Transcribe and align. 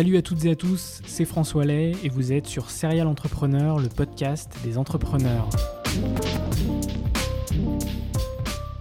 Salut 0.00 0.16
à 0.16 0.22
toutes 0.22 0.46
et 0.46 0.50
à 0.52 0.56
tous, 0.56 1.02
c'est 1.04 1.26
François 1.26 1.66
Lay 1.66 1.92
et 2.02 2.08
vous 2.08 2.32
êtes 2.32 2.46
sur 2.46 2.70
Serial 2.70 3.06
Entrepreneur, 3.06 3.78
le 3.78 3.90
podcast 3.90 4.50
des 4.64 4.78
entrepreneurs. 4.78 5.50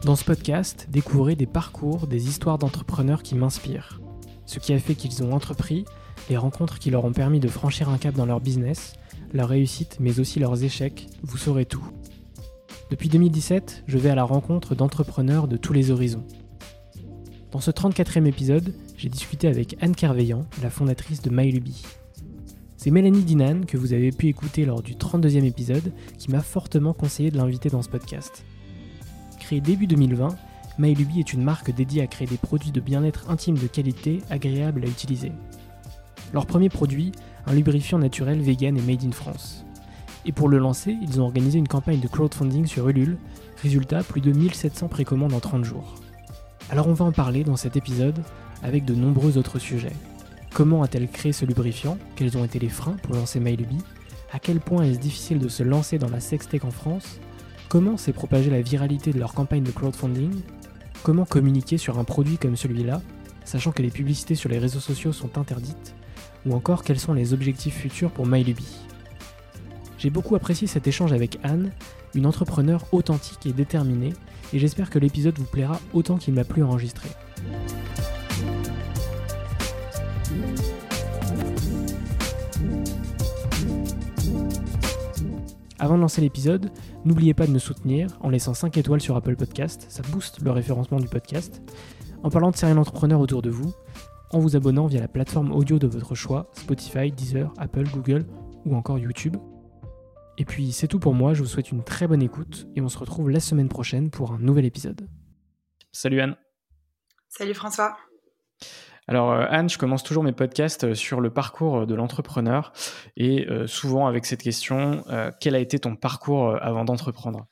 Dans 0.05 0.15
ce 0.15 0.23
podcast, 0.23 0.87
découvrez 0.89 1.35
des 1.35 1.45
parcours, 1.45 2.07
des 2.07 2.29
histoires 2.29 2.57
d'entrepreneurs 2.57 3.21
qui 3.21 3.35
m'inspirent. 3.35 3.99
Ce 4.45 4.59
qui 4.59 4.71
a 4.71 4.79
fait 4.79 4.95
qu'ils 4.95 5.21
ont 5.21 5.33
entrepris, 5.33 5.83
les 6.29 6.37
rencontres 6.37 6.79
qui 6.79 6.89
leur 6.89 7.03
ont 7.03 7.11
permis 7.11 7.41
de 7.41 7.49
franchir 7.49 7.89
un 7.89 7.97
cap 7.97 8.15
dans 8.15 8.25
leur 8.25 8.39
business, 8.39 8.93
leur 9.33 9.49
réussite 9.49 9.97
mais 9.99 10.21
aussi 10.21 10.39
leurs 10.39 10.63
échecs, 10.63 11.07
vous 11.23 11.35
saurez 11.35 11.65
tout. 11.65 11.85
Depuis 12.91 13.09
2017, 13.09 13.83
je 13.87 13.97
vais 13.97 14.09
à 14.09 14.15
la 14.15 14.23
rencontre 14.23 14.73
d'entrepreneurs 14.73 15.49
de 15.49 15.57
tous 15.57 15.73
les 15.73 15.91
horizons. 15.91 16.23
Dans 17.51 17.59
ce 17.59 17.71
34e 17.71 18.27
épisode, 18.27 18.75
j'ai 18.95 19.09
discuté 19.09 19.47
avec 19.47 19.75
Anne 19.81 19.95
Kerveillant, 19.95 20.45
la 20.61 20.69
fondatrice 20.69 21.23
de 21.23 21.31
MyLuby. 21.31 21.81
C'est 22.77 22.91
Mélanie 22.91 23.23
Dinan, 23.23 23.61
que 23.65 23.75
vous 23.75 23.93
avez 23.93 24.11
pu 24.11 24.27
écouter 24.27 24.65
lors 24.65 24.83
du 24.83 24.93
32e 24.93 25.43
épisode, 25.45 25.91
qui 26.19 26.29
m'a 26.29 26.41
fortement 26.41 26.93
conseillé 26.93 27.31
de 27.31 27.37
l'inviter 27.37 27.69
dans 27.69 27.81
ce 27.81 27.89
podcast. 27.89 28.43
Créée 29.39 29.61
début 29.61 29.87
2020, 29.87 30.37
MyLuby 30.77 31.21
est 31.21 31.33
une 31.33 31.41
marque 31.41 31.73
dédiée 31.73 32.03
à 32.03 32.07
créer 32.07 32.27
des 32.27 32.37
produits 32.37 32.71
de 32.71 32.79
bien-être 32.81 33.31
intime 33.31 33.57
de 33.57 33.65
qualité, 33.65 34.19
agréables 34.29 34.83
à 34.83 34.87
utiliser. 34.87 35.31
Leur 36.33 36.45
premier 36.45 36.69
produit, 36.69 37.13
un 37.47 37.55
lubrifiant 37.55 37.97
naturel 37.97 38.41
vegan 38.41 38.77
et 38.77 38.81
made 38.81 39.03
in 39.03 39.11
France. 39.11 39.65
Et 40.27 40.33
pour 40.33 40.49
le 40.49 40.59
lancer, 40.59 40.95
ils 41.01 41.19
ont 41.19 41.23
organisé 41.23 41.57
une 41.57 41.67
campagne 41.67 41.99
de 41.99 42.07
crowdfunding 42.07 42.67
sur 42.67 42.87
Ulule, 42.89 43.17
résultat 43.63 44.03
plus 44.03 44.21
de 44.21 44.33
1700 44.33 44.87
précommandes 44.87 45.33
en 45.33 45.39
30 45.39 45.65
jours. 45.65 45.95
Alors 46.71 46.87
on 46.87 46.93
va 46.93 47.05
en 47.05 47.11
parler 47.11 47.43
dans 47.43 47.55
cet 47.55 47.77
épisode 47.77 48.21
avec 48.61 48.85
de 48.85 48.93
nombreux 48.93 49.39
autres 49.39 49.57
sujets. 49.57 49.95
Comment 50.53 50.83
a-t-elle 50.83 51.09
créé 51.09 51.33
ce 51.33 51.45
lubrifiant? 51.45 51.97
Quels 52.15 52.37
ont 52.37 52.43
été 52.43 52.59
les 52.59 52.69
freins 52.69 52.95
pour 53.01 53.15
lancer 53.15 53.39
MyLuby 53.39 53.77
À 54.31 54.37
quel 54.39 54.59
point 54.59 54.83
est-ce 54.83 54.99
difficile 54.99 55.39
de 55.39 55.47
se 55.47 55.63
lancer 55.63 55.97
dans 55.97 56.09
la 56.09 56.19
sextech 56.19 56.63
en 56.65 56.71
France? 56.71 57.19
Comment 57.69 57.97
s'est 57.97 58.13
propagée 58.13 58.51
la 58.51 58.61
viralité 58.61 59.11
de 59.11 59.19
leur 59.19 59.33
campagne 59.33 59.63
de 59.63 59.71
crowdfunding? 59.71 60.41
Comment 61.01 61.25
communiquer 61.25 61.79
sur 61.79 61.97
un 61.97 62.03
produit 62.03 62.37
comme 62.37 62.55
celui-là, 62.55 63.01
sachant 63.45 63.71
que 63.71 63.81
les 63.81 63.89
publicités 63.89 64.35
sur 64.35 64.49
les 64.49 64.59
réseaux 64.59 64.79
sociaux 64.79 65.13
sont 65.13 65.39
interdites? 65.39 65.95
Ou 66.45 66.53
encore 66.53 66.83
quels 66.83 66.99
sont 66.99 67.13
les 67.13 67.33
objectifs 67.33 67.77
futurs 67.77 68.11
pour 68.11 68.27
MyLuby 68.27 68.67
J'ai 69.97 70.11
beaucoup 70.11 70.35
apprécié 70.35 70.67
cet 70.67 70.87
échange 70.87 71.13
avec 71.13 71.39
Anne, 71.41 71.71
une 72.13 72.27
entrepreneure 72.27 72.85
authentique 72.91 73.47
et 73.47 73.53
déterminée 73.53 74.13
et 74.53 74.59
j'espère 74.59 74.89
que 74.89 74.99
l'épisode 74.99 75.37
vous 75.37 75.45
plaira 75.45 75.79
autant 75.93 76.17
qu'il 76.17 76.33
m'a 76.33 76.43
plu 76.43 76.63
enregistrer. 76.63 77.09
Avant 85.81 85.95
de 85.95 86.01
lancer 86.01 86.19
l'épisode, 86.19 86.71
n'oubliez 87.05 87.33
pas 87.33 87.47
de 87.47 87.51
me 87.51 87.59
soutenir 87.59 88.09
en 88.19 88.29
laissant 88.29 88.53
5 88.53 88.75
étoiles 88.77 88.99
sur 88.99 89.15
Apple 89.15 89.37
Podcast, 89.37 89.85
ça 89.87 90.03
booste 90.11 90.41
le 90.41 90.51
référencement 90.51 90.99
du 90.99 91.07
podcast, 91.07 91.61
en 92.21 92.29
parlant 92.29 92.51
de 92.51 92.57
serial 92.57 92.77
entrepreneurs 92.77 93.21
autour 93.21 93.41
de 93.41 93.49
vous, 93.49 93.73
en 94.31 94.39
vous 94.39 94.57
abonnant 94.57 94.87
via 94.87 94.99
la 94.99 95.07
plateforme 95.07 95.53
audio 95.53 95.79
de 95.79 95.87
votre 95.87 96.15
choix, 96.15 96.49
Spotify, 96.53 97.11
Deezer, 97.11 97.53
Apple, 97.57 97.87
Google 97.93 98.25
ou 98.65 98.75
encore 98.75 98.99
YouTube. 98.99 99.37
Et 100.39 100.45
puis 100.45 100.71
c'est 100.71 100.87
tout 100.87 100.99
pour 100.99 101.13
moi, 101.13 101.33
je 101.33 101.41
vous 101.41 101.49
souhaite 101.49 101.69
une 101.69 101.83
très 101.83 102.07
bonne 102.07 102.21
écoute 102.21 102.65
et 102.73 102.79
on 102.79 102.87
se 102.87 102.97
retrouve 102.97 103.29
la 103.29 103.41
semaine 103.41 103.67
prochaine 103.67 104.09
pour 104.09 104.31
un 104.31 104.39
nouvel 104.39 104.63
épisode. 104.63 105.09
Salut 105.91 106.21
Anne. 106.21 106.37
Salut 107.27 107.53
François. 107.53 107.97
Alors 109.09 109.33
euh, 109.33 109.45
Anne, 109.49 109.69
je 109.69 109.77
commence 109.77 110.01
toujours 110.01 110.23
mes 110.23 110.31
podcasts 110.31 110.85
euh, 110.85 110.95
sur 110.95 111.19
le 111.19 111.29
parcours 111.29 111.85
de 111.85 111.93
l'entrepreneur 111.93 112.71
et 113.17 113.49
euh, 113.49 113.67
souvent 113.67 114.07
avec 114.07 114.25
cette 114.25 114.41
question, 114.41 115.03
quel 115.41 115.55
a 115.55 115.59
été 115.59 115.77
ton 115.77 115.97
parcours 115.97 116.57
avant 116.61 116.85
d'entreprendre? 116.85 117.45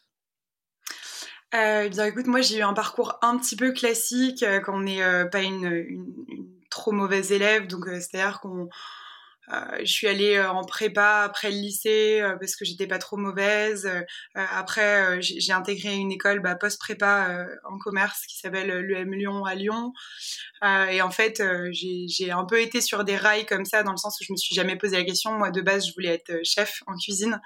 Eh 1.54 1.90
bien 1.90 2.06
écoute, 2.06 2.28
moi 2.28 2.40
j'ai 2.40 2.60
eu 2.60 2.62
un 2.62 2.74
parcours 2.74 3.20
un 3.22 3.38
petit 3.38 3.58
peu 3.58 3.74
classique 3.74 4.46
quand 4.64 4.78
on 4.78 4.82
n'est 4.82 5.26
pas 5.30 5.42
une, 5.42 5.66
une, 5.66 6.06
trop 6.70 6.92
mauvaise 6.92 7.32
élève, 7.32 7.68
donc 7.68 7.86
c'est-à-dire 7.88 8.40
qu'on 8.40 8.64
euh, 8.64 8.70
je 9.80 9.92
suis 9.92 10.08
allée 10.08 10.36
euh, 10.36 10.50
en 10.50 10.64
prépa 10.64 11.22
après 11.22 11.50
le 11.50 11.58
lycée 11.58 12.20
euh, 12.22 12.36
parce 12.38 12.56
que 12.56 12.66
j'étais 12.66 12.88
pas 12.88 12.98
trop 12.98 13.18
mauvaise. 13.18 13.90
après, 14.36 15.22
j'ai 15.22 15.54
intégré 15.54 15.94
une 15.96 16.12
école 16.12 16.40
bah, 16.40 16.56
post-prépa 16.56 17.48
en 17.70 17.78
commerce 17.78 18.26
qui 18.28 18.38
s'appelle 18.38 18.68
l'EM 18.68 19.14
Lyon 19.14 19.46
à 19.46 19.56
Lyon. 19.56 19.94
et 20.64 21.02
en 21.02 21.12
fait, 21.12 21.42
j'ai 21.72 22.32
un 22.32 22.46
peu 22.46 22.62
été 22.62 22.82
sur 22.82 23.04
des 23.04 23.16
rails 23.16 23.46
comme 23.46 23.66
ça, 23.66 23.84
dans 23.84 23.92
le 23.92 23.98
sens 23.98 24.20
où 24.20 24.24
je 24.24 24.34
me 24.34 24.38
suis 24.38 24.56
jamais 24.56 24.76
posé 24.76 24.98
la 24.98 25.04
question. 25.04 25.32
Moi, 25.32 25.52
de 25.52 25.62
base, 25.62 25.88
je 25.88 25.94
voulais 25.94 26.14
être 26.14 26.44
chef 26.44 26.84
en 26.88 26.96
cuisine. 26.96 27.42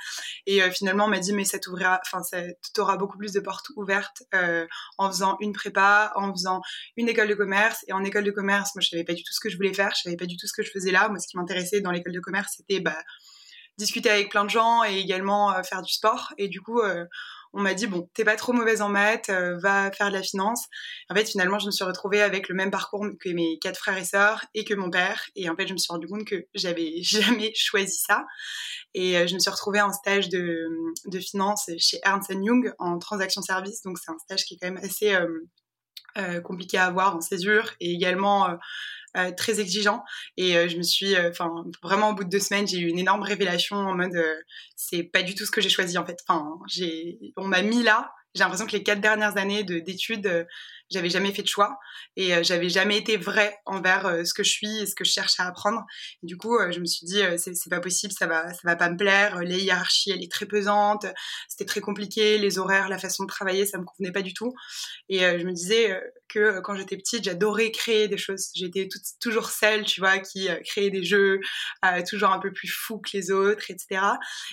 Et 0.45 0.61
finalement, 0.71 1.05
on 1.05 1.09
m'a 1.09 1.19
dit, 1.19 1.33
mais 1.33 1.45
ça 1.45 1.59
t'ouvrira, 1.59 2.01
enfin, 2.05 2.23
ça 2.23 2.41
t'aura 2.73 2.97
beaucoup 2.97 3.17
plus 3.17 3.33
de 3.33 3.39
portes 3.39 3.67
ouvertes 3.75 4.23
en 4.97 5.09
faisant 5.11 5.37
une 5.39 5.53
prépa, 5.53 6.11
en 6.15 6.31
faisant 6.33 6.61
une 6.97 7.09
école 7.09 7.27
de 7.27 7.35
commerce. 7.35 7.83
Et 7.87 7.93
en 7.93 8.03
école 8.03 8.23
de 8.23 8.31
commerce, 8.31 8.75
moi, 8.75 8.81
je 8.81 8.89
savais 8.89 9.03
pas 9.03 9.13
du 9.13 9.23
tout 9.23 9.33
ce 9.33 9.39
que 9.39 9.49
je 9.49 9.55
voulais 9.55 9.73
faire. 9.73 9.93
Je 9.95 10.01
savais 10.01 10.17
pas 10.17 10.25
du 10.25 10.37
tout 10.37 10.47
ce 10.47 10.53
que 10.53 10.63
je 10.63 10.71
faisais 10.71 10.91
là. 10.91 11.09
Moi, 11.09 11.19
ce 11.19 11.27
qui 11.27 11.37
m'intéressait 11.37 11.81
l'école 11.91 12.13
de 12.13 12.19
commerce, 12.19 12.53
c'était 12.57 12.79
bah, 12.79 12.97
discuter 13.81 14.09
avec 14.09 14.29
plein 14.29 14.45
de 14.45 14.49
gens 14.49 14.83
et 14.83 14.97
également 14.99 15.51
euh, 15.51 15.63
faire 15.63 15.81
du 15.81 15.91
sport. 15.91 16.33
Et 16.37 16.47
du 16.47 16.61
coup, 16.61 16.79
euh, 16.79 17.05
on 17.53 17.61
m'a 17.61 17.73
dit 17.73 17.87
bon, 17.87 18.09
t'es 18.13 18.23
pas 18.23 18.35
trop 18.35 18.53
mauvaise 18.53 18.81
en 18.81 18.89
maths, 18.89 19.29
euh, 19.29 19.57
va 19.57 19.91
faire 19.91 20.09
de 20.09 20.13
la 20.13 20.21
finance. 20.21 20.67
En 21.09 21.15
fait, 21.15 21.25
finalement, 21.25 21.59
je 21.59 21.65
me 21.65 21.71
suis 21.71 21.83
retrouvée 21.83 22.21
avec 22.21 22.47
le 22.47 22.55
même 22.55 22.71
parcours 22.71 23.05
que 23.19 23.29
mes 23.29 23.59
quatre 23.59 23.77
frères 23.77 23.97
et 23.97 24.05
sœurs 24.05 24.45
et 24.53 24.63
que 24.63 24.73
mon 24.73 24.89
père. 24.89 25.25
Et 25.35 25.49
en 25.49 25.55
fait, 25.55 25.67
je 25.67 25.73
me 25.73 25.77
suis 25.77 25.91
rendu 25.91 26.07
compte 26.07 26.25
que 26.25 26.45
j'avais 26.53 26.93
jamais 27.01 27.51
choisi 27.55 27.97
ça. 27.97 28.25
Et 28.93 29.27
je 29.27 29.33
me 29.33 29.39
suis 29.39 29.51
retrouvée 29.51 29.81
en 29.81 29.91
stage 29.91 30.29
de, 30.29 30.67
de 31.05 31.19
finance 31.19 31.69
chez 31.77 31.99
Ernst 32.03 32.29
Young 32.29 32.73
en 32.77 32.99
transaction 32.99 33.41
service. 33.41 33.81
Donc, 33.83 33.97
c'est 33.97 34.11
un 34.11 34.17
stage 34.19 34.43
qui 34.43 34.55
est 34.55 34.57
quand 34.61 34.71
même 34.71 34.83
assez 34.83 35.17
compliqué 36.43 36.77
à 36.77 36.87
avoir 36.87 37.15
en 37.15 37.21
césure 37.21 37.71
et 37.79 37.93
également 37.93 38.49
euh, 39.17 39.31
très 39.31 39.59
exigeant. 39.59 40.03
Et 40.37 40.55
euh, 40.55 40.67
je 40.69 40.77
me 40.77 40.83
suis, 40.83 41.15
euh, 41.15 41.29
enfin, 41.29 41.49
vraiment 41.83 42.11
au 42.11 42.13
bout 42.13 42.23
de 42.23 42.29
deux 42.29 42.39
semaines, 42.39 42.67
j'ai 42.67 42.79
eu 42.79 42.87
une 42.87 42.99
énorme 42.99 43.23
révélation 43.23 43.75
en 43.75 43.95
mode, 43.95 44.17
c'est 44.75 45.03
pas 45.03 45.21
du 45.23 45.35
tout 45.35 45.45
ce 45.45 45.51
que 45.51 45.61
j'ai 45.61 45.69
choisi 45.69 45.97
en 45.97 46.05
fait. 46.05 46.17
Enfin, 46.27 46.57
j'ai, 46.67 47.19
on 47.35 47.47
m'a 47.47 47.61
mis 47.61 47.83
là 47.83 48.11
j'ai 48.33 48.43
l'impression 48.43 48.65
que 48.65 48.71
les 48.71 48.83
quatre 48.83 49.01
dernières 49.01 49.37
années 49.37 49.63
d'études, 49.63 50.25
euh, 50.27 50.45
j'avais 50.89 51.09
jamais 51.09 51.33
fait 51.33 51.41
de 51.41 51.47
choix 51.47 51.77
et 52.15 52.33
euh, 52.33 52.43
j'avais 52.43 52.69
jamais 52.69 52.97
été 52.97 53.17
vraie 53.17 53.57
envers 53.65 54.05
euh, 54.05 54.23
ce 54.23 54.33
que 54.33 54.43
je 54.43 54.51
suis 54.51 54.79
et 54.79 54.85
ce 54.85 54.95
que 54.95 55.03
je 55.03 55.11
cherche 55.11 55.39
à 55.39 55.47
apprendre. 55.47 55.85
Et 56.23 56.27
du 56.27 56.37
coup, 56.37 56.57
je 56.71 56.79
me 56.79 56.85
suis 56.85 57.05
dit 57.05 57.21
c'est 57.37 57.69
pas 57.69 57.79
possible, 57.79 58.13
ça 58.13 58.27
va 58.27 58.53
ça 58.53 58.61
va 58.63 58.75
pas 58.75 58.89
me 58.89 58.97
plaire. 58.97 59.39
Les 59.41 59.61
hiérarchies, 59.61 60.11
elle 60.11 60.23
est 60.23 60.31
très 60.31 60.45
pesante, 60.45 61.05
c'était 61.49 61.65
très 61.65 61.81
compliqué, 61.81 62.37
les 62.37 62.57
horaires, 62.57 62.89
la 62.89 62.97
façon 62.97 63.23
de 63.23 63.29
travailler, 63.29 63.65
ça 63.65 63.77
me 63.77 63.83
convenait 63.83 64.11
pas 64.11 64.21
du 64.21 64.33
tout. 64.33 64.53
Et 65.09 65.19
je 65.19 65.45
me 65.45 65.51
disais 65.53 65.99
que 66.29 66.59
quand 66.61 66.75
j'étais 66.75 66.97
petite, 66.97 67.23
j'adorais 67.23 67.71
créer 67.71 68.07
des 68.07 68.17
choses. 68.17 68.49
J'étais 68.55 68.87
toujours 69.19 69.49
celle, 69.49 69.83
tu 69.83 70.01
vois, 70.01 70.19
qui 70.19 70.47
créait 70.65 70.89
des 70.89 71.03
jeux, 71.03 71.39
toujours 72.09 72.31
un 72.31 72.39
peu 72.39 72.51
plus 72.51 72.69
fou 72.69 72.99
que 72.99 73.11
les 73.13 73.31
autres, 73.31 73.71
etc. 73.71 74.01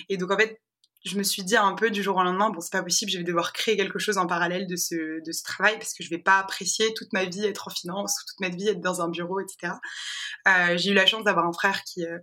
Et 0.09 0.17
donc 0.17 0.31
en 0.31 0.37
fait 0.37 0.59
je 1.05 1.17
me 1.17 1.23
suis 1.23 1.43
dit 1.43 1.55
un 1.55 1.73
peu 1.73 1.89
du 1.91 2.03
jour 2.03 2.17
au 2.17 2.23
lendemain, 2.23 2.49
bon, 2.49 2.59
c'est 2.59 2.71
pas 2.71 2.83
possible, 2.83 3.11
je 3.11 3.17
vais 3.17 3.23
devoir 3.23 3.53
créer 3.53 3.77
quelque 3.77 3.99
chose 3.99 4.17
en 4.17 4.27
parallèle 4.27 4.67
de 4.67 4.75
ce, 4.75 5.23
de 5.23 5.31
ce 5.31 5.43
travail 5.43 5.77
parce 5.77 5.93
que 5.93 6.03
je 6.03 6.09
vais 6.09 6.17
pas 6.17 6.39
apprécier 6.39 6.93
toute 6.93 7.13
ma 7.13 7.25
vie 7.25 7.45
être 7.45 7.67
en 7.67 7.71
finance 7.71 8.15
ou 8.21 8.25
toute 8.27 8.39
ma 8.41 8.49
vie 8.49 8.67
être 8.67 8.81
dans 8.81 9.01
un 9.01 9.09
bureau, 9.09 9.39
etc. 9.39 9.73
Euh, 10.47 10.77
j'ai 10.77 10.91
eu 10.91 10.93
la 10.93 11.05
chance 11.05 11.23
d'avoir 11.23 11.45
un 11.45 11.53
frère 11.53 11.83
qui, 11.83 12.05
euh, 12.05 12.19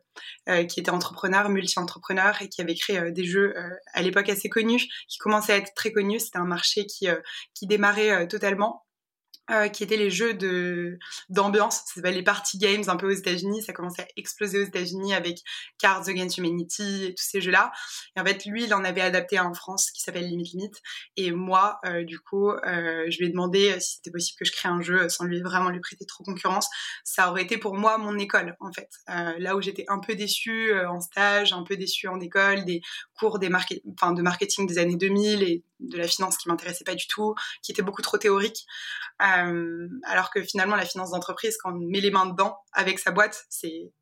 euh, 0.49 0.65
qui 0.65 0.81
était 0.81 0.91
entrepreneur, 0.91 1.49
multi-entrepreneur 1.49 2.41
et 2.43 2.49
qui 2.49 2.61
avait 2.61 2.75
créé 2.75 3.11
des 3.13 3.25
jeux 3.25 3.55
à 3.95 4.03
l'époque 4.03 4.29
assez 4.29 4.49
connus, 4.49 4.89
qui 5.09 5.19
commençaient 5.19 5.55
à 5.55 5.57
être 5.57 5.75
très 5.75 5.93
connus. 5.93 6.21
C'était 6.21 6.39
un 6.39 6.45
marché 6.45 6.87
qui, 6.87 7.09
qui 7.55 7.67
démarrait 7.67 8.29
totalement 8.29 8.86
euh, 9.51 9.69
qui 9.69 9.85
étaient 9.85 9.97
les 9.97 10.11
jeux 10.11 10.35
de 10.35 10.99
d'ambiance, 11.29 11.77
ça 11.87 11.95
s'appelle 11.95 12.15
les 12.15 12.23
party 12.23 12.59
games 12.59 12.83
un 12.89 12.97
peu 12.97 13.07
aux 13.07 13.17
États-Unis, 13.17 13.63
ça 13.63 13.73
commençait 13.73 14.03
à 14.03 14.09
exploser 14.17 14.61
aux 14.61 14.65
États-Unis 14.65 15.15
avec 15.15 15.39
Cards 15.79 16.09
Against 16.09 16.39
Humanity 16.39 17.05
et 17.05 17.15
tous 17.15 17.25
ces 17.25 17.41
jeux-là. 17.41 17.73
Et 18.17 18.21
en 18.21 18.25
fait, 18.25 18.45
lui, 18.45 18.65
il 18.65 18.75
en 18.75 18.85
avait 18.85 19.01
adapté 19.01 19.39
un 19.39 19.47
en 19.47 19.55
France 19.55 19.91
qui 19.93 20.03
s'appelle 20.03 20.27
Limite 20.27 20.53
Limite. 20.53 20.83
Et 21.17 21.31
moi, 21.31 21.79
euh, 21.85 22.03
du 22.03 22.19
coup, 22.19 22.51
euh, 22.51 23.05
je 23.09 23.19
lui 23.19 23.27
ai 23.27 23.29
demandé 23.29 23.79
si 23.79 23.97
c'était 23.97 24.11
possible 24.11 24.39
que 24.39 24.45
je 24.45 24.53
crée 24.53 24.69
un 24.69 24.83
jeu 24.83 25.09
sans 25.09 25.25
lui 25.25 25.41
vraiment 25.41 25.71
lui 25.71 25.81
prêter 25.81 26.05
trop 26.07 26.25
concurrence. 26.25 26.69
Ça 27.05 27.31
aurait 27.31 27.43
été 27.43 27.57
pour 27.57 27.75
moi 27.77 27.99
mon 27.99 28.19
école, 28.19 28.57
en 28.61 28.73
fait. 28.73 28.91
là 29.39 29.57
où 29.57 29.63
j'étais 29.63 29.85
un 29.89 30.01
peu 30.01 30.15
déçue 30.15 30.75
en 30.87 31.01
stage, 31.01 31.53
un 31.53 31.63
peu 31.63 31.77
déçue 31.77 32.09
en 32.09 32.21
école, 32.21 32.65
des 32.65 32.81
cours 33.19 33.39
des 33.39 33.51
enfin, 33.93 34.13
de 34.13 34.23
marketing 34.23 34.67
des 34.67 34.79
années 34.79 34.97
2000 34.97 35.43
et 35.43 35.63
de 35.81 35.99
la 35.99 36.09
finance 36.09 36.37
qui 36.37 36.49
m'intéressait 36.49 36.85
pas 36.85 36.95
du 36.95 37.07
tout, 37.07 37.35
qui 37.63 37.73
était 37.73 37.83
beaucoup 37.83 38.03
trop 38.03 38.19
théorique. 38.19 38.67
Euh, 39.23 39.36
alors 40.05 40.31
que 40.31 40.43
finalement, 40.43 40.77
la 40.77 40.85
finance 40.85 41.11
d'entreprise, 41.11 41.57
quand 41.59 41.73
on 41.73 41.79
met 41.79 42.01
les 42.01 42.11
mains 42.11 42.27
dedans 42.27 42.59
avec 42.73 42.99
sa 42.99 43.11
boîte, 43.11 43.45
c'est 43.49 43.93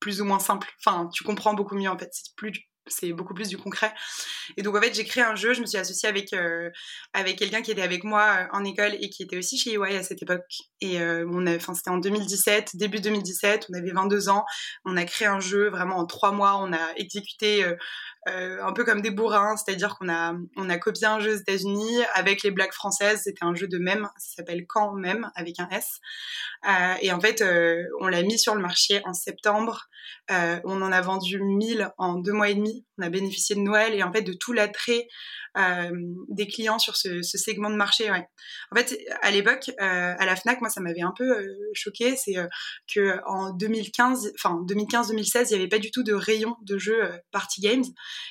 plus 0.00 0.20
ou 0.20 0.24
moins 0.24 0.38
simple. 0.38 0.70
Enfin, 0.84 1.08
tu 1.12 1.24
comprends 1.24 1.54
beaucoup 1.54 1.76
mieux 1.76 1.88
en 1.88 1.98
fait. 1.98 2.10
C'est 2.12 2.34
plus 2.36 2.52
c'est 2.86 3.12
beaucoup 3.12 3.34
plus 3.34 3.48
du 3.48 3.56
concret. 3.56 3.92
Et 4.56 4.62
donc 4.62 4.76
en 4.76 4.80
fait, 4.80 4.94
j'ai 4.94 5.04
créé 5.04 5.22
un 5.22 5.34
jeu, 5.34 5.54
je 5.54 5.60
me 5.60 5.66
suis 5.66 5.78
associée 5.78 6.08
avec 6.08 6.32
euh, 6.32 6.70
avec 7.12 7.38
quelqu'un 7.38 7.62
qui 7.62 7.70
était 7.70 7.82
avec 7.82 8.04
moi 8.04 8.22
euh, 8.22 8.46
en 8.52 8.64
école 8.64 8.94
et 9.00 9.10
qui 9.10 9.22
était 9.22 9.38
aussi 9.38 9.58
chez 9.58 9.74
EY 9.74 9.96
à 9.96 10.02
cette 10.02 10.22
époque. 10.22 10.44
Et 10.80 10.98
enfin 10.98 11.74
c'était 11.74 11.90
en 11.90 11.98
2017, 11.98 12.76
début 12.76 13.00
2017, 13.00 13.66
on 13.70 13.74
avait 13.74 13.92
22 13.92 14.28
ans, 14.28 14.44
on 14.84 14.96
a 14.96 15.04
créé 15.04 15.26
un 15.26 15.40
jeu 15.40 15.70
vraiment 15.70 15.96
en 15.96 16.06
trois 16.06 16.32
mois, 16.32 16.58
on 16.58 16.72
a 16.72 16.92
exécuté 16.96 17.64
euh, 18.26 18.56
un 18.62 18.72
peu 18.72 18.84
comme 18.84 19.02
des 19.02 19.10
bourrins, 19.10 19.56
c'est-à-dire 19.56 19.96
qu'on 19.98 20.08
a, 20.08 20.34
on 20.56 20.70
a 20.70 20.78
copié 20.78 21.06
un 21.06 21.20
jeu 21.20 21.34
aux 21.34 21.38
États-Unis 21.38 22.00
avec 22.14 22.42
les 22.42 22.50
blagues 22.50 22.72
françaises. 22.72 23.22
C'était 23.24 23.44
un 23.44 23.54
jeu 23.54 23.68
de 23.68 23.78
même, 23.78 24.08
ça 24.16 24.36
s'appelle 24.36 24.66
Quand 24.66 24.92
même 24.92 25.30
avec 25.34 25.60
un 25.60 25.68
S. 25.68 26.00
Euh, 26.66 26.94
et 27.02 27.12
en 27.12 27.20
fait, 27.20 27.42
euh, 27.42 27.84
on 28.00 28.08
l'a 28.08 28.22
mis 28.22 28.38
sur 28.38 28.54
le 28.54 28.62
marché 28.62 29.02
en 29.04 29.12
septembre. 29.12 29.88
on 30.30 30.80
en 30.82 30.92
a 30.92 31.00
vendu 31.02 31.38
1000 31.38 31.90
en 31.98 32.14
deux 32.14 32.32
mois 32.32 32.48
et 32.48 32.54
demi. 32.54 32.73
On 32.98 33.02
a 33.02 33.08
bénéficié 33.10 33.54
de 33.54 33.60
Noël 33.60 33.94
et 33.94 34.02
en 34.02 34.12
fait 34.12 34.22
de 34.22 34.32
tout 34.32 34.52
l'attrait 34.52 35.08
des 36.28 36.46
clients 36.46 36.78
sur 36.78 36.96
ce, 36.96 37.22
segment 37.22 37.70
de 37.70 37.76
marché. 37.76 38.10
En 38.10 38.76
fait, 38.76 38.98
à 39.22 39.30
l'époque, 39.30 39.70
euh, 39.80 40.14
à 40.18 40.26
la 40.26 40.36
Fnac, 40.36 40.60
moi, 40.60 40.68
ça 40.68 40.80
m'avait 40.80 41.02
un 41.02 41.12
peu 41.16 41.38
euh, 41.38 41.70
choqué, 41.74 42.16
c'est 42.16 42.34
que 42.92 43.20
en 43.26 43.52
2015, 43.52 44.32
enfin 44.38 44.60
2015-2016, 44.68 45.46
il 45.50 45.54
n'y 45.54 45.54
avait 45.60 45.68
pas 45.68 45.78
du 45.78 45.90
tout 45.90 46.02
de 46.02 46.12
rayon 46.12 46.56
de 46.62 46.78
jeux 46.78 47.08
party 47.30 47.60
games. 47.60 47.84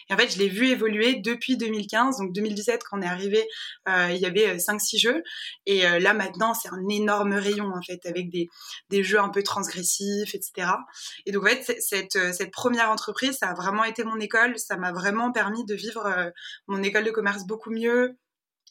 Et 0.09 0.13
en 0.13 0.17
fait, 0.17 0.29
je 0.33 0.39
l'ai 0.39 0.49
vu 0.49 0.67
évoluer 0.67 1.15
depuis 1.15 1.57
2015. 1.57 2.17
Donc 2.17 2.33
2017, 2.33 2.83
quand 2.83 2.99
on 2.99 3.01
est 3.01 3.07
arrivé, 3.07 3.47
il 3.87 4.17
y 4.17 4.25
avait 4.25 4.57
5-6 4.57 4.99
jeux. 4.99 5.23
Et 5.65 5.81
là, 5.99 6.13
maintenant, 6.13 6.53
c'est 6.53 6.69
un 6.69 6.87
énorme 6.89 7.33
rayon, 7.33 7.71
en 7.73 7.81
fait, 7.81 8.05
avec 8.05 8.29
des, 8.29 8.49
des 8.89 9.03
jeux 9.03 9.19
un 9.19 9.29
peu 9.29 9.43
transgressifs, 9.43 10.35
etc. 10.35 10.71
Et 11.25 11.31
donc, 11.31 11.43
en 11.43 11.47
fait, 11.47 11.77
cette, 11.79 12.17
cette 12.33 12.51
première 12.51 12.89
entreprise, 12.89 13.37
ça 13.37 13.49
a 13.49 13.53
vraiment 13.53 13.83
été 13.83 14.03
mon 14.03 14.19
école. 14.19 14.57
Ça 14.57 14.77
m'a 14.77 14.91
vraiment 14.91 15.31
permis 15.31 15.65
de 15.65 15.75
vivre 15.75 16.31
mon 16.67 16.83
école 16.83 17.05
de 17.05 17.12
commerce 17.13 17.45
beaucoup 17.45 17.71
mieux, 17.71 18.17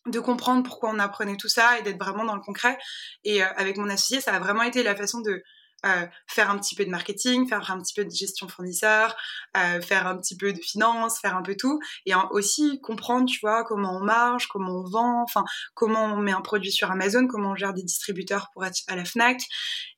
de 0.06 0.21
comprendre 0.21 0.62
pourquoi 0.62 0.91
on 0.91 0.99
apprenait 0.99 1.37
tout 1.37 1.49
ça 1.49 1.79
et 1.79 1.83
d'être 1.83 1.99
vraiment 1.99 2.25
dans 2.25 2.35
le 2.35 2.43
concret. 2.43 2.79
Et 3.25 3.43
euh, 3.43 3.47
avec 3.56 3.77
mon 3.77 3.89
associé, 3.89 4.21
ça 4.21 4.35
a 4.35 4.39
vraiment 4.39 4.62
été 4.62 4.83
la 4.83 4.94
façon 4.97 5.21
de 5.21 5.43
euh, 5.84 6.06
faire 6.26 6.50
un 6.50 6.58
petit 6.58 6.75
peu 6.75 6.84
de 6.84 6.90
marketing, 6.90 7.49
faire 7.49 7.70
un 7.70 7.81
petit 7.81 7.94
peu 7.94 8.05
de 8.05 8.11
gestion 8.11 8.46
fournisseur, 8.49 9.17
euh, 9.56 9.81
faire 9.81 10.06
un 10.06 10.17
petit 10.17 10.37
peu 10.37 10.52
de 10.52 10.58
finance, 10.58 11.19
faire 11.20 11.37
un 11.37 11.43
peu 11.43 11.56
tout, 11.56 11.81
et 12.06 12.12
aussi 12.31 12.81
comprendre, 12.81 13.29
tu 13.29 13.40
vois, 13.40 13.64
comment 13.64 13.96
on 13.96 14.05
marche, 14.05 14.46
comment 14.46 14.81
on 14.81 14.88
vend, 14.88 15.23
enfin, 15.23 15.44
comment 15.75 16.05
on 16.05 16.19
met 16.19 16.32
un 16.32 16.40
produit 16.40 16.70
sur 16.70 16.90
Amazon, 16.90 17.26
comment 17.26 17.50
on 17.50 17.56
gère 17.56 17.73
des 17.73 17.82
distributeurs 17.82 18.49
pour 18.52 18.64
être 18.64 18.79
à 18.88 18.96
la 18.96 19.05
Fnac. 19.05 19.40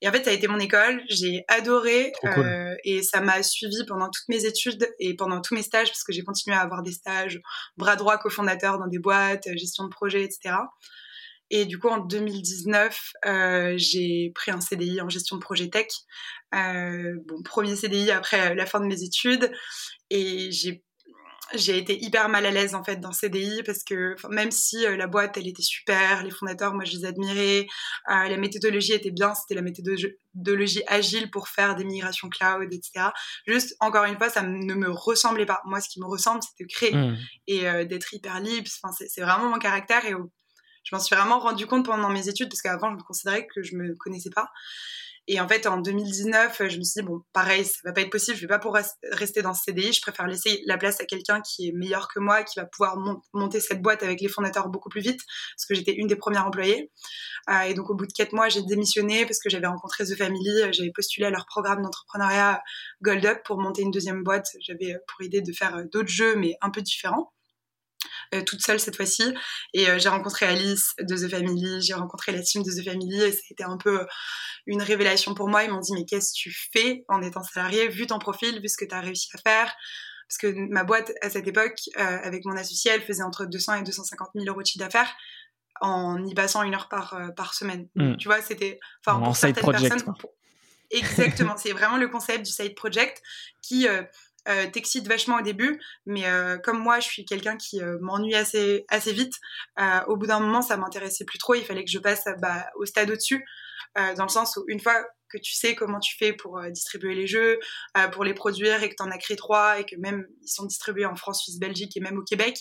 Et 0.00 0.08
en 0.08 0.12
fait, 0.12 0.24
ça 0.24 0.30
a 0.30 0.32
été 0.32 0.48
mon 0.48 0.58
école, 0.58 1.02
j'ai 1.08 1.44
adoré, 1.48 2.12
euh, 2.24 2.74
et 2.84 3.02
ça 3.02 3.20
m'a 3.20 3.42
suivi 3.42 3.84
pendant 3.86 4.06
toutes 4.06 4.28
mes 4.28 4.46
études 4.46 4.88
et 4.98 5.14
pendant 5.14 5.40
tous 5.40 5.54
mes 5.54 5.62
stages, 5.62 5.88
parce 5.88 6.02
que 6.02 6.12
j'ai 6.12 6.22
continué 6.22 6.56
à 6.56 6.60
avoir 6.60 6.82
des 6.82 6.92
stages 6.92 7.40
bras 7.76 7.96
droit 7.96 8.18
cofondateur 8.18 8.78
dans 8.78 8.88
des 8.88 8.98
boîtes, 8.98 9.48
gestion 9.56 9.84
de 9.84 9.90
projet, 9.90 10.24
etc. 10.24 10.54
Et 11.50 11.66
du 11.66 11.78
coup, 11.78 11.88
en 11.88 11.98
2019, 11.98 13.12
euh, 13.26 13.74
j'ai 13.76 14.32
pris 14.34 14.50
un 14.50 14.60
CDI 14.60 15.00
en 15.00 15.08
gestion 15.08 15.36
de 15.36 15.40
projet 15.40 15.68
tech. 15.68 15.86
Euh, 16.54 17.14
bon, 17.26 17.42
premier 17.42 17.76
CDI 17.76 18.10
après 18.10 18.54
la 18.54 18.66
fin 18.66 18.80
de 18.80 18.86
mes 18.86 19.02
études. 19.02 19.50
Et 20.10 20.50
j'ai 20.50 20.84
j'ai 21.52 21.76
été 21.76 22.02
hyper 22.02 22.28
mal 22.28 22.46
à 22.46 22.50
l'aise 22.50 22.74
en 22.74 22.82
fait 22.82 22.96
dans 22.96 23.12
CDI 23.12 23.62
parce 23.64 23.84
que 23.84 24.14
même 24.30 24.50
si 24.50 24.86
euh, 24.86 24.96
la 24.96 25.06
boîte 25.06 25.36
elle 25.36 25.46
était 25.46 25.62
super, 25.62 26.22
les 26.24 26.30
fondateurs 26.30 26.74
moi 26.74 26.84
je 26.84 26.96
les 26.96 27.04
admirais, 27.04 27.66
euh, 28.10 28.28
la 28.28 28.36
méthodologie 28.36 28.92
était 28.92 29.10
bien, 29.10 29.34
c'était 29.34 29.54
la 29.54 29.62
méthodologie 29.62 30.82
agile 30.86 31.30
pour 31.30 31.48
faire 31.48 31.76
des 31.76 31.84
migrations 31.84 32.28
cloud, 32.28 32.72
etc. 32.72 33.10
Juste 33.46 33.76
encore 33.80 34.04
une 34.04 34.16
fois 34.16 34.30
ça 34.30 34.42
ne 34.42 34.74
me 34.74 34.90
ressemblait 34.90 35.46
pas. 35.46 35.60
Moi 35.66 35.80
ce 35.80 35.88
qui 35.88 36.00
me 36.00 36.06
ressemble 36.06 36.40
c'est 36.42 36.64
de 36.64 36.68
créer 36.68 36.94
mmh. 36.94 37.16
et 37.48 37.68
euh, 37.68 37.84
d'être 37.84 38.12
hyper 38.14 38.40
libre. 38.40 38.68
Enfin 38.82 38.94
c'est 39.06 39.20
vraiment 39.20 39.48
mon 39.50 39.58
caractère 39.58 40.04
et 40.06 40.14
je 40.84 40.94
m'en 40.94 41.00
suis 41.00 41.16
vraiment 41.16 41.38
rendu 41.38 41.66
compte 41.66 41.86
pendant 41.86 42.10
mes 42.10 42.28
études 42.28 42.48
parce 42.48 42.62
qu'avant, 42.62 42.90
je 42.90 42.96
me 42.96 43.02
considérais 43.02 43.46
que 43.46 43.62
je 43.62 43.74
me 43.76 43.94
connaissais 43.96 44.30
pas. 44.30 44.50
Et 45.26 45.40
en 45.40 45.48
fait, 45.48 45.66
en 45.66 45.78
2019, 45.78 46.68
je 46.68 46.76
me 46.76 46.82
suis 46.82 47.00
dit, 47.00 47.02
bon, 47.02 47.22
pareil, 47.32 47.64
ça 47.64 47.78
va 47.84 47.92
pas 47.92 48.02
être 48.02 48.10
possible, 48.10 48.36
je 48.36 48.42
vais 48.42 48.46
pas 48.46 48.58
pouvoir 48.58 48.84
rester 49.12 49.40
dans 49.40 49.54
ce 49.54 49.62
CDI, 49.62 49.94
je 49.94 50.02
préfère 50.02 50.26
laisser 50.26 50.62
la 50.66 50.76
place 50.76 51.00
à 51.00 51.06
quelqu'un 51.06 51.40
qui 51.40 51.68
est 51.68 51.72
meilleur 51.72 52.08
que 52.08 52.20
moi, 52.20 52.42
qui 52.42 52.60
va 52.60 52.66
pouvoir 52.66 52.98
monter 53.32 53.60
cette 53.60 53.80
boîte 53.80 54.02
avec 54.02 54.20
les 54.20 54.28
fondateurs 54.28 54.68
beaucoup 54.68 54.90
plus 54.90 55.00
vite, 55.00 55.20
parce 55.56 55.64
que 55.66 55.74
j'étais 55.74 55.92
une 55.92 56.08
des 56.08 56.16
premières 56.16 56.46
employées. 56.46 56.90
Euh, 57.48 57.62
et 57.62 57.72
donc, 57.72 57.88
au 57.88 57.94
bout 57.94 58.06
de 58.06 58.12
quatre 58.12 58.34
mois, 58.34 58.50
j'ai 58.50 58.62
démissionné 58.62 59.24
parce 59.24 59.38
que 59.38 59.48
j'avais 59.48 59.66
rencontré 59.66 60.04
The 60.04 60.14
Family, 60.14 60.72
j'avais 60.72 60.92
postulé 60.92 61.26
à 61.26 61.30
leur 61.30 61.46
programme 61.46 61.80
d'entrepreneuriat 61.80 62.62
Gold 63.00 63.24
Up 63.24 63.38
pour 63.46 63.58
monter 63.58 63.80
une 63.80 63.90
deuxième 63.90 64.24
boîte. 64.24 64.48
J'avais 64.60 64.98
pour 65.08 65.22
idée 65.22 65.40
de 65.40 65.52
faire 65.52 65.84
d'autres 65.90 66.08
jeux, 66.08 66.36
mais 66.36 66.58
un 66.60 66.68
peu 66.68 66.82
différents. 66.82 67.33
Euh, 68.34 68.42
toute 68.42 68.60
seule 68.62 68.80
cette 68.80 68.96
fois-ci. 68.96 69.22
Et 69.72 69.88
euh, 69.88 69.98
j'ai 69.98 70.08
rencontré 70.08 70.46
Alice 70.46 70.94
de 70.98 71.16
The 71.16 71.30
Family, 71.30 71.80
j'ai 71.82 71.94
rencontré 71.94 72.32
la 72.32 72.42
team 72.42 72.62
de 72.62 72.70
The 72.70 72.84
Family 72.84 73.22
et 73.22 73.32
ça 73.32 73.38
a 73.38 73.52
été 73.52 73.64
un 73.64 73.76
peu 73.76 74.00
euh, 74.00 74.06
une 74.66 74.82
révélation 74.82 75.34
pour 75.34 75.48
moi. 75.48 75.64
Ils 75.64 75.70
m'ont 75.70 75.80
dit 75.80 75.92
mais 75.92 76.04
qu'est-ce 76.04 76.32
que 76.32 76.38
tu 76.38 76.56
fais 76.72 77.04
en 77.08 77.22
étant 77.22 77.42
salarié, 77.42 77.88
vu 77.88 78.06
ton 78.06 78.18
profil, 78.18 78.60
vu 78.60 78.68
ce 78.68 78.76
que 78.76 78.84
tu 78.84 78.94
as 78.94 79.00
réussi 79.00 79.28
à 79.34 79.38
faire? 79.38 79.74
Parce 80.28 80.38
que 80.38 80.54
ma 80.70 80.84
boîte 80.84 81.12
à 81.20 81.30
cette 81.30 81.46
époque, 81.46 81.78
avec 81.96 82.46
mon 82.46 82.56
associé, 82.56 82.90
elle 82.90 83.02
faisait 83.02 83.22
entre 83.22 83.44
200 83.44 83.74
et 83.74 83.82
250 83.82 84.30
000 84.34 84.46
euros 84.48 84.62
de 84.62 84.66
chiffre 84.66 84.82
d'affaires 84.82 85.14
en 85.82 86.24
y 86.24 86.34
passant 86.34 86.62
une 86.62 86.74
heure 86.74 86.88
par, 86.88 87.20
par 87.36 87.52
semaine. 87.52 87.88
Hmm. 87.94 88.16
Tu 88.16 88.26
vois, 88.26 88.40
c'était... 88.40 88.80
Enfin, 89.04 89.20
pour 89.20 89.36
certaines 89.36 89.62
project, 89.62 89.88
personnes... 89.90 90.14
Exactement, 90.90 91.56
c'est 91.56 91.72
vraiment 91.72 91.96
le 91.96 92.08
concept 92.08 92.46
du 92.46 92.52
side 92.52 92.74
project 92.74 93.22
qui 93.62 93.88
euh, 93.88 94.02
t'excite 94.72 95.08
vachement 95.08 95.36
au 95.36 95.42
début, 95.42 95.80
mais 96.06 96.26
euh, 96.26 96.58
comme 96.58 96.78
moi, 96.78 97.00
je 97.00 97.08
suis 97.08 97.24
quelqu'un 97.24 97.56
qui 97.56 97.82
euh, 97.82 97.98
m'ennuie 98.00 98.34
assez, 98.34 98.84
assez 98.88 99.12
vite, 99.12 99.34
euh, 99.78 100.00
au 100.06 100.16
bout 100.16 100.26
d'un 100.26 100.40
moment, 100.40 100.62
ça 100.62 100.76
m'intéressait 100.76 101.24
plus 101.24 101.38
trop. 101.38 101.54
Il 101.54 101.64
fallait 101.64 101.84
que 101.84 101.90
je 101.90 101.98
passe 101.98 102.24
bah, 102.40 102.66
au 102.76 102.84
stade 102.84 103.10
au-dessus, 103.10 103.44
dans 103.96 104.24
le 104.24 104.28
sens 104.28 104.56
où 104.56 104.64
une 104.66 104.80
fois 104.80 105.06
que 105.28 105.38
tu 105.38 105.54
sais 105.54 105.76
comment 105.76 106.00
tu 106.00 106.16
fais 106.16 106.32
pour 106.32 106.60
distribuer 106.70 107.14
les 107.14 107.28
jeux, 107.28 107.60
pour 108.12 108.24
les 108.24 108.34
produire 108.34 108.82
et 108.82 108.88
que 108.88 108.94
tu 108.96 109.02
en 109.04 109.10
as 109.10 109.18
créé 109.18 109.36
trois 109.36 109.78
et 109.78 109.84
que 109.84 109.94
même 109.96 110.26
ils 110.42 110.48
sont 110.48 110.64
distribués 110.64 111.06
en 111.06 111.14
France, 111.14 111.44
Suisse, 111.44 111.60
Belgique 111.60 111.96
et 111.96 112.00
même 112.00 112.18
au 112.18 112.24
Québec, 112.24 112.58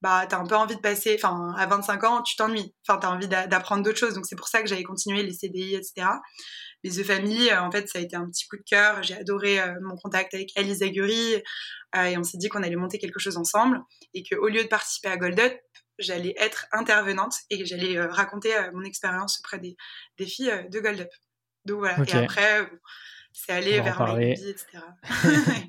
bah 0.00 0.26
t'as 0.28 0.38
un 0.38 0.46
peu 0.46 0.54
envie 0.54 0.76
de 0.76 0.80
passer, 0.80 1.16
enfin 1.20 1.54
à 1.56 1.66
25 1.66 2.04
ans 2.04 2.22
tu 2.22 2.36
t'ennuies, 2.36 2.74
enfin 2.86 2.98
t'as 3.00 3.10
envie 3.10 3.28
d'apprendre 3.28 3.82
d'autres 3.82 3.98
choses, 3.98 4.14
donc 4.14 4.26
c'est 4.26 4.36
pour 4.36 4.48
ça 4.48 4.62
que 4.62 4.68
j'avais 4.68 4.84
continué 4.84 5.22
les 5.22 5.32
CDI, 5.32 5.74
etc. 5.74 6.06
Mais 6.84 6.90
The 6.90 7.04
Family, 7.04 7.50
euh, 7.50 7.60
en 7.60 7.70
fait, 7.70 7.88
ça 7.88 7.98
a 7.98 8.02
été 8.02 8.16
un 8.16 8.28
petit 8.28 8.46
coup 8.46 8.56
de 8.56 8.62
cœur. 8.62 9.02
J'ai 9.02 9.16
adoré 9.16 9.60
euh, 9.60 9.74
mon 9.82 9.96
contact 9.96 10.34
avec 10.34 10.50
Alice 10.56 10.82
Agury 10.82 11.42
euh, 11.96 12.04
et 12.04 12.16
on 12.16 12.22
s'est 12.22 12.38
dit 12.38 12.48
qu'on 12.48 12.62
allait 12.62 12.76
monter 12.76 12.98
quelque 12.98 13.18
chose 13.18 13.36
ensemble 13.36 13.80
et 14.14 14.22
qu'au 14.22 14.48
lieu 14.48 14.62
de 14.62 14.68
participer 14.68 15.08
à 15.08 15.16
Gold 15.16 15.40
Up, 15.40 15.58
j'allais 15.98 16.34
être 16.38 16.66
intervenante 16.70 17.34
et 17.50 17.64
j'allais 17.64 18.00
raconter 18.00 18.54
mon 18.72 18.82
expérience 18.82 19.40
auprès 19.40 19.58
des, 19.58 19.76
des 20.16 20.26
filles 20.26 20.66
de 20.70 20.78
Gold 20.78 21.00
Up. 21.00 21.10
Donc 21.64 21.78
voilà. 21.78 21.98
Et 22.06 22.12
après, 22.12 22.70
c'est 23.32 23.52
aller 23.52 23.80
vers 23.80 24.18
etc. 24.18 24.64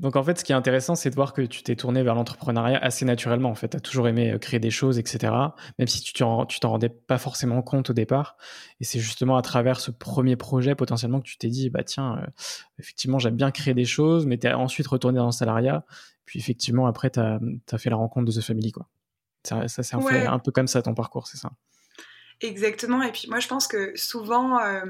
Donc 0.00 0.16
en 0.16 0.24
fait, 0.24 0.38
ce 0.38 0.44
qui 0.44 0.52
est 0.52 0.54
intéressant, 0.54 0.94
c'est 0.94 1.10
de 1.10 1.14
voir 1.14 1.34
que 1.34 1.42
tu 1.42 1.62
t'es 1.62 1.76
tourné 1.76 2.02
vers 2.02 2.14
l'entrepreneuriat 2.14 2.78
assez 2.78 3.04
naturellement. 3.04 3.50
En 3.50 3.54
fait, 3.54 3.68
tu 3.68 3.76
as 3.76 3.80
toujours 3.80 4.08
aimé 4.08 4.32
euh, 4.32 4.38
créer 4.38 4.58
des 4.58 4.70
choses, 4.70 4.98
etc. 4.98 5.32
Même 5.78 5.88
si 5.88 6.00
tu 6.00 6.14
t'en, 6.14 6.46
t'en 6.46 6.70
rendais 6.70 6.88
pas 6.88 7.18
forcément 7.18 7.60
compte 7.60 7.90
au 7.90 7.92
départ. 7.92 8.38
Et 8.80 8.84
c'est 8.84 8.98
justement 8.98 9.36
à 9.36 9.42
travers 9.42 9.78
ce 9.78 9.90
premier 9.90 10.36
projet 10.36 10.74
potentiellement 10.74 11.20
que 11.20 11.26
tu 11.26 11.36
t'es 11.36 11.48
dit, 11.48 11.68
bah 11.68 11.84
tiens, 11.84 12.16
euh, 12.16 12.26
effectivement, 12.78 13.18
j'aime 13.18 13.36
bien 13.36 13.50
créer 13.50 13.74
des 13.74 13.84
choses, 13.84 14.24
mais 14.24 14.38
tu 14.38 14.46
es 14.46 14.54
ensuite 14.54 14.86
retourné 14.86 15.18
dans 15.18 15.26
le 15.26 15.32
salariat. 15.32 15.84
Puis 16.24 16.38
effectivement, 16.38 16.86
après, 16.86 17.10
tu 17.10 17.20
as, 17.20 17.38
fait 17.76 17.90
la 17.90 17.96
rencontre 17.96 18.24
de 18.26 18.32
The 18.32 18.42
Family. 18.42 18.72
Quoi. 18.72 18.88
Ça, 19.44 19.68
c'est 19.68 19.94
un, 19.94 20.32
un 20.32 20.38
peu 20.38 20.50
comme 20.50 20.66
ça 20.66 20.80
ton 20.80 20.94
parcours, 20.94 21.26
c'est 21.26 21.36
ça? 21.36 21.50
Exactement. 22.42 23.02
Et 23.02 23.12
puis 23.12 23.28
moi, 23.28 23.38
je 23.38 23.48
pense 23.48 23.66
que 23.66 23.94
souvent, 23.96 24.58
euh, 24.60 24.80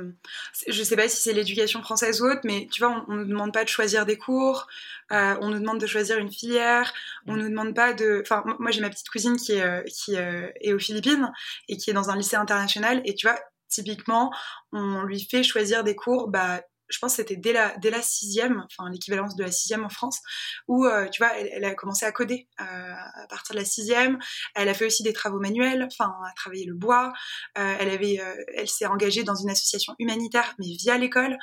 je 0.69 0.83
sais 0.85 0.95
pas 0.95 1.09
si 1.09 1.21
c'est 1.21 1.33
l'éducation 1.33 1.83
française 1.83 2.23
ou 2.23 2.27
autre, 2.27 2.43
mais 2.45 2.69
tu 2.71 2.81
vois, 2.81 3.05
on, 3.09 3.15
ne 3.15 3.19
nous 3.25 3.29
demande 3.29 3.53
pas 3.53 3.65
de 3.65 3.69
choisir 3.69 4.07
des 4.07 4.17
cours, 4.17 4.69
euh, 5.11 5.35
on 5.41 5.49
nous 5.49 5.59
demande 5.59 5.81
de 5.81 5.87
choisir 5.87 6.19
une 6.19 6.31
filière, 6.31 6.93
on 7.27 7.35
nous 7.35 7.49
demande 7.49 7.75
pas 7.75 7.93
de. 7.93 8.21
Enfin, 8.23 8.45
moi, 8.61 8.71
j'ai 8.71 8.81
ma 8.81 8.89
petite 8.89 9.09
cousine 9.09 9.37
qui 9.37 9.53
est 9.55 9.63
euh, 9.63 9.83
qui 9.83 10.15
est 10.15 10.73
aux 10.73 10.79
Philippines 10.79 11.33
et 11.69 11.77
qui 11.77 11.91
est 11.91 11.93
dans 11.93 12.09
un 12.11 12.17
lycée 12.17 12.37
international. 12.37 13.03
Et 13.05 13.17
tu 13.17 13.27
vois, 13.27 13.41
typiquement, 13.69 14.33
on 14.73 15.03
lui 15.03 15.21
fait 15.21 15.43
choisir 15.43 15.83
des 15.83 15.97
cours, 15.97 16.29
bah 16.29 16.61
je 16.91 16.99
pense 16.99 17.13
que 17.13 17.17
c'était 17.17 17.37
dès 17.37 17.53
la, 17.53 17.77
dès 17.79 17.91
la 17.91 18.03
sixième, 18.03 18.65
enfin 18.67 18.91
l'équivalence 18.91 19.37
de 19.37 19.45
la 19.45 19.51
sixième 19.51 19.85
en 19.85 19.89
France, 19.89 20.21
où 20.69 20.85
euh, 20.85 21.09
tu 21.09 21.23
vois, 21.23 21.33
elle, 21.37 21.65
a 21.65 21.75
commencé 21.75 22.05
à 22.05 22.13
coder 22.13 22.49
euh, 22.61 22.65
à 22.65 23.27
partir 23.29 23.55
de 23.55 23.61
la 23.61 23.65
sixième. 23.65 24.19
Elle 24.55 24.69
a 24.69 24.75
fait 24.75 24.87
aussi 24.87 25.03
des 25.03 25.13
travaux 25.13 25.39
manuels, 25.39 25.87
enfin, 25.91 26.13
à 26.27 26.33
travailler 26.35 26.67
le 26.67 26.75
bois. 26.75 27.13
Euh, 27.59 27.77
elle 27.79 27.91
avait, 27.91 28.21
elle 28.57 28.69
s'est 28.69 28.87
engagée 28.87 29.23
dans 29.23 29.37
une 29.37 29.51
association 29.51 29.95
humanitaire, 29.99 30.55
mais 30.59 30.67
via 30.79 30.99
l'école, 30.99 31.39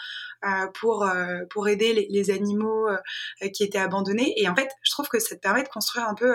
pour 0.76 1.10
pour 1.50 1.68
aider 1.68 2.08
les, 2.10 2.30
animaux 2.30 2.88
qui 3.54 3.64
étaient 3.64 3.78
abandonnés. 3.78 4.34
Et 4.38 4.50
en 4.50 4.56
fait, 4.56 4.70
je 4.84 4.92
trouve 4.92 5.08
que 5.08 5.20
ça 5.20 5.36
te 5.36 5.40
permet 5.40 5.64
de 5.64 5.70
construire 5.70 6.08
un 6.08 6.14
peu 6.14 6.34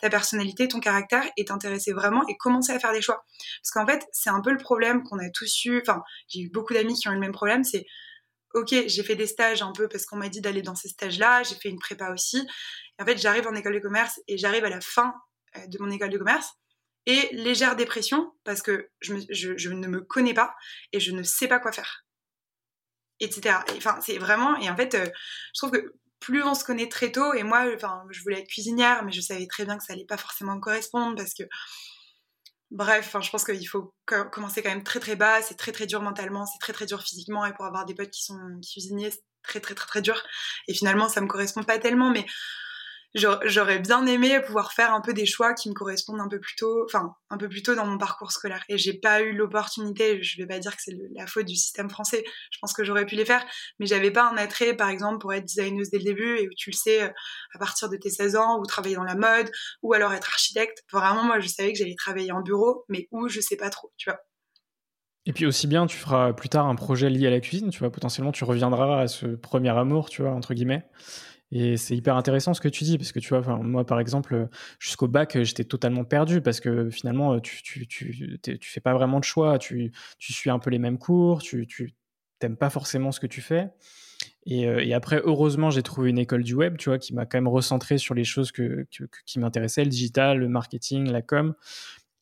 ta 0.00 0.08
personnalité, 0.08 0.68
ton 0.68 0.80
caractère, 0.80 1.24
et 1.36 1.44
t'intéresser 1.44 1.92
vraiment 1.92 2.26
et 2.28 2.36
commencer 2.36 2.72
à 2.72 2.78
faire 2.78 2.92
des 2.92 3.02
choix. 3.02 3.24
Parce 3.62 3.70
qu'en 3.72 3.86
fait, 3.86 4.06
c'est 4.12 4.30
un 4.30 4.40
peu 4.40 4.50
le 4.50 4.58
problème 4.58 5.02
qu'on 5.02 5.18
a 5.18 5.28
tous 5.30 5.64
eu. 5.64 5.80
Enfin, 5.80 6.02
j'ai 6.28 6.40
eu 6.40 6.50
beaucoup 6.50 6.72
d'amis 6.72 6.94
qui 6.94 7.08
ont 7.08 7.12
eu 7.12 7.14
le 7.14 7.20
même 7.20 7.32
problème, 7.32 7.64
c'est 7.64 7.84
ok, 8.54 8.68
j'ai 8.86 9.02
fait 9.02 9.16
des 9.16 9.26
stages 9.26 9.62
un 9.62 9.72
peu 9.72 9.88
parce 9.88 10.06
qu'on 10.06 10.16
m'a 10.16 10.28
dit 10.28 10.40
d'aller 10.40 10.62
dans 10.62 10.76
ces 10.76 10.88
stages-là, 10.88 11.42
j'ai 11.42 11.56
fait 11.56 11.68
une 11.68 11.78
prépa 11.78 12.10
aussi. 12.10 12.46
En 12.98 13.04
fait, 13.04 13.18
j'arrive 13.18 13.46
en 13.46 13.54
école 13.54 13.74
de 13.74 13.80
commerce 13.80 14.20
et 14.28 14.38
j'arrive 14.38 14.64
à 14.64 14.70
la 14.70 14.80
fin 14.80 15.14
euh, 15.56 15.66
de 15.66 15.78
mon 15.80 15.90
école 15.90 16.10
de 16.10 16.18
commerce 16.18 16.52
et 17.06 17.28
légère 17.32 17.76
dépression 17.76 18.32
parce 18.44 18.62
que 18.62 18.90
je, 19.00 19.68
ne 19.68 19.88
me 19.88 20.00
connais 20.00 20.34
pas 20.34 20.54
et 20.92 21.00
je 21.00 21.10
ne 21.10 21.22
sais 21.22 21.48
pas 21.48 21.58
quoi 21.58 21.72
faire. 21.72 22.04
Etc. 23.20 23.56
Enfin, 23.76 23.98
c'est 24.00 24.18
vraiment. 24.18 24.56
Et 24.58 24.70
en 24.70 24.76
fait, 24.76 24.94
euh, 24.94 25.06
je 25.54 25.60
trouve 25.60 25.70
que 25.72 25.94
plus 26.20 26.42
on 26.42 26.54
se 26.54 26.64
connaît 26.64 26.88
très 26.88 27.12
tôt, 27.12 27.34
et 27.34 27.42
moi, 27.42 27.66
enfin, 27.74 28.04
je 28.10 28.22
voulais 28.22 28.40
être 28.40 28.48
cuisinière, 28.48 29.04
mais 29.04 29.12
je 29.12 29.20
savais 29.20 29.46
très 29.46 29.66
bien 29.66 29.76
que 29.76 29.84
ça 29.84 29.92
allait 29.92 30.06
pas 30.06 30.16
forcément 30.16 30.54
me 30.56 30.60
correspondre 30.60 31.16
parce 31.16 31.34
que 31.34 31.42
Bref, 32.74 33.16
je 33.20 33.30
pense 33.30 33.44
qu'il 33.44 33.68
faut 33.68 33.94
commencer 34.32 34.60
quand 34.60 34.68
même 34.68 34.82
très 34.82 34.98
très 34.98 35.14
bas, 35.14 35.40
c'est 35.42 35.54
très 35.54 35.70
très 35.70 35.86
dur 35.86 36.02
mentalement, 36.02 36.44
c'est 36.44 36.58
très 36.58 36.72
très 36.72 36.86
dur 36.86 37.00
physiquement, 37.00 37.46
et 37.46 37.52
pour 37.54 37.64
avoir 37.66 37.86
des 37.86 37.94
potes 37.94 38.10
qui 38.10 38.24
sont 38.24 38.36
cuisiniers, 38.60 39.12
c'est 39.12 39.22
très 39.44 39.60
très 39.60 39.76
très 39.76 39.86
très 39.86 40.02
dur. 40.02 40.20
Et 40.66 40.74
finalement, 40.74 41.08
ça 41.08 41.20
me 41.20 41.28
correspond 41.28 41.62
pas 41.62 41.78
tellement, 41.78 42.10
mais 42.10 42.26
j'aurais 43.14 43.78
bien 43.78 44.04
aimé 44.06 44.40
pouvoir 44.40 44.72
faire 44.72 44.92
un 44.92 45.00
peu 45.00 45.14
des 45.14 45.26
choix 45.26 45.54
qui 45.54 45.68
me 45.68 45.74
correspondent 45.74 46.20
un 46.20 46.28
peu 46.28 46.40
plus 46.40 46.56
tôt, 46.56 46.84
enfin 46.84 47.14
un 47.30 47.36
peu 47.36 47.48
plus 47.48 47.62
tôt 47.62 47.74
dans 47.74 47.86
mon 47.86 47.96
parcours 47.96 48.32
scolaire. 48.32 48.64
Et 48.68 48.76
j'ai 48.76 48.94
pas 48.94 49.22
eu 49.22 49.32
l'opportunité. 49.32 50.22
Je 50.22 50.40
vais 50.40 50.46
pas 50.46 50.58
dire 50.58 50.76
que 50.76 50.82
c'est 50.82 50.96
la 51.14 51.26
faute 51.26 51.46
du 51.46 51.54
système 51.54 51.88
français. 51.88 52.24
Je 52.50 52.58
pense 52.60 52.72
que 52.72 52.82
j'aurais 52.84 53.06
pu 53.06 53.14
les 53.14 53.24
faire, 53.24 53.44
mais 53.78 53.86
j'avais 53.86 54.10
pas 54.10 54.28
un 54.28 54.36
attrait, 54.36 54.74
par 54.74 54.88
exemple, 54.88 55.18
pour 55.18 55.32
être 55.32 55.44
designeuse 55.44 55.90
dès 55.90 55.98
le 55.98 56.04
début 56.04 56.38
et 56.38 56.48
tu 56.56 56.70
le 56.70 56.76
sais 56.76 57.02
euh, 57.02 57.10
à 57.54 57.58
partir 57.58 57.88
de 57.88 57.96
tes 57.96 58.10
16 58.10 58.36
ans, 58.36 58.58
ou 58.58 58.66
travailler 58.66 58.96
dans 58.96 59.04
la 59.04 59.14
mode, 59.14 59.50
ou 59.82 59.94
alors 59.94 60.12
être 60.12 60.28
architecte. 60.28 60.82
Vraiment, 60.92 61.24
moi, 61.24 61.38
je 61.38 61.48
savais 61.48 61.72
que 61.72 61.78
j'allais 61.78 61.94
travailler 61.94 62.32
en 62.32 62.42
bureau, 62.42 62.84
mais 62.88 63.08
où 63.12 63.28
je 63.28 63.40
sais 63.40 63.56
pas 63.56 63.70
trop, 63.70 63.92
tu 63.96 64.10
vois. 64.10 64.18
Et 65.26 65.32
puis 65.32 65.46
aussi 65.46 65.66
bien, 65.66 65.86
tu 65.86 65.96
feras 65.96 66.32
plus 66.34 66.50
tard 66.50 66.66
un 66.66 66.74
projet 66.74 67.08
lié 67.08 67.28
à 67.28 67.30
la 67.30 67.40
cuisine, 67.40 67.70
tu 67.70 67.78
vois, 67.78 67.90
potentiellement 67.90 68.32
tu 68.32 68.44
reviendras 68.44 69.00
à 69.00 69.08
ce 69.08 69.26
premier 69.26 69.70
amour, 69.70 70.10
tu 70.10 70.22
vois, 70.22 70.32
entre 70.32 70.52
guillemets. 70.52 70.84
Et 71.54 71.76
c'est 71.76 71.96
hyper 71.96 72.16
intéressant 72.16 72.52
ce 72.52 72.60
que 72.60 72.68
tu 72.68 72.82
dis, 72.84 72.98
parce 72.98 73.12
que 73.12 73.20
tu 73.20 73.28
vois, 73.28 73.40
moi 73.58 73.86
par 73.86 74.00
exemple, 74.00 74.48
jusqu'au 74.80 75.06
bac, 75.06 75.38
j'étais 75.42 75.64
totalement 75.64 76.04
perdu, 76.04 76.40
parce 76.40 76.60
que 76.60 76.90
finalement, 76.90 77.38
tu, 77.38 77.62
tu, 77.62 77.86
tu, 77.86 78.38
tu, 78.42 78.70
fais 78.70 78.80
pas 78.80 78.92
vraiment 78.92 79.20
de 79.20 79.24
choix, 79.24 79.58
tu, 79.58 79.92
tu 80.18 80.32
suis 80.32 80.50
un 80.50 80.58
peu 80.58 80.70
les 80.70 80.80
mêmes 80.80 80.98
cours, 80.98 81.42
tu 81.42 81.66
n'aimes 82.42 82.56
pas 82.56 82.70
forcément 82.70 83.12
ce 83.12 83.20
que 83.20 83.28
tu 83.28 83.40
fais. 83.40 83.70
Et, 84.46 84.66
euh, 84.66 84.84
et 84.84 84.92
après, 84.94 85.20
heureusement, 85.24 85.70
j'ai 85.70 85.82
trouvé 85.82 86.10
une 86.10 86.18
école 86.18 86.42
du 86.42 86.54
web, 86.54 86.76
tu 86.76 86.90
vois, 86.90 86.98
qui 86.98 87.14
m'a 87.14 87.24
quand 87.24 87.38
même 87.38 87.48
recentré 87.48 87.98
sur 87.98 88.14
les 88.14 88.24
choses 88.24 88.52
que, 88.52 88.86
qui 89.26 89.38
m'intéressaient, 89.38 89.84
le 89.84 89.90
digital, 89.90 90.38
le 90.38 90.48
marketing, 90.48 91.10
la 91.10 91.22
com. 91.22 91.54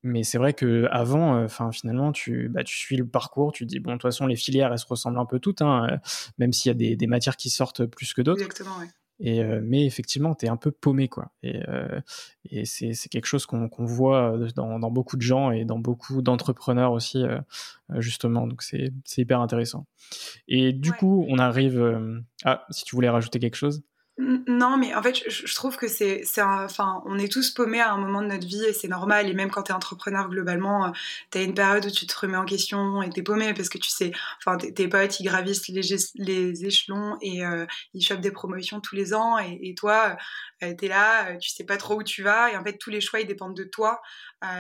Mais 0.04 0.24
c'est 0.24 0.38
vrai 0.38 0.52
que 0.52 0.88
avant, 0.90 1.36
euh, 1.36 1.44
enfin 1.44 1.70
finalement, 1.70 2.10
tu, 2.10 2.48
bah, 2.48 2.64
tu 2.64 2.76
suis 2.76 2.96
le 2.96 3.06
parcours, 3.06 3.52
tu 3.52 3.66
dis 3.66 3.78
bon, 3.78 3.92
de 3.92 3.96
toute 3.96 4.02
façon, 4.02 4.26
les 4.26 4.34
filières, 4.34 4.72
elles 4.72 4.78
se 4.78 4.86
ressemblent 4.86 5.18
un 5.18 5.26
peu 5.26 5.38
toutes, 5.38 5.62
hein, 5.62 5.86
euh, 5.90 5.96
même 6.38 6.52
s'il 6.52 6.70
y 6.70 6.74
a 6.74 6.74
des, 6.74 6.96
des, 6.96 7.06
matières 7.06 7.36
qui 7.36 7.50
sortent 7.50 7.86
plus 7.86 8.12
que 8.12 8.20
d'autres. 8.20 8.42
Exactement, 8.42 8.78
ouais. 8.80 8.88
Et, 9.25 9.41
euh, 9.41 9.61
mais 9.62 9.87
effectivement, 9.87 10.35
tu 10.35 10.47
es 10.47 10.49
un 10.49 10.57
peu 10.57 10.73
paumé. 10.73 11.09
Quoi. 11.09 11.31
Et, 11.45 11.62
euh, 11.69 12.00
et 12.50 12.64
c'est, 12.64 12.93
quelque 13.09 13.26
chose 13.26 13.47
qu'on, 13.47 13.69
voit 13.79 14.33
euh, 14.35 14.49
dans, 14.57 14.81
dans, 14.81 14.91
beaucoup 14.91 15.17
de 15.17 15.23
gens 15.23 15.52
et 15.52 15.64
dans 15.64 15.79
beaucoup 15.79 16.23
d'entrepreneurs 16.23 16.93
aussi, 16.93 17.25
justement. 17.99 18.49
Donc 18.49 18.62
c'est, 18.62 18.93
hyper 19.17 19.41
intéressant. 19.41 19.87
Et 20.49 20.73
du 20.73 20.93
coup, 20.93 21.25
on 21.29 21.38
arrive... 21.38 22.21
Ah, 22.45 22.67
si 22.71 22.85
tu 22.85 22.97
voulais 22.97 23.09
rajouter 23.09 23.38
quelque 23.38 23.55
chose? 23.55 23.85
Non, 24.19 24.76
mais 24.76 24.95
en 24.95 25.02
fait, 25.02 25.23
je, 25.26 25.54
trouve 25.54 25.76
que 25.76 25.88
c'est, 25.88 26.23
enfin, 26.38 27.02
on 27.07 27.19
est 27.19 27.33
tous 27.33 27.50
paumés 27.50 27.81
à 27.81 27.92
un 27.92 27.97
moment 27.97 28.21
de 28.21 28.26
notre 28.26 28.47
vie 28.47 28.62
et 28.62 28.75
c'est 28.75 28.88
normal. 28.88 29.28
Et 29.28 29.33
même 29.33 29.50
quand 29.50 29.62
tu 29.64 29.73
es 29.73 29.75
entrepreneur, 29.75 30.28
globalement, 30.28 30.87
euh, 30.87 30.90
tu 31.31 31.38
as 31.38 31.42
une 31.42 31.54
période 31.54 31.87
où 31.87 31.90
tu 31.90 32.07
te 32.07 32.19
remets 32.19 32.37
en 32.37 32.45
question 32.45 33.02
et 33.02 33.09
tu 33.09 33.21
es 33.21 33.23
paumé 33.23 33.54
parce 33.54 33.71
que 33.71 33.78
tu 33.78 33.88
sais, 33.88 34.12
enfin, 34.38 34.59
tes 34.59 34.87
potes, 34.87 35.19
ils 35.19 35.25
gravissent 35.25 35.66
les, 35.69 36.64
échelons 36.64 37.16
et 37.23 37.45
euh, 37.45 37.64
ils 37.95 38.04
chopent 38.04 38.21
des 38.21 38.31
promotions 38.31 38.81
tous 38.81 38.95
les 38.95 39.14
ans. 39.14 39.38
Et, 39.38 39.75
toi, 39.75 40.19
tu 40.78 40.85
es 40.85 40.88
là, 40.88 41.37
tu 41.37 41.50
sais 41.50 41.64
pas 41.64 41.76
trop 41.76 41.97
où 41.97 42.02
tu 42.02 42.23
vas. 42.23 42.50
Et 42.52 42.57
en 42.57 42.64
fait, 42.64 42.78
tous 42.78 42.90
les 42.90 43.00
choix, 43.00 43.21
ils 43.21 43.26
dépendent 43.26 43.57
de 43.57 43.64
toi. 43.64 44.00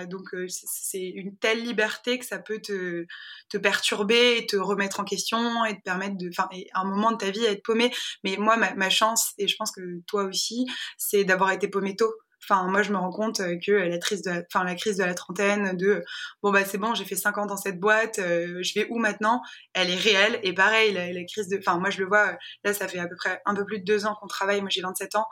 donc, 0.08 0.34
c'est 0.48 1.08
une 1.08 1.36
telle 1.36 1.62
liberté 1.62 2.18
que 2.18 2.24
ça 2.24 2.38
peut 2.38 2.60
te, 2.60 3.06
te 3.48 3.58
perturber 3.58 4.38
et 4.38 4.46
te 4.46 4.56
remettre 4.56 5.00
en 5.00 5.04
question 5.04 5.64
et 5.64 5.76
te 5.76 5.82
permettre 5.82 6.16
de, 6.16 6.28
enfin, 6.28 6.48
un 6.74 6.84
moment 6.84 7.12
de 7.12 7.18
ta 7.18 7.30
vie 7.30 7.46
à 7.46 7.50
être 7.50 7.62
paumé. 7.62 7.92
Mais 8.24 8.36
moi, 8.38 8.56
ma, 8.56 8.74
ma 8.74 8.90
chance, 8.90 9.32
et 9.38 9.48
je 9.48 9.56
pense 9.56 9.72
que 9.72 10.00
toi 10.06 10.24
aussi, 10.24 10.66
c'est 10.98 11.24
d'avoir 11.24 11.50
été 11.52 11.68
paumé 11.68 11.96
tôt. 11.96 12.12
Enfin, 12.44 12.66
moi, 12.68 12.82
je 12.82 12.90
me 12.90 12.96
rends 12.96 13.12
compte 13.12 13.40
que 13.64 13.72
la 13.72 13.98
crise 13.98 14.22
de 14.22 14.30
la, 14.30 14.42
enfin, 14.52 14.64
la 14.64 14.74
crise 14.74 14.96
de 14.96 15.04
la 15.04 15.14
trentaine, 15.14 15.76
de 15.76 16.02
bon, 16.42 16.50
bah, 16.50 16.64
c'est 16.64 16.78
bon, 16.78 16.94
j'ai 16.94 17.04
fait 17.04 17.14
5 17.16 17.38
ans 17.38 17.46
dans 17.46 17.56
cette 17.56 17.78
boîte, 17.78 18.18
euh, 18.18 18.62
je 18.62 18.74
vais 18.74 18.86
où 18.90 18.98
maintenant? 18.98 19.42
Elle 19.74 19.90
est 19.90 19.96
réelle. 19.96 20.40
Et 20.42 20.52
pareil, 20.52 20.92
la, 20.92 21.24
crise 21.24 21.48
de, 21.48 21.58
enfin, 21.58 21.78
moi, 21.78 21.90
je 21.90 22.00
le 22.00 22.06
vois, 22.06 22.36
là, 22.64 22.74
ça 22.74 22.88
fait 22.88 22.98
à 22.98 23.06
peu 23.06 23.14
près 23.16 23.40
un 23.46 23.54
peu 23.54 23.64
plus 23.64 23.78
de 23.78 23.84
deux 23.84 24.06
ans 24.06 24.16
qu'on 24.20 24.26
travaille. 24.26 24.60
Moi, 24.60 24.70
j'ai 24.70 24.82
27 24.82 25.14
ans. 25.14 25.26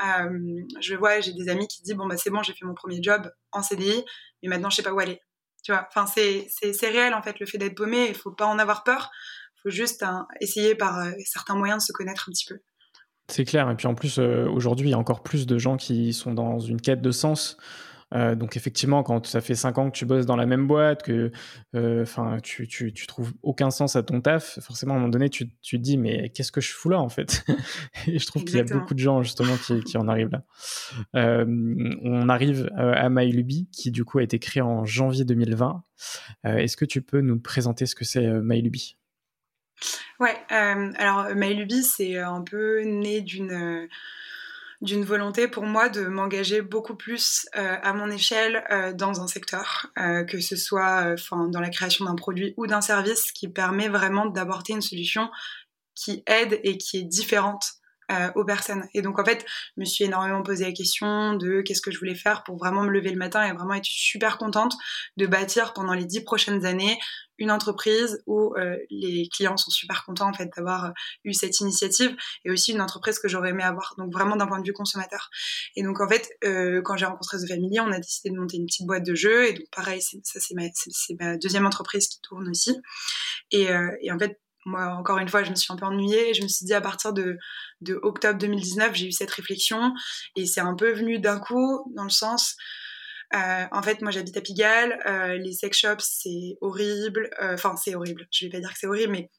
Euh, 0.00 0.30
je 0.80 0.94
vois, 0.94 1.20
j'ai 1.20 1.32
des 1.32 1.48
amis 1.48 1.66
qui 1.66 1.82
disent, 1.82 1.96
bon, 1.96 2.06
bah, 2.06 2.16
c'est 2.16 2.30
bon, 2.30 2.42
j'ai 2.42 2.52
fait 2.52 2.64
mon 2.64 2.74
premier 2.74 3.02
job 3.02 3.30
en 3.50 3.62
CDI, 3.62 4.04
mais 4.42 4.48
maintenant, 4.48 4.70
je 4.70 4.76
sais 4.76 4.82
pas 4.82 4.92
où 4.92 5.00
aller. 5.00 5.20
Tu 5.64 5.72
vois, 5.72 5.86
enfin, 5.88 6.06
c'est, 6.06 6.48
c'est, 6.48 6.88
réel, 6.88 7.14
en 7.14 7.22
fait, 7.22 7.38
le 7.40 7.46
fait 7.46 7.58
d'être 7.58 7.76
paumé. 7.76 8.06
Il 8.08 8.14
faut 8.14 8.32
pas 8.32 8.46
en 8.46 8.58
avoir 8.58 8.84
peur. 8.84 9.10
Il 9.58 9.60
faut 9.62 9.70
juste 9.70 10.02
hein, 10.02 10.26
essayer 10.40 10.74
par 10.74 10.98
euh, 10.98 11.12
certains 11.24 11.54
moyens 11.54 11.82
de 11.82 11.86
se 11.86 11.92
connaître 11.92 12.28
un 12.28 12.32
petit 12.32 12.46
peu. 12.46 12.58
C'est 13.28 13.44
clair. 13.44 13.70
Et 13.70 13.76
puis 13.76 13.86
en 13.86 13.94
plus, 13.94 14.18
euh, 14.18 14.46
aujourd'hui, 14.48 14.88
il 14.88 14.90
y 14.90 14.94
a 14.94 14.98
encore 14.98 15.22
plus 15.22 15.46
de 15.46 15.58
gens 15.58 15.76
qui 15.76 16.12
sont 16.12 16.34
dans 16.34 16.58
une 16.58 16.80
quête 16.80 17.02
de 17.02 17.10
sens. 17.10 17.56
Euh, 18.14 18.34
donc 18.34 18.58
effectivement, 18.58 19.02
quand 19.02 19.26
ça 19.26 19.40
fait 19.40 19.54
cinq 19.54 19.78
ans 19.78 19.90
que 19.90 19.96
tu 19.96 20.04
bosses 20.04 20.26
dans 20.26 20.36
la 20.36 20.44
même 20.44 20.66
boîte, 20.66 21.02
que 21.02 21.32
euh, 21.74 22.02
enfin 22.02 22.36
tu, 22.42 22.68
tu, 22.68 22.92
tu, 22.92 23.06
trouves 23.06 23.32
aucun 23.42 23.70
sens 23.70 23.96
à 23.96 24.02
ton 24.02 24.20
taf, 24.20 24.58
forcément 24.60 24.92
à 24.92 24.96
un 24.96 25.00
moment 25.00 25.10
donné, 25.10 25.30
tu, 25.30 25.50
tu 25.62 25.78
te 25.78 25.82
dis 25.82 25.96
mais 25.96 26.28
qu'est-ce 26.28 26.52
que 26.52 26.60
je 26.60 26.72
fous 26.72 26.90
là 26.90 27.00
en 27.00 27.08
fait? 27.08 27.42
Et 28.06 28.18
je 28.18 28.26
trouve 28.26 28.44
qu'il 28.44 28.56
y 28.56 28.60
a 28.60 28.64
beaucoup 28.64 28.92
de 28.92 28.98
gens 28.98 29.22
justement 29.22 29.56
qui, 29.56 29.82
qui 29.82 29.96
en 29.96 30.08
arrivent 30.08 30.28
là. 30.30 30.44
on 31.14 32.28
arrive 32.28 32.70
à 32.76 33.08
MyLuby, 33.08 33.70
qui 33.72 33.90
du 33.90 34.04
coup 34.04 34.18
a 34.18 34.22
été 34.22 34.38
créé 34.38 34.62
en 34.62 34.84
janvier 34.84 35.24
2020. 35.24 35.82
Est-ce 36.44 36.76
que 36.76 36.84
tu 36.84 37.00
peux 37.00 37.22
nous 37.22 37.40
présenter 37.40 37.86
ce 37.86 37.94
que 37.94 38.04
c'est 38.04 38.26
MyLuby? 38.26 38.98
Ouais, 40.20 40.36
euh, 40.52 40.92
alors 40.96 41.34
MyLuby, 41.34 41.82
c'est 41.82 42.18
un 42.18 42.42
peu 42.42 42.82
né 42.82 43.20
d'une 43.20 43.88
d'une 44.80 45.04
volonté 45.04 45.46
pour 45.46 45.64
moi 45.64 45.88
de 45.88 46.06
m'engager 46.06 46.60
beaucoup 46.60 46.96
plus 46.96 47.46
euh, 47.56 47.76
à 47.82 47.92
mon 47.92 48.10
échelle 48.10 48.64
euh, 48.70 48.92
dans 48.92 49.20
un 49.20 49.28
secteur, 49.28 49.92
que 50.28 50.40
ce 50.40 50.56
soit 50.56 51.14
dans 51.30 51.60
la 51.60 51.70
création 51.70 52.04
d'un 52.04 52.16
produit 52.16 52.52
ou 52.56 52.66
d'un 52.66 52.80
service 52.80 53.30
qui 53.30 53.48
permet 53.48 53.88
vraiment 53.88 54.26
d'apporter 54.26 54.72
une 54.72 54.82
solution 54.82 55.30
qui 55.94 56.24
aide 56.26 56.58
et 56.64 56.78
qui 56.78 56.98
est 56.98 57.04
différente 57.04 57.64
aux 58.34 58.44
personnes. 58.44 58.86
Et 58.92 59.00
donc 59.00 59.18
en 59.18 59.24
fait, 59.24 59.42
je 59.74 59.80
me 59.80 59.86
suis 59.86 60.04
énormément 60.04 60.42
posé 60.42 60.66
la 60.66 60.72
question 60.72 61.34
de 61.34 61.62
qu'est-ce 61.62 61.80
que 61.80 61.90
je 61.90 61.98
voulais 61.98 62.14
faire 62.14 62.42
pour 62.42 62.58
vraiment 62.58 62.82
me 62.82 62.90
lever 62.90 63.10
le 63.10 63.16
matin 63.16 63.42
et 63.42 63.52
vraiment 63.52 63.72
être 63.72 63.86
super 63.86 64.36
contente 64.36 64.74
de 65.16 65.26
bâtir 65.26 65.72
pendant 65.72 65.94
les 65.94 66.04
dix 66.04 66.20
prochaines 66.20 66.66
années 66.66 66.98
une 67.42 67.50
entreprise 67.50 68.22
où 68.26 68.54
euh, 68.56 68.76
les 68.88 69.28
clients 69.28 69.56
sont 69.56 69.70
super 69.70 70.04
contents 70.04 70.28
en 70.28 70.32
fait 70.32 70.48
d'avoir 70.56 70.86
euh, 70.86 70.90
eu 71.24 71.34
cette 71.34 71.58
initiative 71.60 72.14
et 72.44 72.50
aussi 72.50 72.72
une 72.72 72.80
entreprise 72.80 73.18
que 73.18 73.26
j'aurais 73.28 73.50
aimé 73.50 73.64
avoir 73.64 73.94
donc 73.98 74.12
vraiment 74.12 74.36
d'un 74.36 74.46
point 74.46 74.60
de 74.60 74.64
vue 74.64 74.72
consommateur 74.72 75.28
et 75.74 75.82
donc 75.82 76.00
en 76.00 76.08
fait 76.08 76.30
euh, 76.44 76.80
quand 76.82 76.96
j'ai 76.96 77.06
rencontré 77.06 77.38
The 77.38 77.48
Family 77.48 77.80
on 77.80 77.90
a 77.90 77.98
décidé 77.98 78.30
de 78.30 78.38
monter 78.38 78.58
une 78.58 78.66
petite 78.66 78.86
boîte 78.86 79.04
de 79.04 79.14
jeux 79.14 79.48
et 79.48 79.54
donc 79.54 79.66
pareil 79.74 80.00
ça 80.00 80.40
c'est 80.40 80.54
ma, 80.54 81.36
deuxième 81.36 81.66
entreprise 81.66 82.08
qui 82.08 82.20
tourne 82.20 82.48
aussi 82.48 82.80
et, 83.50 83.68
et 84.00 84.12
en 84.12 84.18
fait 84.18 84.38
moi, 84.64 84.94
encore 84.94 85.18
une 85.18 85.28
fois, 85.28 85.42
je 85.42 85.50
me 85.50 85.56
suis 85.56 85.72
un 85.72 85.76
peu 85.76 85.86
ennuyée. 85.86 86.34
Je 86.34 86.42
me 86.44 86.46
suis 86.46 86.64
dit, 86.64 86.72
à 86.72 86.80
partir 86.80 87.12
de, 87.12 87.36
de 87.80 87.98
octobre 88.04 88.38
2019, 88.38 88.94
j'ai 88.94 89.08
eu 89.08 89.12
cette 89.12 89.32
réflexion. 89.32 89.92
Et 90.36 90.46
c'est 90.46 90.60
un 90.60 90.76
peu 90.76 90.92
venu 90.92 91.18
d'un 91.18 91.40
coup, 91.40 91.92
dans 91.96 92.04
le 92.04 92.10
sens, 92.10 92.56
euh, 93.34 93.64
en 93.70 93.82
fait, 93.82 94.00
moi, 94.02 94.10
j'habite 94.10 94.36
à 94.36 94.40
Pigalle. 94.40 94.98
Euh, 95.06 95.34
les 95.38 95.52
sex 95.52 95.76
shops, 95.76 96.00
c'est 96.00 96.56
horrible. 96.60 97.30
Euh, 97.40 97.54
enfin, 97.54 97.76
c'est 97.76 97.94
horrible. 97.94 98.26
Je 98.30 98.46
vais 98.46 98.50
pas 98.50 98.60
dire 98.60 98.72
que 98.72 98.78
c'est 98.78 98.86
horrible, 98.86 99.12
mais 99.12 99.30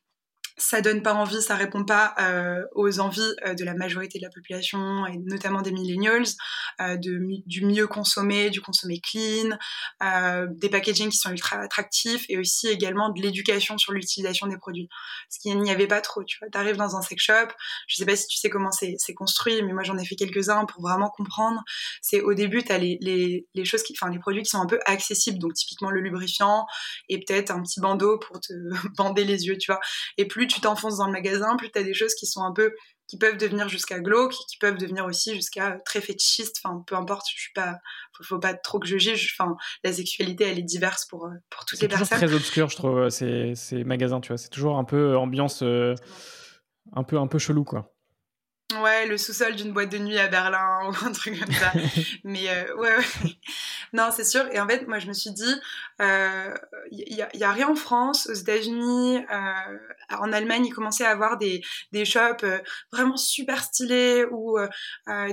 ça 0.57 0.81
donne 0.81 1.01
pas 1.01 1.13
envie, 1.13 1.41
ça 1.41 1.55
répond 1.55 1.83
pas 1.83 2.13
euh, 2.19 2.63
aux 2.73 2.99
envies 2.99 3.21
euh, 3.45 3.53
de 3.53 3.63
la 3.63 3.73
majorité 3.73 4.19
de 4.19 4.23
la 4.23 4.29
population 4.29 5.05
et 5.07 5.17
notamment 5.17 5.61
des 5.61 5.71
millennials, 5.71 6.25
euh, 6.81 6.95
de, 6.97 7.19
du 7.45 7.65
mieux 7.65 7.87
consommer, 7.87 8.49
du 8.49 8.61
consommer 8.61 8.99
clean, 8.99 9.57
des 10.49 10.69
packaging 10.69 11.09
qui 11.09 11.17
sont 11.17 11.31
ultra 11.31 11.57
attractifs 11.57 12.25
et 12.29 12.37
aussi 12.37 12.67
également 12.67 13.09
de 13.09 13.21
l'éducation 13.21 13.77
sur 13.77 13.93
l'utilisation 13.93 14.47
des 14.47 14.57
produits. 14.57 14.89
Ce 15.29 15.39
qu'il 15.39 15.59
n'y 15.59 15.71
avait 15.71 15.87
pas 15.87 16.01
trop, 16.01 16.23
tu 16.23 16.37
vois. 16.39 16.49
T'arrives 16.49 16.77
dans 16.77 16.95
un 16.95 17.01
sex 17.01 17.23
shop, 17.23 17.47
je 17.87 17.95
sais 17.95 18.05
pas 18.05 18.15
si 18.15 18.27
tu 18.27 18.37
sais 18.37 18.49
comment 18.49 18.71
c'est 18.71 19.13
construit, 19.15 19.61
mais 19.63 19.73
moi 19.73 19.83
j'en 19.83 19.97
ai 19.97 20.05
fait 20.05 20.15
quelques-uns 20.15 20.65
pour 20.65 20.81
vraiment 20.81 21.09
comprendre. 21.09 21.61
C'est 22.01 22.21
au 22.21 22.33
début 22.33 22.63
t'as 22.63 22.77
les, 22.77 22.97
les, 23.01 23.47
les 23.53 23.65
choses 23.65 23.83
qui, 23.83 23.93
enfin 23.99 24.11
les 24.11 24.19
produits 24.19 24.43
qui 24.43 24.49
sont 24.49 24.61
un 24.61 24.67
peu 24.67 24.79
accessibles, 24.85 25.39
donc 25.39 25.53
typiquement 25.53 25.89
le 25.89 26.01
lubrifiant 26.01 26.65
et 27.09 27.19
peut-être 27.19 27.51
un 27.51 27.61
petit 27.61 27.79
bandeau 27.79 28.19
pour 28.19 28.39
te 28.39 28.53
bander 28.97 29.23
les 29.23 29.45
yeux, 29.47 29.57
tu 29.57 29.71
vois. 29.71 29.79
Et 30.17 30.25
plus 30.25 30.42
tu 30.47 30.61
t'enfonces 30.61 30.97
dans 30.97 31.05
le 31.05 31.11
magasin, 31.11 31.55
plus 31.57 31.71
tu 31.71 31.79
as 31.79 31.83
des 31.83 31.93
choses 31.93 32.13
qui 32.15 32.25
sont 32.25 32.43
un 32.43 32.53
peu 32.53 32.73
qui 33.07 33.17
peuvent 33.17 33.37
devenir 33.37 33.69
jusqu'à 33.69 33.99
glauque, 33.99 34.33
qui 34.49 34.57
peuvent 34.57 34.77
devenir 34.77 35.05
aussi 35.05 35.35
jusqu'à 35.35 35.77
très 35.85 36.01
fétichiste. 36.01 36.59
Enfin, 36.63 36.83
peu 36.87 36.95
importe, 36.95 37.25
je 37.33 37.39
suis 37.39 37.53
pas, 37.53 37.77
faut, 38.23 38.39
pas 38.39 38.53
trop 38.53 38.79
que 38.79 38.87
je 38.87 38.97
juge. 38.97 39.35
Enfin, 39.37 39.55
la 39.83 39.93
sexualité, 39.93 40.45
elle 40.45 40.59
est 40.59 40.63
diverse 40.63 41.05
pour 41.05 41.25
euh, 41.25 41.31
pour 41.49 41.65
toutes 41.65 41.81
les 41.81 41.87
personnes. 41.87 42.07
C'est 42.07 42.25
très 42.25 42.33
obscur, 42.33 42.69
je 42.69 42.75
trouve, 42.75 43.09
ces, 43.09 43.53
ces 43.55 43.83
magasins. 43.83 44.21
Tu 44.21 44.29
vois, 44.29 44.37
c'est 44.37 44.49
toujours 44.49 44.77
un 44.77 44.83
peu 44.83 45.17
ambiance, 45.17 45.61
euh, 45.63 45.95
un 46.93 47.03
peu 47.03 47.17
un 47.17 47.27
peu 47.27 47.39
chelou, 47.39 47.63
quoi. 47.63 47.92
Ouais, 48.81 49.05
le 49.07 49.17
sous-sol 49.17 49.55
d'une 49.55 49.73
boîte 49.73 49.89
de 49.89 49.97
nuit 49.97 50.17
à 50.17 50.27
Berlin 50.27 50.79
ou 50.87 51.05
un 51.05 51.11
truc 51.11 51.39
comme 51.39 51.53
ça. 51.53 51.71
Mais 52.23 52.49
euh, 52.49 52.75
ouais, 52.75 52.97
ouais. 52.97 53.37
Non, 53.93 54.09
c'est 54.11 54.23
sûr. 54.23 54.47
Et 54.51 54.59
en 54.59 54.67
fait, 54.67 54.87
moi, 54.87 54.97
je 54.97 55.07
me 55.07 55.13
suis 55.13 55.31
dit, 55.31 55.53
il 55.99 56.05
euh, 56.05 56.55
y, 56.91 57.43
a, 57.43 57.51
rien 57.51 57.69
en 57.69 57.75
France, 57.75 58.27
aux 58.27 58.33
États-Unis, 58.33 59.19
euh, 59.31 59.77
en 60.17 60.33
Allemagne, 60.33 60.65
ils 60.65 60.73
commençaient 60.73 61.05
à 61.05 61.11
avoir 61.11 61.37
des, 61.37 61.61
des 61.91 62.03
shops 62.03 62.43
euh, 62.43 62.57
vraiment 62.91 63.17
super 63.17 63.63
stylés 63.63 64.25
où 64.31 64.57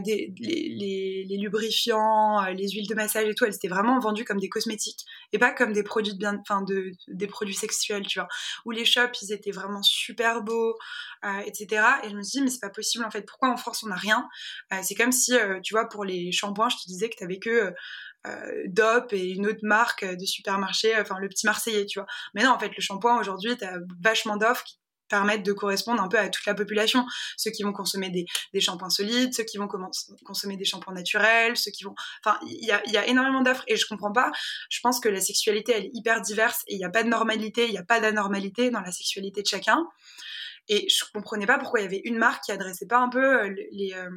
des, 0.04 0.34
les, 0.38 1.24
les, 1.26 1.36
lubrifiants, 1.38 2.44
les 2.48 2.68
huiles 2.68 2.86
de 2.86 2.94
massage 2.94 3.26
et 3.26 3.34
tout, 3.34 3.46
elles 3.46 3.54
étaient 3.54 3.68
vraiment 3.68 3.98
vendues 3.98 4.26
comme 4.26 4.38
des 4.38 4.50
cosmétiques 4.50 5.06
et 5.32 5.38
pas 5.38 5.52
comme 5.52 5.72
des 5.72 5.82
produits 5.82 6.12
de 6.12 6.18
bien, 6.18 6.36
enfin, 6.40 6.60
de, 6.62 6.92
des 7.08 7.26
produits 7.26 7.54
sexuels, 7.54 8.06
tu 8.06 8.18
vois. 8.18 8.28
Où 8.66 8.72
les 8.72 8.84
shops, 8.84 9.22
ils 9.22 9.32
étaient 9.32 9.52
vraiment 9.52 9.82
super 9.82 10.42
beaux, 10.42 10.76
etc. 11.46 11.82
Et 12.04 12.10
je 12.10 12.14
me 12.16 12.22
suis 12.22 12.40
dit, 12.40 12.44
mais 12.44 12.50
c'est 12.50 12.60
pas 12.60 12.68
possible 12.68 13.06
en 13.06 13.10
fait 13.10 13.22
pourquoi 13.30 13.50
en 13.50 13.56
France 13.56 13.82
on 13.82 13.88
n'a 13.88 13.96
rien 13.96 14.28
euh, 14.72 14.80
C'est 14.82 14.94
comme 14.94 15.12
si, 15.12 15.34
euh, 15.34 15.60
tu 15.62 15.74
vois, 15.74 15.88
pour 15.88 16.04
les 16.04 16.32
shampoings, 16.32 16.68
je 16.68 16.76
te 16.76 16.86
disais 16.86 17.08
que 17.08 17.16
tu 17.16 17.24
avais 17.24 17.38
que 17.38 17.72
euh, 18.26 18.62
DOP 18.66 19.12
et 19.12 19.30
une 19.30 19.46
autre 19.46 19.60
marque 19.62 20.04
de 20.04 20.24
supermarché, 20.26 20.98
enfin 21.00 21.18
le 21.18 21.28
petit 21.28 21.46
Marseillais, 21.46 21.86
tu 21.86 21.98
vois. 21.98 22.06
Mais 22.34 22.42
non, 22.42 22.50
en 22.50 22.58
fait, 22.58 22.72
le 22.76 22.82
shampoing 22.82 23.18
aujourd'hui, 23.18 23.56
tu 23.56 23.64
as 23.64 23.78
vachement 24.02 24.36
d'offres 24.36 24.64
qui 24.64 24.78
permettent 25.08 25.42
de 25.42 25.52
correspondre 25.52 26.00
un 26.00 26.08
peu 26.08 26.18
à 26.18 26.28
toute 26.28 26.46
la 26.46 26.54
population. 26.54 27.04
Ceux 27.36 27.50
qui 27.50 27.62
vont 27.62 27.72
consommer 27.72 28.10
des, 28.10 28.24
des 28.54 28.60
shampoings 28.60 28.90
solides, 28.90 29.34
ceux 29.34 29.42
qui 29.42 29.58
vont 29.58 29.68
consommer 30.24 30.56
des 30.56 30.64
shampoings 30.64 30.94
naturels, 30.94 31.56
ceux 31.56 31.72
qui 31.72 31.84
vont... 31.84 31.94
Enfin, 32.24 32.38
il 32.46 32.64
y 32.64 32.70
a, 32.70 32.80
y 32.88 32.96
a, 32.96 33.06
énormément 33.06 33.42
d'offres 33.42 33.64
et 33.66 33.76
je 33.76 33.86
comprends 33.86 34.12
pas. 34.12 34.30
Je 34.70 34.78
pense 34.80 35.00
que 35.00 35.08
la 35.08 35.20
sexualité, 35.20 35.72
elle 35.76 35.84
est 35.86 35.90
hyper 35.92 36.20
diverse 36.20 36.62
et 36.68 36.74
il 36.74 36.78
n'y 36.78 36.84
a 36.84 36.90
pas 36.90 37.02
de 37.02 37.08
normalité, 37.08 37.66
il 37.66 37.72
n'y 37.72 37.78
a 37.78 37.84
pas 37.84 38.00
d'anormalité 38.00 38.70
dans 38.70 38.80
la 38.80 38.92
sexualité 38.92 39.42
de 39.42 39.48
chacun. 39.48 39.84
Et 40.68 40.88
je 40.88 41.04
comprenais 41.12 41.46
pas 41.46 41.58
pourquoi 41.58 41.80
il 41.80 41.84
y 41.84 41.86
avait 41.86 42.02
une 42.04 42.16
marque 42.16 42.44
qui 42.44 42.52
adressait 42.52 42.86
pas 42.86 42.98
un 42.98 43.08
peu 43.08 43.42
euh, 43.42 43.54
les, 43.72 43.92
euh, 43.94 44.10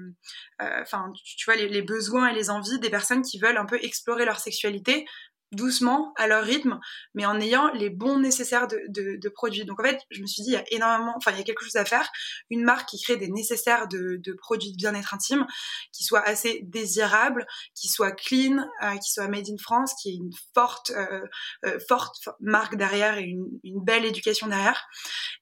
euh, 0.62 0.82
enfin, 0.82 1.12
tu 1.14 1.46
vois, 1.46 1.56
les, 1.56 1.68
les, 1.68 1.82
besoins 1.82 2.28
et 2.28 2.34
les 2.34 2.50
envies 2.50 2.80
des 2.80 2.90
personnes 2.90 3.22
qui 3.22 3.40
veulent 3.40 3.58
un 3.58 3.66
peu 3.66 3.80
explorer 3.84 4.26
leur 4.26 4.40
sexualité 4.40 5.06
doucement, 5.56 6.14
à 6.18 6.28
leur 6.28 6.44
rythme, 6.44 6.80
mais 7.14 7.26
en 7.26 7.40
ayant 7.40 7.72
les 7.74 7.90
bons 7.90 8.20
nécessaires 8.20 8.68
de, 8.68 8.80
de, 8.90 9.18
de, 9.18 9.30
produits. 9.30 9.66
Donc 9.66 9.80
en 9.80 9.84
fait, 9.84 10.00
je 10.10 10.22
me 10.22 10.28
suis 10.28 10.44
dit, 10.44 10.50
il 10.50 10.54
y 10.54 10.58
a 10.58 10.64
énormément, 10.72 11.14
enfin, 11.18 11.32
il 11.32 11.38
y 11.38 11.42
a 11.42 11.44
quelque 11.44 11.64
chose 11.64 11.76
à 11.76 11.86
faire. 11.86 12.10
Une 12.50 12.64
marque 12.64 12.90
qui 12.90 13.02
crée 13.02 13.18
des 13.18 13.30
nécessaires 13.30 13.88
de, 13.88 14.18
de 14.18 14.34
produits 14.34 14.72
de 14.72 14.78
bien-être 14.78 15.14
intime, 15.14 15.46
qui 15.92 16.04
soit 16.04 16.22
assez 16.22 16.62
désirable, 16.64 17.46
qui 17.76 17.88
soit 17.88 18.12
clean, 18.12 18.66
euh, 18.84 18.98
qui 18.98 19.12
soit 19.12 19.28
made 19.28 19.50
in 19.50 19.58
France, 19.58 19.94
qui 20.02 20.10
ait 20.10 20.16
une 20.16 20.32
forte, 20.54 20.92
euh, 20.92 21.22
euh, 21.66 21.80
forte 21.88 22.30
marque 22.40 22.76
derrière 22.76 23.18
et 23.18 23.24
une, 23.24 23.48
une, 23.64 23.84
belle 23.84 24.06
éducation 24.06 24.48
derrière. 24.48 24.86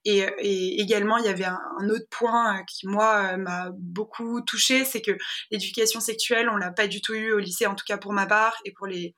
Et, 0.04 0.18
et 0.38 0.80
également, 0.80 1.18
il 1.18 1.24
y 1.24 1.28
avait 1.28 1.44
un, 1.44 1.60
un 1.80 1.88
autre 1.88 2.06
point 2.10 2.64
qui, 2.64 2.86
moi, 2.86 3.36
m'a 3.36 3.70
beaucoup 3.78 4.40
touché, 4.42 4.84
c'est 4.84 5.00
que 5.00 5.12
l'éducation 5.50 6.00
sexuelle, 6.00 6.48
on 6.48 6.56
l'a 6.56 6.72
pas 6.72 6.88
du 6.88 7.00
tout 7.00 7.14
eu 7.14 7.32
au 7.32 7.38
lycée, 7.38 7.66
en 7.66 7.74
tout 7.74 7.84
cas 7.86 7.98
pour 7.98 8.12
ma 8.12 8.26
part, 8.26 8.56
et 8.64 8.72
pour 8.72 8.86
les 8.86 9.14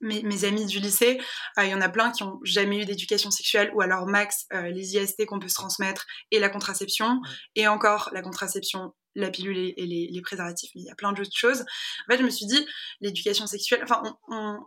mes, 0.00 0.44
amis 0.44 0.66
du 0.66 0.78
lycée, 0.78 1.20
euh, 1.58 1.64
il 1.64 1.70
y 1.70 1.74
en 1.74 1.80
a 1.80 1.88
plein 1.88 2.10
qui 2.10 2.22
ont 2.22 2.38
jamais 2.44 2.82
eu 2.82 2.84
d'éducation 2.84 3.30
sexuelle 3.30 3.70
ou 3.74 3.80
alors 3.80 4.06
max 4.06 4.46
euh, 4.52 4.68
les 4.70 4.96
IST 4.96 5.26
qu'on 5.26 5.38
peut 5.38 5.48
se 5.48 5.54
transmettre 5.54 6.06
et 6.30 6.38
la 6.38 6.48
contraception. 6.48 7.20
Et 7.56 7.66
encore 7.68 8.10
la 8.12 8.22
contraception 8.22 8.94
la 9.14 9.30
pilule 9.30 9.58
et, 9.58 9.86
les, 9.86 10.08
les, 10.12 10.22
préservatifs 10.22 10.70
mais 10.76 10.82
il 10.82 10.86
y 10.86 10.90
a 10.90 10.94
plein 10.94 11.12
d'autres 11.12 11.30
choses. 11.34 11.62
En 11.62 12.12
fait 12.12 12.18
je 12.18 12.22
me 12.22 12.30
suis 12.30 12.46
dit 12.46 12.66
l'éducation 13.00 13.46
sexuelle 13.46 13.80
enfin 13.82 14.02
on, 14.28 14.36
on, 14.36 14.58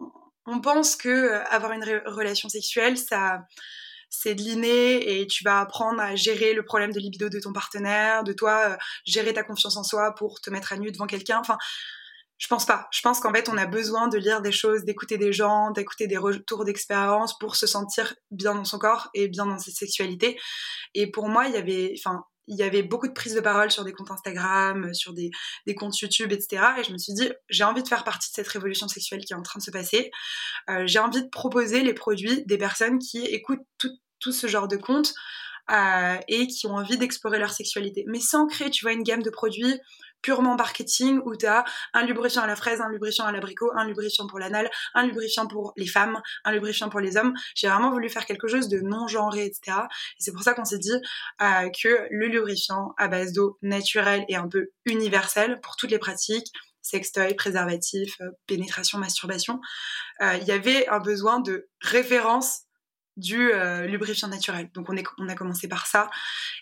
on, 0.46 0.62
pense 0.62 0.98
que 0.98 1.08
euh, 1.08 1.44
avoir 1.46 1.72
une 1.72 1.86
relation 2.06 2.50
sexuelle 2.50 2.98
ça 2.98 3.46
c'est 4.12 4.36
de 4.36 4.41
l'inné 4.41 5.22
et 5.22 5.26
tu 5.26 5.46
vas 5.46 5.62
apprendre 5.62 6.02
à 6.02 6.15
gérer 6.15 6.54
le 6.54 6.63
problème 6.63 6.91
de 6.91 7.00
libido 7.00 7.30
de 7.30 7.39
ton 7.39 7.54
partenaire, 7.54 8.26
de 8.26 8.34
toi, 8.34 8.78
gérer 9.06 9.34
ta 9.34 9.41
confiance 9.41 9.78
en 9.78 9.84
soi 9.84 10.13
pour 10.15 10.41
te 10.41 10.50
mettre 10.50 10.74
à 10.74 10.78
nu 10.78 10.91
devant 10.91 11.08
quelqu'un. 11.08 11.39
Enfin, 11.39 11.58
je 12.41 12.47
pense 12.47 12.65
pas. 12.65 12.88
Je 12.91 13.01
pense 13.01 13.19
qu'en 13.19 13.32
fait, 13.32 13.49
on 13.49 13.58
a 13.58 13.67
besoin 13.67 14.08
de 14.08 14.17
lire 14.17 14.41
des 14.41 14.51
choses, 14.51 14.84
d'écouter 14.84 15.19
des 15.19 15.32
gens, 15.32 15.69
d'écouter 15.69 16.08
des 16.08 16.17
retours 16.17 16.65
d'expérience 16.65 17.38
pour 17.38 17.56
se 17.56 17.67
sentir 17.67 18.15
bien 18.32 18.56
dans 18.56 18.65
son 18.65 18.80
corps 18.80 19.10
et 19.13 19.27
bien 19.27 19.45
dans 19.45 19.60
sa 19.60 19.69
sexualité. 19.69 20.39
Et 20.95 21.12
pour 21.12 21.30
moi, 21.30 21.45
il 21.45 21.54
y 21.54 21.58
avait, 21.58 21.93
enfin, 21.99 22.23
il 22.47 22.58
y 22.58 22.63
avait 22.63 22.82
beaucoup 22.82 23.08
de 23.08 23.13
prises 23.13 23.36
de 23.36 23.41
parole 23.41 23.69
sur 23.69 23.84
des 23.84 23.93
comptes 23.93 24.10
Instagram, 24.10 24.91
sur 24.95 25.13
des, 25.13 25.30
comptes 25.77 25.99
YouTube, 25.99 26.32
etc. 26.32 26.63
Et 26.80 26.84
je 26.84 26.91
me 26.91 26.97
suis 26.97 27.13
dit, 27.13 27.32
j'ai 27.49 27.63
envie 27.63 27.84
de 27.84 27.88
faire 27.88 28.04
partie 28.04 28.32
de 28.32 28.34
cette 28.34 28.47
révolution 28.47 28.88
sexuelle 28.88 29.23
qui 29.23 29.34
est 29.34 29.38
en 29.38 29.43
train 29.43 29.60
de 29.60 29.63
se 29.63 29.71
passer. 29.71 30.10
Euh, 30.67 30.88
j'ai 30.88 30.97
envie 30.97 31.21
de 31.21 31.30
proposer 31.30 31.84
les 31.84 31.93
produits 31.93 32.43
des 32.47 32.58
personnes 32.58 32.97
qui 32.97 33.23
écoutent 33.23 33.67
tout, 33.77 33.95
tout 34.19 34.32
ce 34.32 34.47
genre 34.47 34.67
de 34.67 34.77
comptes 34.77 35.13
euh, 35.69 36.17
et 36.27 36.47
qui 36.47 36.65
ont 36.65 36.73
envie 36.73 36.97
d'explorer 36.97 37.38
leur 37.38 37.51
sexualité. 37.51 38.04
Mais 38.08 38.19
sans 38.19 38.47
créer, 38.47 38.71
tu 38.71 38.84
vois, 38.84 38.93
une 38.93 39.04
gamme 39.04 39.21
de 39.21 39.30
produits 39.30 39.80
purement 40.22 40.56
marketing 40.56 41.20
où 41.26 41.36
tu 41.36 41.46
as 41.46 41.64
un 41.94 42.06
lubrifiant 42.06 42.44
à 42.44 42.48
la 42.48 42.56
fraise, 42.56 42.82
un 42.82 42.90
lubrifiant 42.90 43.26
à 43.26 43.32
l'abricot, 43.32 43.72
un 43.76 43.86
lubrifiant 43.86 44.28
pour 44.28 44.40
l'anal, 44.40 44.70
un 44.94 45.06
lubrifiant 45.06 45.48
pour 45.48 45.74
les 45.78 45.88
femmes, 45.88 46.22
un 46.44 46.52
lubrifiant 46.52 46.90
pour 46.90 47.00
les 47.00 47.18
hommes. 47.18 47.34
J'ai 47.56 47.68
vraiment 47.68 47.92
voulu 47.92 48.10
faire 48.10 48.26
quelque 48.26 48.48
chose 48.48 48.68
de 48.68 48.80
non 48.80 49.08
genré, 49.08 49.46
etc. 49.46 49.78
Et 50.20 50.24
c'est 50.24 50.32
pour 50.32 50.44
ça 50.44 50.54
qu'on 50.54 50.66
s'est 50.66 50.80
dit 50.80 51.00
euh, 51.42 51.70
que 51.82 52.08
le 52.10 52.28
lubrifiant 52.28 52.94
à 52.98 53.08
base 53.08 53.34
d'eau 53.34 53.58
naturelle 53.62 54.26
et 54.28 54.36
un 54.36 54.48
peu 54.48 54.70
universel 54.86 55.60
pour 55.62 55.76
toutes 55.76 55.92
les 55.92 56.00
pratiques, 56.00 56.52
sextoy, 56.82 57.34
préservatif, 57.36 58.16
euh, 58.22 58.32
pénétration, 58.48 58.98
masturbation, 58.98 59.60
euh, 60.22 60.38
il 60.42 60.48
y 60.48 60.52
avait 60.52 60.88
un 60.88 61.00
besoin 61.00 61.40
de 61.40 61.70
référence 61.82 62.64
du 63.22 63.52
euh, 63.54 63.86
lubrifiant 63.88 64.28
naturel. 64.28 64.70
Donc 64.74 64.90
on, 64.90 64.98
est, 64.98 65.06
on 65.18 65.30
a 65.30 65.36
commencé 65.36 65.68
par 65.68 65.88
ça 65.88 66.10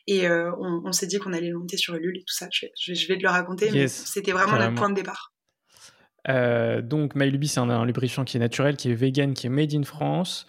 et 0.05 0.27
euh, 0.27 0.51
on, 0.59 0.83
on 0.85 0.91
s'est 0.91 1.07
dit 1.07 1.17
qu'on 1.17 1.33
allait 1.33 1.51
monter 1.51 1.77
sur 1.77 1.95
Ulule 1.95 2.17
et 2.17 2.23
tout 2.23 2.33
ça. 2.33 2.47
Je 2.51 2.67
vais, 2.67 2.95
je 2.95 3.07
vais 3.07 3.17
te 3.17 3.23
le 3.23 3.29
raconter, 3.29 3.71
mais 3.71 3.87
c'était 3.87 4.31
vraiment 4.31 4.57
notre 4.57 4.75
point 4.75 4.89
de 4.89 4.95
départ. 4.95 5.33
Euh, 6.27 6.81
donc 6.81 7.15
MyLuby, 7.15 7.47
c'est 7.47 7.61
un, 7.61 7.85
lubrifiant 7.85 8.25
qui 8.25 8.37
est 8.37 8.39
naturel, 8.39 8.75
qui 8.75 8.91
est 8.91 8.93
vegan, 8.93 9.33
qui 9.33 9.47
est 9.47 9.49
made 9.49 9.73
in 9.73 9.83
France. 9.83 10.45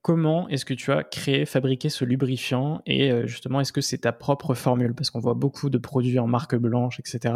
Comment 0.00 0.48
est-ce 0.48 0.64
que 0.64 0.72
tu 0.72 0.90
as 0.90 1.04
créé, 1.04 1.44
fabriqué 1.44 1.90
ce 1.90 2.06
lubrifiant 2.06 2.80
et 2.86 3.26
justement 3.26 3.60
est-ce 3.60 3.74
que 3.74 3.82
c'est 3.82 3.98
ta 3.98 4.12
propre 4.12 4.54
formule? 4.54 4.94
Parce 4.94 5.10
qu'on 5.10 5.20
voit 5.20 5.34
beaucoup 5.34 5.68
de 5.68 5.76
produits 5.76 6.18
en 6.18 6.26
marque 6.26 6.54
blanche, 6.54 6.98
etc. 6.98 7.34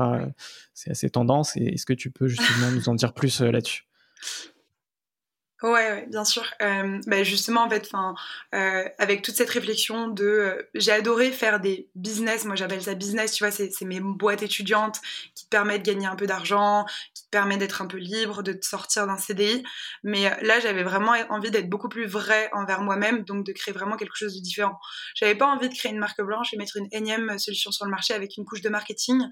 C'est 0.73 0.90
assez 0.90 1.11
tendance. 1.11 1.55
Et 1.59 1.75
est-ce 1.75 1.85
que 1.85 1.92
tu 1.92 2.11
peux 2.11 2.29
justement 2.29 2.71
nous 2.71 2.88
en 2.88 2.94
dire 2.94 3.12
plus 3.12 3.42
là-dessus? 3.42 3.85
Ouais, 5.61 6.07
bien 6.07 6.25
sûr. 6.25 6.44
Euh, 6.62 7.01
bah, 7.09 7.25
justement, 7.25 7.64
en 7.64 7.68
fait, 7.68 7.83
enfin, 7.92 8.14
euh, 8.55 8.88
avec 8.99 9.23
toute 9.23 9.35
cette 9.35 9.51
réflexion 9.51 10.07
de, 10.07 10.25
euh, 10.25 10.62
j'ai 10.75 10.92
adoré 10.92 11.33
faire 11.33 11.59
des 11.59 11.88
business. 11.97 12.44
Moi, 12.44 12.55
j'appelle 12.55 12.81
ça 12.81 12.94
business. 12.94 13.33
Tu 13.33 13.42
vois, 13.42 13.51
c'est 13.51 13.73
mes 13.83 13.99
boîtes 13.99 14.42
étudiantes 14.44 15.01
qui 15.35 15.47
te 15.47 15.49
permettent 15.51 15.85
de 15.85 15.90
gagner 15.90 16.07
un 16.07 16.14
peu 16.14 16.29
d'argent, 16.29 16.87
qui 17.12 17.25
te 17.25 17.29
permettent 17.31 17.59
d'être 17.59 17.83
un 17.83 17.88
peu 17.88 17.97
libre, 17.97 18.44
de 18.44 18.53
te 18.53 18.64
sortir 18.64 19.09
d'un 19.09 19.18
CDI. 19.18 19.64
Mais 20.05 20.31
là, 20.42 20.61
j'avais 20.61 20.85
vraiment 20.85 21.14
envie 21.29 21.51
d'être 21.51 21.68
beaucoup 21.68 21.88
plus 21.88 22.07
vrai 22.07 22.49
envers 22.53 22.81
moi-même, 22.83 23.25
donc 23.25 23.44
de 23.44 23.51
créer 23.53 23.75
vraiment 23.75 23.97
quelque 23.97 24.14
chose 24.16 24.37
de 24.37 24.40
différent. 24.40 24.79
J'avais 25.16 25.35
pas 25.35 25.47
envie 25.47 25.68
de 25.68 25.75
créer 25.75 25.90
une 25.90 25.99
marque 25.99 26.23
blanche 26.23 26.55
et 26.55 26.57
mettre 26.57 26.77
une 26.77 26.87
énième 26.92 27.37
solution 27.40 27.73
sur 27.73 27.85
le 27.85 27.90
marché 27.90 28.14
avec 28.14 28.37
une 28.37 28.44
couche 28.44 28.61
de 28.61 28.68
marketing. 28.68 29.25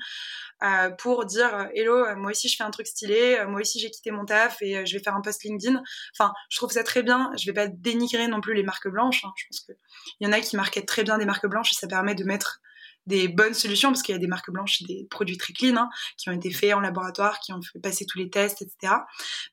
Euh, 0.62 0.90
pour 0.90 1.26
dire 1.26 1.54
euh, 1.54 1.64
hello, 1.74 2.06
euh, 2.06 2.16
moi 2.16 2.30
aussi 2.30 2.48
je 2.48 2.56
fais 2.56 2.64
un 2.64 2.70
truc 2.70 2.86
stylé, 2.86 3.44
moi 3.46 3.60
aussi 3.60 3.78
j'ai 3.78 3.90
quitté 3.90 4.10
mon 4.10 4.24
taf 4.24 4.62
et 4.62 4.86
je 4.86 4.96
vais 4.96 5.02
faire 5.02 5.14
un 5.14 5.20
post 5.20 5.44
LinkedIn. 5.44 5.82
Enfin, 6.18 6.32
je 6.48 6.56
trouve 6.56 6.70
ça 6.70 6.82
très 6.82 7.02
bien. 7.02 7.30
Je 7.38 7.46
vais 7.46 7.52
pas 7.52 7.66
dénigrer 7.66 8.26
non 8.28 8.40
plus 8.40 8.54
les 8.54 8.62
marques 8.62 8.88
blanches. 8.88 9.24
Hein. 9.24 9.32
Je 9.36 9.44
pense 9.48 9.60
qu'il 9.60 9.76
y 10.20 10.26
en 10.26 10.32
a 10.32 10.40
qui 10.40 10.56
marquent 10.56 10.84
très 10.86 11.04
bien 11.04 11.18
des 11.18 11.26
marques 11.26 11.46
blanches 11.46 11.72
et 11.72 11.74
ça 11.74 11.86
permet 11.86 12.14
de 12.14 12.24
mettre 12.24 12.60
des 13.06 13.28
bonnes 13.28 13.54
solutions 13.54 13.90
parce 13.90 14.02
qu'il 14.02 14.14
y 14.14 14.16
a 14.16 14.20
des 14.20 14.26
marques 14.26 14.50
blanches, 14.50 14.82
des 14.82 15.06
produits 15.10 15.36
très 15.36 15.52
clean 15.52 15.76
hein, 15.76 15.88
qui 16.16 16.28
ont 16.28 16.32
été 16.32 16.50
faits 16.50 16.74
en 16.74 16.80
laboratoire, 16.80 17.38
qui 17.40 17.52
ont 17.52 17.60
fait 17.62 17.78
passer 17.78 18.04
tous 18.04 18.18
les 18.18 18.30
tests, 18.30 18.62
etc. 18.62 18.94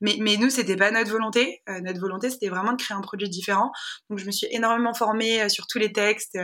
Mais, 0.00 0.16
mais 0.20 0.36
nous, 0.36 0.50
c'était 0.50 0.76
pas 0.76 0.90
notre 0.90 1.10
volonté. 1.10 1.62
Euh, 1.68 1.80
notre 1.80 2.00
volonté, 2.00 2.30
c'était 2.30 2.48
vraiment 2.48 2.72
de 2.72 2.82
créer 2.82 2.96
un 2.96 3.00
produit 3.00 3.28
différent. 3.28 3.70
Donc, 4.10 4.18
je 4.18 4.26
me 4.26 4.32
suis 4.32 4.48
énormément 4.50 4.94
formée 4.94 5.42
euh, 5.42 5.48
sur 5.48 5.66
tous 5.66 5.78
les 5.78 5.92
textes 5.92 6.38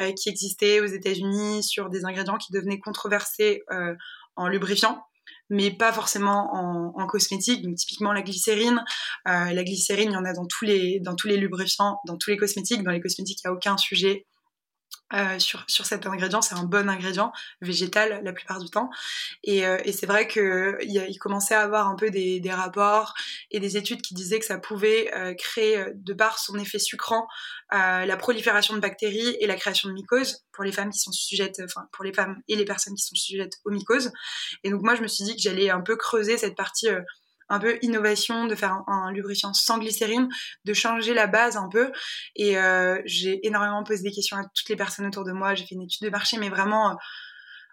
euh, 0.00 0.12
qui 0.12 0.28
existaient 0.28 0.80
aux 0.80 0.86
États-Unis, 0.86 1.62
sur 1.62 1.90
des 1.90 2.04
ingrédients 2.04 2.38
qui 2.38 2.52
devenaient 2.52 2.80
controversés 2.80 3.62
en 4.36 4.48
lubrifiant 4.48 5.04
mais 5.50 5.70
pas 5.70 5.92
forcément 5.92 6.54
en, 6.54 6.92
en, 7.00 7.06
cosmétique. 7.06 7.62
Donc 7.62 7.76
typiquement 7.76 8.12
la 8.12 8.22
glycérine, 8.22 8.82
la 9.26 9.64
glycérine, 9.64 10.10
il 10.10 10.14
y 10.14 10.16
en 10.16 10.24
a 10.24 10.32
dans 10.32 10.46
tous 10.46 10.64
les 10.64 11.00
dans 11.00 11.14
tous 11.14 11.28
les 11.28 11.36
lubrifiants, 11.36 11.98
dans 12.06 12.16
tous 12.16 12.30
les 12.30 12.36
cosmétiques. 12.36 12.82
Dans 12.82 12.90
les 12.90 13.00
cosmétiques, 13.00 13.40
il 13.44 13.48
n'y 13.48 13.52
a 13.52 13.54
aucun 13.54 13.76
sujet 13.76 14.26
euh, 15.12 15.38
sur, 15.38 15.64
sur 15.68 15.84
cet 15.84 16.06
ingrédient. 16.06 16.40
C'est 16.40 16.54
un 16.54 16.64
bon 16.64 16.88
ingrédient 16.88 17.30
végétal 17.60 18.22
la 18.24 18.32
plupart 18.32 18.58
du 18.58 18.70
temps. 18.70 18.88
Et, 19.44 19.66
euh, 19.66 19.76
et 19.84 19.92
c'est 19.92 20.06
vrai 20.06 20.26
qu'il 20.26 20.78
il 20.90 21.18
commençait 21.18 21.54
à 21.54 21.60
avoir 21.60 21.88
un 21.88 21.94
peu 21.94 22.10
des, 22.10 22.40
des, 22.40 22.50
rapports 22.50 23.14
et 23.50 23.60
des 23.60 23.76
études 23.76 24.00
qui 24.00 24.14
disaient 24.14 24.38
que 24.38 24.46
ça 24.46 24.58
pouvait 24.58 25.14
euh, 25.14 25.34
créer, 25.34 25.84
de 25.94 26.14
par 26.14 26.38
son 26.38 26.58
effet 26.58 26.78
sucrant, 26.78 27.28
la 27.70 28.16
prolifération 28.16 28.74
de 28.74 28.80
bactéries 28.80 29.36
et 29.40 29.46
la 29.46 29.56
création 29.56 29.88
de 29.88 29.94
mycoses 29.94 30.44
pour 30.52 30.64
les 30.64 30.72
femmes 30.72 30.90
qui 30.90 31.00
sont 31.00 31.12
sujettes, 31.12 31.60
enfin 31.64 31.88
pour 31.92 32.04
les 32.04 32.12
femmes 32.12 32.40
et 32.46 32.54
les 32.54 32.64
personnes 32.64 32.94
qui 32.94 33.02
sont 33.02 33.16
sujettes 33.16 33.54
aux 33.64 33.70
mycoses. 33.70 34.12
Et 34.62 34.70
donc 34.70 34.82
moi 34.82 34.94
je 34.94 35.02
me 35.02 35.08
suis 35.08 35.24
dit 35.24 35.34
que 35.34 35.42
j'allais 35.42 35.70
un 35.70 35.80
peu 35.80 35.96
creuser 35.96 36.38
cette 36.38 36.56
partie 36.56 36.88
un 37.48 37.58
peu 37.58 37.78
innovation, 37.82 38.46
de 38.46 38.54
faire 38.54 38.82
un, 38.86 39.12
lubrifiant 39.12 39.52
sans 39.52 39.78
glycérine, 39.78 40.28
de 40.64 40.74
changer 40.74 41.14
la 41.14 41.26
base 41.26 41.56
un 41.56 41.68
peu. 41.68 41.92
Et 42.36 42.58
euh, 42.58 43.00
j'ai 43.04 43.46
énormément 43.46 43.82
posé 43.84 44.02
des 44.02 44.12
questions 44.12 44.36
à 44.36 44.44
toutes 44.54 44.68
les 44.68 44.76
personnes 44.76 45.06
autour 45.06 45.24
de 45.24 45.32
moi. 45.32 45.54
J'ai 45.54 45.66
fait 45.66 45.74
une 45.74 45.82
étude 45.82 46.04
de 46.04 46.10
marché, 46.10 46.38
mais 46.38 46.48
vraiment 46.48 46.90
euh, 46.90 46.94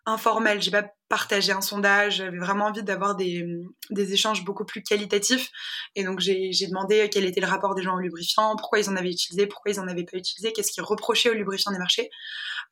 informelle. 0.06 0.62
J'ai 0.62 0.72
pas 0.72 0.86
partagé 1.10 1.52
un 1.52 1.62
sondage. 1.62 2.18
J'avais 2.18 2.38
vraiment 2.38 2.66
envie 2.66 2.84
d'avoir 2.84 3.16
des, 3.16 3.44
échanges 3.92 4.44
beaucoup 4.44 4.66
plus 4.66 4.82
qualitatifs. 4.82 5.50
Et 5.96 6.04
donc 6.04 6.20
j'ai 6.20 6.52
demandé 6.68 7.10
quel 7.12 7.26
était 7.26 7.42
le 7.42 7.48
rapport 7.48 7.76
des 7.76 7.84
gens 7.84 7.96
au 7.96 8.00
lubrifiant, 8.00 8.56
pourquoi 8.56 8.80
ils 8.80 8.90
en 8.90 8.96
avaient 8.96 9.12
utilisé, 9.12 9.48
pourquoi 9.48 9.72
ils 9.72 9.80
en 9.80 9.88
avaient 9.88 10.06
pas 10.06 10.18
utilisé, 10.18 10.54
qu'est-ce 10.54 10.72
qu'ils 10.72 10.84
reprochaient 10.84 11.30
aux 11.30 11.36
lubrifiants 11.36 11.72
des 11.72 11.78
marchés. 11.78 12.10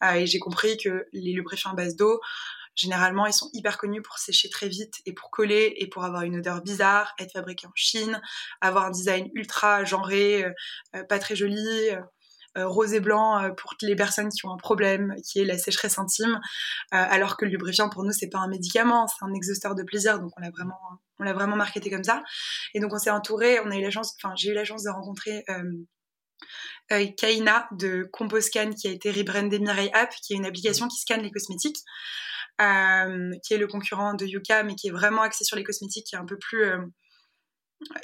Euh, 0.04 0.14
et 0.14 0.26
j'ai 0.26 0.40
compris 0.40 0.78
que 0.78 1.06
les 1.14 1.34
lubrifiants 1.34 1.72
à 1.72 1.76
base 1.76 1.96
d'eau 1.96 2.20
Généralement, 2.80 3.26
ils 3.26 3.34
sont 3.34 3.50
hyper 3.52 3.78
connus 3.78 4.02
pour 4.02 4.20
sécher 4.20 4.50
très 4.50 4.70
vite 4.70 5.02
et 5.06 5.12
pour 5.12 5.32
coller 5.32 5.74
et 5.80 5.88
pour 5.88 6.06
avoir 6.06 6.22
une 6.22 6.38
odeur 6.38 6.62
bizarre, 6.62 7.14
être 7.20 7.34
fabriqués 7.34 7.68
en 7.68 7.74
Chine, 7.76 8.22
avoir 8.62 8.86
un 8.86 8.92
design 8.92 9.30
ultra 9.34 9.84
genré, 9.84 10.46
euh, 10.46 10.52
euh, 10.96 11.04
pas 11.04 11.20
très 11.20 11.36
joli, 11.36 11.60
euh, 11.90 12.68
rose 12.68 12.94
et 12.94 13.02
blanc 13.02 13.54
pour 13.58 13.74
les 13.82 13.98
personnes 13.98 14.30
qui 14.30 14.46
ont 14.46 14.54
un 14.54 14.58
problème 14.58 15.14
qui 15.28 15.42
est 15.42 15.46
la 15.46 15.58
sécheresse 15.58 16.00
intime, 16.00 16.40
alors 16.92 17.38
que 17.38 17.46
le 17.46 17.52
lubrifiant 17.52 17.90
pour 17.90 18.04
nous 18.04 18.12
c'est 18.12 18.28
pas 18.28 18.40
un 18.40 18.48
médicament, 18.48 19.08
c'est 19.08 19.24
un 19.24 19.34
exhausteur 19.34 19.76
de 19.76 19.84
plaisir, 19.84 20.20
donc 20.20 20.32
on 20.36 20.42
l'a 20.42 20.50
vraiment, 20.50 20.80
on 21.20 21.24
l'a 21.24 21.34
vraiment 21.34 21.56
marketé 21.56 21.92
comme 21.92 22.04
ça. 22.04 22.24
Et 22.74 22.80
donc 22.80 22.92
on 22.92 22.98
s'est 22.98 23.12
entouré, 23.12 23.60
on 23.60 23.70
a 23.70 23.76
eu 23.76 23.82
la 23.82 23.92
chance, 23.92 24.16
enfin 24.18 24.34
j'ai 24.36 24.50
eu 24.50 24.54
la 24.54 24.66
chance 24.66 24.84
de 24.84 24.90
rencontrer 24.90 25.46
Kaina 26.90 27.68
de 27.72 28.10
Composcan 28.12 28.72
qui 28.72 28.88
a 28.88 28.92
été 28.92 29.12
rebrandée 29.12 29.60
Mireille 29.60 29.92
App, 29.94 30.12
qui 30.24 30.34
est 30.34 30.38
une 30.38 30.46
application 30.46 30.88
qui 30.88 30.98
scanne 30.98 31.22
les 31.22 31.32
cosmétiques. 31.32 31.78
Euh, 32.62 33.32
qui 33.44 33.54
est 33.54 33.58
le 33.58 33.68
concurrent 33.68 34.14
de 34.16 34.26
Yuka, 34.26 34.64
mais 34.64 34.76
qui 34.76 34.90
est 34.90 34.92
vraiment 34.92 35.22
axé 35.22 35.46
sur 35.46 35.56
les 35.56 35.64
cosmétiques, 35.64 36.08
qui 36.08 36.16
est 36.16 36.18
un 36.18 36.26
peu 36.26 36.38
plus 36.38 36.66
euh, 36.66 36.80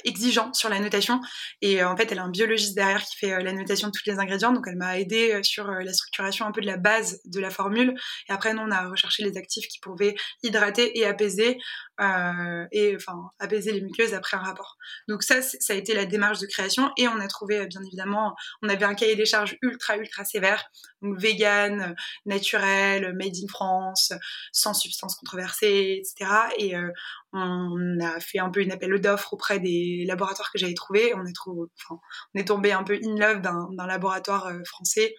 exigeant 0.04 0.50
sur 0.54 0.70
la 0.70 0.80
notation. 0.80 1.20
Et 1.60 1.82
euh, 1.82 1.90
en 1.90 1.94
fait, 1.94 2.10
elle 2.10 2.18
a 2.18 2.22
un 2.22 2.30
biologiste 2.30 2.74
derrière 2.74 3.02
qui 3.02 3.18
fait 3.18 3.42
la 3.42 3.52
notation 3.52 3.88
de 3.88 3.92
tous 3.92 4.08
les 4.08 4.18
ingrédients. 4.18 4.52
Donc, 4.52 4.64
elle 4.66 4.76
m'a 4.76 4.98
aidé 4.98 5.40
sur 5.42 5.70
la 5.70 5.92
structuration 5.92 6.46
un 6.46 6.52
peu 6.52 6.62
de 6.62 6.66
la 6.66 6.78
base 6.78 7.20
de 7.26 7.38
la 7.38 7.50
formule. 7.50 7.94
Et 8.30 8.32
après, 8.32 8.54
nous, 8.54 8.62
on 8.62 8.70
a 8.70 8.88
recherché 8.88 9.22
les 9.22 9.36
actifs 9.36 9.68
qui 9.68 9.78
pouvaient 9.80 10.14
hydrater 10.42 10.98
et 10.98 11.04
apaiser 11.04 11.58
euh, 12.00 12.66
et 12.72 12.94
enfin 12.94 13.30
apaiser 13.38 13.72
les 13.72 13.80
muqueuses 13.80 14.12
après 14.12 14.36
un 14.36 14.40
rapport. 14.40 14.76
Donc 15.08 15.22
ça, 15.22 15.40
ça 15.40 15.72
a 15.72 15.76
été 15.76 15.94
la 15.94 16.04
démarche 16.04 16.40
de 16.40 16.46
création 16.46 16.90
et 16.96 17.08
on 17.08 17.18
a 17.20 17.26
trouvé 17.26 17.58
euh, 17.58 17.66
bien 17.66 17.82
évidemment, 17.82 18.36
on 18.62 18.68
avait 18.68 18.84
un 18.84 18.94
cahier 18.94 19.16
des 19.16 19.24
charges 19.24 19.56
ultra 19.62 19.96
ultra 19.96 20.24
sévère, 20.24 20.64
donc 21.00 21.18
vegan, 21.18 21.94
naturel, 22.26 23.14
made 23.14 23.34
in 23.34 23.48
France, 23.48 24.12
sans 24.52 24.74
substances 24.74 25.16
controversées, 25.16 26.02
etc. 26.02 26.30
Et 26.58 26.76
euh, 26.76 26.90
on 27.32 27.98
a 28.00 28.20
fait 28.20 28.38
un 28.38 28.50
peu 28.50 28.60
une 28.60 28.72
appel 28.72 29.00
d'offres 29.00 29.32
auprès 29.32 29.58
des 29.58 30.04
laboratoires 30.06 30.50
que 30.52 30.58
j'avais 30.58 30.74
trouvés. 30.74 31.14
On 31.14 31.24
est 31.24 31.32
on 31.46 32.38
est 32.38 32.46
tombé 32.46 32.72
un 32.72 32.82
peu 32.82 32.98
in 33.02 33.16
love 33.16 33.40
d'un 33.40 33.86
laboratoire 33.86 34.50
français 34.64 35.14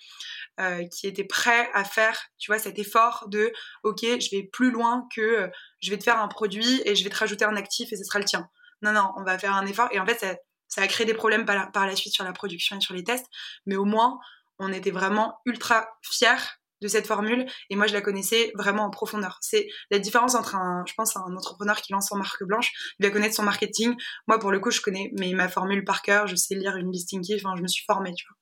euh, 0.59 0.85
qui 0.87 1.05
était 1.05 1.23
prêt 1.23 1.69
à 1.73 1.83
faire, 1.83 2.19
tu 2.39 2.51
vois, 2.51 2.57
cet 2.57 2.79
effort 2.79 3.25
de, 3.27 3.53
ok, 3.83 4.01
je 4.01 4.35
vais 4.35 4.43
plus 4.43 4.71
loin 4.71 5.07
que 5.15 5.21
euh, 5.21 5.47
je 5.81 5.91
vais 5.91 5.99
te 5.99 6.03
faire 6.03 6.19
un 6.19 6.27
produit 6.27 6.81
et 6.83 6.95
je 6.95 7.03
vais 7.03 7.11
te 7.11 7.17
rajouter 7.17 7.45
un 7.45 7.55
actif 7.55 7.93
et 7.93 7.95
ce 7.95 8.03
sera 8.03 8.17
le 8.17 8.25
tien. 8.25 8.49
Non, 8.81 8.91
non, 8.91 9.11
on 9.17 9.23
va 9.23 9.37
faire 9.37 9.53
un 9.53 9.65
effort. 9.67 9.89
Et 9.91 9.99
en 9.99 10.05
fait, 10.05 10.25
ça, 10.67 10.81
a 10.81 10.87
créé 10.87 11.05
des 11.05 11.13
problèmes 11.13 11.45
par 11.45 11.85
la, 11.85 11.95
suite 11.95 12.13
sur 12.13 12.23
la 12.23 12.33
production 12.33 12.77
et 12.77 12.81
sur 12.81 12.95
les 12.95 13.03
tests. 13.03 13.27
Mais 13.67 13.75
au 13.75 13.85
moins, 13.85 14.19
on 14.57 14.73
était 14.73 14.91
vraiment 14.91 15.39
ultra 15.45 15.87
fiers 16.01 16.57
de 16.81 16.87
cette 16.87 17.07
formule 17.07 17.47
et 17.69 17.75
moi 17.75 17.87
je 17.87 17.93
la 17.93 18.01
connaissais 18.01 18.51
vraiment 18.55 18.83
en 18.83 18.89
profondeur. 18.89 19.37
C'est 19.41 19.67
la 19.91 19.99
différence 19.99 20.35
entre 20.35 20.55
un, 20.55 20.83
je 20.87 20.93
pense, 20.95 21.15
un 21.17 21.35
entrepreneur 21.35 21.81
qui 21.81 21.93
lance 21.93 22.09
son 22.09 22.17
marque 22.17 22.43
blanche, 22.43 22.71
il 22.99 23.05
va 23.05 23.11
connaître 23.11 23.35
son 23.35 23.43
marketing. 23.43 23.95
Moi 24.27 24.37
pour 24.39 24.51
le 24.51 24.59
coup 24.59 24.69
je 24.69 24.81
connais 24.81 25.11
mais 25.17 25.33
ma 25.33 25.49
formule 25.49 25.83
par 25.83 26.01
cœur, 26.03 26.27
je 26.27 26.35
sais 26.35 26.55
lire 26.55 26.75
une 26.75 26.91
listing 26.91 27.25
key, 27.25 27.35
enfin 27.35 27.55
je 27.57 27.63
me 27.63 27.67
suis 27.67 27.83
formée, 27.85 28.13
tu 28.13 28.25
vois. 28.27 28.37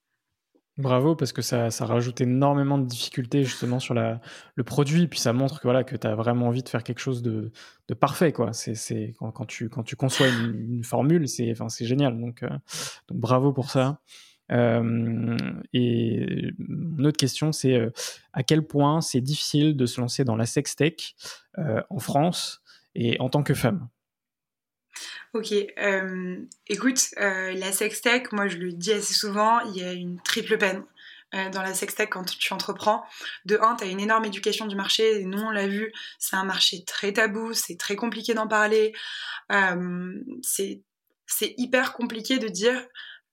Bravo, 0.77 1.15
parce 1.15 1.31
que 1.31 1.41
ça, 1.41 1.69
rajoute 1.85 2.19
énormément 2.19 2.77
de 2.77 2.85
difficultés 2.85 3.45
justement 3.45 3.79
sur 3.79 3.93
le 3.93 4.63
produit, 4.65 5.07
puis 5.07 5.19
ça 5.19 5.31
montre 5.31 5.61
que, 5.61 5.67
voilà, 5.67 5.85
que 5.85 5.95
tu 5.95 6.05
as 6.05 6.15
vraiment 6.15 6.47
envie 6.47 6.63
de 6.63 6.69
faire 6.69 6.83
quelque 6.83 6.99
chose 6.99 7.21
de, 7.21 7.51
parfait. 7.97 8.33
Quoi. 8.33 8.51
Quand, 9.17 9.45
tu, 9.45 9.69
conçois 9.69 10.27
une, 10.27 10.83
formule, 10.83 11.29
c'est, 11.29 11.49
enfin, 11.51 11.67
génial. 11.69 12.19
Donc, 12.19 12.43
euh, 12.43 12.49
donc 13.07 13.19
bravo 13.19 13.53
pour 13.53 13.71
ça. 13.71 14.01
Euh, 14.51 15.37
et 15.71 16.51
une 16.59 17.05
autre 17.05 17.17
question, 17.17 17.53
c'est 17.53 17.75
euh, 17.75 17.89
à 18.33 18.43
quel 18.43 18.61
point 18.67 18.99
c'est 18.99 19.21
difficile 19.21 19.77
de 19.77 19.85
se 19.85 20.01
lancer 20.01 20.25
dans 20.25 20.35
la 20.35 20.45
sextech 20.45 21.15
en 21.57 21.99
France 21.99 22.61
et 22.95 23.17
en 23.21 23.29
tant 23.29 23.43
que 23.43 23.53
femme? 23.53 23.87
Ok, 25.35 25.51
euh, 25.51 26.37
écoute, 26.67 27.09
euh, 27.17 27.51
la 27.55 27.73
sextech, 27.73 28.31
moi 28.31 28.47
je 28.47 28.55
le 28.55 28.71
dis 28.71 28.93
assez 28.93 29.13
souvent, 29.13 29.59
il 29.59 29.75
y 29.75 29.83
a 29.83 29.91
une 29.91 30.17
triple 30.21 30.57
peine 30.57 30.85
euh, 31.33 31.49
dans 31.49 31.61
la 31.61 31.73
sextech 31.73 32.09
quand 32.09 32.23
tu 32.23 32.53
entreprends. 32.53 33.03
De 33.43 33.59
un, 33.61 33.75
tu 33.75 33.83
as 33.83 33.87
une 33.87 33.99
énorme 33.99 34.23
éducation 34.23 34.65
du 34.65 34.77
marché, 34.77 35.19
et 35.19 35.25
nous 35.25 35.41
on 35.41 35.49
l'a 35.49 35.67
vu, 35.67 35.91
c'est 36.19 36.37
un 36.37 36.45
marché 36.45 36.85
très 36.85 37.11
tabou, 37.11 37.51
c'est 37.51 37.75
très 37.75 37.97
compliqué 37.97 38.33
d'en 38.33 38.47
parler, 38.47 38.93
c'est 40.41 40.79
hyper 41.57 41.91
compliqué 41.91 42.37
de 42.37 42.47
dire 42.47 42.81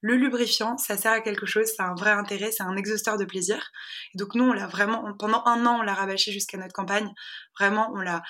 le 0.01 0.17
lubrifiant, 0.17 0.79
ça 0.79 0.97
sert 0.97 1.13
à 1.13 1.21
quelque 1.21 1.47
chose, 1.47 1.67
c'est 1.69 1.85
un 1.85 1.95
vrai 1.95 2.11
intérêt, 2.11 2.51
c'est 2.51 2.65
un 2.65 2.75
exhausteur 2.75 3.17
de 3.17 3.25
plaisir. 3.25 3.71
Et 4.13 4.19
donc 4.19 4.35
nous, 4.35 4.43
on 4.43 4.53
l'a 4.53 4.67
vraiment, 4.67 5.05
pendant 5.21 5.45
un 5.47 5.65
an, 5.67 5.79
on 5.79 5.83
l'a 5.83 5.95
rabâché 5.95 6.33
jusqu'à 6.33 6.59
notre 6.59 6.73
campagne. 6.73 7.15
Vraiment, 7.57 7.93
on 7.95 8.01
l'a, 8.01 8.25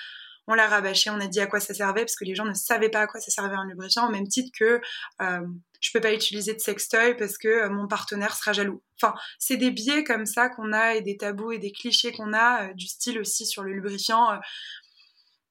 on 0.46 0.54
l'a 0.54 0.66
rabâché, 0.66 1.10
on 1.10 1.20
a 1.20 1.26
dit 1.26 1.40
à 1.40 1.46
quoi 1.46 1.60
ça 1.60 1.74
servait 1.74 2.02
parce 2.02 2.16
que 2.16 2.24
les 2.24 2.34
gens 2.34 2.44
ne 2.44 2.54
savaient 2.54 2.88
pas 2.88 3.00
à 3.00 3.06
quoi 3.06 3.20
ça 3.20 3.30
servait 3.30 3.54
un 3.54 3.66
lubrifiant, 3.66 4.08
au 4.08 4.10
même 4.10 4.26
titre 4.26 4.50
que 4.58 4.80
euh, 5.20 5.46
je 5.80 5.90
peux 5.92 6.00
pas 6.00 6.12
utiliser 6.12 6.54
de 6.54 6.58
sextoy 6.58 7.16
parce 7.16 7.38
que 7.38 7.48
euh, 7.48 7.70
mon 7.70 7.86
partenaire 7.86 8.34
sera 8.34 8.52
jaloux. 8.52 8.82
Enfin, 9.00 9.14
c'est 9.38 9.56
des 9.56 9.70
biais 9.70 10.04
comme 10.04 10.26
ça 10.26 10.48
qu'on 10.48 10.72
a 10.72 10.94
et 10.94 11.00
des 11.00 11.16
tabous 11.16 11.52
et 11.52 11.58
des 11.58 11.72
clichés 11.72 12.12
qu'on 12.12 12.32
a, 12.32 12.64
euh, 12.68 12.74
du 12.74 12.86
style 12.86 13.18
aussi 13.18 13.46
sur 13.46 13.62
le 13.62 13.72
lubrifiant. 13.72 14.28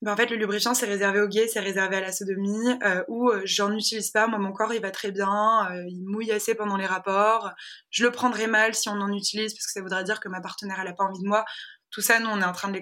Ben 0.01 0.13
en 0.13 0.17
fait, 0.17 0.31
le 0.31 0.35
lubrifiant, 0.35 0.73
c'est 0.73 0.87
réservé 0.87 1.21
aux 1.21 1.27
gays, 1.27 1.47
c'est 1.47 1.59
réservé 1.59 1.97
à 1.97 2.01
la 2.01 2.11
sodomie, 2.11 2.73
ou 3.07 3.29
j'en 3.43 3.71
utilise 3.71 4.09
pas, 4.09 4.25
moi 4.25 4.39
mon 4.39 4.51
corps 4.51 4.73
il 4.73 4.81
va 4.81 4.89
très 4.89 5.11
bien, 5.11 5.69
il 5.87 6.03
mouille 6.03 6.31
assez 6.31 6.55
pendant 6.55 6.75
les 6.75 6.87
rapports, 6.87 7.51
je 7.91 8.03
le 8.03 8.09
prendrai 8.09 8.47
mal 8.47 8.73
si 8.73 8.89
on 8.89 8.93
en 8.93 9.13
utilise 9.13 9.53
parce 9.53 9.67
que 9.67 9.71
ça 9.71 9.81
voudrait 9.81 10.03
dire 10.03 10.19
que 10.19 10.27
ma 10.27 10.41
partenaire 10.41 10.79
elle 10.81 10.87
a 10.87 10.93
pas 10.93 11.03
envie 11.03 11.21
de 11.21 11.27
moi. 11.27 11.45
Tout 11.91 12.01
ça, 12.01 12.19
nous 12.19 12.31
on 12.31 12.41
est 12.41 12.45
en 12.45 12.51
train 12.51 12.69
de 12.69 12.73
les 12.73 12.81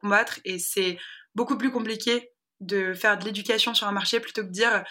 combattre 0.00 0.40
et 0.46 0.58
c'est 0.58 0.96
beaucoup 1.34 1.58
plus 1.58 1.70
compliqué 1.70 2.30
de 2.60 2.94
faire 2.94 3.18
de 3.18 3.24
l'éducation 3.24 3.74
sur 3.74 3.86
un 3.86 3.92
marché 3.92 4.20
plutôt 4.20 4.42
que 4.42 4.46
de 4.46 4.52
dire 4.52 4.84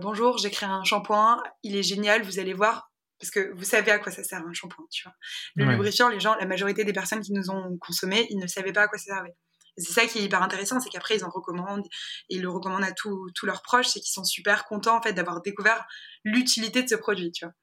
bonjour, 0.00 0.38
j'ai 0.38 0.50
créé 0.50 0.68
un 0.68 0.84
shampoing, 0.84 1.42
il 1.62 1.76
est 1.76 1.82
génial, 1.82 2.22
vous 2.22 2.38
allez 2.38 2.54
voir, 2.54 2.92
parce 3.18 3.30
que 3.30 3.52
vous 3.54 3.64
savez 3.64 3.90
à 3.90 3.98
quoi 3.98 4.12
ça 4.12 4.22
sert 4.22 4.38
un 4.38 4.52
shampoing, 4.52 4.84
tu 4.90 5.02
vois. 5.02 5.14
Le 5.56 5.64
lubrifiant, 5.64 6.08
les 6.08 6.20
gens, 6.20 6.34
la 6.36 6.46
majorité 6.46 6.84
des 6.84 6.92
personnes 6.92 7.22
qui 7.22 7.32
nous 7.32 7.50
ont 7.50 7.76
consommé, 7.78 8.26
ils 8.30 8.38
ne 8.38 8.46
savaient 8.46 8.72
pas 8.72 8.82
à 8.82 8.88
quoi 8.88 8.98
ça 8.98 9.14
servait 9.14 9.34
c'est 9.76 9.92
ça 9.92 10.06
qui 10.06 10.18
est 10.18 10.22
hyper 10.22 10.42
intéressant, 10.42 10.78
c'est 10.80 10.88
qu'après 10.88 11.16
ils 11.16 11.24
en 11.24 11.30
recommandent 11.30 11.86
et 12.30 12.36
ils 12.36 12.42
le 12.42 12.48
recommandent 12.48 12.84
à 12.84 12.92
tous 12.92 13.30
leurs 13.42 13.62
proches, 13.62 13.88
c'est 13.88 14.00
qu'ils 14.00 14.12
sont 14.12 14.24
super 14.24 14.64
contents 14.66 14.96
en 14.96 15.02
fait 15.02 15.12
d'avoir 15.12 15.40
découvert 15.40 15.84
l'utilité 16.24 16.82
de 16.82 16.88
ce 16.88 16.94
produit, 16.94 17.32
tu 17.32 17.44
vois. 17.44 17.54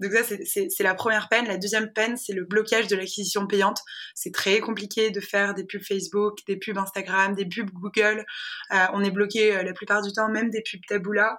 Donc 0.00 0.12
ça 0.12 0.34
c'est 0.46 0.82
la 0.82 0.94
première 0.94 1.28
peine. 1.28 1.46
La 1.46 1.56
deuxième 1.56 1.92
peine 1.92 2.16
c'est 2.16 2.32
le 2.32 2.44
blocage 2.44 2.86
de 2.86 2.96
l'acquisition 2.96 3.46
payante. 3.46 3.80
C'est 4.14 4.32
très 4.32 4.60
compliqué 4.60 5.10
de 5.10 5.20
faire 5.20 5.54
des 5.54 5.64
pubs 5.64 5.82
Facebook, 5.82 6.38
des 6.46 6.56
pubs 6.56 6.78
Instagram, 6.78 7.34
des 7.34 7.46
pubs 7.46 7.70
Google. 7.70 8.24
Euh, 8.72 8.86
on 8.92 9.02
est 9.02 9.10
bloqué 9.10 9.56
euh, 9.56 9.62
la 9.62 9.72
plupart 9.72 10.02
du 10.02 10.12
temps, 10.12 10.28
même 10.28 10.50
des 10.50 10.62
pubs 10.62 10.80
Taboola. 10.86 11.38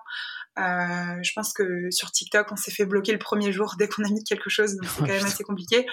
Euh, 0.57 1.23
je 1.23 1.31
pense 1.33 1.53
que 1.53 1.89
sur 1.91 2.11
TikTok 2.11 2.51
on 2.51 2.55
s'est 2.57 2.71
fait 2.71 2.85
bloquer 2.85 3.13
le 3.13 3.19
premier 3.19 3.53
jour 3.53 3.75
dès 3.79 3.87
qu'on 3.87 4.03
a 4.03 4.09
mis 4.09 4.23
quelque 4.23 4.49
chose, 4.49 4.75
donc 4.75 4.89
c'est 4.89 4.99
quand 4.99 5.07
même 5.07 5.25
assez 5.25 5.43
compliqué. 5.43 5.85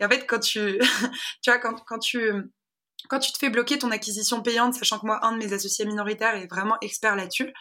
Et 0.00 0.04
en 0.04 0.08
fait 0.08 0.26
quand 0.26 0.40
tu, 0.40 0.78
tu 1.42 1.50
vois 1.50 1.58
quand, 1.58 1.74
quand 1.86 1.98
tu 1.98 2.32
quand 3.08 3.20
tu 3.20 3.32
te 3.32 3.38
fais 3.38 3.50
bloquer 3.50 3.78
ton 3.78 3.90
acquisition 3.90 4.42
payante, 4.42 4.74
sachant 4.74 4.98
que 4.98 5.06
moi, 5.06 5.24
un 5.24 5.32
de 5.32 5.38
mes 5.38 5.52
associés 5.52 5.84
minoritaires 5.84 6.34
est 6.34 6.48
vraiment 6.48 6.76
expert 6.80 7.16
là-dessus, 7.16 7.52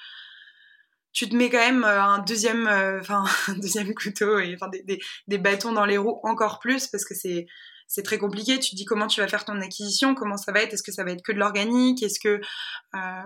tu 1.18 1.28
te 1.28 1.36
mets 1.36 1.50
quand 1.50 1.58
même 1.58 1.84
euh, 1.84 2.02
un 2.02 2.20
deuxième, 2.20 2.68
euh, 2.68 3.02
un 3.10 3.54
deuxième 3.56 3.94
couteau 3.96 4.40
et 4.40 4.56
des, 4.86 5.00
des, 5.28 5.38
bâtons 5.38 5.72
dans 5.72 5.86
les 5.86 5.98
roues 5.98 6.20
encore 6.24 6.60
plus 6.60 6.88
parce 6.88 7.06
que 7.06 7.16
c'est 7.16 7.48
c'est 7.90 8.04
très 8.04 8.18
compliqué. 8.18 8.60
Tu 8.60 8.72
te 8.72 8.76
dis 8.76 8.84
comment 8.84 9.08
tu 9.08 9.22
vas 9.22 9.30
faire 9.30 9.46
ton 9.46 9.62
acquisition, 9.62 10.14
comment 10.14 10.36
ça 10.36 10.52
va 10.52 10.62
être, 10.62 10.74
est-ce 10.74 10.84
que 10.84 10.92
ça 10.92 11.06
va 11.06 11.12
être 11.12 11.24
que 11.24 11.32
de 11.32 11.40
l'organique, 11.40 12.04
est-ce 12.04 12.20
que 12.20 12.28
euh, 12.38 12.40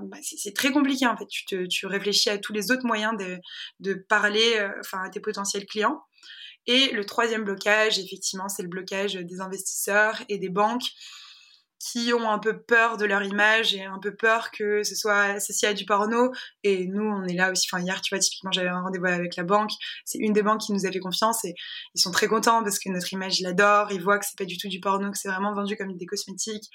bah, 0.03 0.17
c'est 0.21 0.53
très 0.53 0.71
compliqué 0.71 1.07
en 1.07 1.17
fait. 1.17 1.25
Tu, 1.27 1.67
tu 1.67 1.85
réfléchis 1.87 2.29
à 2.29 2.37
tous 2.37 2.53
les 2.53 2.71
autres 2.71 2.85
moyens 2.85 3.17
de, 3.17 3.39
de 3.79 3.95
parler, 3.95 4.57
à 4.93 5.09
tes 5.09 5.19
potentiels 5.19 5.65
clients. 5.65 6.03
Et 6.67 6.91
le 6.91 7.05
troisième 7.05 7.43
blocage, 7.43 7.97
effectivement, 7.97 8.47
c'est 8.47 8.61
le 8.61 8.69
blocage 8.69 9.15
des 9.15 9.41
investisseurs 9.41 10.21
et 10.29 10.37
des 10.37 10.49
banques 10.49 10.91
qui 11.81 12.13
ont 12.13 12.29
un 12.29 12.37
peu 12.37 12.61
peur 12.61 12.97
de 12.97 13.05
leur 13.05 13.23
image 13.23 13.73
et 13.73 13.83
un 13.83 13.97
peu 13.97 14.13
peur 14.15 14.51
que 14.51 14.83
ce 14.83 14.93
soit 14.93 15.21
associé 15.23 15.67
à 15.67 15.73
du 15.73 15.85
porno. 15.85 16.31
Et 16.63 16.85
nous, 16.85 17.03
on 17.03 17.23
est 17.25 17.33
là 17.33 17.51
aussi. 17.51 17.67
Enfin, 17.71 17.83
hier, 17.83 17.99
tu 18.01 18.13
vois, 18.13 18.19
typiquement, 18.19 18.51
j'avais 18.51 18.69
un 18.69 18.81
rendez-vous 18.81 19.05
avec 19.05 19.35
la 19.35 19.43
banque. 19.43 19.71
C'est 20.05 20.19
une 20.19 20.33
des 20.33 20.43
banques 20.43 20.61
qui 20.61 20.73
nous 20.73 20.85
a 20.85 20.91
fait 20.91 20.99
confiance 20.99 21.43
et 21.43 21.55
ils 21.95 22.01
sont 22.01 22.11
très 22.11 22.27
contents 22.27 22.63
parce 22.63 22.77
que 22.77 22.89
notre 22.89 23.11
image, 23.13 23.39
ils 23.39 23.43
l'adorent. 23.43 23.91
Ils 23.91 24.01
voient 24.01 24.19
que 24.19 24.25
c'est 24.25 24.37
pas 24.37 24.45
du 24.45 24.57
tout 24.57 24.67
du 24.67 24.79
porno, 24.79 25.09
que 25.09 25.17
c'est 25.17 25.29
vraiment 25.29 25.53
vendu 25.53 25.75
comme 25.75 25.97
des 25.97 26.05
cosmétiques. 26.05 26.69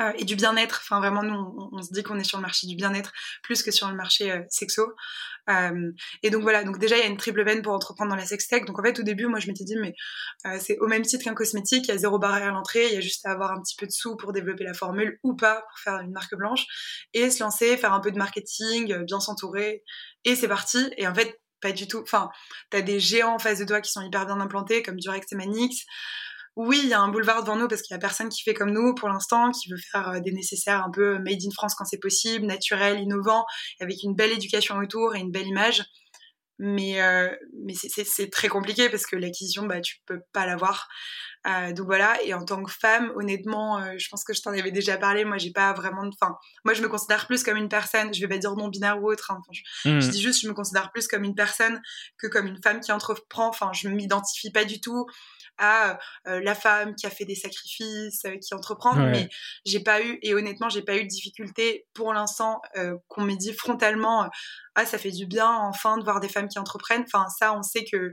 Euh, 0.00 0.12
et 0.16 0.24
du 0.24 0.36
bien-être. 0.36 0.80
Enfin, 0.82 1.00
vraiment, 1.00 1.22
nous, 1.22 1.70
on, 1.72 1.82
se 1.82 1.92
dit 1.92 2.02
qu'on 2.02 2.18
est 2.18 2.24
sur 2.24 2.38
le 2.38 2.42
marché 2.42 2.66
du 2.66 2.76
bien-être 2.76 3.12
plus 3.42 3.62
que 3.62 3.70
sur 3.70 3.88
le 3.88 3.96
marché 3.96 4.30
euh, 4.30 4.42
sexo. 4.48 4.92
Euh, 5.50 5.90
et 6.22 6.30
donc 6.30 6.42
voilà, 6.42 6.62
donc 6.62 6.78
déjà, 6.78 6.96
il 6.96 7.00
y 7.00 7.02
a 7.02 7.06
une 7.06 7.16
triple 7.16 7.44
peine 7.44 7.62
pour 7.62 7.72
entreprendre 7.72 8.10
dans 8.10 8.16
la 8.16 8.26
sextech. 8.26 8.64
Donc 8.64 8.78
en 8.78 8.82
fait, 8.82 8.98
au 9.00 9.02
début, 9.02 9.26
moi, 9.26 9.40
je 9.40 9.48
m'étais 9.48 9.64
dit, 9.64 9.76
mais 9.76 9.94
c'est 10.60 10.78
au 10.78 10.86
même 10.86 11.02
titre 11.02 11.24
qu'un 11.24 11.34
cosmétique, 11.34 11.86
il 11.86 11.88
y 11.88 11.94
a 11.94 11.98
zéro 11.98 12.18
barrière 12.18 12.48
à 12.48 12.50
l'entrée, 12.52 12.86
il 12.86 12.94
y 12.94 12.96
a 12.96 13.00
juste 13.00 13.26
à 13.26 13.30
avoir 13.30 13.52
un 13.52 13.60
petit 13.60 13.74
peu 13.76 13.86
de 13.86 13.90
sous 13.90 14.16
pour 14.16 14.32
développer 14.32 14.64
la 14.64 14.74
formule 14.74 15.18
ou 15.22 15.34
pas 15.34 15.62
pour 15.68 15.78
faire 15.78 15.98
une 16.00 16.12
marque 16.12 16.34
blanche 16.36 16.64
et 17.14 17.30
se 17.30 17.42
lancer, 17.42 17.76
faire 17.76 17.92
un 17.92 18.00
peu 18.00 18.12
de 18.12 18.18
marketing, 18.18 19.04
bien 19.04 19.20
s'entourer. 19.20 19.82
Et 20.24 20.36
c'est 20.36 20.48
parti. 20.48 20.90
Et 20.96 21.08
en 21.08 21.14
fait, 21.14 21.40
pas 21.60 21.72
du 21.72 21.88
tout. 21.88 22.00
Enfin, 22.02 22.28
t'as 22.70 22.82
des 22.82 23.00
géants 23.00 23.34
en 23.34 23.38
face 23.38 23.58
de 23.58 23.64
toi 23.64 23.80
qui 23.80 23.90
sont 23.90 24.02
hyper 24.02 24.26
bien 24.26 24.40
implantés, 24.40 24.82
comme 24.82 24.96
Durex 24.96 25.32
et 25.32 25.36
Manix 25.36 25.86
oui, 26.58 26.80
il 26.82 26.88
y 26.88 26.92
a 26.92 27.00
un 27.00 27.08
boulevard 27.08 27.44
devant 27.44 27.54
nous 27.54 27.68
parce 27.68 27.82
qu'il 27.82 27.94
y 27.94 27.96
a 27.96 28.00
personne 28.00 28.28
qui 28.28 28.42
fait 28.42 28.52
comme 28.52 28.72
nous 28.72 28.92
pour 28.92 29.08
l'instant, 29.08 29.52
qui 29.52 29.70
veut 29.70 29.78
faire 29.92 30.08
euh, 30.08 30.20
des 30.20 30.32
nécessaires 30.32 30.84
un 30.84 30.90
peu 30.90 31.18
made 31.20 31.38
in 31.46 31.52
France 31.52 31.76
quand 31.76 31.84
c'est 31.84 32.00
possible, 32.00 32.46
naturel, 32.46 32.98
innovant, 32.98 33.46
avec 33.80 34.02
une 34.02 34.16
belle 34.16 34.32
éducation 34.32 34.76
autour 34.78 35.14
et 35.14 35.20
une 35.20 35.30
belle 35.30 35.46
image. 35.46 35.84
Mais, 36.60 37.00
euh, 37.00 37.28
mais 37.64 37.74
c'est 37.74 38.30
très 38.30 38.48
compliqué 38.48 38.90
parce 38.90 39.06
que 39.06 39.14
l'acquisition, 39.14 39.66
bah, 39.66 39.80
tu 39.80 39.98
peux 40.06 40.20
pas 40.32 40.44
l'avoir. 40.44 40.88
Euh, 41.46 41.72
donc 41.72 41.86
voilà, 41.86 42.20
et 42.24 42.34
en 42.34 42.44
tant 42.44 42.60
que 42.64 42.72
femme, 42.72 43.12
honnêtement, 43.14 43.78
euh, 43.78 43.94
je 43.96 44.08
pense 44.08 44.24
que 44.24 44.32
je 44.32 44.42
t'en 44.42 44.50
avais 44.50 44.72
déjà 44.72 44.98
parlé. 44.98 45.24
Moi, 45.24 45.38
j'ai 45.38 45.52
pas 45.52 45.72
vraiment 45.72 46.04
de. 46.04 46.10
Enfin, 46.20 46.34
moi, 46.64 46.74
je 46.74 46.82
me 46.82 46.88
considère 46.88 47.28
plus 47.28 47.44
comme 47.44 47.56
une 47.56 47.68
personne. 47.68 48.12
Je 48.12 48.20
vais 48.20 48.26
pas 48.26 48.38
dire 48.38 48.56
non 48.56 48.66
binaire 48.66 49.00
ou 49.00 49.08
autre. 49.08 49.30
Hein, 49.30 49.40
je, 49.52 49.88
mmh. 49.88 50.00
je, 50.00 50.08
dis 50.08 50.20
juste, 50.20 50.42
je 50.42 50.48
me 50.48 50.54
considère 50.54 50.90
plus 50.90 51.06
comme 51.06 51.22
une 51.22 51.36
personne 51.36 51.80
que 52.18 52.26
comme 52.26 52.48
une 52.48 52.60
femme 52.60 52.80
qui 52.80 52.90
entreprend. 52.90 53.48
Enfin, 53.48 53.70
je 53.72 53.88
m'identifie 53.88 54.50
pas 54.50 54.64
du 54.64 54.80
tout 54.80 55.06
à 55.58 55.98
euh, 56.26 56.40
la 56.40 56.54
femme 56.54 56.94
qui 56.94 57.06
a 57.06 57.10
fait 57.10 57.24
des 57.24 57.34
sacrifices, 57.34 58.24
euh, 58.24 58.36
qui 58.36 58.54
entreprend. 58.54 58.94
Mais 58.94 59.28
j'ai 59.66 59.80
pas 59.80 60.02
eu, 60.02 60.18
et 60.22 60.34
honnêtement, 60.34 60.68
j'ai 60.68 60.82
pas 60.82 60.96
eu 60.96 61.02
de 61.02 61.08
difficulté 61.08 61.86
pour 61.94 62.12
l'instant 62.12 62.60
euh, 62.76 62.96
qu'on 63.08 63.22
m'ait 63.22 63.36
dit 63.36 63.52
frontalement 63.52 64.28
Ah, 64.74 64.86
ça 64.86 64.98
fait 64.98 65.10
du 65.10 65.26
bien 65.26 65.50
enfin 65.50 65.98
de 65.98 66.04
voir 66.04 66.20
des 66.20 66.28
femmes 66.28 66.48
qui 66.48 66.58
entreprennent. 66.58 67.04
Enfin, 67.12 67.28
ça, 67.28 67.54
on 67.54 67.62
sait 67.62 67.84
que 67.84 68.12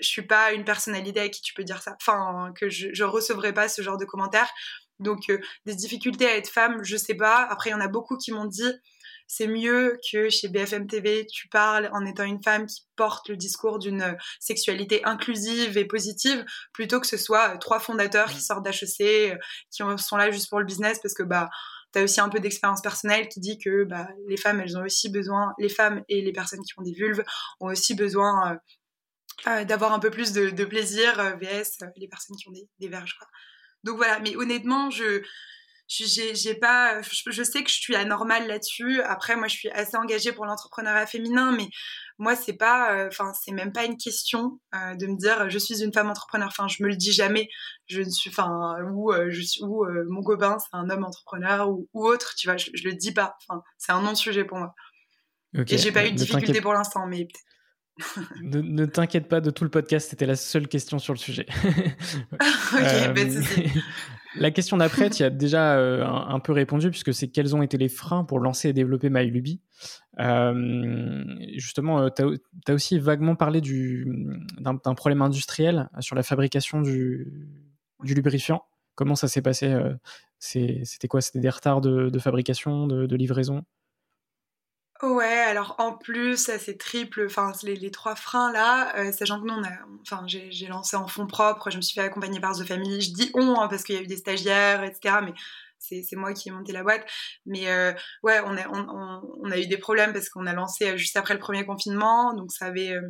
je 0.00 0.08
suis 0.08 0.26
pas 0.26 0.52
une 0.52 0.64
personnalité 0.64 1.20
à 1.20 1.28
qui 1.28 1.40
tu 1.42 1.54
peux 1.54 1.64
dire 1.64 1.82
ça. 1.82 1.96
Enfin, 2.00 2.52
que 2.58 2.68
je, 2.68 2.88
je 2.92 3.04
recevrai 3.04 3.52
pas 3.52 3.68
ce 3.68 3.82
genre 3.82 3.96
de 3.96 4.04
commentaires. 4.04 4.50
Donc, 4.98 5.32
des 5.66 5.74
difficultés 5.74 6.26
à 6.26 6.36
être 6.36 6.48
femme, 6.48 6.84
je 6.84 6.96
sais 6.96 7.14
pas. 7.14 7.46
Après, 7.50 7.70
il 7.70 7.72
y 7.72 7.76
en 7.76 7.80
a 7.80 7.88
beaucoup 7.88 8.16
qui 8.16 8.30
m'ont 8.30 8.44
dit 8.44 8.72
c'est 9.26 9.46
mieux 9.46 9.98
que 10.10 10.28
chez 10.28 10.48
BFM 10.48 10.86
TV, 10.86 11.26
tu 11.26 11.48
parles 11.48 11.90
en 11.92 12.04
étant 12.04 12.24
une 12.24 12.42
femme 12.42 12.66
qui 12.66 12.86
porte 12.96 13.28
le 13.28 13.36
discours 13.36 13.78
d'une 13.78 14.16
sexualité 14.40 15.04
inclusive 15.04 15.76
et 15.78 15.84
positive, 15.84 16.44
plutôt 16.72 17.00
que 17.00 17.06
ce 17.06 17.16
soit 17.16 17.54
euh, 17.54 17.58
trois 17.58 17.80
fondateurs 17.80 18.30
qui 18.30 18.40
sortent 18.40 18.64
d'HEC, 18.64 19.32
euh, 19.32 19.36
qui 19.70 19.82
sont 19.98 20.16
là 20.16 20.30
juste 20.30 20.48
pour 20.48 20.58
le 20.58 20.64
business, 20.64 20.98
parce 21.00 21.14
que 21.14 21.22
bah 21.22 21.48
tu 21.92 21.98
as 21.98 22.02
aussi 22.02 22.20
un 22.20 22.28
peu 22.28 22.40
d'expérience 22.40 22.80
personnelle 22.80 23.28
qui 23.28 23.40
dit 23.40 23.58
que 23.58 23.84
bah, 23.84 24.08
les 24.26 24.36
femmes, 24.36 24.60
elles 24.60 24.78
ont 24.78 24.84
aussi 24.84 25.10
besoin, 25.10 25.52
les 25.58 25.68
femmes 25.68 26.02
et 26.08 26.22
les 26.22 26.32
personnes 26.32 26.62
qui 26.62 26.72
ont 26.78 26.82
des 26.82 26.92
vulves 26.92 27.22
ont 27.60 27.66
aussi 27.66 27.94
besoin 27.94 28.58
euh, 29.46 29.64
d'avoir 29.64 29.92
un 29.92 29.98
peu 29.98 30.10
plus 30.10 30.32
de, 30.32 30.64
plaisir, 30.64 31.36
VS, 31.38 31.84
les 31.96 32.08
personnes 32.08 32.36
qui 32.36 32.48
ont 32.48 32.52
des, 32.52 32.66
des 32.78 32.88
verges. 32.88 33.18
Donc 33.84 33.96
voilà, 33.96 34.20
mais 34.20 34.36
honnêtement, 34.36 34.90
je, 34.90 35.22
j'ai 35.92 36.54
pas 36.54 37.02
je, 37.02 37.42
sais 37.42 37.62
que 37.62 37.70
je 37.70 37.80
suis 37.80 37.94
anormale 37.94 38.46
là-dessus. 38.46 39.02
Après 39.02 39.36
moi 39.36 39.48
je 39.48 39.56
suis 39.56 39.70
assez 39.70 39.96
engagée 39.96 40.32
pour 40.32 40.46
l'entrepreneuriat 40.46 41.06
féminin 41.06 41.52
mais 41.52 41.68
moi 42.18 42.36
c'est 42.36 42.54
pas 42.54 42.94
euh, 42.94 43.08
enfin 43.08 43.32
c'est 43.34 43.52
même 43.52 43.72
pas 43.72 43.84
une 43.84 43.96
question 43.96 44.60
euh, 44.74 44.94
de 44.94 45.06
me 45.06 45.16
dire 45.16 45.50
je 45.50 45.58
suis 45.58 45.82
une 45.82 45.92
femme 45.92 46.10
entrepreneur. 46.10 46.48
Enfin 46.48 46.68
je 46.68 46.82
me 46.82 46.88
le 46.88 46.96
dis 46.96 47.12
jamais. 47.12 47.48
Je 47.86 48.00
ne 48.00 48.10
suis 48.10 48.30
enfin 48.30 48.76
ou 48.92 49.12
euh, 49.12 49.26
je 49.30 49.42
suis 49.42 49.62
ou 49.62 49.84
mon 50.08 50.22
copain 50.22 50.56
c'est 50.58 50.76
un 50.76 50.88
homme 50.88 51.04
entrepreneur 51.04 51.68
ou, 51.68 51.88
autre 51.92 52.34
tu 52.36 52.48
vois 52.48 52.56
je, 52.56 52.70
je, 52.74 52.84
le 52.84 52.94
dis 52.94 53.12
pas. 53.12 53.36
Enfin 53.46 53.62
c'est 53.78 53.92
un 53.92 54.00
non 54.00 54.14
sujet 54.14 54.44
pour 54.44 54.58
moi. 54.58 54.74
Et 55.54 55.76
j'ai 55.76 55.92
pas 55.92 56.06
eu 56.06 56.12
de 56.12 56.16
difficulté 56.16 56.60
pour 56.60 56.72
l'instant 56.72 57.06
mais 57.06 57.28
ne, 58.42 58.86
t'inquiète 58.86 59.28
pas 59.28 59.40
de 59.40 59.50
tout 59.50 59.64
le 59.64 59.70
podcast, 59.70 60.10
c'était 60.10 60.26
la 60.26 60.36
seule 60.36 60.68
question 60.68 60.98
sur 60.98 61.12
le 61.12 61.18
sujet. 61.18 61.46
ok, 62.32 63.12
ben, 63.14 63.44
La 64.36 64.50
question 64.50 64.76
d'après, 64.76 65.10
tu 65.10 65.22
as 65.22 65.30
déjà 65.30 65.76
euh, 65.76 66.04
un, 66.06 66.40
peu 66.40 66.52
répondu, 66.52 66.90
puisque 66.90 67.12
c'est 67.12 67.28
quels 67.28 67.54
ont 67.54 67.62
été 67.62 67.76
les 67.76 67.88
freins 67.88 68.24
pour 68.24 68.40
lancer 68.40 68.68
et 68.68 68.72
développer 68.72 69.10
MyLuby. 69.10 69.60
Euh, 70.20 71.24
justement, 71.56 72.00
euh, 72.00 72.08
tu 72.14 72.22
as, 72.68 72.74
aussi 72.74 72.98
vaguement 72.98 73.36
parlé 73.36 73.60
d'un 74.58 74.94
problème 74.94 75.22
industriel 75.22 75.88
sur 76.00 76.16
la 76.16 76.22
fabrication 76.22 76.80
du, 76.80 77.48
lubrifiant. 78.02 78.64
Comment 78.94 79.16
ça 79.16 79.28
s'est 79.28 79.42
passé 79.42 79.74
C'était 80.38 81.08
quoi? 81.08 81.20
C'était 81.20 81.40
des 81.40 81.50
retards 81.50 81.80
de, 81.80 82.18
fabrication, 82.18 82.86
de 82.86 83.16
livraison? 83.16 83.64
Ouais, 85.02 85.24
alors 85.26 85.74
en 85.78 85.92
plus, 85.94 86.36
ça 86.36 86.60
c'est 86.60 86.78
triple, 86.78 87.24
enfin 87.26 87.50
les, 87.64 87.90
trois 87.90 88.14
freins 88.14 88.52
là, 88.52 88.96
euh, 88.96 89.10
sachant 89.10 89.40
que 89.40 89.46
nous 89.48 89.54
enfin 90.02 90.22
j'ai 90.28 90.66
lancé 90.68 90.94
en 90.94 91.08
fonds 91.08 91.26
propres, 91.26 91.70
je 91.70 91.76
me 91.76 91.82
suis 91.82 91.94
fait 91.94 92.06
accompagner 92.06 92.38
par 92.38 92.56
The 92.56 92.64
Family, 92.64 93.00
je 93.00 93.12
dis 93.12 93.30
on 93.34 93.58
hein, 93.60 93.66
parce 93.66 93.82
qu'il 93.82 93.96
y 93.96 93.98
a 93.98 94.02
eu 94.02 94.06
des 94.06 94.16
stagiaires, 94.16 94.84
etc. 94.84 95.16
Mais 95.24 95.34
c'est 95.82 96.16
moi 96.16 96.32
qui 96.32 96.48
ai 96.48 96.52
monté 96.52 96.72
la 96.72 96.82
boîte. 96.82 97.04
Mais 97.46 97.68
euh, 97.68 97.92
ouais, 98.22 98.40
on 98.44 98.56
a, 98.56 98.68
on, 98.68 99.22
on, 99.42 99.50
a 99.50 99.58
eu 99.58 99.66
des 99.66 99.76
problèmes 99.76 100.12
parce 100.12 100.28
qu'on 100.28 100.46
a 100.46 100.52
lancé 100.52 100.90
euh, 100.90 100.96
juste 100.96 101.16
après 101.16 101.34
le 101.34 101.40
premier 101.40 101.64
confinement. 101.64 102.34
Donc 102.34 102.52
ça 102.52 102.66
avait... 102.66 102.92
Euh, 102.92 103.00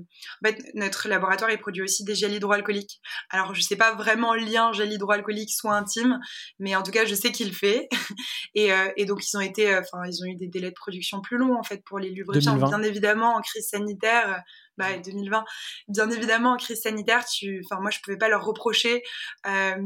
en 0.42 0.48
fait, 0.48 0.62
notre 0.74 1.08
laboratoire, 1.08 1.50
il 1.50 1.58
produit 1.58 1.82
aussi 1.82 2.04
des 2.04 2.14
gels 2.14 2.32
hydroalcooliques. 2.32 3.00
Alors 3.30 3.54
je 3.54 3.60
sais 3.60 3.76
pas 3.76 3.94
vraiment 3.94 4.34
le 4.34 4.40
lien 4.40 4.72
gel 4.72 4.92
hydroalcoolique 4.92 5.52
soit 5.52 5.74
intime, 5.74 6.18
mais 6.58 6.74
en 6.74 6.82
tout 6.82 6.90
cas, 6.90 7.04
je 7.04 7.14
sais 7.14 7.32
qu'il 7.32 7.54
fait. 7.54 7.88
et, 8.54 8.72
euh, 8.72 8.90
et, 8.96 9.04
donc 9.04 9.22
ils 9.26 9.36
ont 9.36 9.40
été... 9.40 9.76
Enfin, 9.76 10.04
ils 10.06 10.22
ont 10.22 10.26
eu 10.26 10.36
des 10.36 10.48
délais 10.48 10.70
de 10.70 10.74
production 10.74 11.20
plus 11.20 11.36
longs 11.36 11.58
en 11.58 11.62
fait 11.62 11.82
pour 11.84 11.98
les 11.98 12.10
lubrifiants. 12.10 12.56
Bien 12.56 12.82
évidemment, 12.82 13.36
en 13.36 13.40
crise 13.40 13.68
sanitaire 13.68 14.42
bah, 14.78 14.96
2020. 14.98 15.44
Bien 15.88 16.10
évidemment, 16.10 16.52
en 16.52 16.56
crise 16.56 16.80
sanitaire, 16.80 17.24
tu, 17.24 17.62
enfin, 17.64 17.80
moi, 17.80 17.90
je 17.90 18.00
pouvais 18.00 18.16
pas 18.16 18.28
leur 18.28 18.44
reprocher 18.44 19.02
euh, 19.46 19.76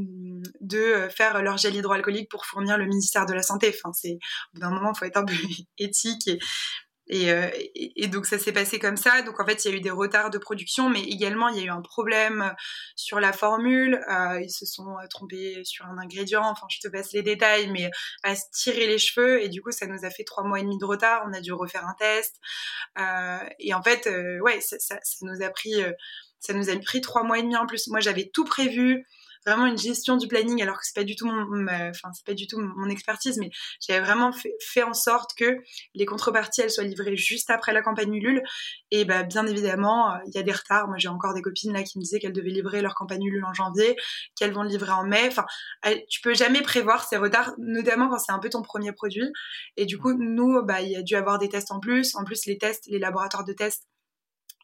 de 0.60 1.08
faire 1.14 1.42
leur 1.42 1.56
gel 1.56 1.74
hydroalcoolique 1.74 2.30
pour 2.30 2.46
fournir 2.46 2.78
le 2.78 2.86
ministère 2.86 3.26
de 3.26 3.34
la 3.34 3.42
Santé. 3.42 3.74
Enfin, 3.74 3.92
c'est, 3.92 4.12
au 4.14 4.54
bout 4.54 4.60
d'un 4.60 4.70
moment, 4.70 4.92
il 4.94 4.98
faut 4.98 5.04
être 5.04 5.16
un 5.16 5.24
peu 5.24 5.34
éthique 5.78 6.28
et, 6.28 6.38
Euh, 7.12 7.50
et, 7.74 8.08
donc 8.08 8.26
ça 8.26 8.38
s'est 8.38 8.52
passé 8.52 8.78
comme 8.78 8.96
ça. 8.96 9.22
Donc 9.22 9.40
en 9.40 9.46
fait, 9.46 9.64
il 9.64 9.70
y 9.70 9.74
a 9.74 9.76
eu 9.76 9.80
des 9.80 9.90
retards 9.90 10.30
de 10.30 10.38
production, 10.38 10.88
mais 10.88 11.02
également 11.02 11.48
il 11.48 11.58
y 11.58 11.60
a 11.60 11.64
eu 11.64 11.70
un 11.70 11.82
problème 11.82 12.54
sur 12.96 13.20
la 13.20 13.32
formule. 13.32 14.00
Euh, 14.10 14.40
ils 14.40 14.50
se 14.50 14.66
sont 14.66 14.96
trompés 15.10 15.62
sur 15.64 15.86
un 15.86 15.98
ingrédient. 15.98 16.44
Enfin, 16.44 16.66
je 16.68 16.80
te 16.80 16.88
passe 16.88 17.12
les 17.12 17.22
détails, 17.22 17.70
mais 17.70 17.90
à 18.22 18.34
se 18.34 18.44
tirer 18.52 18.86
les 18.86 18.98
cheveux. 18.98 19.42
Et 19.42 19.48
du 19.48 19.62
coup, 19.62 19.70
ça 19.70 19.86
nous 19.86 20.04
a 20.04 20.10
fait 20.10 20.24
trois 20.24 20.44
mois 20.44 20.58
et 20.60 20.62
demi 20.62 20.78
de 20.78 20.84
retard. 20.84 21.24
On 21.28 21.32
a 21.32 21.40
dû 21.40 21.52
refaire 21.52 21.86
un 21.86 21.94
test. 21.94 22.36
Euh, 22.98 23.38
et 23.58 23.74
en 23.74 23.82
fait, 23.82 24.08
ouais, 24.40 24.60
ça, 24.60 24.76
ça, 24.78 24.98
nous 25.22 25.42
a 25.42 25.50
pris, 25.50 25.74
ça 26.40 26.52
nous 26.52 26.70
a 26.70 26.76
pris 26.76 27.00
trois 27.00 27.22
mois 27.22 27.38
et 27.38 27.42
demi 27.42 27.56
en 27.56 27.66
plus. 27.66 27.86
Moi, 27.88 28.00
j'avais 28.00 28.30
tout 28.32 28.44
prévu 28.44 29.06
vraiment 29.46 29.66
une 29.66 29.78
gestion 29.78 30.16
du 30.16 30.28
planning 30.28 30.60
alors 30.62 30.76
que 30.76 30.84
c'est 30.84 30.94
pas 30.94 31.04
du 31.04 31.16
tout 31.16 31.26
mon 31.26 31.64
enfin 31.64 32.10
c'est 32.12 32.26
pas 32.26 32.34
du 32.34 32.46
tout 32.46 32.58
mon 32.58 32.88
expertise 32.88 33.38
mais 33.38 33.50
j'avais 33.80 34.04
vraiment 34.04 34.32
fait, 34.32 34.82
en 34.82 34.94
sorte 34.94 35.30
que 35.36 35.58
les 35.94 36.06
contreparties 36.06 36.62
elles 36.62 36.70
soient 36.70 36.84
livrées 36.84 37.16
juste 37.16 37.50
après 37.50 37.72
la 37.72 37.82
campagne 37.82 38.14
Ulule. 38.14 38.42
Et 38.90 39.04
bah 39.04 39.22
bien 39.22 39.46
évidemment 39.46 40.12
euh, 40.12 40.18
il 40.26 40.34
y 40.34 40.38
a 40.38 40.42
des 40.42 40.52
retards. 40.52 40.88
Moi 40.88 40.96
j'ai 40.98 41.08
encore 41.08 41.34
des 41.34 41.42
copines 41.42 41.72
là 41.72 41.82
qui 41.82 41.98
me 41.98 42.02
disaient 42.02 42.18
qu'elles 42.18 42.32
devaient 42.32 42.50
livrer 42.50 42.82
leur 42.82 42.94
campagne 42.94 43.24
Ulule 43.24 43.44
en 43.44 43.54
janvier 43.54 43.96
qu'elles 44.36 44.52
vont 44.52 44.62
le 44.62 44.68
livrer 44.68 44.92
en 44.92 45.04
mai. 45.04 45.26
Enfin 45.26 45.46
tu 46.08 46.20
peux 46.20 46.34
jamais 46.34 46.62
prévoir 46.62 47.04
ces 47.06 47.16
retards 47.16 47.52
notamment 47.58 48.08
quand 48.08 48.18
c'est 48.18 48.32
un 48.32 48.38
peu 48.38 48.50
ton 48.50 48.62
premier 48.62 48.92
produit. 48.92 49.32
Et 49.76 49.86
du 49.86 49.98
coup 49.98 50.14
nous 50.14 50.62
bah 50.62 50.80
il 50.80 50.90
y 50.90 50.96
a 50.96 51.02
dû 51.02 51.14
avoir 51.16 51.38
des 51.38 51.48
tests 51.48 51.70
en 51.70 51.80
plus. 51.80 52.14
En 52.16 52.24
plus 52.24 52.46
les 52.46 52.58
tests 52.58 52.86
les 52.88 52.98
laboratoires 52.98 53.44
de 53.44 53.52
tests 53.52 53.86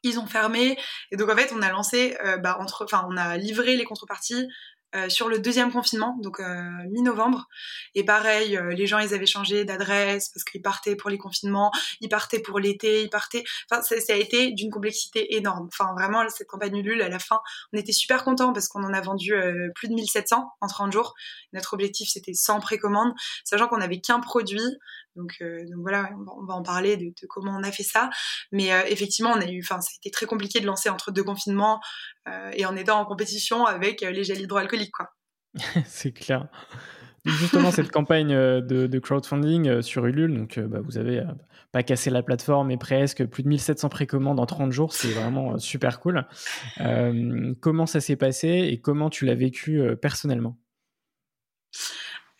ils 0.03 0.19
ont 0.19 0.27
fermé 0.27 0.79
et 1.11 1.17
donc 1.17 1.31
en 1.31 1.37
fait 1.37 1.53
on 1.55 1.63
a 1.63 1.71
lancé 1.71 2.17
euh, 2.25 2.37
bah, 2.37 2.57
entre 2.61 2.85
enfin 2.85 3.07
on 3.09 3.17
a 3.17 3.37
livré 3.37 3.77
les 3.77 3.85
contreparties 3.85 4.49
euh, 4.95 5.09
sur 5.09 5.31
le 5.31 5.39
deuxième 5.39 5.73
confinement, 5.73 6.19
donc 6.21 6.39
euh, 6.39 6.45
mi-novembre. 6.91 7.49
Et 7.95 8.05
pareil, 8.05 8.61
les 8.77 8.87
gens, 8.87 8.99
ils 8.99 9.15
avaient 9.15 9.25
changé 9.25 9.65
d'adresse 9.65 10.29
parce 10.29 10.45
qu'ils 10.45 10.61
partaient 10.61 10.97
pour 10.97 11.09
les 11.09 11.17
confinements, 11.17 11.73
ils 12.03 12.11
partaient 12.11 12.41
pour 12.41 12.59
l'été, 12.59 13.03
ils 13.03 13.09
partaient. 13.09 13.43
Enfin, 13.71 13.81
ça, 13.81 13.99
ça 14.03 14.13
a 14.13 14.17
été 14.17 14.53
d'une 14.53 14.71
complexité 14.71 15.35
énorme. 15.35 15.69
Enfin, 15.73 15.95
vraiment, 15.95 16.29
cette 16.29 16.47
campagne 16.47 16.77
Ulule, 16.77 17.01
à 17.01 17.09
la 17.09 17.19
fin, 17.19 17.41
on 17.73 17.79
était 17.79 17.93
super 17.93 18.23
contents 18.23 18.53
parce 18.53 18.69
qu'on 18.69 18.85
en 18.85 18.93
a 18.93 19.01
vendu 19.01 19.33
plus 19.75 19.89
de 19.89 19.95
1700 19.95 20.47
en 20.61 20.67
30 20.67 20.93
jours. 20.93 21.15
Notre 21.55 21.73
objectif, 21.73 22.11
c'était 22.11 22.35
100 22.35 22.61
précommandes, 22.61 23.15
sachant 23.45 23.69
qu'on 23.69 23.79
n'avait 23.79 24.03
qu'un 24.03 24.21
produit. 24.21 24.61
Donc, 25.17 25.43
donc 25.43 25.81
voilà, 25.81 26.11
on 26.17 26.45
va, 26.47 26.55
en 26.55 26.63
parler 26.63 26.97
de, 26.97 27.07
de, 27.07 27.27
comment 27.29 27.55
on 27.57 27.63
a 27.63 27.73
fait 27.73 27.83
ça. 27.83 28.11
Mais 28.51 28.69
effectivement, 28.89 29.33
on 29.33 29.41
a 29.41 29.47
eu, 29.47 29.61
enfin, 29.63 29.81
ça 29.81 29.91
a 29.93 29.97
été 29.99 30.11
très 30.11 30.27
compliqué 30.27 30.61
de 30.61 30.67
lancer 30.67 30.89
entre 30.89 31.11
deux 31.11 31.25
confinements. 31.25 31.81
Euh, 32.29 32.51
et 32.55 32.65
en 32.67 32.77
étant 32.77 33.01
en 33.01 33.05
compétition 33.05 33.67
avec 33.67 34.03
euh, 34.03 34.11
les 34.11 34.25
gels 34.25 34.41
hydroalcooliques. 34.41 34.93
Quoi. 34.93 35.11
c'est 35.87 36.13
clair. 36.13 36.47
Justement, 37.25 37.71
cette 37.71 37.91
campagne 37.93 38.33
euh, 38.33 38.61
de, 38.61 38.99
crowdfunding 38.99 39.83
sur 39.83 40.07
Ulule, 40.07 40.37
donc 40.37 40.59
bah, 40.59 40.81
vous 40.83 40.99
avez 40.99 41.25
pas 41.73 41.83
cassé 41.83 42.11
la 42.11 42.23
plateforme, 42.23 42.69
mais 42.69 42.77
presque 42.77 43.25
plus 43.27 43.43
de 43.43 43.49
1700 43.49 43.89
précommandes 43.89 44.39
en 44.39 44.47
30 44.47 44.73
jours, 44.73 44.93
c'est 44.93 45.13
vraiment 45.13 45.59
super 45.59 46.01
cool. 46.01 46.27
comment 47.61 47.87
ça 47.87 48.01
s'est 48.01 48.17
passé 48.17 48.69
et 48.71 48.81
comment 48.81 49.09
tu 49.09 49.25
l'as 49.25 49.35
vécu 49.35 49.81
personnellement? 50.01 50.59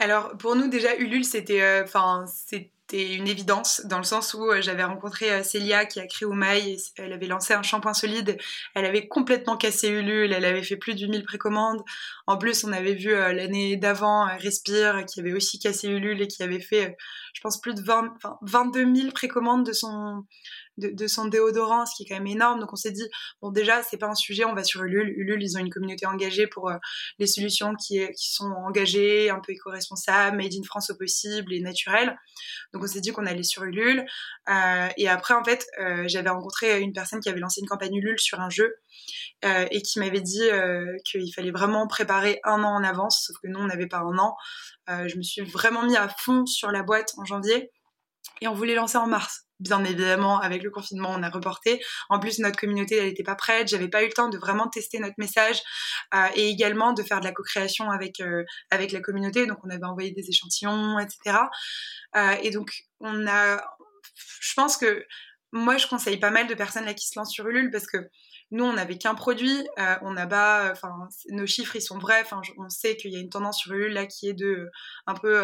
Alors 0.03 0.37
pour 0.37 0.57
nous 0.57 0.69
déjà 0.69 0.97
Ulule 0.97 1.25
c'est 1.25 1.45
c'était 2.93 3.15
une 3.15 3.27
évidence 3.27 3.83
dans 3.87 3.97
le 3.97 4.05
sens 4.05 4.35
où 4.35 4.51
euh, 4.51 4.61
j'avais 4.61 4.85
rencontré 4.85 5.33
euh, 5.33 5.43
Célia 5.43 5.87
qui 5.87 5.99
a 5.99 6.07
créé 6.07 6.27
Oumaï, 6.27 6.77
elle 6.99 7.13
avait 7.13 7.27
lancé 7.27 7.55
un 7.55 7.63
shampoing 7.63 7.95
solide, 7.95 8.37
elle 8.75 8.85
avait 8.85 9.09
complètement 9.09 9.57
cassé 9.57 9.89
Ulule, 9.89 10.33
elle 10.33 10.45
avait 10.45 10.63
fait 10.63 10.77
plus 10.77 10.95
de 10.95 11.01
8000 11.01 11.25
précommandes. 11.25 11.83
En 12.27 12.37
plus, 12.37 12.65
on 12.65 12.73
avait 12.73 12.95
vu 12.95 13.15
euh, 13.15 13.33
l'année 13.33 13.77
d'avant 13.77 14.27
Respire 14.37 15.07
qui 15.07 15.21
avait 15.21 15.33
aussi 15.33 15.59
cassé 15.59 15.89
Ulule 15.89 16.21
et 16.21 16.29
qui 16.29 16.43
avait 16.43 16.61
fait, 16.61 16.97
je 17.33 17.41
pense, 17.41 17.61
plus 17.61 17.75
de 17.75 17.81
20, 17.83 18.15
22 18.43 18.95
000 18.95 19.13
précommandes 19.13 19.65
de 19.65 19.73
son, 19.73 20.27
de, 20.79 21.07
son 21.07 21.27
déodorant, 21.27 21.87
ce 21.87 21.95
qui 21.97 22.05
est 22.05 22.07
quand 22.07 22.17
même 22.17 22.27
énorme. 22.27 22.61
Donc 22.61 22.73
on 22.73 22.77
s'est 22.77 22.91
dit, 22.91 23.09
bon 23.41 23.51
déjà, 23.51 23.83
c'est 23.83 23.97
pas 23.97 24.09
un 24.09 24.15
sujet, 24.15 24.45
on 24.45 24.55
va 24.55 24.65
sur 24.65 24.83
Ulule. 24.83 25.13
Ulule, 25.17 25.43
ils 25.43 25.57
ont 25.57 25.61
une 25.61 25.71
communauté 25.71 26.07
engagée 26.07 26.47
pour 26.47 26.71
euh, 26.71 26.77
les 27.19 27.27
solutions 27.27 27.75
qui, 27.75 28.01
sont 28.17 28.51
engagées, 28.67 29.31
un 29.31 29.41
peu 29.41 29.53
éco-responsables, 29.53 30.37
made 30.37 30.55
in 30.55 30.63
France 30.65 30.91
au 30.91 30.97
possible 30.97 31.53
et 31.53 31.61
naturelles. 31.61 32.17
Donc 32.73 32.83
on 32.83 32.87
s'est 32.87 33.01
dit 33.01 33.13
qu'on 33.13 33.27
allait 33.27 33.43
sur 33.43 33.65
Ulule. 33.65 34.05
Euh, 34.49 34.89
et 34.97 35.09
après, 35.09 35.35
en 35.35 35.45
fait, 35.45 35.67
euh, 35.81 36.05
j'avais 36.07 36.31
rencontré 36.31 36.81
une 36.81 36.93
personne 36.93 37.21
qui 37.21 37.29
avait 37.29 37.41
lancé 37.41 37.61
une 37.61 37.69
campagne 37.69 37.95
Ulule 37.95 38.19
sur 38.19 38.41
un 38.41 38.51
jeu 38.51 38.75
et 39.45 39.83
qui 39.83 39.99
m'avait 39.99 40.21
dit 40.21 40.49
qu'il 41.05 41.35
fallait 41.35 41.51
vraiment 41.51 41.89
préparer 41.89 42.39
un 42.45 42.63
an 42.63 42.77
en 42.77 42.85
avance, 42.85 43.25
sauf 43.27 43.37
que 43.43 43.49
nous, 43.49 43.59
on 43.59 43.67
n'avait 43.67 43.89
pas 43.89 43.99
un 43.99 44.17
an. 44.17 44.37
je 44.89 45.17
me 45.17 45.23
suis 45.23 45.43
vraiment 45.43 45.83
mis 45.83 45.97
à 45.97 46.09
fond 46.09 46.47
sur 46.47 46.71
la 46.71 46.85
boîte 46.85 47.13
en 47.17 47.25
janvier 47.25 47.73
et 48.41 48.49
on 48.49 48.55
voulait 48.55 48.75
lancer 48.75 48.99
en 48.99 49.07
mars 49.07 49.47
bien 49.63 49.85
évidemment, 49.85 50.41
avec 50.41 50.63
le 50.63 50.71
confinement, 50.71 51.11
on 51.11 51.23
a 51.23 51.31
reporté. 51.31 51.83
En 52.11 52.19
plus, 52.19 52.41
notre 52.41 52.59
communauté, 52.59 53.03
n'était 53.03 53.23
pas 53.23 53.37
prête. 53.37 53.69
J'avais 53.69 53.89
pas 53.89 54.03
eu 54.03 54.07
le 54.07 54.13
temps 54.13 54.29
de 54.29 54.37
vraiment 54.37 54.69
tester 54.69 54.99
notre 54.99 55.15
message 55.19 55.63
euh, 56.15 56.27
et 56.35 56.49
également 56.49 56.93
de 56.93 57.03
faire 57.03 57.21
de 57.21 57.25
la 57.25 57.33
co-création 57.33 57.91
avec 57.91 58.21
euh, 58.21 58.45
avec 58.71 58.93
la 58.93 59.01
communauté. 59.01 59.47
Donc, 59.47 59.59
on 59.65 59.71
avait 59.71 59.85
envoyé 59.85 60.11
des 60.11 60.29
échantillons, 60.29 60.99
etc. 60.99 61.39
Euh, 62.17 62.35
et 62.43 62.51
donc, 62.51 62.73
on 63.01 63.27
a. 63.27 63.65
Je 64.41 64.53
pense 64.55 64.77
que 64.77 65.07
moi, 65.53 65.77
je 65.77 65.87
conseille 65.87 66.19
pas 66.19 66.31
mal 66.31 66.47
de 66.47 66.55
personnes 66.55 66.85
là 66.85 66.95
qui 66.95 67.07
se 67.07 67.19
lancent 67.19 67.33
sur 67.33 67.47
Ulule 67.47 67.71
parce 67.71 67.87
que 67.87 67.99
nous, 68.53 68.65
on 68.65 68.75
n'avait 68.75 68.99
qu'un 68.99 69.15
produit, 69.15 69.67
euh, 69.79 69.95
on 70.03 70.13
n'a 70.13 70.27
pas, 70.27 70.69
enfin, 70.71 71.09
nos 71.31 71.47
chiffres 71.47 71.75
ils 71.75 71.81
sont 71.81 71.99
vrais. 71.99 72.23
on 72.59 72.69
sait 72.69 72.99
qu'il 72.99 73.11
y 73.11 73.17
a 73.17 73.19
une 73.19 73.31
tendance 73.31 73.61
sur 73.61 73.73
Ulule 73.73 73.95
là 73.95 74.05
qui 74.05 74.29
est 74.29 74.35
de 74.35 74.47
euh, 74.47 74.71
un 75.07 75.15
peu 75.15 75.43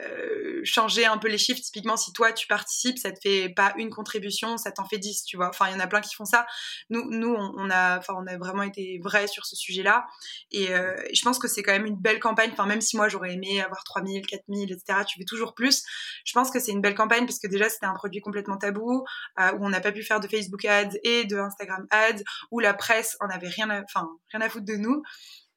euh, 0.00 0.60
changer 0.64 1.04
un 1.04 1.18
peu 1.18 1.28
les 1.28 1.36
chiffres. 1.36 1.60
Typiquement, 1.60 1.98
si 1.98 2.10
toi 2.14 2.32
tu 2.32 2.46
participes, 2.46 2.96
ça 2.96 3.12
te 3.12 3.18
fait 3.20 3.50
pas 3.50 3.74
une 3.76 3.90
contribution, 3.90 4.56
ça 4.56 4.72
t'en 4.72 4.86
fait 4.86 4.96
10, 4.96 5.24
tu 5.24 5.36
vois. 5.36 5.50
Enfin, 5.50 5.66
il 5.68 5.74
y 5.74 5.76
en 5.76 5.80
a 5.80 5.86
plein 5.86 6.00
qui 6.00 6.14
font 6.14 6.24
ça. 6.24 6.46
Nous, 6.88 7.04
nous, 7.10 7.34
on, 7.34 7.68
a, 7.68 7.98
enfin, 7.98 8.14
on 8.16 8.26
a 8.26 8.38
vraiment 8.38 8.62
été 8.62 8.98
vrais 9.04 9.26
sur 9.26 9.44
ce 9.44 9.54
sujet-là. 9.54 10.06
Et, 10.50 10.68
je 11.12 11.22
pense 11.22 11.38
que 11.38 11.48
c'est 11.48 11.62
quand 11.62 11.72
même 11.72 11.86
une 11.86 11.96
belle 11.96 12.18
campagne. 12.18 12.50
Enfin, 12.52 12.66
même 12.66 12.80
si 12.80 12.96
moi 12.96 13.08
j'aurais 13.08 13.34
aimé 13.34 13.60
avoir 13.60 13.84
3000, 13.84 14.26
4000, 14.26 14.72
etc. 14.72 15.00
Tu 15.06 15.18
veux 15.18 15.26
toujours 15.26 15.54
plus. 15.54 15.82
Je 16.24 16.32
pense 16.32 16.50
que 16.50 16.60
c'est 16.60 16.72
une 16.72 16.80
belle 16.80 16.94
campagne 16.94 17.26
parce 17.26 17.38
que 17.38 17.46
déjà 17.46 17.68
c'était 17.68 17.86
un 17.86 17.94
produit 17.94 18.20
complètement 18.20 18.56
tabou 18.56 19.04
où 19.38 19.58
on 19.60 19.68
n'a 19.68 19.80
pas 19.80 19.92
pu 19.92 20.02
faire 20.02 20.20
de 20.20 20.28
Facebook 20.28 20.64
Ads 20.64 20.96
et 21.02 21.24
de 21.26 21.36
Instagram 21.36 21.86
Ads 21.90 22.22
où 22.50 22.60
la 22.60 22.74
presse 22.74 23.16
en 23.20 23.28
avait 23.28 23.48
rien 23.48 23.70
à, 23.70 23.82
enfin, 23.82 24.08
rien 24.32 24.40
à 24.40 24.48
foutre 24.48 24.66
de 24.66 24.76
nous. 24.76 25.02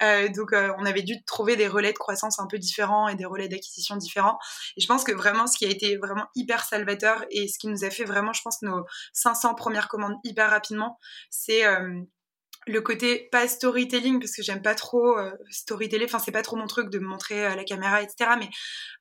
Euh, 0.01 0.29
donc 0.29 0.53
euh, 0.53 0.73
on 0.79 0.85
avait 0.85 1.03
dû 1.03 1.23
trouver 1.25 1.55
des 1.55 1.67
relais 1.67 1.93
de 1.93 1.97
croissance 1.97 2.39
un 2.39 2.47
peu 2.47 2.57
différents 2.57 3.07
et 3.07 3.15
des 3.15 3.25
relais 3.25 3.47
d'acquisition 3.47 3.95
différents. 3.95 4.39
Et 4.77 4.81
je 4.81 4.87
pense 4.87 5.03
que 5.03 5.11
vraiment 5.11 5.47
ce 5.47 5.57
qui 5.57 5.65
a 5.65 5.69
été 5.69 5.97
vraiment 5.97 6.25
hyper 6.35 6.63
salvateur 6.63 7.23
et 7.29 7.47
ce 7.47 7.59
qui 7.59 7.67
nous 7.67 7.83
a 7.85 7.89
fait 7.89 8.03
vraiment, 8.03 8.33
je 8.33 8.41
pense, 8.41 8.61
nos 8.61 8.85
500 9.13 9.53
premières 9.55 9.87
commandes 9.87 10.15
hyper 10.23 10.49
rapidement, 10.49 10.97
c'est 11.29 11.65
euh, 11.65 12.01
le 12.67 12.81
côté 12.81 13.27
pas 13.31 13.47
storytelling 13.47 14.19
parce 14.19 14.35
que 14.35 14.43
j'aime 14.43 14.61
pas 14.61 14.75
trop 14.75 15.17
euh, 15.17 15.31
storyteller. 15.49 16.05
Enfin 16.05 16.19
c'est 16.19 16.31
pas 16.31 16.43
trop 16.43 16.55
mon 16.55 16.67
truc 16.67 16.89
de 16.89 16.99
montrer 16.99 17.45
à 17.45 17.55
la 17.55 17.63
caméra 17.63 18.01
etc 18.01 18.31
mais 18.37 18.49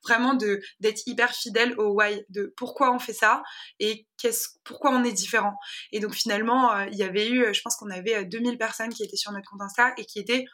vraiment 0.03 0.33
de 0.33 0.61
d'être 0.79 1.01
hyper 1.05 1.31
fidèle 1.31 1.75
au 1.77 1.93
why 1.93 2.23
de 2.29 2.53
pourquoi 2.57 2.93
on 2.93 2.99
fait 2.99 3.13
ça 3.13 3.43
et 3.79 4.07
qu'est-ce 4.17 4.49
pourquoi 4.63 4.91
on 4.91 5.03
est 5.03 5.11
différent. 5.11 5.53
Et 5.91 5.99
donc 5.99 6.13
finalement 6.13 6.73
euh, 6.73 6.85
il 6.91 6.97
y 6.97 7.03
avait 7.03 7.29
eu 7.29 7.53
je 7.53 7.61
pense 7.61 7.75
qu'on 7.75 7.91
avait 7.91 8.25
2000 8.25 8.53
euh, 8.53 8.57
personnes 8.57 8.89
qui 8.89 9.03
étaient 9.03 9.17
sur 9.17 9.31
notre 9.31 9.49
compte 9.49 9.61
Insta 9.61 9.93
et 9.97 10.05
qui 10.05 10.19
étaient 10.19 10.45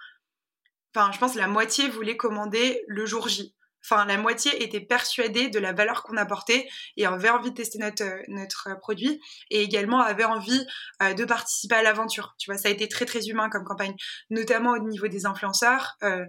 enfin 0.93 1.11
je 1.11 1.19
pense 1.19 1.35
la 1.35 1.47
moitié 1.47 1.89
voulait 1.89 2.17
commander 2.17 2.83
le 2.87 3.05
jour 3.05 3.29
J 3.29 3.55
enfin 3.89 4.05
la 4.05 4.17
moitié 4.17 4.63
était 4.63 4.81
persuadée 4.81 5.49
de 5.49 5.59
la 5.59 5.73
valeur 5.73 6.03
qu'on 6.03 6.17
apportait 6.17 6.67
et 6.97 7.05
avait 7.05 7.29
envie 7.29 7.51
de 7.51 7.55
tester 7.55 7.79
notre, 7.79 8.03
euh, 8.03 8.21
notre 8.27 8.77
produit 8.79 9.21
et 9.49 9.61
également 9.61 10.01
avait 10.01 10.25
envie 10.25 10.65
euh, 11.01 11.13
de 11.13 11.25
participer 11.25 11.75
à 11.75 11.83
l'aventure. 11.83 12.35
Tu 12.37 12.51
vois, 12.51 12.57
ça 12.57 12.69
a 12.69 12.71
été 12.71 12.87
très 12.87 13.05
très 13.05 13.27
humain 13.27 13.49
comme 13.49 13.63
campagne, 13.63 13.95
notamment 14.29 14.71
au 14.71 14.79
niveau 14.79 15.07
des 15.07 15.25
influenceurs. 15.25 15.95
Euh, 16.03 16.25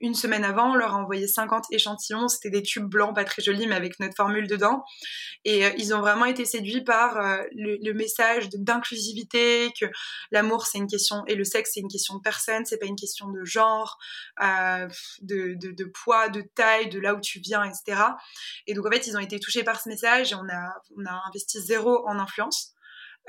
une 0.00 0.14
semaine 0.14 0.44
avant, 0.44 0.72
on 0.72 0.74
leur 0.74 0.94
a 0.94 0.96
envoyé 0.96 1.28
50 1.28 1.66
échantillons. 1.70 2.28
C'était 2.28 2.50
des 2.50 2.62
tubes 2.62 2.88
blancs, 2.88 3.14
pas 3.14 3.24
très 3.24 3.42
jolis, 3.42 3.66
mais 3.66 3.74
avec 3.74 4.00
notre 4.00 4.16
formule 4.16 4.46
dedans. 4.46 4.82
Et 5.44 5.66
euh, 5.66 5.70
ils 5.76 5.94
ont 5.94 6.00
vraiment 6.00 6.24
été 6.24 6.44
séduits 6.44 6.82
par 6.82 7.18
euh, 7.18 7.42
le, 7.52 7.92
message 7.92 8.48
d'inclusivité, 8.48 9.72
que 9.78 9.86
l'amour 10.30 10.66
c'est 10.66 10.78
une 10.78 10.86
question 10.86 11.24
et 11.26 11.34
le 11.34 11.44
sexe 11.44 11.72
c'est 11.74 11.80
une 11.80 11.88
question 11.88 12.14
de 12.14 12.20
personne, 12.20 12.64
c'est 12.64 12.78
pas 12.78 12.86
une 12.86 12.96
question 12.96 13.28
de 13.28 13.44
genre, 13.44 13.98
euh, 14.42 14.88
de, 15.20 15.54
de, 15.54 15.70
de, 15.72 15.84
poids, 15.84 16.28
de 16.28 16.42
taille, 16.54 16.88
de 16.88 16.98
là 16.98 17.14
où 17.14 17.20
tu 17.20 17.40
viens, 17.40 17.64
etc. 17.64 18.00
Et 18.66 18.74
donc 18.74 18.86
en 18.86 18.90
fait, 18.90 19.06
ils 19.06 19.16
ont 19.16 19.20
été 19.20 19.38
touchés 19.38 19.64
par 19.64 19.80
ce 19.80 19.88
message 19.88 20.32
et 20.32 20.34
on 20.34 20.48
a, 20.48 20.72
on 20.96 21.04
a 21.04 21.22
investi 21.28 21.60
zéro 21.60 22.06
en 22.08 22.18
influence. 22.18 22.74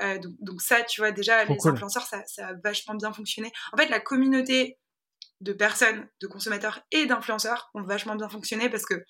Donc, 0.00 0.34
donc, 0.40 0.62
ça, 0.62 0.82
tu 0.82 1.00
vois, 1.00 1.12
déjà, 1.12 1.44
les 1.44 1.56
influenceurs, 1.64 2.06
ça, 2.06 2.24
ça 2.26 2.48
a 2.48 2.54
vachement 2.54 2.94
bien 2.94 3.12
fonctionné. 3.12 3.52
En 3.72 3.76
fait, 3.76 3.88
la 3.88 4.00
communauté 4.00 4.80
de 5.42 5.52
personnes, 5.52 6.08
de 6.20 6.26
consommateurs 6.26 6.80
et 6.90 7.06
d'influenceurs 7.06 7.70
ont 7.74 7.82
vachement 7.82 8.16
bien 8.16 8.28
fonctionné 8.28 8.68
parce 8.68 8.84
que 8.84 9.04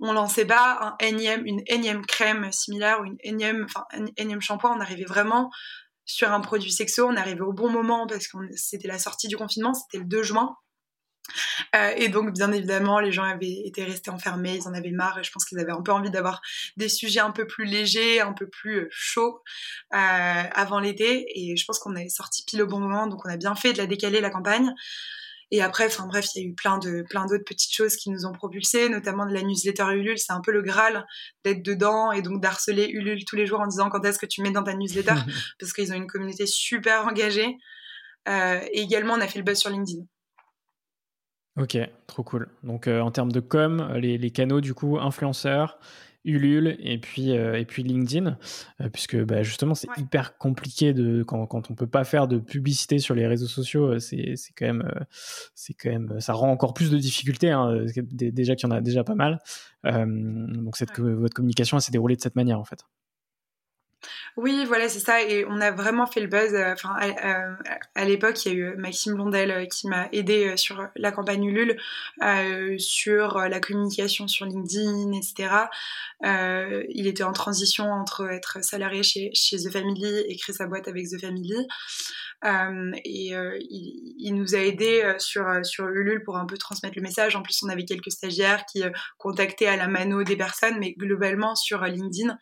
on 0.00 0.12
lançait 0.12 0.44
pas 0.44 0.96
un 1.00 1.06
énième, 1.06 1.46
une 1.46 1.62
énième 1.66 2.04
crème 2.04 2.50
similaire 2.50 3.00
ou 3.00 3.04
une 3.04 3.18
énième, 3.20 3.64
enfin, 3.64 3.84
un 3.92 4.06
énième 4.16 4.40
shampoing. 4.40 4.76
On 4.76 4.80
arrivait 4.80 5.04
vraiment 5.04 5.50
sur 6.04 6.32
un 6.32 6.40
produit 6.40 6.72
sexo. 6.72 7.06
On 7.06 7.16
arrivait 7.16 7.42
au 7.42 7.52
bon 7.52 7.70
moment 7.70 8.06
parce 8.08 8.26
que 8.26 8.36
c'était 8.56 8.88
la 8.88 8.98
sortie 8.98 9.28
du 9.28 9.36
confinement, 9.36 9.74
c'était 9.74 9.98
le 9.98 10.04
2 10.04 10.22
juin. 10.24 10.56
Euh, 11.76 11.92
et 11.96 12.08
donc, 12.08 12.32
bien 12.32 12.50
évidemment, 12.52 12.98
les 12.98 13.12
gens 13.12 13.22
avaient 13.22 13.62
été 13.64 13.84
restés 13.84 14.10
enfermés, 14.10 14.56
ils 14.56 14.68
en 14.68 14.74
avaient 14.74 14.90
marre, 14.90 15.18
et 15.18 15.24
je 15.24 15.30
pense 15.30 15.44
qu'ils 15.44 15.58
avaient 15.60 15.72
un 15.72 15.82
peu 15.82 15.92
envie 15.92 16.10
d'avoir 16.10 16.42
des 16.76 16.88
sujets 16.88 17.20
un 17.20 17.30
peu 17.30 17.46
plus 17.46 17.64
légers, 17.64 18.20
un 18.20 18.32
peu 18.32 18.48
plus 18.48 18.80
euh, 18.80 18.88
chauds 18.90 19.40
euh, 19.94 20.42
avant 20.52 20.80
l'été. 20.80 21.26
Et 21.34 21.56
je 21.56 21.64
pense 21.64 21.78
qu'on 21.78 21.94
est 21.94 22.08
sorti 22.08 22.44
pile 22.44 22.62
au 22.62 22.66
bon 22.66 22.80
moment, 22.80 23.06
donc 23.06 23.24
on 23.24 23.30
a 23.30 23.36
bien 23.36 23.54
fait 23.54 23.72
de 23.72 23.78
la 23.78 23.86
décaler 23.86 24.20
la 24.20 24.30
campagne. 24.30 24.74
Et 25.52 25.62
après, 25.62 25.86
enfin 25.86 26.06
bref, 26.06 26.26
il 26.34 26.42
y 26.42 26.44
a 26.44 26.48
eu 26.48 26.54
plein 26.54 26.78
de 26.78 27.04
plein 27.08 27.26
d'autres 27.26 27.44
petites 27.44 27.74
choses 27.74 27.94
qui 27.94 28.10
nous 28.10 28.26
ont 28.26 28.32
propulsés, 28.32 28.88
notamment 28.88 29.26
de 29.26 29.32
la 29.32 29.42
newsletter 29.42 29.84
Ulule. 29.92 30.18
C'est 30.18 30.32
un 30.32 30.40
peu 30.40 30.50
le 30.50 30.62
graal 30.62 31.06
d'être 31.44 31.62
dedans 31.62 32.10
et 32.10 32.22
donc 32.22 32.42
d'harceler 32.42 32.88
Ulule 32.88 33.24
tous 33.24 33.36
les 33.36 33.46
jours 33.46 33.60
en 33.60 33.66
disant 33.66 33.88
quand 33.90 34.04
est-ce 34.04 34.18
que 34.18 34.26
tu 34.26 34.42
mets 34.42 34.50
dans 34.50 34.64
ta 34.64 34.74
newsletter, 34.74 35.14
parce 35.60 35.72
qu'ils 35.72 35.92
ont 35.92 35.96
une 35.96 36.08
communauté 36.08 36.46
super 36.46 37.06
engagée. 37.06 37.56
et 38.26 38.80
également, 38.80 39.14
on 39.14 39.20
a 39.20 39.28
fait 39.28 39.38
le 39.38 39.44
buzz 39.44 39.58
sur 39.58 39.70
LinkedIn. 39.70 40.02
Ok, 41.58 41.76
trop 42.06 42.22
cool. 42.22 42.48
Donc 42.62 42.88
euh, 42.88 43.00
en 43.00 43.10
termes 43.10 43.30
de 43.30 43.40
com, 43.40 43.92
les, 43.96 44.30
canaux 44.30 44.62
du 44.62 44.72
coup, 44.72 44.98
influenceurs, 44.98 45.78
Ulule 46.24 46.76
et 46.78 46.98
puis, 46.98 47.36
euh, 47.36 47.58
et 47.58 47.64
puis 47.64 47.82
LinkedIn, 47.82 48.38
euh, 48.80 48.88
puisque 48.88 49.16
bah, 49.16 49.42
justement 49.42 49.74
c'est 49.74 49.88
hyper 49.96 50.38
compliqué 50.38 50.92
de, 50.92 51.24
quand, 51.24 51.46
quand 51.46 51.70
on 51.70 51.74
peut 51.74 51.88
pas 51.88 52.04
faire 52.04 52.28
de 52.28 52.38
publicité 52.38 52.98
sur 53.00 53.14
les 53.14 53.26
réseaux 53.26 53.48
sociaux, 53.48 53.98
c'est 53.98 54.36
quand 54.56 54.66
même, 54.66 54.88
c'est 55.54 55.74
quand 55.74 55.90
même, 55.90 56.20
ça 56.20 56.32
rend 56.32 56.50
encore 56.50 56.74
plus 56.74 56.90
de 56.90 56.98
difficultés, 56.98 57.50
hein, 57.50 57.84
déjà 58.06 58.54
qu'il 58.54 58.68
y 58.68 58.72
en 58.72 58.74
a 58.74 58.80
déjà 58.80 59.02
pas 59.02 59.16
mal. 59.16 59.40
donc 59.84 60.76
cette, 60.76 60.98
votre 61.00 61.34
communication 61.34 61.80
s'est 61.80 61.92
déroulée 61.92 62.16
de 62.16 62.22
cette 62.22 62.36
manière 62.36 62.60
en 62.60 62.64
fait. 62.64 62.84
Oui, 64.38 64.64
voilà, 64.64 64.88
c'est 64.88 64.98
ça. 64.98 65.22
Et 65.22 65.44
on 65.44 65.60
a 65.60 65.70
vraiment 65.70 66.06
fait 66.06 66.20
le 66.20 66.26
buzz. 66.26 66.54
Euh, 66.54 66.72
enfin, 66.72 66.96
à, 67.94 68.04
l'époque, 68.06 68.46
il 68.46 68.52
y 68.52 68.54
a 68.54 68.58
eu 68.58 68.76
Maxime 68.76 69.14
Blondel 69.14 69.50
euh, 69.50 69.66
qui 69.66 69.88
m'a 69.88 70.08
aidé 70.12 70.48
euh, 70.48 70.56
sur 70.56 70.88
la 70.96 71.12
campagne 71.12 71.44
Ulule, 71.44 71.76
sur 72.78 73.38
la 73.38 73.60
communication 73.60 74.28
sur 74.28 74.46
LinkedIn, 74.46 75.12
etc. 75.12 75.66
il 76.88 77.06
était 77.06 77.24
en 77.24 77.32
transition 77.32 77.92
entre 77.92 78.30
être 78.30 78.64
salarié 78.64 79.02
chez, 79.02 79.30
The 79.32 79.70
Family 79.70 80.24
et 80.28 80.36
créer 80.36 80.54
sa 80.54 80.66
boîte 80.66 80.88
avec 80.88 81.08
The 81.08 81.20
Family. 81.20 81.66
et 83.04 83.32
il, 83.32 84.14
il, 84.18 84.34
nous 84.34 84.54
a 84.54 84.58
aidé 84.58 85.14
sur, 85.18 85.44
sur 85.64 85.88
Ulule 85.88 86.22
pour 86.22 86.38
un 86.38 86.46
peu 86.46 86.56
transmettre 86.56 86.96
le 86.96 87.02
message. 87.02 87.36
En 87.36 87.42
plus, 87.42 87.62
on 87.62 87.68
avait 87.68 87.84
quelques 87.84 88.10
stagiaires 88.10 88.64
qui 88.66 88.82
contactaient 89.18 89.66
à 89.66 89.76
la 89.76 89.88
mano 89.88 90.22
des 90.22 90.36
personnes, 90.36 90.78
mais 90.78 90.92
globalement 90.92 91.54
sur 91.54 91.82
LinkedIn, 91.84 92.38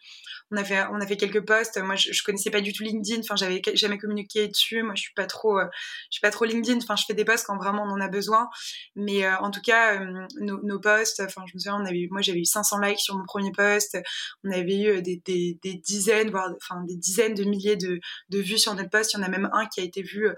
on 0.51 0.57
a 0.57 0.65
fait, 0.65 0.85
on 0.93 1.01
a 1.01 1.07
fait 1.07 1.17
quelques 1.17 1.45
posts. 1.45 1.79
Moi, 1.79 1.95
je, 1.95 2.13
je 2.13 2.23
connaissais 2.25 2.51
pas 2.51 2.61
du 2.61 2.73
tout 2.73 2.83
LinkedIn. 2.83 3.21
Enfin, 3.21 3.37
j'avais 3.37 3.63
jamais 3.75 3.99
communiqué 3.99 4.49
dessus. 4.49 4.83
Moi, 4.83 4.95
je 4.97 5.03
suis 5.03 5.15
pas 5.15 5.27
trop, 5.27 5.59
euh, 5.59 5.67
je 6.11 6.17
suis 6.17 6.21
pas 6.21 6.31
trop 6.31 6.45
LinkedIn. 6.45 6.79
Enfin, 6.79 6.97
je 6.97 7.05
fais 7.07 7.15
des 7.15 7.25
posts 7.25 7.47
quand 7.47 7.57
vraiment 7.57 7.85
on 7.85 7.91
en 7.91 8.01
a 8.01 8.09
besoin. 8.09 8.49
Mais 8.97 9.25
euh, 9.25 9.37
en 9.39 9.51
tout 9.51 9.61
cas, 9.61 10.01
euh, 10.01 10.27
nos, 10.41 10.61
nos, 10.63 10.81
posts. 10.81 11.21
Enfin, 11.21 11.43
je 11.47 11.55
me 11.55 11.61
souviens, 11.61 11.77
on 11.77 11.87
avait, 11.87 12.09
moi, 12.11 12.21
j'avais 12.21 12.41
eu 12.41 12.45
500 12.45 12.79
likes 12.81 13.01
sur 13.01 13.17
mon 13.17 13.25
premier 13.25 13.53
post. 13.53 13.97
On 14.45 14.51
avait 14.51 14.79
eu 14.79 15.03
des, 15.03 15.23
des, 15.25 15.59
des 15.63 15.75
dizaines, 15.75 16.31
voire, 16.31 16.51
enfin, 16.57 16.83
des 16.85 16.97
dizaines 16.97 17.35
de 17.35 17.45
milliers 17.45 17.77
de, 17.77 18.01
de 18.31 18.39
vues 18.39 18.59
sur 18.59 18.75
notre 18.75 18.91
post. 18.91 19.13
Il 19.15 19.19
y 19.19 19.21
en 19.21 19.27
a 19.27 19.29
même 19.29 19.49
un 19.53 19.67
qui 19.67 19.81
a 19.81 19.85
été 19.85 20.03
vu 20.03 20.29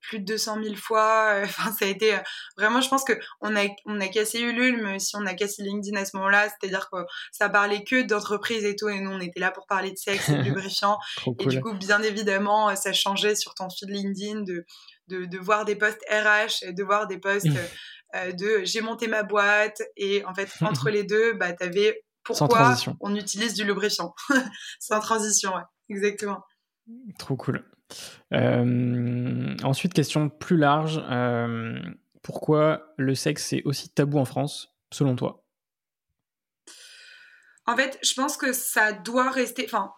plus 0.00 0.20
de 0.20 0.24
200 0.24 0.62
000 0.62 0.76
fois. 0.76 1.34
Euh, 1.34 1.44
enfin, 1.44 1.72
ça 1.72 1.84
a 1.84 1.88
été 1.88 2.14
euh, 2.14 2.18
vraiment, 2.56 2.80
je 2.80 2.88
pense 2.88 3.04
que 3.04 3.12
on 3.40 3.56
a, 3.56 3.66
on 3.86 4.00
a 4.00 4.08
cassé 4.08 4.40
Ulule, 4.40 4.82
mais 4.82 4.98
si 4.98 5.16
on 5.16 5.26
a 5.26 5.34
cassé 5.34 5.62
LinkedIn 5.62 5.98
à 5.98 6.04
ce 6.04 6.16
moment-là, 6.16 6.48
c'est-à-dire 6.48 6.88
que 6.90 6.98
ça 7.32 7.48
parlait 7.48 7.84
que 7.84 8.02
d'entreprise 8.02 8.64
et 8.64 8.76
tout, 8.76 8.88
et 8.88 9.00
nous, 9.00 9.10
on 9.10 9.20
était 9.20 9.40
là 9.40 9.50
pour 9.50 9.66
parler 9.66 9.90
de 9.90 9.98
sexe 9.98 10.28
et 10.28 10.36
de 10.36 10.42
lubrifiant. 10.42 10.98
et 11.38 11.46
du 11.46 11.60
coup, 11.60 11.74
bien 11.74 12.02
évidemment, 12.02 12.74
ça 12.76 12.92
changeait 12.92 13.34
sur 13.34 13.54
ton 13.54 13.68
feed 13.70 13.90
LinkedIn 13.90 14.40
de, 14.42 14.64
de, 15.08 15.24
de 15.24 15.38
voir 15.38 15.64
des 15.64 15.76
posts 15.76 16.02
RH, 16.10 16.72
de 16.72 16.82
voir 16.82 17.06
des 17.06 17.18
posts 17.18 17.48
euh, 18.14 18.32
de 18.32 18.64
j'ai 18.64 18.80
monté 18.80 19.06
ma 19.06 19.22
boîte, 19.22 19.82
et 19.96 20.24
en 20.24 20.34
fait, 20.34 20.48
entre 20.62 20.88
les 20.88 21.04
deux, 21.04 21.34
bah, 21.34 21.52
t'avais 21.52 22.04
pourquoi 22.22 22.74
on 23.00 23.14
utilise 23.14 23.54
du 23.54 23.64
lubrifiant? 23.64 24.14
Sans 24.80 25.00
transition, 25.00 25.54
ouais, 25.54 25.62
exactement. 25.90 26.42
Trop 27.18 27.36
cool. 27.36 27.64
Euh, 28.34 29.56
ensuite, 29.62 29.94
question 29.94 30.28
plus 30.28 30.56
large. 30.56 31.02
Euh, 31.10 31.78
pourquoi 32.22 32.92
le 32.96 33.14
sexe 33.14 33.52
est 33.52 33.62
aussi 33.64 33.88
tabou 33.88 34.18
en 34.18 34.24
France, 34.24 34.74
selon 34.92 35.16
toi? 35.16 35.44
En 37.66 37.76
fait, 37.76 37.98
je 38.02 38.14
pense 38.14 38.36
que 38.36 38.52
ça 38.52 38.92
doit 38.92 39.30
rester. 39.30 39.64
Enfin, 39.66 39.92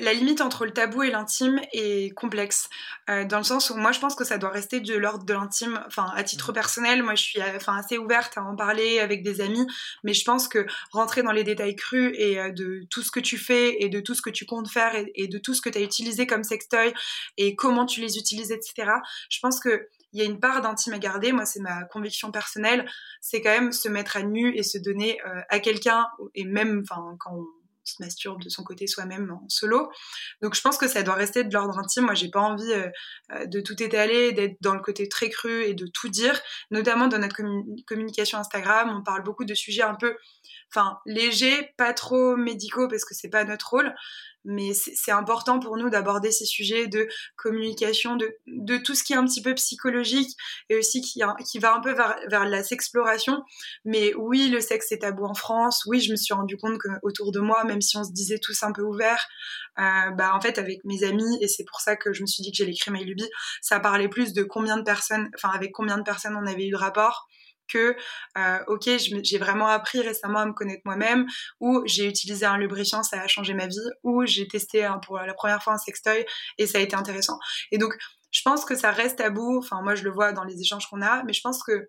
la, 0.00 0.12
limite 0.12 0.40
entre 0.40 0.64
le 0.64 0.72
tabou 0.72 1.02
et 1.02 1.10
l'intime 1.10 1.60
est 1.72 2.14
complexe 2.14 2.68
euh, 3.08 3.24
dans 3.24 3.38
le 3.38 3.44
sens 3.44 3.70
où 3.70 3.76
moi 3.76 3.92
je 3.92 4.00
pense 4.00 4.14
que 4.14 4.24
ça 4.24 4.38
doit 4.38 4.50
rester 4.50 4.80
de 4.80 4.94
l'ordre 4.94 5.24
de 5.24 5.32
l'intime 5.32 5.82
enfin 5.86 6.10
à 6.14 6.22
titre 6.24 6.50
mmh. 6.50 6.54
personnel 6.54 7.02
moi 7.02 7.14
je 7.14 7.22
suis 7.22 7.40
euh, 7.40 7.56
enfin 7.56 7.76
assez 7.76 7.98
ouverte 7.98 8.36
à 8.36 8.42
en 8.42 8.54
parler 8.54 9.00
avec 9.00 9.22
des 9.22 9.40
amis 9.40 9.66
mais 10.04 10.12
je 10.12 10.24
pense 10.24 10.48
que 10.48 10.66
rentrer 10.92 11.22
dans 11.22 11.32
les 11.32 11.44
détails 11.44 11.74
crus 11.74 12.12
et 12.16 12.38
euh, 12.38 12.50
de 12.52 12.86
tout 12.90 13.02
ce 13.02 13.10
que 13.10 13.20
tu 13.20 13.38
fais 13.38 13.82
et 13.82 13.88
de 13.88 14.00
tout 14.00 14.14
ce 14.14 14.22
que 14.22 14.30
tu 14.30 14.46
comptes 14.46 14.70
faire 14.70 14.92
et, 14.94 15.28
de 15.28 15.38
tout 15.38 15.54
ce 15.54 15.60
que 15.60 15.70
tu 15.70 15.78
as 15.78 15.82
utilisé 15.82 16.26
comme 16.26 16.44
sextoy 16.44 16.92
et 17.36 17.56
comment 17.56 17.86
tu 17.86 18.00
les 18.00 18.18
utilises 18.18 18.52
etc 18.52 18.92
je 19.28 19.38
pense 19.40 19.60
que 19.60 19.88
il 20.12 20.20
y 20.20 20.22
a 20.22 20.24
une 20.24 20.40
part 20.40 20.62
d'intime 20.62 20.94
à 20.94 20.98
garder. 20.98 21.32
Moi, 21.32 21.44
c'est 21.44 21.60
ma 21.60 21.82
conviction 21.82 22.30
personnelle. 22.30 22.88
C'est 23.20 23.42
quand 23.42 23.50
même 23.50 23.72
se 23.72 23.86
mettre 23.86 24.16
à 24.16 24.22
nu 24.22 24.56
et 24.56 24.62
se 24.62 24.78
donner 24.78 25.18
à 25.50 25.58
quelqu'un, 25.58 26.06
et 26.34 26.44
même, 26.44 26.82
enfin, 26.88 27.16
quand 27.18 27.34
on 27.34 27.44
se 27.88 28.02
masturbe 28.02 28.42
de 28.42 28.48
son 28.48 28.64
côté 28.64 28.86
soi-même 28.86 29.30
en 29.30 29.48
solo. 29.48 29.90
Donc 30.42 30.54
je 30.54 30.60
pense 30.60 30.78
que 30.78 30.88
ça 30.88 31.02
doit 31.02 31.14
rester 31.14 31.44
de 31.44 31.52
l'ordre 31.52 31.78
intime. 31.78 32.04
Moi, 32.04 32.14
j'ai 32.14 32.28
pas 32.28 32.40
envie 32.40 32.72
euh, 32.72 32.88
euh, 33.32 33.46
de 33.46 33.60
tout 33.60 33.80
étaler, 33.82 34.32
d'être 34.32 34.56
dans 34.60 34.74
le 34.74 34.80
côté 34.80 35.08
très 35.08 35.30
cru 35.30 35.64
et 35.64 35.74
de 35.74 35.86
tout 35.86 36.08
dire. 36.08 36.40
Notamment 36.70 37.08
dans 37.08 37.18
notre 37.18 37.36
communication 37.86 38.38
Instagram, 38.38 38.94
on 38.98 39.02
parle 39.02 39.22
beaucoup 39.22 39.44
de 39.44 39.54
sujets 39.54 39.82
un 39.82 39.94
peu, 39.94 40.16
enfin, 40.70 40.98
légers, 41.06 41.72
pas 41.76 41.92
trop 41.92 42.36
médicaux 42.36 42.88
parce 42.88 43.04
que 43.04 43.14
c'est 43.14 43.30
pas 43.30 43.44
notre 43.44 43.70
rôle 43.70 43.94
mais 44.46 44.72
c'est 44.74 45.10
important 45.10 45.58
pour 45.58 45.76
nous 45.76 45.90
d'aborder 45.90 46.30
ces 46.30 46.46
sujets 46.46 46.86
de 46.86 47.08
communication, 47.36 48.16
de, 48.16 48.36
de, 48.46 48.78
tout 48.78 48.94
ce 48.94 49.02
qui 49.02 49.12
est 49.12 49.16
un 49.16 49.24
petit 49.24 49.42
peu 49.42 49.54
psychologique 49.54 50.30
et 50.70 50.76
aussi 50.76 51.00
qui, 51.00 51.20
qui 51.44 51.58
va 51.58 51.74
un 51.74 51.80
peu 51.80 51.92
vers, 51.92 52.16
vers 52.30 52.46
la 52.46 52.62
sexploration. 52.62 53.42
Mais 53.84 54.14
oui, 54.14 54.48
le 54.48 54.60
sexe 54.60 54.92
est 54.92 54.98
tabou 54.98 55.24
en 55.24 55.34
France. 55.34 55.82
Oui, 55.86 56.00
je 56.00 56.12
me 56.12 56.16
suis 56.16 56.32
rendu 56.32 56.56
compte 56.56 56.78
que 56.78 56.88
autour 57.02 57.32
de 57.32 57.40
moi, 57.40 57.64
même 57.64 57.80
si 57.80 57.96
on 57.96 58.04
se 58.04 58.12
disait 58.12 58.38
tous 58.38 58.62
un 58.62 58.72
peu 58.72 58.82
ouverts, 58.82 59.26
euh, 59.78 60.10
bah 60.12 60.32
en 60.34 60.40
fait 60.40 60.58
avec 60.58 60.84
mes 60.84 61.02
amis 61.02 61.38
et 61.40 61.48
c'est 61.48 61.64
pour 61.64 61.80
ça 61.80 61.96
que 61.96 62.12
je 62.12 62.22
me 62.22 62.26
suis 62.26 62.42
dit 62.42 62.50
que 62.50 62.56
j'allais 62.56 62.72
créer 62.72 62.94
My 62.94 63.04
ça 63.60 63.80
parlait 63.80 64.08
plus 64.08 64.32
de 64.32 64.42
combien 64.44 64.76
de 64.76 64.82
personnes, 64.82 65.28
enfin 65.34 65.50
avec 65.50 65.72
combien 65.72 65.98
de 65.98 66.02
personnes 66.02 66.36
on 66.36 66.46
avait 66.46 66.66
eu 66.66 66.70
de 66.70 66.76
rapport 66.76 67.26
que 67.68 67.96
euh, 68.38 68.58
ok 68.68 68.88
j'ai 69.22 69.38
vraiment 69.38 69.68
appris 69.68 70.00
récemment 70.00 70.40
à 70.40 70.46
me 70.46 70.52
connaître 70.52 70.82
moi-même 70.84 71.26
ou 71.60 71.82
j'ai 71.86 72.06
utilisé 72.06 72.46
un 72.46 72.58
lubrifiant 72.58 73.02
ça 73.02 73.20
a 73.20 73.26
changé 73.26 73.54
ma 73.54 73.66
vie 73.66 73.78
ou 74.02 74.24
j'ai 74.26 74.46
testé 74.48 74.88
pour 75.04 75.18
la 75.18 75.34
première 75.34 75.62
fois 75.62 75.74
un 75.74 75.78
sextoy 75.78 76.24
et 76.58 76.66
ça 76.66 76.78
a 76.78 76.80
été 76.80 76.96
intéressant. 76.96 77.38
Et 77.72 77.78
donc 77.78 77.96
je 78.30 78.42
pense 78.42 78.64
que 78.64 78.74
ça 78.76 78.90
reste 78.90 79.20
à 79.20 79.30
bout 79.30 79.58
enfin 79.58 79.82
moi 79.82 79.94
je 79.94 80.04
le 80.04 80.10
vois 80.10 80.32
dans 80.32 80.44
les 80.44 80.60
échanges 80.60 80.86
qu'on 80.88 81.02
a 81.02 81.22
mais 81.24 81.32
je 81.32 81.40
pense 81.40 81.62
que 81.62 81.88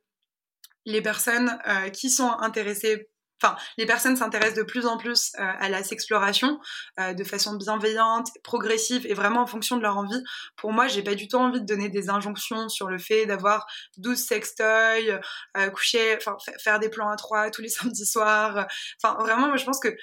les 0.86 1.02
personnes 1.02 1.60
euh, 1.68 1.90
qui 1.90 2.10
sont 2.10 2.32
intéressées 2.40 3.10
enfin, 3.42 3.56
les 3.78 3.86
personnes 3.86 4.16
s'intéressent 4.16 4.58
de 4.58 4.64
plus 4.64 4.86
en 4.86 4.98
plus 4.98 5.32
euh, 5.40 5.44
à 5.60 5.70
la 5.70 5.84
sexploration 5.84 6.60
euh, 7.00 7.14
de 7.14 7.24
façon 7.24 7.56
bienveillante, 7.56 8.30
progressive 8.44 9.06
et 9.08 9.14
vraiment 9.14 9.42
en 9.42 9.48
fonction 9.48 9.78
de 9.78 9.82
leur 9.82 9.98
envie. 9.98 10.24
Pour 10.56 10.72
moi, 10.72 10.88
j'ai 10.88 11.04
pas 11.04 11.16
du 11.16 11.28
tout 11.28 11.38
envie 11.38 11.62
de 11.62 11.66
donner 11.66 11.90
des 11.90 12.10
injonctions 12.10 12.70
sur 12.70 12.88
le 12.88 12.98
fait 12.98 13.26
d'avoir 13.26 13.68
12 13.98 14.18
sextoys, 14.18 15.20
euh, 15.58 15.70
coucher, 15.70 16.18
enfin, 16.18 16.38
faire 16.60 16.80
des 16.80 16.90
plans 16.90 17.10
à 17.10 17.16
trois 17.16 17.52
tous 17.52 17.62
les 17.62 17.70
samedis 17.70 18.06
soirs. 18.06 18.68
Enfin, 19.02 19.18
vraiment, 19.20 19.48
moi, 19.48 19.58
je 19.58 19.66
pense 19.66 19.80
que 19.80 19.96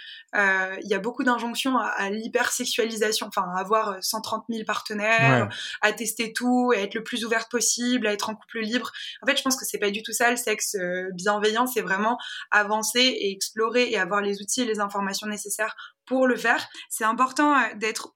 il 0.83 0.89
y 0.89 0.95
a 0.95 0.99
beaucoup 0.99 1.23
d'injonctions 1.23 1.79
à, 1.79 2.11
l'hypersexualisation, 2.11 3.29
enfin, 3.29 3.47
à 3.55 3.61
avoir 3.61 3.97
130 4.03 4.45
000 4.49 4.65
partenaires, 4.65 5.49
à 5.81 5.93
tester 5.93 6.33
tout, 6.33 6.73
à 6.75 6.79
être 6.79 6.95
le 6.95 7.05
plus 7.05 7.25
ouverte 7.25 7.51
possible, 7.51 8.07
à 8.07 8.13
être 8.13 8.31
en 8.31 8.35
couple 8.35 8.61
libre. 8.61 8.91
En 9.23 9.27
fait, 9.27 9.37
je 9.37 9.43
pense 9.43 9.57
que 9.57 9.65
c'est 9.65 9.79
pas 9.79 9.91
du 9.91 10.03
tout 10.03 10.13
ça 10.13 10.31
le 10.31 10.37
sexe 10.37 10.77
bienveillant, 11.13 11.67
c'est 11.67 11.83
vraiment 11.83 12.19
avancer 12.51 13.24
explorer 13.33 13.91
et 13.91 13.99
avoir 13.99 14.21
les 14.21 14.41
outils 14.41 14.63
et 14.63 14.67
les 14.67 14.81
informations 14.81 15.27
nécessaires 15.27 15.75
pour 16.07 16.27
le 16.27 16.37
faire. 16.37 16.67
C'est 16.89 17.05
important 17.05 17.57
euh, 17.57 17.75
d'être 17.77 18.15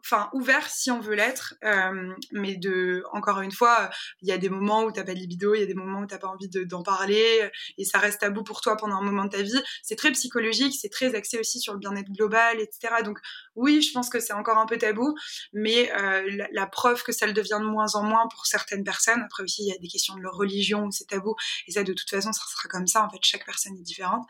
enfin 0.00 0.30
ouvert 0.32 0.68
si 0.68 0.90
on 0.90 1.00
veut 1.00 1.14
l'être 1.14 1.54
euh, 1.64 2.12
mais 2.32 2.56
de 2.56 3.02
encore 3.12 3.40
une 3.40 3.52
fois 3.52 3.90
il 4.22 4.28
y 4.28 4.32
a 4.32 4.38
des 4.38 4.48
moments 4.48 4.84
où 4.84 4.92
t'as 4.92 5.04
pas 5.04 5.14
de 5.14 5.18
libido 5.18 5.54
il 5.54 5.60
y 5.60 5.62
a 5.62 5.66
des 5.66 5.74
moments 5.74 6.00
où 6.00 6.06
t'as 6.06 6.18
pas 6.18 6.28
envie 6.28 6.48
d'en 6.48 6.82
parler 6.82 7.50
et 7.78 7.84
ça 7.84 7.98
reste 7.98 8.20
tabou 8.20 8.42
pour 8.42 8.60
toi 8.60 8.76
pendant 8.76 8.96
un 8.96 9.02
moment 9.02 9.24
de 9.24 9.30
ta 9.30 9.42
vie. 9.42 9.60
C'est 9.82 9.96
très 9.96 10.12
psychologique 10.12 10.74
c'est 10.80 10.88
très 10.88 11.14
axé 11.14 11.38
aussi 11.38 11.60
sur 11.60 11.72
le 11.72 11.78
bien-être 11.78 12.10
global 12.12 12.60
etc 12.60 13.02
donc 13.04 13.18
oui 13.54 13.82
je 13.82 13.92
pense 13.92 14.08
que 14.08 14.20
c'est 14.20 14.32
encore 14.32 14.58
un 14.58 14.66
peu 14.66 14.78
tabou 14.78 15.14
mais 15.52 15.90
euh, 15.92 16.46
la, 16.52 16.66
preuve 16.66 17.02
que 17.02 17.12
ça 17.12 17.26
le 17.26 17.32
devient 17.32 17.58
de 17.60 17.66
moins 17.66 17.94
en 17.94 18.02
moins 18.02 18.28
pour 18.28 18.46
certaines 18.46 18.84
personnes. 18.84 19.22
Après 19.24 19.42
aussi 19.42 19.62
il 19.62 19.68
y 19.68 19.72
a 19.72 19.78
des 19.78 19.88
questions 19.88 20.14
de 20.14 20.20
leur 20.20 20.34
religion 20.34 20.84
où 20.84 20.90
c'est 20.90 21.06
tabou 21.06 21.34
et 21.66 21.72
ça 21.72 21.84
de 21.84 21.92
toute 21.92 22.10
façon 22.10 22.32
ça 22.32 22.42
sera 22.48 22.68
comme 22.68 22.86
ça. 22.86 23.04
En 23.04 23.10
fait 23.10 23.18
chaque 23.22 23.44
personne 23.44 23.76
est 23.78 23.82
différente. 23.82 24.26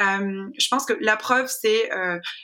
Euh, 0.00 0.48
je 0.58 0.68
pense 0.68 0.84
que 0.84 0.92
la 1.00 1.16
preuve 1.16 1.48
c'est 1.48 1.90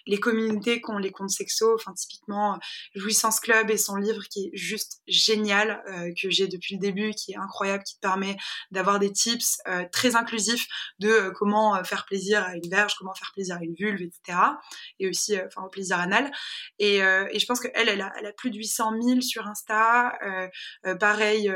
les 0.07 0.19
communautés 0.19 0.81
qui 0.81 0.91
ont 0.91 0.99
les 0.99 1.13
comptes 1.13 1.31
sexo 1.31 1.75
enfin 1.75 1.93
typiquement 1.93 2.26
recrutement, 2.27 2.59
Jouissance 2.95 3.41
Club 3.41 3.71
et 3.71 3.77
son 3.77 3.97
livre 3.97 4.23
qui 4.31 4.47
est 4.47 4.51
juste 4.57 5.01
génial, 5.07 5.83
que 6.21 6.31
j'ai 6.31 6.49
depuis 6.49 6.75
le 6.75 6.81
début, 6.81 7.11
qui 7.11 7.33
est 7.33 7.37
incroyable, 7.37 7.85
qui 7.85 7.97
te 7.97 8.01
permet 8.01 8.37
d'avoir 8.71 8.99
des 8.99 9.13
tips 9.13 9.59
très 9.93 10.17
inclusifs 10.17 10.67
de 10.99 11.31
comment 11.31 11.83
faire 11.85 12.05
plaisir 12.07 12.43
à 12.43 12.55
une 12.55 12.69
verge, 12.69 12.95
comment 12.99 13.15
faire 13.15 13.33
plaisir 13.33 13.57
à 13.57 13.63
une 13.63 13.75
vulve, 13.75 14.03
etc. 14.03 14.39
Et 14.99 15.09
aussi, 15.09 15.37
enfin, 15.41 15.63
au 15.63 15.69
plaisir 15.69 15.99
anal. 15.99 16.31
Et, 16.79 16.97
et 16.97 17.39
je 17.39 17.47
pense 17.47 17.61
qu'elle, 17.61 17.89
elle 17.89 18.01
a, 18.01 18.13
elle 18.19 18.27
a 18.27 18.33
plus 18.33 18.51
de 18.51 18.57
800 18.57 19.01
000 19.03 19.21
sur 19.21 19.47
Insta. 19.47 20.19
pareil 20.99 21.53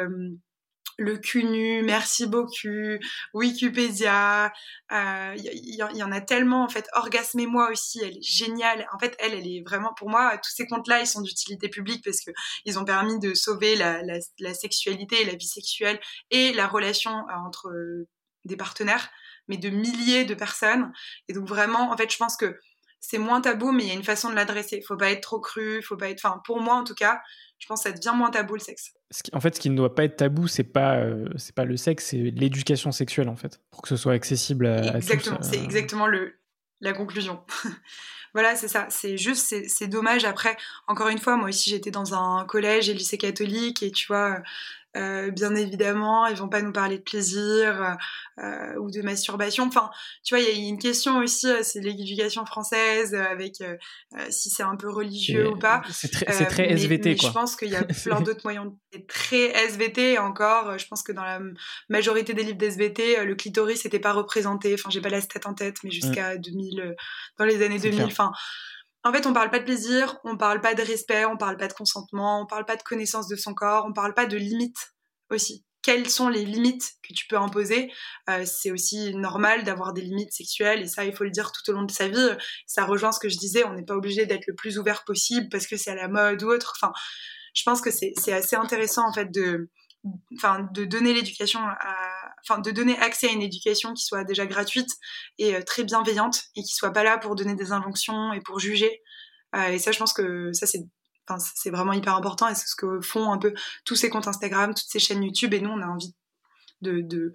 le 1.00 1.16
CUNU, 1.16 1.82
merci 1.82 2.26
beaucoup, 2.26 2.98
Wikipédia, 3.32 4.52
il 4.90 4.96
euh, 4.96 5.34
y, 5.34 6.02
en 6.02 6.12
a 6.12 6.20
tellement 6.20 6.62
en 6.62 6.68
fait. 6.68 6.86
Orgasmez-moi 6.92 7.70
aussi, 7.70 8.00
elle 8.04 8.18
est 8.18 8.22
géniale. 8.22 8.86
En 8.92 8.98
fait, 8.98 9.16
elle, 9.18 9.32
elle 9.32 9.46
est 9.46 9.62
vraiment 9.66 9.94
pour 9.94 10.10
moi. 10.10 10.36
Tous 10.36 10.50
ces 10.50 10.66
comptes-là, 10.66 11.00
ils 11.00 11.06
sont 11.06 11.22
d'utilité 11.22 11.70
publique 11.70 12.04
parce 12.04 12.20
que 12.20 12.30
ils 12.66 12.78
ont 12.78 12.84
permis 12.84 13.18
de 13.18 13.32
sauver 13.32 13.76
la, 13.76 14.02
la, 14.02 14.54
sexualité, 14.54 15.24
la 15.24 15.36
vie 15.36 15.48
sexuelle 15.48 15.98
et 16.30 16.52
la 16.52 16.66
relation 16.66 17.12
euh, 17.12 17.46
entre 17.46 17.68
euh, 17.68 18.06
des 18.44 18.58
partenaires, 18.58 19.08
mais 19.48 19.56
de 19.56 19.70
milliers 19.70 20.26
de 20.26 20.34
personnes. 20.34 20.92
Et 21.28 21.32
donc 21.32 21.48
vraiment, 21.48 21.90
en 21.90 21.96
fait, 21.96 22.12
je 22.12 22.18
pense 22.18 22.36
que 22.36 22.58
c'est 23.00 23.18
moins 23.18 23.40
tabou, 23.40 23.72
mais 23.72 23.84
il 23.84 23.88
y 23.88 23.92
a 23.92 23.94
une 23.94 24.04
façon 24.04 24.28
de 24.28 24.34
l'adresser. 24.34 24.82
Faut 24.86 24.98
pas 24.98 25.10
être 25.10 25.22
trop 25.22 25.40
cru, 25.40 25.82
faut 25.82 25.96
pas 25.96 26.10
être. 26.10 26.22
Enfin, 26.22 26.42
pour 26.44 26.60
moi 26.60 26.74
en 26.74 26.84
tout 26.84 26.94
cas, 26.94 27.22
je 27.60 27.66
pense 27.66 27.84
que 27.84 27.90
ça 27.90 27.94
devient 27.94 28.16
moins 28.16 28.30
tabou 28.30 28.54
le 28.54 28.60
sexe. 28.60 28.94
En 29.32 29.40
fait, 29.40 29.54
ce 29.54 29.60
qui 29.60 29.70
ne 29.70 29.76
doit 29.76 29.94
pas 29.94 30.04
être 30.04 30.16
tabou, 30.16 30.48
c'est 30.48 30.64
pas 30.64 30.96
euh, 30.96 31.28
c'est 31.36 31.54
pas 31.54 31.64
le 31.64 31.76
sexe, 31.76 32.06
c'est 32.06 32.16
l'éducation 32.16 32.90
sexuelle 32.90 33.28
en 33.28 33.36
fait, 33.36 33.60
pour 33.70 33.82
que 33.82 33.88
ce 33.88 33.96
soit 33.96 34.14
accessible 34.14 34.66
à, 34.66 34.96
exactement, 34.96 35.36
tous. 35.36 35.48
C'est 35.50 35.58
euh. 35.58 35.64
exactement 35.64 36.06
le 36.06 36.34
la 36.80 36.94
conclusion. 36.94 37.40
voilà, 38.34 38.56
c'est 38.56 38.68
ça. 38.68 38.86
C'est 38.88 39.18
juste, 39.18 39.54
c'est 39.68 39.88
dommage. 39.88 40.24
Après, 40.24 40.56
encore 40.86 41.08
une 41.08 41.18
fois, 41.18 41.36
moi 41.36 41.50
aussi, 41.50 41.68
j'étais 41.68 41.90
dans 41.90 42.14
un 42.14 42.46
collège 42.46 42.88
et 42.88 42.94
lycée 42.94 43.18
catholique 43.18 43.82
et 43.82 43.90
tu 43.90 44.06
vois, 44.06 44.42
euh, 44.96 45.30
bien 45.30 45.54
évidemment, 45.54 46.26
ils 46.26 46.36
vont 46.36 46.48
pas 46.48 46.62
nous 46.62 46.72
parler 46.72 46.98
de 46.98 47.02
plaisir 47.02 47.96
euh, 48.38 48.74
ou 48.80 48.90
de 48.90 49.02
masturbation. 49.02 49.64
Enfin, 49.68 49.90
tu 50.24 50.34
vois, 50.34 50.42
il 50.42 50.48
y 50.48 50.66
a 50.66 50.68
une 50.68 50.78
question 50.78 51.18
aussi, 51.18 51.46
euh, 51.46 51.62
c'est 51.62 51.80
l'éducation 51.80 52.44
française 52.44 53.14
avec 53.14 53.62
si 54.30 54.50
c'est 54.50 54.62
un 54.62 54.76
peu 54.76 54.90
religieux 54.90 55.48
ou 55.48 55.58
pas. 55.58 55.82
C'est 55.90 56.10
très, 56.10 56.24
très 56.46 56.72
SVT, 56.72 57.16
quoi. 57.16 57.28
Je 57.28 57.32
pense 57.32 57.56
qu'il 57.56 57.70
y 57.70 57.76
a 57.76 57.84
plein 57.84 58.20
d'autres 58.20 58.42
moyens. 58.44 58.72
C'est 58.92 59.06
très 59.06 59.52
SVT. 59.66 60.12
Et 60.12 60.18
encore, 60.18 60.78
je 60.78 60.86
pense 60.88 61.02
que 61.02 61.12
dans 61.12 61.24
la 61.24 61.40
majorité 61.88 62.34
des 62.34 62.42
livres 62.42 62.58
d'SVT, 62.58 63.24
le 63.24 63.34
clitoris 63.34 63.84
n'était 63.84 64.00
pas 64.00 64.12
représenté. 64.12 64.74
Enfin, 64.74 64.90
j'ai 64.90 65.00
pas 65.00 65.08
la 65.08 65.20
stat 65.20 65.40
en 65.44 65.54
tête, 65.54 65.76
mais 65.84 65.90
jusqu'à 65.90 66.36
2000, 66.36 66.96
dans 67.38 67.44
les 67.44 67.62
années 67.62 67.78
2000. 67.78 68.02
Enfin 68.04 68.32
en 69.04 69.12
fait, 69.12 69.26
on 69.26 69.32
parle 69.32 69.50
pas 69.50 69.58
de 69.58 69.64
plaisir, 69.64 70.18
on 70.24 70.36
parle 70.36 70.60
pas 70.60 70.74
de 70.74 70.82
respect, 70.82 71.24
on 71.24 71.36
parle 71.36 71.56
pas 71.56 71.68
de 71.68 71.72
consentement, 71.72 72.42
on 72.42 72.46
parle 72.46 72.66
pas 72.66 72.76
de 72.76 72.82
connaissance 72.82 73.28
de 73.28 73.36
son 73.36 73.54
corps, 73.54 73.86
on 73.88 73.92
parle 73.92 74.14
pas 74.14 74.26
de 74.26 74.36
limites 74.36 74.92
aussi. 75.30 75.64
Quelles 75.82 76.10
sont 76.10 76.28
les 76.28 76.44
limites 76.44 76.92
que 77.02 77.14
tu 77.14 77.26
peux 77.26 77.38
imposer? 77.38 77.90
Euh, 78.28 78.44
C'est 78.44 78.70
aussi 78.70 79.14
normal 79.14 79.64
d'avoir 79.64 79.94
des 79.94 80.02
limites 80.02 80.32
sexuelles 80.32 80.82
et 80.82 80.88
ça, 80.88 81.06
il 81.06 81.14
faut 81.14 81.24
le 81.24 81.30
dire 81.30 81.52
tout 81.52 81.70
au 81.70 81.74
long 81.74 81.84
de 81.84 81.90
sa 81.90 82.08
vie. 82.08 82.36
Ça 82.66 82.84
rejoint 82.84 83.12
ce 83.12 83.20
que 83.20 83.30
je 83.30 83.38
disais, 83.38 83.64
on 83.64 83.72
n'est 83.72 83.84
pas 83.84 83.94
obligé 83.94 84.26
d'être 84.26 84.46
le 84.46 84.54
plus 84.54 84.78
ouvert 84.78 85.04
possible 85.04 85.48
parce 85.50 85.66
que 85.66 85.78
c'est 85.78 85.90
à 85.90 85.94
la 85.94 86.08
mode 86.08 86.42
ou 86.42 86.50
autre. 86.50 86.74
Enfin, 86.76 86.92
je 87.54 87.62
pense 87.64 87.80
que 87.80 87.90
c'est 87.90 88.32
assez 88.32 88.56
intéressant 88.56 89.08
en 89.08 89.12
fait 89.14 89.30
de, 89.32 89.70
enfin, 90.36 90.68
de 90.72 90.84
donner 90.84 91.14
l'éducation 91.14 91.60
enfin, 92.48 92.60
de 92.60 92.70
donner 92.70 92.98
accès 92.98 93.28
à 93.28 93.32
une 93.32 93.42
éducation 93.42 93.92
qui 93.94 94.04
soit 94.04 94.24
déjà 94.24 94.46
gratuite 94.46 94.88
et 95.38 95.54
euh, 95.54 95.62
très 95.62 95.84
bienveillante 95.84 96.42
et 96.56 96.62
qui 96.62 96.72
soit 96.72 96.92
pas 96.92 97.04
là 97.04 97.18
pour 97.18 97.34
donner 97.34 97.54
des 97.54 97.72
injonctions 97.72 98.32
et 98.32 98.40
pour 98.40 98.60
juger. 98.60 99.02
Euh, 99.56 99.68
et 99.68 99.78
ça, 99.78 99.92
je 99.92 99.98
pense 99.98 100.12
que 100.12 100.52
ça, 100.52 100.66
c'est, 100.66 100.80
enfin, 101.28 101.38
c'est 101.54 101.70
vraiment 101.70 101.92
hyper 101.92 102.14
important 102.14 102.48
et 102.48 102.54
c'est 102.54 102.66
ce 102.66 102.76
que 102.76 103.00
font 103.00 103.32
un 103.32 103.38
peu 103.38 103.52
tous 103.84 103.96
ces 103.96 104.10
comptes 104.10 104.28
Instagram, 104.28 104.74
toutes 104.74 104.90
ces 104.90 104.98
chaînes 104.98 105.22
YouTube 105.22 105.54
et 105.54 105.60
nous, 105.60 105.70
on 105.70 105.82
a 105.82 105.86
envie 105.86 106.14
de, 106.82 107.00
de, 107.02 107.32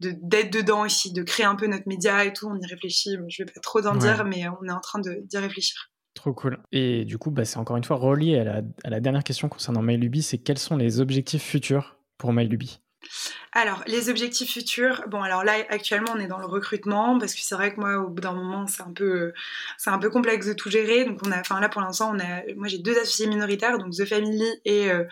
d'être 0.00 0.52
dedans 0.52 0.84
aussi, 0.84 1.12
de 1.12 1.22
créer 1.22 1.46
un 1.46 1.54
peu 1.54 1.66
notre 1.66 1.86
média 1.86 2.24
et 2.24 2.32
tout. 2.32 2.48
On 2.48 2.58
y 2.58 2.66
réfléchit. 2.66 3.16
Je 3.28 3.42
vais 3.42 3.52
pas 3.52 3.60
trop 3.60 3.86
en 3.86 3.96
dire, 3.96 4.24
mais 4.24 4.46
on 4.48 4.64
est 4.66 4.72
en 4.72 4.80
train 4.80 4.98
de, 4.98 5.20
d'y 5.24 5.38
réfléchir. 5.38 5.90
Trop 6.14 6.32
cool. 6.32 6.60
Et 6.72 7.04
du 7.04 7.16
coup, 7.16 7.30
bah, 7.30 7.44
c'est 7.44 7.58
encore 7.58 7.76
une 7.76 7.84
fois 7.84 7.96
relié 7.96 8.38
à 8.38 8.44
la, 8.44 8.62
à 8.82 8.90
la 8.90 8.98
dernière 8.98 9.22
question 9.22 9.48
concernant 9.48 9.82
MyLuby, 9.82 10.22
c'est 10.22 10.38
quels 10.38 10.58
sont 10.58 10.76
les 10.76 11.00
objectifs 11.00 11.44
futurs 11.44 11.96
pour 12.16 12.32
MyLuby? 12.32 12.80
Alors, 13.52 13.82
les 13.86 14.10
objectifs 14.10 14.52
futurs, 14.52 15.04
bon, 15.08 15.22
alors 15.22 15.42
là, 15.42 15.54
actuellement, 15.70 16.12
on 16.14 16.20
est 16.20 16.26
dans 16.26 16.38
le 16.38 16.46
recrutement, 16.46 17.18
parce 17.18 17.34
que 17.34 17.40
c'est 17.40 17.54
vrai 17.54 17.74
que 17.74 17.80
moi, 17.80 17.96
au 17.98 18.08
bout 18.08 18.20
d'un 18.20 18.34
moment, 18.34 18.66
c'est 18.66 18.82
un 18.82 18.92
peu, 18.92 19.32
c'est 19.78 19.90
un 19.90 19.98
peu 19.98 20.10
complexe 20.10 20.46
de 20.46 20.52
tout 20.52 20.70
gérer. 20.70 21.04
Donc, 21.04 21.20
on 21.24 21.32
a, 21.32 21.40
enfin, 21.40 21.60
là, 21.60 21.68
pour 21.68 21.80
l'instant, 21.80 22.12
on 22.14 22.20
a, 22.20 22.42
moi, 22.56 22.68
j'ai 22.68 22.78
deux 22.78 22.98
associés 22.98 23.26
minoritaires, 23.26 23.78
donc 23.78 23.94
The 23.94 24.04
Family 24.04 24.46
et, 24.64 24.90
euh, 24.90 25.04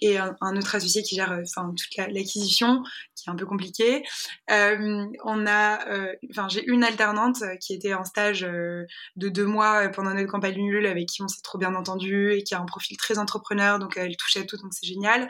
et 0.00 0.18
un, 0.18 0.56
autre 0.56 0.74
associé 0.74 1.02
qui 1.02 1.16
gère, 1.16 1.38
enfin, 1.42 1.72
toute 1.76 1.96
l'acquisition, 1.96 2.82
qui 3.14 3.28
est 3.28 3.32
un 3.32 3.36
peu 3.36 3.46
compliqué. 3.46 4.04
Euh, 4.50 5.06
on 5.24 5.46
a, 5.46 5.88
euh, 5.88 6.14
enfin, 6.30 6.48
j'ai 6.48 6.64
une 6.66 6.84
alternante 6.84 7.42
qui 7.60 7.74
était 7.74 7.94
en 7.94 8.04
stage 8.04 8.40
de 8.42 8.86
deux 9.28 9.46
mois 9.46 9.88
pendant 9.88 10.14
notre 10.14 10.30
campagne 10.30 10.58
Ulule, 10.58 10.86
avec 10.86 11.06
qui 11.08 11.22
on 11.22 11.28
s'est 11.28 11.42
trop 11.42 11.58
bien 11.58 11.74
entendu 11.74 12.32
et 12.32 12.42
qui 12.42 12.54
a 12.54 12.60
un 12.60 12.66
profil 12.66 12.96
très 12.96 13.18
entrepreneur, 13.18 13.78
donc 13.78 13.96
elle 13.96 14.16
touche 14.16 14.36
à 14.36 14.44
tout, 14.44 14.56
donc 14.56 14.72
c'est 14.72 14.86
génial. 14.86 15.28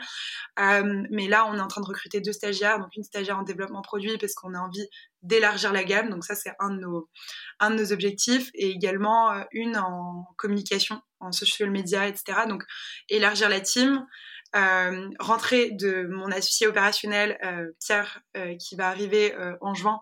Euh, 0.59 1.03
mais 1.11 1.27
là, 1.27 1.45
on 1.47 1.55
est 1.57 1.61
en 1.61 1.67
train 1.67 1.81
de 1.81 1.87
recruter 1.87 2.21
deux 2.21 2.33
stagiaires, 2.33 2.79
donc 2.79 2.89
une 2.95 3.03
stagiaire 3.03 3.37
en 3.37 3.43
développement 3.43 3.81
produit 3.81 4.17
parce 4.17 4.33
qu'on 4.33 4.53
a 4.53 4.59
envie 4.59 4.87
d'élargir 5.23 5.73
la 5.73 5.83
gamme, 5.83 6.09
donc 6.09 6.23
ça 6.23 6.35
c'est 6.35 6.53
un 6.59 6.69
de 6.69 6.79
nos 6.79 7.09
un 7.59 7.71
de 7.71 7.75
nos 7.75 7.91
objectifs, 7.91 8.49
et 8.53 8.69
également 8.69 9.31
euh, 9.31 9.43
une 9.51 9.77
en 9.77 10.27
communication, 10.37 11.01
en 11.19 11.31
social 11.31 11.69
media, 11.71 12.07
etc. 12.07 12.39
Donc 12.47 12.63
élargir 13.09 13.49
la 13.49 13.59
team. 13.59 14.05
Euh, 14.55 15.09
rentrer 15.19 15.71
de 15.71 16.07
mon 16.07 16.31
associé 16.31 16.67
opérationnel 16.67 17.37
Pierre 17.79 18.21
qui 18.59 18.75
va 18.75 18.87
arriver 18.87 19.35
en 19.61 19.73
juin 19.73 19.99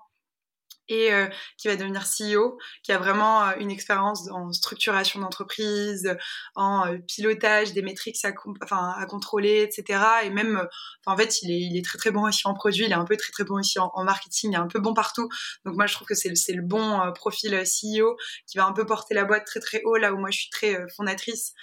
et 0.88 1.11
euh, 1.13 1.27
qui 1.57 1.67
va 1.67 1.75
devenir 1.75 2.03
CEO, 2.03 2.57
qui 2.83 2.91
a 2.91 2.97
vraiment 2.97 3.43
euh, 3.43 3.53
une 3.59 3.71
expérience 3.71 4.29
en 4.29 4.51
structuration 4.51 5.19
d'entreprise, 5.19 6.15
en 6.55 6.88
euh, 6.88 6.97
pilotage 7.07 7.73
des 7.73 7.81
métriques 7.81 8.23
à, 8.23 8.31
enfin, 8.63 8.93
à 8.97 9.05
contrôler, 9.05 9.63
etc. 9.63 9.99
Et 10.23 10.29
même, 10.29 10.67
en 11.05 11.17
fait, 11.17 11.41
il 11.41 11.51
est, 11.51 11.59
il 11.59 11.77
est 11.77 11.86
très 11.86 11.97
très 11.97 12.11
bon 12.11 12.27
aussi 12.27 12.47
en 12.47 12.53
produit, 12.53 12.86
il 12.86 12.91
est 12.91 12.95
un 12.95 13.05
peu 13.05 13.17
très 13.17 13.31
très 13.31 13.43
bon 13.43 13.55
aussi 13.55 13.79
en, 13.79 14.03
marketing, 14.03 14.51
il 14.51 14.55
est 14.55 14.59
un 14.59 14.67
peu 14.67 14.79
bon 14.79 14.93
partout. 14.93 15.29
Donc 15.65 15.75
moi, 15.75 15.88
je 15.88 15.95
trouve 15.95 16.07
que 16.07 16.15
c'est 16.15 16.29
le, 16.29 16.36
le 16.55 16.61
bon 16.61 17.11
profil 17.13 17.51
CEO 17.63 18.15
qui 18.47 18.57
va 18.57 18.65
un 18.65 18.73
peu 18.73 18.86
porter 18.86 19.13
la 19.13 19.25
boîte 19.25 19.45
très 19.45 19.59
très 19.59 19.81
haut, 19.83 19.97
là 19.97 20.13
où 20.13 20.17
moi 20.17 20.29
je 20.31 20.39
suis 20.39 20.49
très 20.49 20.77
fondatrice. 20.95 21.53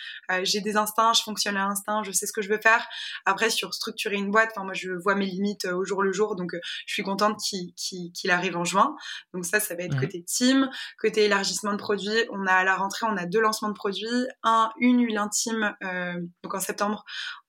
J'ai 0.42 0.60
des 0.60 0.76
instincts, 0.76 1.12
je 1.12 1.22
fonctionne 1.22 1.56
à 1.56 1.66
l'instinct, 1.66 2.02
je 2.02 2.12
sais 2.12 2.26
ce 2.26 2.32
que 2.32 2.42
je 2.42 2.48
veux 2.48 2.60
faire. 2.60 2.86
Après, 3.24 3.50
sur 3.50 3.74
structurer 3.74 4.16
une 4.16 4.30
boîte, 4.30 4.50
enfin 4.52 4.64
moi 4.64 4.74
je 4.74 4.90
vois 4.90 5.14
mes 5.14 5.26
limites 5.26 5.66
au 5.66 5.84
jour 5.84 6.02
le 6.02 6.12
jour, 6.12 6.34
donc 6.36 6.52
je 6.86 6.92
suis 6.92 7.02
contente 7.02 7.38
qu'il 7.40 8.30
arrive 8.30 8.56
en 8.56 8.64
juin. 8.64 8.96
Donc 9.34 9.44
ça, 9.44 9.60
ça 9.60 9.74
va 9.74 9.82
être 9.84 9.98
côté 9.98 10.22
team. 10.22 10.68
Côté 10.98 11.24
élargissement 11.24 11.72
de 11.72 11.78
produits, 11.78 12.26
on 12.30 12.46
a 12.46 12.52
à 12.52 12.64
la 12.64 12.76
rentrée, 12.76 13.06
on 13.08 13.16
a 13.16 13.26
deux 13.26 13.40
lancements 13.40 13.68
de 13.68 13.74
produits. 13.74 14.26
Un, 14.42 14.70
une 14.78 15.04
huile 15.04 15.18
intime, 15.18 15.74
euh, 15.84 16.20
donc 16.42 16.54
en 16.54 16.60
septembre, 16.60 17.04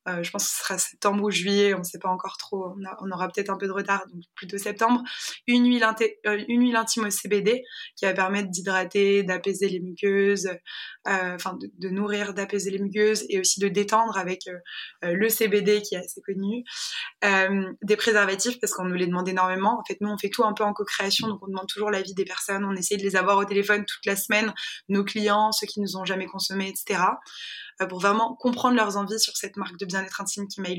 je 0.06 0.30
pense 0.32 0.46
que 0.46 0.52
ce 0.52 0.64
sera 0.64 0.78
septembre 0.78 1.24
ou 1.24 1.32
juillet, 1.32 1.74
on 1.74 1.80
ne 1.80 1.84
sait 1.84 2.00
pas 2.00 2.10
encore 2.10 2.38
trop. 2.38 2.76
On, 3.00 3.12
aura 3.12 3.30
peut-être 3.30 3.50
un 3.50 3.58
peu 3.58 3.68
de 3.68 3.72
retard, 3.72 4.06
donc 4.08 4.24
plutôt 4.36 4.58
septembre. 4.58 5.02
Une 5.48 5.66
huile, 5.66 5.86
euh, 6.26 6.44
une 6.48 6.62
huile 6.62 6.76
intime 6.76 7.06
au 7.06 7.10
CBD 7.10 7.64
qui 7.96 8.06
va 8.06 8.14
permettre 8.14 8.50
d'hydrater, 8.50 9.24
d'apaiser 9.24 9.70
les 9.70 9.80
muqueuses, 9.80 10.48
euh, 11.08 11.36
enfin 11.36 11.58
de, 11.60 11.90
nourrir, 11.90 12.34
d'apaiser 12.34 12.72
les 12.72 12.80
muqueuses 12.80 13.26
et 13.30 13.40
aussi 13.40 13.60
de 13.60 13.68
détendre 13.68 14.18
avec 14.18 14.42
le 15.02 15.30
CBD 15.30 15.82
qui 15.82 15.96
est 15.96 16.00
assez 16.00 16.22
connu. 16.22 16.64
des 17.82 17.96
préservatifs 17.96 18.60
parce 18.60 18.74
qu'on 18.74 18.86
nous 18.86 18.96
les 18.96 19.08
demande 19.08 19.30
énormément. 19.30 19.80
En 19.80 19.84
fait, 19.86 19.98
nous 20.02 20.10
on 20.10 20.18
fait 20.18 20.30
tout 20.30 20.44
un 20.44 20.54
peu 20.54 20.64
en 20.64 20.74
co-création, 20.74 21.28
donc 21.28 21.40
on 21.44 21.48
demande 21.48 21.68
toujours 21.68 21.92
l'avis 21.92 22.14
des 22.14 22.26
personnes. 22.26 22.66
On 22.66 22.76
essaie 22.76 22.98
de 22.98 23.04
les 23.04 23.16
avoir 23.16 23.38
au 23.38 23.46
téléphone 23.46 23.86
toute 23.86 24.06
la 24.06 24.16
semaine, 24.16 24.54
nos 24.90 25.04
clients, 25.04 25.52
ceux 25.52 25.68
qui 25.68 25.80
nous 25.80 25.98
ont 25.98 26.06
jamais 26.06 26.26
consommé, 26.26 26.68
etc. 26.68 27.04
Pour 27.88 28.00
vraiment 28.00 28.36
comprendre 28.36 28.76
leurs 28.76 28.98
envies 28.98 29.20
sur 29.20 29.36
cette 29.36 29.58
marque 29.58 29.78
de 29.78 29.86
bien-être 29.86 30.22
intime 30.22 30.48
qui 30.48 30.62
m'a. 30.62 30.70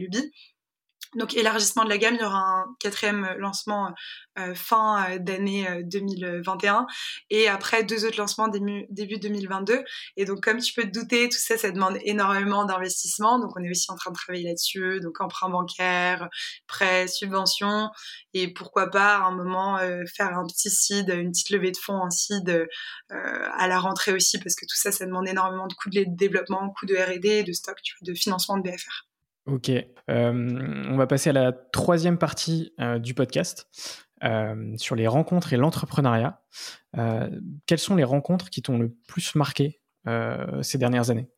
Donc 1.17 1.35
élargissement 1.35 1.85
de 1.85 1.89
la 1.89 1.99
gamme, 1.99 2.15
il 2.15 2.21
y 2.21 2.25
aura 2.25 2.39
un 2.39 2.77
quatrième 2.81 3.35
lancement 3.39 3.95
euh, 4.39 4.55
fin 4.55 5.13
euh, 5.13 5.19
d'année 5.19 5.67
2021 5.85 6.87
et 7.31 7.49
après 7.49 7.85
deux 7.85 8.05
autres 8.05 8.19
lancements 8.19 8.49
début, 8.49 8.87
début 8.91 9.19
2022. 9.19 9.85
Et 10.17 10.25
donc 10.25 10.43
comme 10.43 10.59
tu 10.59 10.75
peux 10.75 10.83
te 10.83 10.99
douter, 10.99 11.29
tout 11.29 11.39
ça, 11.39 11.57
ça 11.57 11.71
demande 11.71 11.99
énormément 12.03 12.65
d'investissement. 12.65 13.39
Donc 13.39 13.53
on 13.57 13.63
est 13.63 13.71
aussi 13.71 13.91
en 13.93 13.97
train 13.97 14.11
de 14.11 14.17
travailler 14.17 14.49
là-dessus, 14.49 15.01
donc 15.01 15.21
emprunt 15.21 15.49
bancaire, 15.49 16.29
prêt, 16.67 17.07
subvention 17.07 17.91
et 18.33 18.53
pourquoi 18.53 18.91
pas 18.91 19.19
à 19.19 19.25
un 19.25 19.33
moment 19.33 19.79
faire 20.17 20.37
un 20.37 20.47
petit 20.47 20.71
seed, 20.71 21.09
une 21.11 21.31
petite 21.31 21.51
levée 21.51 21.71
de 21.71 21.77
fonds 21.77 22.01
en 22.01 22.11
seed 22.11 22.69
à 23.11 23.69
la 23.69 23.79
rentrée 23.79 24.13
aussi 24.13 24.39
parce 24.39 24.55
que 24.57 24.65
tout 24.67 24.77
ça, 24.77 24.93
ça 24.93 25.07
demande 25.07 25.29
énormément 25.29 25.67
de 25.67 25.75
coûts 25.75 25.91
de 25.91 26.05
développement, 26.09 26.71
coûts 26.71 26.87
de 26.87 26.97
R&D, 26.97 27.45
de 27.45 27.53
stock, 27.53 27.79
de 28.03 28.15
financement 28.15 28.57
de 28.59 28.63
BFR. 28.63 29.14
Ok, 29.47 29.69
euh, 29.69 30.85
on 30.89 30.97
va 30.97 31.07
passer 31.07 31.31
à 31.31 31.35
la 31.35 31.53
troisième 31.53 32.17
partie 32.17 32.73
euh, 32.81 32.99
du 32.99 33.13
podcast 33.13 33.69
euh, 34.23 34.75
sur 34.79 34.95
les 34.95 35.07
rencontres 35.07 35.53
et 35.53 35.59
l'entrepreneuriat. 35.59 36.43
quelles 37.67 37.79
sont 37.79 37.95
les 37.95 38.05
rencontres 38.05 38.49
qui 38.49 38.63
t'ont 38.63 38.79
le 38.79 38.95
plus 39.07 39.35
marqué 39.35 39.81
ces 40.63 40.79
dernières 40.79 41.11
années? 41.11 41.29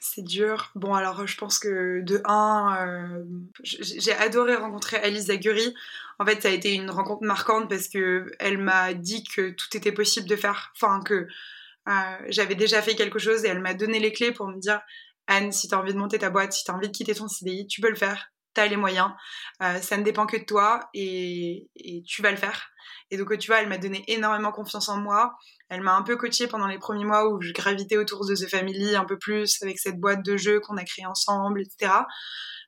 C'est 0.00 0.24
dur. 0.24 0.70
Bon, 0.74 0.92
alors 0.92 1.26
je 1.26 1.36
pense 1.38 1.58
que 1.58 2.02
de 2.02 2.20
un, 2.26 3.22
j'ai 3.62 4.12
adoré 4.12 4.56
rencontrer 4.56 4.96
Alice 4.98 5.26
Zaguri. 5.26 5.74
En 6.18 6.26
fait, 6.26 6.42
ça 6.42 6.48
a 6.48 6.50
été 6.50 6.74
une 6.74 6.90
rencontre 6.90 7.22
marquante 7.24 7.70
parce 7.70 7.88
que 7.88 8.30
elle 8.40 8.58
m'a 8.58 8.92
dit 8.92 9.24
que 9.24 9.50
tout 9.50 9.74
était 9.74 9.92
possible 9.92 10.28
de 10.28 10.36
faire. 10.36 10.72
Enfin, 10.76 11.00
que 11.02 11.28
j'avais 12.28 12.56
déjà 12.56 12.82
fait 12.82 12.94
quelque 12.94 13.18
chose 13.18 13.44
et 13.44 13.48
elle 13.48 13.60
m'a 13.60 13.74
donné 13.74 14.00
les 14.00 14.12
clés 14.12 14.32
pour 14.32 14.48
me 14.48 14.58
dire 14.58 14.80
Anne, 15.26 15.52
si 15.52 15.68
tu 15.68 15.74
as 15.74 15.78
envie 15.78 15.92
de 15.92 15.98
monter 15.98 16.18
ta 16.18 16.30
boîte, 16.30 16.52
si 16.52 16.64
tu 16.64 16.70
as 16.70 16.74
envie 16.74 16.88
de 16.88 16.96
quitter 16.96 17.14
ton 17.14 17.28
CDI, 17.28 17.66
tu 17.66 17.80
peux 17.80 17.88
le 17.88 17.96
faire. 17.96 18.30
Tu 18.54 18.60
as 18.60 18.66
les 18.66 18.76
moyens. 18.76 19.10
ça 19.60 19.96
ne 19.96 20.02
dépend 20.02 20.26
que 20.26 20.36
de 20.36 20.44
toi 20.44 20.80
et, 20.94 21.68
et 21.76 22.02
tu 22.06 22.22
vas 22.22 22.30
le 22.30 22.36
faire. 22.36 22.68
Et 23.10 23.16
donc, 23.16 23.36
tu 23.38 23.48
vois, 23.48 23.60
elle 23.60 23.68
m'a 23.68 23.78
donné 23.78 24.04
énormément 24.08 24.52
confiance 24.52 24.88
en 24.88 24.98
moi. 24.98 25.34
Elle 25.68 25.80
m'a 25.80 25.94
un 25.94 26.02
peu 26.02 26.16
coachée 26.16 26.46
pendant 26.46 26.66
les 26.66 26.78
premiers 26.78 27.04
mois 27.04 27.28
où 27.28 27.40
je 27.40 27.52
gravitais 27.52 27.96
autour 27.96 28.26
de 28.26 28.34
The 28.34 28.48
Family 28.48 28.96
un 28.96 29.04
peu 29.04 29.18
plus 29.18 29.62
avec 29.62 29.78
cette 29.78 29.98
boîte 29.98 30.24
de 30.24 30.36
jeux 30.36 30.60
qu'on 30.60 30.76
a 30.76 30.84
créée 30.84 31.06
ensemble, 31.06 31.62
etc. 31.62 31.92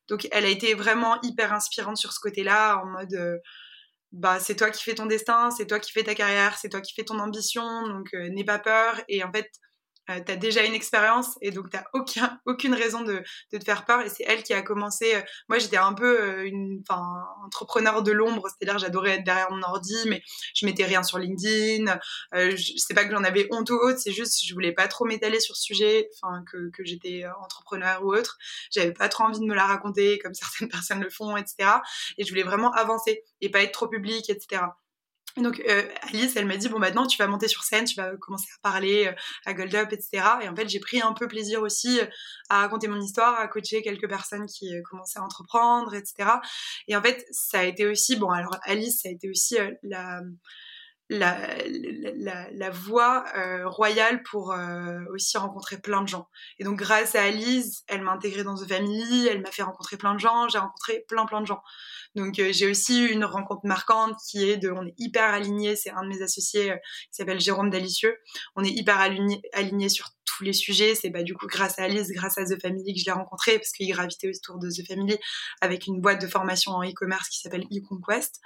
Donc, 0.08 0.28
elle 0.30 0.44
a 0.44 0.48
été 0.48 0.74
vraiment 0.74 1.20
hyper 1.22 1.52
inspirante 1.52 1.96
sur 1.96 2.12
ce 2.12 2.20
côté-là, 2.20 2.80
en 2.82 2.86
mode, 2.86 3.14
euh, 3.14 3.38
bah, 4.12 4.38
c'est 4.40 4.56
toi 4.56 4.70
qui 4.70 4.84
fais 4.84 4.94
ton 4.94 5.06
destin, 5.06 5.50
c'est 5.50 5.66
toi 5.66 5.80
qui 5.80 5.92
fais 5.92 6.04
ta 6.04 6.14
carrière, 6.14 6.56
c'est 6.58 6.68
toi 6.68 6.80
qui 6.80 6.94
fais 6.94 7.04
ton 7.04 7.18
ambition, 7.18 7.88
donc 7.88 8.08
euh, 8.14 8.28
n'aie 8.30 8.44
pas 8.44 8.58
peur. 8.58 9.00
Et 9.08 9.24
en 9.24 9.32
fait, 9.32 9.50
euh, 10.10 10.36
déjà 10.36 10.64
une 10.64 10.74
expérience 10.74 11.36
et 11.40 11.50
donc 11.50 11.70
tu 11.70 11.78
aucun, 11.92 12.40
aucune 12.46 12.74
raison 12.74 13.02
de, 13.02 13.22
de, 13.52 13.58
te 13.58 13.64
faire 13.64 13.84
peur. 13.84 14.02
Et 14.02 14.08
c'est 14.08 14.24
elle 14.26 14.42
qui 14.42 14.52
a 14.52 14.62
commencé. 14.62 15.14
Euh, 15.14 15.20
moi, 15.48 15.58
j'étais 15.58 15.76
un 15.76 15.92
peu 15.92 16.20
euh, 16.20 16.46
une, 16.46 16.82
entrepreneur 17.44 18.02
de 18.02 18.12
l'ombre, 18.12 18.48
c'est-à-dire 18.48 18.78
j'adorais 18.78 19.16
être 19.16 19.24
derrière 19.24 19.50
mon 19.50 19.62
ordi, 19.62 19.96
mais 20.06 20.22
je 20.54 20.66
mettais 20.66 20.84
rien 20.84 21.02
sur 21.02 21.18
LinkedIn. 21.18 21.98
Euh, 22.34 22.56
je 22.56 22.76
sais 22.76 22.94
pas 22.94 23.04
que 23.04 23.10
j'en 23.10 23.24
avais 23.24 23.48
honte 23.50 23.70
ou 23.70 23.74
autre, 23.74 23.98
c'est 23.98 24.12
juste 24.12 24.44
je 24.44 24.52
voulais 24.54 24.72
pas 24.72 24.88
trop 24.88 25.04
m'étaler 25.04 25.40
sur 25.40 25.56
ce 25.56 25.62
sujet, 25.62 26.08
enfin 26.14 26.44
que, 26.50 26.70
que 26.70 26.84
j'étais 26.84 27.24
entrepreneur 27.42 28.04
ou 28.04 28.14
autre. 28.14 28.38
J'avais 28.70 28.92
pas 28.92 29.08
trop 29.08 29.24
envie 29.24 29.40
de 29.40 29.44
me 29.44 29.54
la 29.54 29.66
raconter 29.66 30.18
comme 30.18 30.34
certaines 30.34 30.68
personnes 30.68 31.00
le 31.00 31.10
font, 31.10 31.36
etc. 31.36 31.70
Et 32.18 32.24
je 32.24 32.30
voulais 32.30 32.42
vraiment 32.42 32.72
avancer 32.72 33.24
et 33.40 33.50
pas 33.50 33.62
être 33.62 33.72
trop 33.72 33.88
public, 33.88 34.30
etc. 34.30 34.62
Donc 35.36 35.60
euh, 35.68 35.82
Alice, 36.02 36.34
elle 36.36 36.46
m'a 36.46 36.56
dit 36.56 36.68
bon 36.68 36.78
maintenant 36.78 37.06
tu 37.06 37.18
vas 37.18 37.26
monter 37.26 37.46
sur 37.46 37.62
scène, 37.62 37.84
tu 37.84 37.94
vas 37.96 38.16
commencer 38.16 38.46
à 38.56 38.70
parler 38.70 39.06
euh, 39.06 39.12
à 39.44 39.52
Gold 39.52 39.74
Up, 39.74 39.92
etc. 39.92 40.24
Et 40.42 40.48
en 40.48 40.56
fait 40.56 40.68
j'ai 40.68 40.80
pris 40.80 41.02
un 41.02 41.12
peu 41.12 41.28
plaisir 41.28 41.60
aussi 41.60 42.00
euh, 42.00 42.06
à 42.48 42.60
raconter 42.60 42.88
mon 42.88 43.00
histoire, 43.00 43.38
à 43.38 43.46
coacher 43.46 43.82
quelques 43.82 44.08
personnes 44.08 44.46
qui 44.46 44.70
commençaient 44.88 45.18
à 45.18 45.22
entreprendre, 45.22 45.94
etc. 45.94 46.30
Et 46.88 46.96
en 46.96 47.02
fait 47.02 47.26
ça 47.30 47.60
a 47.60 47.64
été 47.64 47.86
aussi 47.86 48.16
bon 48.16 48.30
alors 48.30 48.56
Alice 48.62 49.02
ça 49.02 49.10
a 49.10 49.12
été 49.12 49.28
aussi 49.28 49.56
la 49.82 50.22
la, 51.08 51.38
la, 52.16 52.50
la, 52.50 52.70
voie 52.70 53.24
royale 53.64 54.22
pour 54.24 54.54
aussi 55.12 55.38
rencontrer 55.38 55.78
plein 55.78 56.02
de 56.02 56.08
gens. 56.08 56.28
Et 56.58 56.64
donc 56.64 56.78
grâce 56.78 57.14
à 57.14 57.22
Alice, 57.22 57.84
elle 57.86 58.02
m'a 58.02 58.12
intégrée 58.12 58.42
dans 58.42 58.56
The 58.56 58.68
Family, 58.68 59.28
elle 59.28 59.40
m'a 59.40 59.50
fait 59.50 59.62
rencontrer 59.62 59.96
plein 59.96 60.14
de 60.14 60.20
gens, 60.20 60.48
j'ai 60.48 60.58
rencontré 60.58 61.04
plein 61.08 61.26
plein 61.26 61.40
de 61.40 61.46
gens. 61.46 61.62
Donc 62.16 62.38
euh, 62.38 62.50
j'ai 62.50 62.68
aussi 62.68 63.02
eu 63.02 63.12
une 63.12 63.24
rencontre 63.24 63.66
marquante 63.66 64.16
qui 64.26 64.48
est 64.48 64.56
de, 64.56 64.70
on 64.70 64.86
est 64.86 64.94
hyper 64.98 65.34
alignés, 65.34 65.76
c'est 65.76 65.90
un 65.90 66.02
de 66.02 66.08
mes 66.08 66.22
associés 66.22 66.72
euh, 66.72 66.76
qui 66.76 67.12
s'appelle 67.12 67.40
Jérôme 67.40 67.68
Dalicieux. 67.68 68.16
On 68.56 68.64
est 68.64 68.70
hyper 68.70 68.98
alignés 68.98 69.42
aligné 69.52 69.90
sur 69.90 70.15
tous 70.26 70.44
les 70.44 70.52
sujets. 70.52 70.94
C'est 70.94 71.10
bah, 71.10 71.22
du 71.22 71.34
coup 71.34 71.46
grâce 71.46 71.78
à 71.78 71.84
Alice, 71.84 72.08
grâce 72.10 72.36
à 72.38 72.44
The 72.44 72.60
Family 72.60 72.94
que 72.94 73.00
je 73.00 73.06
l'ai 73.06 73.12
rencontré 73.12 73.58
parce 73.58 73.70
qu'il 73.70 73.90
gravitait 73.90 74.28
autour 74.28 74.58
de 74.58 74.68
The 74.68 74.86
Family 74.86 75.16
avec 75.60 75.86
une 75.86 76.00
boîte 76.00 76.20
de 76.20 76.26
formation 76.26 76.72
en 76.72 76.82
e-commerce 76.82 77.28
qui 77.28 77.40
s'appelle 77.40 77.64
eConquest. 77.70 78.40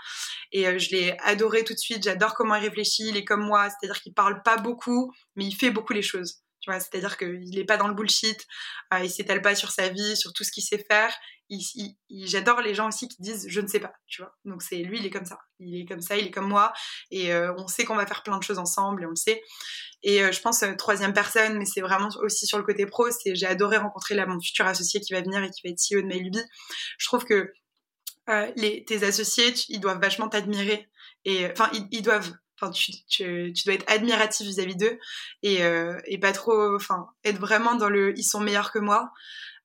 Et 0.53 0.69
euh, 0.69 0.79
je 0.79 0.91
l'ai 0.91 1.17
adoré 1.25 1.65
tout 1.65 1.75
de 1.75 1.79
suite. 1.79 2.05
J'adore 2.05 2.35
comment 2.35 2.55
il 2.55 2.63
réfléchit. 2.63 3.09
Il 3.09 3.17
est 3.17 3.25
comme 3.25 3.45
moi, 3.45 3.69
c'est-à-dire 3.69 4.01
qu'il 4.01 4.15
parle 4.15 4.43
pas 4.43 4.57
beaucoup, 4.57 5.13
mais 5.37 5.45
il 5.45 5.55
fait 5.55 5.71
beaucoup 5.71 5.93
les 5.93 6.03
choses. 6.03 6.43
Tu 6.61 6.71
vois, 6.71 6.79
c'est-à-dire 6.79 7.17
qu'il 7.17 7.51
n'est 7.55 7.65
pas 7.65 7.79
dans 7.79 7.89
le 7.89 7.95
bullshit, 7.95 8.47
euh, 8.93 8.99
il 9.03 9.11
s'étale 9.11 9.41
pas 9.41 9.55
sur 9.55 9.71
sa 9.71 9.89
vie, 9.89 10.15
sur 10.15 10.35
tout 10.35 10.45
ce 10.45 10.53
qu'il 10.53 10.63
sait 10.63 10.85
faire. 10.91 11.15
J'adore 12.11 12.61
les 12.61 12.75
gens 12.75 12.89
aussi 12.89 13.09
qui 13.09 13.21
disent 13.21 13.47
je 13.49 13.61
ne 13.61 13.67
sais 13.67 13.81
pas, 13.81 13.93
tu 14.07 14.23
vois. 14.23 14.37
Donc 14.45 14.63
c'est 14.63 14.77
lui, 14.77 14.99
il 14.99 15.07
est 15.07 15.11
comme 15.11 15.25
ça, 15.25 15.39
il 15.59 15.81
est 15.81 15.85
comme 15.85 16.01
ça, 16.01 16.17
il 16.17 16.27
est 16.27 16.31
comme 16.31 16.49
moi, 16.49 16.73
et 17.11 17.33
euh, 17.33 17.53
on 17.57 17.67
sait 17.67 17.85
qu'on 17.85 17.97
va 17.97 18.07
faire 18.07 18.23
plein 18.23 18.39
de 18.39 18.43
choses 18.43 18.59
ensemble, 18.59 19.03
et 19.03 19.07
on 19.07 19.11
le 19.11 19.17
sait. 19.17 19.43
Et 20.03 20.23
euh, 20.23 20.33
je 20.33 20.41
pense 20.41 20.63
euh, 20.63 20.75
troisième 20.77 21.13
personne, 21.13 21.59
mais 21.59 21.65
c'est 21.65 21.81
vraiment 21.81 22.09
aussi 22.23 22.47
sur 22.47 22.59
le 22.59 22.65
côté 22.65 22.87
pro, 22.87 23.11
c'est 23.11 23.35
j'ai 23.35 23.47
adoré 23.47 23.79
rencontrer 23.79 24.15
là 24.15 24.27
mon 24.27 24.41
futur 24.41 24.67
associé 24.67 25.01
qui 25.01 25.13
va 25.13 25.21
venir 25.23 25.43
et 25.43 25.51
qui 25.51 25.63
va 25.65 25.71
être 25.71 25.81
CEO 25.81 26.03
de 26.03 26.07
Mailby. 26.07 26.39
Je 26.99 27.07
trouve 27.07 27.25
que 27.25 27.53
les, 28.55 28.85
tes 28.85 29.03
associés, 29.03 29.53
ils 29.69 29.81
doivent 29.81 30.01
vachement 30.01 30.29
t'admirer, 30.29 30.89
et 31.25 31.51
enfin 31.51 31.71
ils 31.91 32.03
doivent 32.03 32.33
Enfin, 32.63 32.73
tu, 32.73 32.93
tu, 33.09 33.55
tu, 33.55 33.65
dois 33.65 33.73
être 33.73 33.91
admiratif 33.91 34.47
vis-à-vis 34.47 34.77
d'eux 34.77 34.99
et, 35.43 35.61
et 36.05 36.19
pas 36.19 36.33
trop, 36.33 36.77
enfin, 36.77 37.07
être 37.25 37.39
vraiment 37.39 37.75
dans 37.75 37.89
le 37.89 38.13
ils 38.19 38.23
sont 38.23 38.39
meilleurs 38.39 38.71
que 38.71 38.79
moi. 38.79 39.11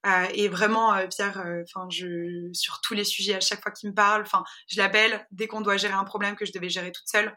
Euh, 0.06 0.28
et 0.34 0.48
vraiment, 0.48 0.94
euh, 0.94 1.08
Pierre, 1.08 1.42
euh, 1.46 1.64
je 1.90 2.50
sur 2.54 2.82
tous 2.82 2.94
les 2.94 3.04
sujets 3.04 3.36
à 3.36 3.40
chaque 3.40 3.62
fois 3.62 3.72
qu'il 3.72 3.90
me 3.90 3.96
parle, 3.96 4.22
enfin, 4.22 4.44
je 4.68 4.78
l'appelle. 4.78 5.26
Dès 5.32 5.48
qu'on 5.48 5.62
doit 5.62 5.78
gérer 5.78 5.94
un 5.94 6.04
problème 6.04 6.36
que 6.36 6.46
je 6.46 6.52
devais 6.54 6.70
gérer 6.70 6.92
toute 6.92 7.08
seule 7.08 7.36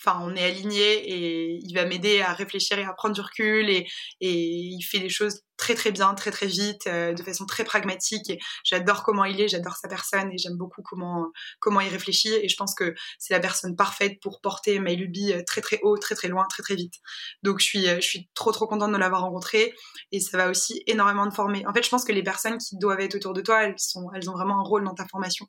enfin 0.00 0.20
on 0.22 0.34
est 0.34 0.44
aligné 0.44 0.80
et 0.82 1.60
il 1.62 1.74
va 1.74 1.84
m'aider 1.84 2.20
à 2.20 2.32
réfléchir 2.32 2.78
et 2.78 2.84
à 2.84 2.92
prendre 2.92 3.14
du 3.14 3.20
recul 3.20 3.70
et, 3.70 3.86
et 4.20 4.32
il 4.32 4.82
fait 4.82 4.98
les 4.98 5.08
choses 5.08 5.40
très 5.56 5.74
très 5.74 5.92
bien, 5.92 6.14
très 6.14 6.30
très 6.30 6.46
vite, 6.46 6.86
euh, 6.88 7.12
de 7.14 7.22
façon 7.22 7.46
très 7.46 7.64
pragmatique 7.64 8.32
j'adore 8.64 9.04
comment 9.04 9.24
il 9.24 9.40
est, 9.40 9.48
j'adore 9.48 9.76
sa 9.76 9.88
personne 9.88 10.32
et 10.32 10.38
j'aime 10.38 10.56
beaucoup 10.56 10.82
comment 10.82 11.26
comment 11.60 11.80
il 11.80 11.88
réfléchit 11.88 12.34
et 12.34 12.48
je 12.48 12.56
pense 12.56 12.74
que 12.74 12.94
c'est 13.18 13.34
la 13.34 13.40
personne 13.40 13.76
parfaite 13.76 14.20
pour 14.20 14.40
porter 14.40 14.78
Mailubi 14.80 15.32
euh, 15.32 15.42
très 15.46 15.60
très 15.60 15.78
haut, 15.82 15.96
très 15.96 16.14
très 16.14 16.28
loin, 16.28 16.44
très 16.48 16.62
très 16.62 16.74
vite. 16.74 16.94
Donc 17.42 17.60
je 17.60 17.64
suis 17.64 17.86
je 17.86 18.00
suis 18.00 18.28
trop 18.34 18.52
trop 18.52 18.66
contente 18.66 18.92
de 18.92 18.96
l'avoir 18.96 19.22
rencontré 19.22 19.74
et 20.12 20.20
ça 20.20 20.36
va 20.38 20.50
aussi 20.50 20.82
énormément 20.86 21.26
de 21.26 21.34
former. 21.34 21.66
En 21.66 21.72
fait, 21.72 21.82
je 21.82 21.90
pense 21.90 22.04
que 22.04 22.12
les 22.12 22.22
personnes 22.22 22.58
qui 22.58 22.76
doivent 22.78 23.00
être 23.00 23.14
autour 23.16 23.32
de 23.32 23.40
toi, 23.40 23.64
elles 23.64 23.74
sont 23.78 24.08
elles 24.14 24.28
ont 24.30 24.34
vraiment 24.34 24.60
un 24.60 24.64
rôle 24.64 24.84
dans 24.84 24.94
ta 24.94 25.06
formation. 25.06 25.46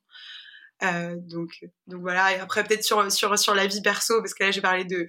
Euh, 0.83 1.15
donc, 1.21 1.65
donc 1.87 2.01
voilà. 2.01 2.33
Et 2.35 2.39
après, 2.39 2.63
peut-être 2.63 2.83
sur, 2.83 3.11
sur, 3.11 3.37
sur 3.39 3.55
la 3.55 3.67
vie 3.67 3.81
perso, 3.81 4.21
parce 4.21 4.33
que 4.33 4.43
là, 4.43 4.51
j'ai 4.51 4.61
parlé 4.61 4.83
de, 4.83 5.07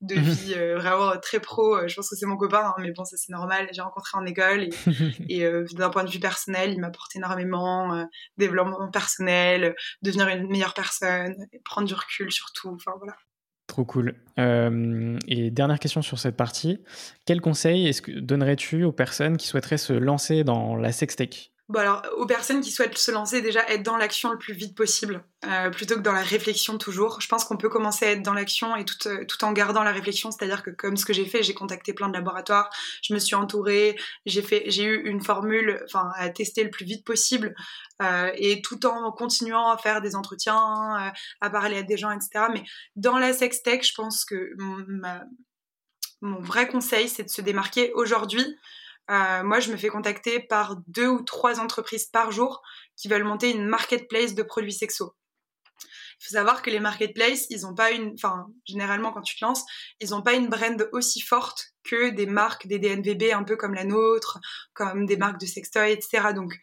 de 0.00 0.14
mhm. 0.14 0.22
vie 0.22 0.54
euh, 0.54 0.76
vraiment 0.76 1.12
très 1.20 1.40
pro. 1.40 1.76
Euh, 1.76 1.88
je 1.88 1.94
pense 1.94 2.08
que 2.08 2.16
c'est 2.16 2.26
mon 2.26 2.36
copain, 2.36 2.64
hein, 2.64 2.74
mais 2.78 2.92
bon, 2.92 3.04
ça, 3.04 3.16
c'est 3.16 3.32
normal. 3.32 3.68
J'ai 3.72 3.82
rencontré 3.82 4.18
en 4.18 4.24
école 4.24 4.64
et, 4.64 4.70
et 5.28 5.50
d'un 5.72 5.90
point 5.90 6.04
de 6.04 6.10
vue 6.10 6.20
personnel, 6.20 6.72
il 6.72 6.80
m'apporte 6.80 7.14
énormément. 7.16 8.06
développement 8.36 8.90
personnel, 8.90 9.74
devenir 10.02 10.28
une 10.28 10.48
meilleure 10.48 10.74
personne, 10.74 11.34
prendre 11.64 11.86
du 11.86 11.94
recul 11.94 12.30
surtout. 12.32 12.70
Enfin, 12.74 12.92
voilà. 12.98 13.14
Trop 13.66 13.84
cool. 13.84 14.14
et 14.36 15.50
dernière 15.50 15.78
question 15.78 16.02
sur 16.02 16.18
cette 16.18 16.36
partie. 16.36 16.82
Quel 17.26 17.40
conseil 17.40 17.86
est-ce 17.86 18.02
que 18.02 18.12
donnerais-tu 18.12 18.84
aux 18.84 18.92
personnes 18.92 19.36
qui 19.36 19.46
souhaiteraient 19.46 19.78
se 19.78 19.92
lancer 19.92 20.44
dans 20.44 20.76
la 20.76 20.92
sextech? 20.92 21.51
Alors, 21.74 22.02
aux 22.16 22.26
personnes 22.26 22.60
qui 22.60 22.70
souhaitent 22.70 22.96
se 22.98 23.10
lancer, 23.10 23.40
déjà 23.40 23.66
être 23.68 23.82
dans 23.82 23.96
l'action 23.96 24.30
le 24.30 24.38
plus 24.38 24.52
vite 24.52 24.76
possible, 24.76 25.24
euh, 25.46 25.70
plutôt 25.70 25.94
que 25.96 26.00
dans 26.00 26.12
la 26.12 26.22
réflexion 26.22 26.78
toujours. 26.78 27.20
Je 27.20 27.28
pense 27.28 27.44
qu'on 27.44 27.56
peut 27.56 27.68
commencer 27.68 28.04
à 28.04 28.10
être 28.12 28.22
dans 28.22 28.34
l'action 28.34 28.76
et 28.76 28.84
tout, 28.84 28.96
euh, 29.06 29.24
tout 29.24 29.44
en 29.44 29.52
gardant 29.52 29.82
la 29.82 29.92
réflexion, 29.92 30.30
c'est-à-dire 30.30 30.62
que 30.62 30.70
comme 30.70 30.96
ce 30.96 31.04
que 31.04 31.12
j'ai 31.12 31.24
fait, 31.24 31.42
j'ai 31.42 31.54
contacté 31.54 31.92
plein 31.92 32.08
de 32.08 32.14
laboratoires, 32.14 32.70
je 33.02 33.14
me 33.14 33.18
suis 33.18 33.34
entourée, 33.34 33.96
j'ai 34.26 34.42
fait, 34.42 34.64
j'ai 34.66 34.84
eu 34.84 35.02
une 35.04 35.22
formule, 35.22 35.84
à 35.94 36.28
tester 36.30 36.64
le 36.64 36.70
plus 36.70 36.84
vite 36.84 37.04
possible, 37.04 37.54
euh, 38.02 38.30
et 38.34 38.62
tout 38.62 38.84
en 38.86 39.10
continuant 39.12 39.70
à 39.70 39.78
faire 39.78 40.00
des 40.00 40.16
entretiens, 40.16 41.12
à 41.40 41.50
parler 41.50 41.78
à 41.78 41.82
des 41.82 41.96
gens, 41.96 42.10
etc. 42.10 42.46
Mais 42.52 42.64
dans 42.96 43.18
la 43.18 43.32
sextech, 43.32 43.86
je 43.86 43.94
pense 43.94 44.24
que 44.24 44.54
mon 46.20 46.40
vrai 46.40 46.68
conseil, 46.68 47.08
c'est 47.08 47.24
de 47.24 47.30
se 47.30 47.40
démarquer 47.40 47.92
aujourd'hui 47.94 48.56
euh, 49.10 49.42
moi, 49.42 49.60
je 49.60 49.70
me 49.72 49.76
fais 49.76 49.88
contacter 49.88 50.40
par 50.40 50.76
deux 50.86 51.08
ou 51.08 51.22
trois 51.22 51.60
entreprises 51.60 52.06
par 52.06 52.30
jour 52.30 52.62
qui 52.96 53.08
veulent 53.08 53.24
monter 53.24 53.50
une 53.50 53.66
marketplace 53.66 54.34
de 54.34 54.42
produits 54.42 54.72
sexuels. 54.72 55.08
Il 56.22 56.28
faut 56.28 56.34
savoir 56.34 56.62
que 56.62 56.70
les 56.70 56.78
marketplaces, 56.78 57.46
ils 57.50 57.66
ont 57.66 57.74
pas 57.74 57.90
une, 57.90 58.12
enfin, 58.14 58.46
généralement 58.64 59.12
quand 59.12 59.22
tu 59.22 59.36
te 59.36 59.44
lances, 59.44 59.64
ils 60.00 60.14
ont 60.14 60.22
pas 60.22 60.34
une 60.34 60.48
brand 60.48 60.88
aussi 60.92 61.20
forte 61.20 61.72
que 61.84 62.10
des 62.10 62.26
marques, 62.26 62.68
des 62.68 62.78
DNVB 62.78 63.32
un 63.32 63.42
peu 63.42 63.56
comme 63.56 63.74
la 63.74 63.84
nôtre, 63.84 64.38
comme 64.72 65.04
des 65.04 65.16
marques 65.16 65.40
de 65.40 65.46
sextoy, 65.46 65.90
etc. 65.90 66.28
Donc 66.34 66.54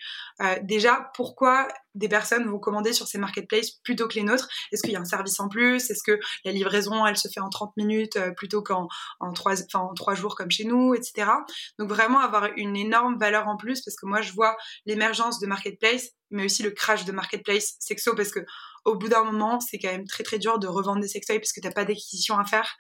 euh, 0.42 0.56
déjà, 0.64 1.12
pourquoi 1.14 1.68
des 1.94 2.08
personnes 2.08 2.50
vont 2.50 2.60
commander 2.60 2.94
sur 2.94 3.08
ces 3.08 3.18
marketplaces 3.18 3.72
plutôt 3.84 4.08
que 4.08 4.16
les 4.16 4.24
nôtres? 4.24 4.48
Est-ce 4.72 4.82
qu'il 4.82 4.94
y 4.94 4.96
a 4.96 5.00
un 5.00 5.06
service 5.06 5.40
en 5.42 5.50
plus? 5.50 5.90
Est-ce 5.90 6.04
que 6.04 6.18
la 6.46 6.52
livraison, 6.52 7.06
elle 7.06 7.18
se 7.18 7.28
fait 7.28 7.42
en 7.42 7.50
30 7.50 7.76
minutes 7.76 8.16
euh, 8.16 8.32
plutôt 8.32 8.62
qu'en 8.62 8.88
en 9.20 9.34
3, 9.34 9.64
enfin, 9.64 9.86
en 9.86 9.94
3 9.94 10.16
jours 10.16 10.36
comme 10.36 10.52
chez 10.52 10.64
nous, 10.64 10.94
etc. 10.94 11.30
Donc 11.78 11.90
vraiment 11.90 12.20
avoir 12.20 12.48
une 12.56 12.78
énorme 12.78 13.18
valeur 13.18 13.48
en 13.48 13.58
plus 13.58 13.82
parce 13.82 13.98
que 13.98 14.06
moi, 14.06 14.22
je 14.22 14.32
vois 14.32 14.56
l'émergence 14.86 15.40
de 15.40 15.48
marketplace, 15.48 16.12
mais 16.32 16.46
aussi 16.46 16.64
le 16.64 16.72
crash 16.72 17.06
de 17.06 17.12
marketplace 17.12 17.76
sexo 17.80 18.16
parce 18.16 18.32
que 18.32 18.40
au 18.86 18.96
bout 18.96 19.10
d'un 19.10 19.24
moment, 19.24 19.60
c'est 19.60 19.80
quand 19.80 19.92
même 19.92 20.08
très 20.08 20.24
très 20.24 20.40
dur 20.40 20.60
de 20.60 20.68
revendre 20.68 21.02
des 21.02 21.08
sextoys 21.08 21.40
parce 21.40 21.54
que 21.54 21.62
t'as 21.62 21.72
pas 21.72 21.86
d'acquisition 21.86 22.38
à 22.38 22.46
faire. 22.46 22.78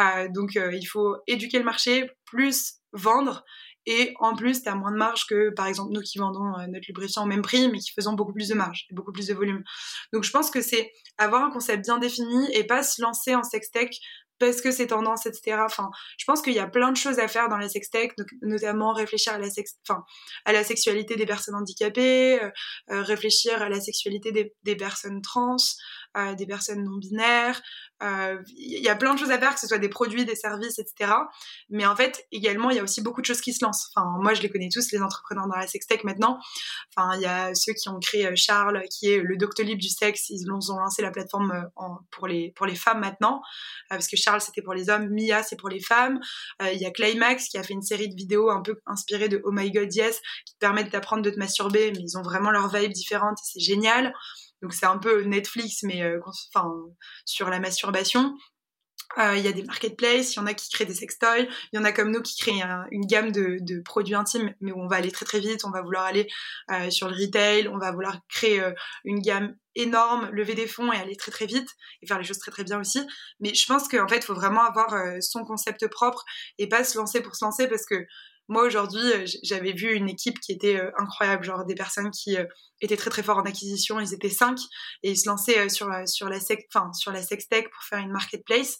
Euh, 0.00 0.28
donc 0.28 0.56
euh, 0.56 0.74
il 0.74 0.84
faut 0.84 1.16
éduquer 1.26 1.58
le 1.58 1.64
marché, 1.64 2.10
plus 2.24 2.74
vendre. 2.92 3.44
Et 3.90 4.12
en 4.20 4.36
plus, 4.36 4.62
tu 4.62 4.68
as 4.68 4.74
moins 4.74 4.92
de 4.92 4.98
marge 4.98 5.24
que, 5.26 5.48
par 5.54 5.66
exemple, 5.66 5.92
nous 5.94 6.02
qui 6.02 6.18
vendons 6.18 6.58
euh, 6.58 6.66
notre 6.66 6.84
lubrifiant 6.88 7.22
au 7.22 7.26
même 7.26 7.40
prix, 7.40 7.70
mais 7.70 7.78
qui 7.78 7.90
faisons 7.92 8.12
beaucoup 8.12 8.34
plus 8.34 8.48
de 8.48 8.54
marge, 8.54 8.86
beaucoup 8.90 9.12
plus 9.12 9.28
de 9.28 9.34
volume. 9.34 9.64
Donc, 10.12 10.24
je 10.24 10.30
pense 10.30 10.50
que 10.50 10.60
c'est 10.60 10.92
avoir 11.16 11.42
un 11.42 11.50
concept 11.50 11.84
bien 11.86 11.96
défini 11.96 12.52
et 12.52 12.64
pas 12.64 12.82
se 12.82 13.00
lancer 13.00 13.34
en 13.34 13.42
sextech 13.42 13.98
parce 14.38 14.60
que 14.60 14.70
c'est 14.70 14.88
tendance, 14.88 15.26
etc. 15.26 15.58
Enfin, 15.64 15.90
je 16.18 16.24
pense 16.24 16.42
qu'il 16.42 16.52
y 16.52 16.58
a 16.58 16.66
plein 16.66 16.92
de 16.92 16.96
choses 16.96 17.18
à 17.18 17.28
faire 17.28 17.48
dans 17.48 17.56
la 17.56 17.68
sextech, 17.68 18.12
notamment 18.42 18.92
réfléchir 18.92 19.34
à 19.34 19.38
la, 19.38 19.50
sex... 19.50 19.76
enfin, 19.88 20.04
à 20.44 20.52
la 20.52 20.64
sexualité 20.64 21.16
des 21.16 21.26
personnes 21.26 21.54
handicapées, 21.54 22.42
euh, 22.42 22.50
euh, 22.90 23.02
réfléchir 23.02 23.62
à 23.62 23.68
la 23.68 23.80
sexualité 23.80 24.52
des 24.62 24.76
personnes 24.76 25.22
trans, 25.22 25.56
euh, 26.16 26.34
des 26.34 26.46
personnes 26.46 26.84
non 26.84 26.96
binaires. 26.98 27.60
Il 28.00 28.06
euh, 28.06 28.42
y 28.56 28.88
a 28.88 28.96
plein 28.96 29.14
de 29.14 29.18
choses 29.18 29.30
à 29.30 29.38
faire, 29.38 29.54
que 29.54 29.60
ce 29.60 29.66
soit 29.66 29.78
des 29.78 29.88
produits, 29.88 30.24
des 30.24 30.36
services, 30.36 30.78
etc. 30.78 31.12
Mais 31.68 31.84
en 31.84 31.94
fait, 31.96 32.26
également, 32.32 32.70
il 32.70 32.76
y 32.76 32.80
a 32.80 32.82
aussi 32.82 33.02
beaucoup 33.02 33.20
de 33.20 33.26
choses 33.26 33.40
qui 33.40 33.52
se 33.52 33.64
lancent. 33.64 33.90
Enfin, 33.94 34.06
moi, 34.20 34.34
je 34.34 34.42
les 34.42 34.48
connais 34.48 34.68
tous, 34.72 34.90
les 34.92 35.02
entrepreneurs 35.02 35.48
dans 35.48 35.56
la 35.56 35.66
sextech 35.66 36.04
maintenant. 36.04 36.38
Enfin, 36.96 37.16
il 37.16 37.22
y 37.22 37.26
a 37.26 37.54
ceux 37.54 37.72
qui 37.72 37.88
ont 37.88 37.98
créé 37.98 38.34
Charles, 38.36 38.82
qui 38.90 39.10
est 39.10 39.18
le 39.18 39.36
Doctolib 39.36 39.78
du 39.78 39.88
sexe. 39.88 40.30
Ils 40.30 40.50
ont 40.50 40.78
lancé 40.78 41.02
la 41.02 41.10
plateforme 41.10 41.68
pour 42.10 42.26
les 42.26 42.52
pour 42.56 42.66
les 42.66 42.74
femmes 42.74 43.00
maintenant, 43.00 43.42
parce 43.88 44.08
que 44.08 44.16
Charles 44.16 44.40
c'était 44.40 44.62
pour 44.62 44.74
les 44.74 44.90
hommes, 44.90 45.08
Mia 45.10 45.42
c'est 45.42 45.56
pour 45.56 45.68
les 45.68 45.80
femmes. 45.80 46.20
Il 46.60 46.78
y 46.78 46.86
a 46.86 46.90
Climax 46.90 47.48
qui 47.48 47.58
a 47.58 47.62
fait 47.62 47.74
une 47.74 47.82
série 47.82 48.08
de 48.08 48.14
vidéos 48.14 48.50
un 48.50 48.62
peu 48.62 48.80
inspirées 48.86 49.28
de 49.28 49.40
Oh 49.44 49.50
My 49.52 49.70
God 49.70 49.94
Yes, 49.94 50.20
qui 50.46 50.54
te 50.54 50.58
permettent 50.58 50.92
d'apprendre 50.92 51.22
de 51.22 51.30
te 51.30 51.38
masturber, 51.38 51.92
mais 51.92 52.00
ils 52.00 52.16
ont 52.16 52.22
vraiment 52.22 52.50
leur 52.50 52.68
vibe 52.72 52.92
différente 52.92 53.38
et 53.38 53.44
c'est 53.44 53.60
génial. 53.60 54.12
Donc 54.62 54.74
c'est 54.74 54.86
un 54.86 54.98
peu 54.98 55.22
Netflix, 55.22 55.82
mais 55.82 56.02
euh, 56.02 56.20
enfin 56.52 56.72
sur 57.24 57.48
la 57.48 57.60
masturbation. 57.60 58.36
Euh, 59.16 59.36
il 59.36 59.42
y 59.42 59.48
a 59.48 59.52
des 59.52 59.62
marketplaces, 59.62 60.34
il 60.34 60.36
y 60.36 60.40
en 60.40 60.46
a 60.46 60.52
qui 60.52 60.68
créent 60.68 60.84
des 60.84 60.94
sextoys, 60.94 61.48
il 61.72 61.76
y 61.76 61.78
en 61.78 61.84
a 61.84 61.92
comme 61.92 62.10
nous 62.10 62.20
qui 62.20 62.36
créent 62.36 62.62
une 62.90 63.06
gamme 63.06 63.32
de, 63.32 63.80
produits 63.82 64.14
intimes, 64.14 64.52
mais 64.60 64.70
où 64.70 64.78
on 64.78 64.86
va 64.86 64.96
aller 64.96 65.10
très 65.10 65.24
très 65.24 65.40
vite, 65.40 65.64
on 65.64 65.70
va 65.70 65.80
vouloir 65.80 66.04
aller 66.04 66.28
euh, 66.70 66.90
sur 66.90 67.08
le 67.08 67.14
retail, 67.14 67.68
on 67.68 67.78
va 67.78 67.90
vouloir 67.90 68.18
créer 68.28 68.62
une 69.04 69.20
gamme 69.20 69.56
énorme, 69.74 70.28
lever 70.32 70.54
des 70.54 70.66
fonds 70.66 70.92
et 70.92 70.98
aller 70.98 71.16
très 71.16 71.30
très 71.30 71.46
vite 71.46 71.68
et 72.02 72.06
faire 72.06 72.18
les 72.18 72.24
choses 72.24 72.38
très 72.38 72.50
très 72.50 72.64
bien 72.64 72.78
aussi. 72.80 73.00
Mais 73.40 73.54
je 73.54 73.66
pense 73.66 73.88
qu'en 73.88 74.08
fait, 74.08 74.18
il 74.18 74.24
faut 74.24 74.34
vraiment 74.34 74.64
avoir 74.64 74.94
son 75.20 75.42
concept 75.44 75.88
propre 75.88 76.24
et 76.58 76.68
pas 76.68 76.84
se 76.84 76.98
lancer 76.98 77.22
pour 77.22 77.34
se 77.34 77.44
lancer 77.46 77.66
parce 77.66 77.86
que 77.86 78.06
moi 78.48 78.64
aujourd'hui 78.64 79.12
euh, 79.12 79.26
j'avais 79.42 79.72
vu 79.72 79.94
une 79.94 80.08
équipe 80.08 80.40
qui 80.40 80.52
était 80.52 80.76
euh, 80.76 80.90
incroyable 80.98 81.44
genre 81.44 81.64
des 81.64 81.74
personnes 81.74 82.10
qui 82.10 82.36
euh, 82.36 82.44
étaient 82.80 82.96
très 82.96 83.10
très 83.10 83.22
forts 83.22 83.38
en 83.38 83.42
acquisition. 83.42 84.00
Ils 84.00 84.14
étaient 84.14 84.30
cinq 84.30 84.58
et 85.02 85.10
ils 85.10 85.16
se 85.16 85.28
lançaient 85.28 85.68
sur 85.68 85.88
sur 86.06 86.28
la 86.28 86.40
sec 86.40 86.66
enfin 86.72 86.92
sur 86.94 87.12
la 87.12 87.22
sextech 87.22 87.70
pour 87.70 87.82
faire 87.84 87.98
une 87.98 88.10
marketplace. 88.10 88.78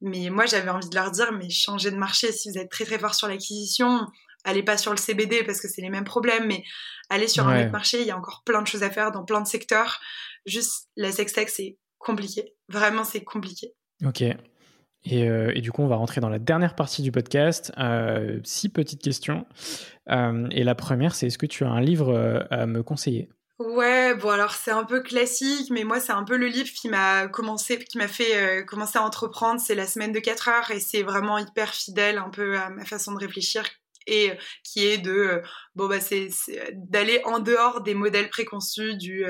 Mais 0.00 0.30
moi 0.30 0.46
j'avais 0.46 0.70
envie 0.70 0.88
de 0.88 0.94
leur 0.94 1.10
dire 1.12 1.32
mais 1.32 1.48
changez 1.48 1.90
de 1.90 1.96
marché. 1.96 2.32
Si 2.32 2.50
vous 2.50 2.58
êtes 2.58 2.70
très 2.70 2.84
très 2.84 2.98
fort 2.98 3.14
sur 3.14 3.28
l'acquisition 3.28 4.06
allez 4.44 4.62
pas 4.62 4.76
sur 4.76 4.92
le 4.92 4.96
CBD 4.96 5.42
parce 5.44 5.60
que 5.60 5.68
c'est 5.68 5.82
les 5.82 5.90
mêmes 5.90 6.04
problèmes 6.04 6.46
mais 6.46 6.62
allez 7.08 7.28
sur 7.28 7.46
un 7.46 7.62
autre 7.62 7.72
marché. 7.72 8.00
Il 8.00 8.06
y 8.06 8.10
a 8.10 8.16
encore 8.16 8.42
plein 8.44 8.62
de 8.62 8.66
choses 8.66 8.82
à 8.82 8.90
faire 8.90 9.12
dans 9.12 9.24
plein 9.24 9.40
de 9.40 9.46
secteurs. 9.46 10.00
Juste 10.44 10.88
la 10.96 11.12
sextech 11.12 11.50
c'est 11.50 11.78
compliqué. 11.98 12.54
Vraiment 12.68 13.04
c'est 13.04 13.22
compliqué. 13.22 13.74
Ok 14.04 14.24
euh, 15.12 15.52
et, 15.54 15.60
du 15.60 15.72
coup, 15.72 15.82
on 15.82 15.88
va 15.88 15.96
rentrer 15.96 16.20
dans 16.20 16.28
la 16.28 16.38
dernière 16.38 16.74
partie 16.74 17.02
du 17.02 17.12
podcast. 17.12 17.72
Euh, 17.78 18.40
six 18.44 18.68
petites 18.68 19.02
questions. 19.02 19.46
Euh, 20.10 20.48
et 20.50 20.64
la 20.64 20.74
première, 20.74 21.14
c'est 21.14 21.28
est-ce 21.28 21.38
que 21.38 21.46
tu 21.46 21.64
as 21.64 21.68
un 21.68 21.80
livre 21.80 22.46
à 22.50 22.66
me 22.66 22.82
conseiller? 22.82 23.28
Ouais, 23.58 24.14
bon 24.14 24.28
alors 24.28 24.52
c'est 24.52 24.70
un 24.70 24.84
peu 24.84 25.00
classique, 25.00 25.70
mais 25.70 25.84
moi 25.84 25.98
c'est 25.98 26.12
un 26.12 26.24
peu 26.24 26.36
le 26.36 26.46
livre 26.46 26.68
qui 26.68 26.90
m'a 26.90 27.26
commencé, 27.26 27.78
qui 27.78 27.96
m'a 27.96 28.06
fait 28.06 28.66
commencer 28.66 28.98
à 28.98 29.02
entreprendre. 29.02 29.58
C'est 29.60 29.74
la 29.74 29.86
semaine 29.86 30.12
de 30.12 30.18
4 30.18 30.48
heures 30.48 30.70
et 30.70 30.78
c'est 30.78 31.02
vraiment 31.02 31.38
hyper 31.38 31.72
fidèle 31.72 32.18
un 32.18 32.28
peu 32.28 32.58
à 32.58 32.68
ma 32.68 32.84
façon 32.84 33.14
de 33.14 33.18
réfléchir 33.18 33.64
et 34.06 34.32
qui 34.62 34.86
est 34.86 34.98
de 34.98 35.42
bon 35.76 35.88
bah 35.88 36.00
c'est 36.00 36.30
d'aller 36.72 37.20
en 37.24 37.38
dehors 37.38 37.82
des 37.82 37.92
modèles 37.92 38.30
préconçus 38.30 38.96
du 38.96 39.26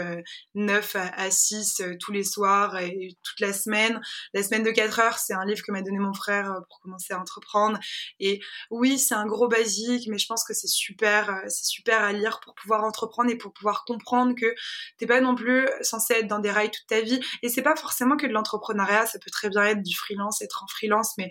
9 0.55 0.97
euh, 0.97 1.01
à, 1.17 1.31
6 1.31 1.81
euh, 1.81 1.95
tous 1.99 2.13
les 2.13 2.23
soirs 2.23 2.79
et 2.79 3.17
toute 3.25 3.41
la 3.41 3.53
semaine. 3.53 4.01
La 4.33 4.45
semaine 4.45 4.63
de 4.63 4.71
4 4.71 5.01
heures, 5.01 5.19
c'est 5.19 5.35
un 5.35 5.45
livre 5.45 5.63
que 5.67 5.73
m'a 5.73 5.83
donné 5.83 5.99
mon 5.99 6.15
frère 6.15 6.53
euh, 6.53 6.61
pour 6.69 6.81
commencer 6.81 7.13
à 7.13 7.21
entreprendre 7.21 7.79
et 8.21 8.41
oui, 8.71 8.99
c'est 8.99 9.17
un 9.17 9.27
gros 9.27 9.49
basique 9.49 10.07
mais 10.09 10.19
je 10.19 10.27
pense 10.27 10.45
que 10.45 10.55
c'est 10.55 10.69
super 10.69 11.43
c'est 11.49 11.65
super 11.65 12.03
à 12.03 12.13
lire 12.13 12.39
pour 12.41 12.55
pouvoir 12.55 12.85
entreprendre 12.85 13.31
et 13.31 13.37
pour 13.37 13.53
pouvoir 13.53 13.85
comprendre 13.85 14.35
que 14.41 14.55
t'es 14.99 15.07
pas 15.07 15.21
non 15.21 15.35
plus 15.35 15.69
censé 15.81 16.15
être 16.15 16.29
dans 16.29 16.39
des 16.39 16.51
rails 16.51 16.71
toute 16.71 16.87
ta 16.87 17.01
vie 17.01 17.21
et 17.43 17.49
c'est 17.49 17.63
pas 17.63 17.75
forcément 17.75 18.17
que 18.17 18.27
de 18.27 18.33
l'entrepreneuriat, 18.33 19.07
ça 19.07 19.19
peut 19.19 19.31
très 19.33 19.49
bien 19.49 19.65
être 19.65 19.83
du 19.83 19.97
freelance, 19.97 20.43
être 20.43 20.63
en 20.63 20.69
freelance 20.69 21.15
mais 21.19 21.29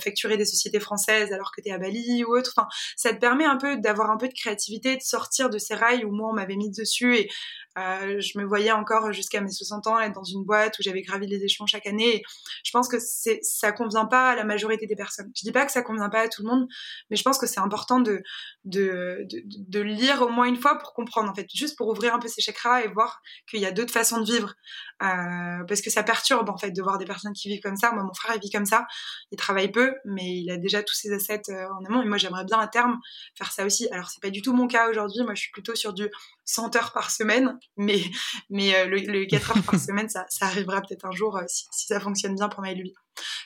facturer 0.00 0.38
des 0.38 0.46
sociétés 0.46 0.80
françaises 0.80 1.32
alors 1.32 1.52
que 1.52 1.60
tu 1.60 1.68
es 1.68 1.72
à 1.72 1.78
Bali 1.78 2.24
ou 2.24 2.34
autre. 2.34 2.52
Enfin, 2.56 2.68
ça 2.96 3.12
te 3.12 3.18
permet 3.18 3.44
un 3.44 3.56
peu 3.56 3.76
d'avoir 3.76 4.10
un 4.10 4.16
peu 4.16 4.28
de 4.28 4.32
créativité 4.32 4.53
de 4.96 5.02
sortir 5.02 5.50
de 5.50 5.58
ces 5.58 5.74
rails 5.74 6.04
où 6.04 6.12
moi 6.12 6.30
on 6.30 6.34
m'avait 6.34 6.56
mis 6.56 6.70
dessus 6.70 7.16
et 7.16 7.30
euh, 7.78 8.20
je 8.20 8.38
me 8.38 8.44
voyais 8.44 8.72
encore 8.72 9.12
jusqu'à 9.12 9.40
mes 9.40 9.50
60 9.50 9.86
ans 9.88 9.98
être 9.98 10.12
dans 10.12 10.24
une 10.24 10.44
boîte 10.44 10.78
où 10.78 10.82
j'avais 10.82 11.02
gravi 11.02 11.26
les 11.26 11.42
échelons 11.42 11.66
chaque 11.66 11.86
année. 11.86 12.22
Je 12.64 12.70
pense 12.70 12.88
que 12.88 12.98
c'est 13.00 13.40
ça 13.42 13.72
convient 13.72 14.06
pas 14.06 14.30
à 14.30 14.36
la 14.36 14.44
majorité 14.44 14.86
des 14.86 14.96
personnes. 14.96 15.30
Je 15.36 15.42
dis 15.42 15.52
pas 15.52 15.66
que 15.66 15.72
ça 15.72 15.82
convient 15.82 16.08
pas 16.08 16.20
à 16.20 16.28
tout 16.28 16.42
le 16.42 16.48
monde, 16.48 16.68
mais 17.10 17.16
je 17.16 17.22
pense 17.22 17.38
que 17.38 17.46
c'est 17.46 17.60
important 17.60 18.00
de 18.00 18.22
de, 18.64 19.26
de, 19.30 19.42
de, 19.44 19.80
lire 19.80 20.22
au 20.22 20.28
moins 20.28 20.46
une 20.46 20.56
fois 20.56 20.78
pour 20.78 20.94
comprendre 20.94 21.30
en 21.30 21.34
fait, 21.34 21.46
juste 21.52 21.76
pour 21.76 21.88
ouvrir 21.88 22.14
un 22.14 22.18
peu 22.18 22.28
ses 22.28 22.40
chakras 22.40 22.82
et 22.82 22.88
voir 22.88 23.20
qu'il 23.50 23.60
y 23.60 23.66
a 23.66 23.72
d'autres 23.72 23.92
façons 23.92 24.20
de 24.20 24.24
vivre. 24.24 24.54
Euh, 25.02 25.64
parce 25.68 25.82
que 25.82 25.90
ça 25.90 26.02
perturbe 26.02 26.48
en 26.48 26.56
fait 26.56 26.70
de 26.70 26.80
voir 26.82 26.98
des 26.98 27.04
personnes 27.04 27.32
qui 27.32 27.48
vivent 27.48 27.60
comme 27.60 27.76
ça. 27.76 27.92
Moi, 27.92 28.04
mon 28.04 28.14
frère 28.14 28.36
il 28.36 28.40
vit 28.40 28.50
comme 28.50 28.64
ça. 28.64 28.86
Il 29.32 29.36
travaille 29.36 29.70
peu, 29.70 29.92
mais 30.04 30.38
il 30.38 30.50
a 30.50 30.56
déjà 30.56 30.82
tous 30.82 30.94
ses 30.94 31.12
assets 31.12 31.42
euh, 31.50 31.66
en 31.78 31.84
amont. 31.84 32.02
Et 32.02 32.06
moi, 32.06 32.16
j'aimerais 32.16 32.44
bien 32.44 32.58
à 32.58 32.68
terme 32.68 33.00
faire 33.34 33.52
ça 33.52 33.66
aussi. 33.66 33.88
Alors 33.90 34.08
c'est 34.08 34.22
pas 34.22 34.30
du 34.30 34.40
tout 34.40 34.52
mon 34.54 34.66
cas 34.66 34.88
aujourd'hui. 34.88 35.22
Moi, 35.24 35.34
je 35.34 35.42
suis 35.42 35.50
plutôt 35.50 35.74
sur 35.74 35.92
du 35.92 36.08
100 36.44 36.76
heures 36.76 36.92
par 36.92 37.10
semaine, 37.10 37.58
mais, 37.76 38.02
mais 38.50 38.74
euh, 38.76 38.86
le, 38.86 39.24
4 39.26 39.50
heures 39.56 39.62
par 39.62 39.80
semaine, 39.80 40.08
ça, 40.08 40.26
ça 40.28 40.46
arrivera 40.46 40.80
peut-être 40.80 41.04
un 41.06 41.10
jour 41.10 41.36
euh, 41.36 41.44
si, 41.46 41.64
si, 41.72 41.86
ça 41.86 42.00
fonctionne 42.00 42.34
bien 42.34 42.48
pour 42.48 42.62
lui. 42.62 42.94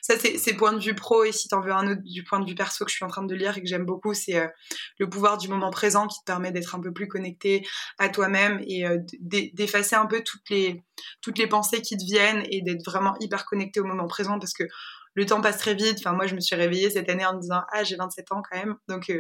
Ça, 0.01 0.15
c'est 0.19 0.55
point 0.55 0.73
de 0.73 0.81
vue 0.81 0.95
pro, 0.95 1.25
et 1.25 1.33
si 1.33 1.49
t'en 1.49 1.61
veux 1.61 1.73
un 1.73 1.93
autre 1.93 2.01
du 2.03 2.25
point 2.25 2.41
de 2.41 2.49
vue 2.49 2.55
perso 2.55 2.85
que 2.85 2.91
je 2.91 2.97
suis 2.97 3.05
en 3.05 3.09
train 3.09 3.25
de 3.25 3.35
lire 3.35 3.57
et 3.59 3.61
que 3.61 3.69
j'aime 3.69 3.85
beaucoup, 3.85 4.15
c'est 4.15 4.39
euh, 4.39 4.49
le 4.99 5.09
pouvoir 5.09 5.37
du 5.37 5.49
moment 5.49 5.71
présent 5.71 6.07
qui 6.07 6.19
te 6.21 6.25
permet 6.25 6.51
d'être 6.53 6.75
un 6.75 6.81
peu 6.81 6.93
plus 6.93 7.07
connecté 7.07 7.67
à 7.99 8.09
toi-même 8.09 8.61
et 8.67 8.85
d'effacer 9.21 9.97
un 9.97 10.07
peu 10.07 10.23
toutes 10.23 10.49
les, 10.49 10.83
toutes 11.21 11.39
les 11.39 11.47
pensées 11.47 11.83
qui 11.83 11.99
te 11.99 12.05
viennent 12.05 12.45
et 12.51 12.63
d'être 12.63 12.85
vraiment 12.85 13.15
hyper 13.21 13.45
connecté 13.45 13.81
au 13.81 13.85
moment 13.85 14.07
présent 14.07 14.39
parce 14.39 14.55
que 14.55 14.65
le 15.15 15.27
temps 15.27 15.41
passe 15.41 15.59
très 15.59 15.75
vite. 15.75 15.99
Enfin, 15.99 16.13
moi, 16.13 16.27
je 16.27 16.35
me 16.35 16.41
suis 16.41 16.57
réveillée 16.57 16.91
cette 16.91 17.11
année 17.11 17.27
en 17.27 17.35
me 17.35 17.41
disant, 17.41 17.61
ah, 17.73 17.85
j'ai 17.85 17.97
27 17.97 18.33
ans 18.33 18.43
quand 18.49 18.57
même. 18.57 18.77
Donc, 18.89 19.13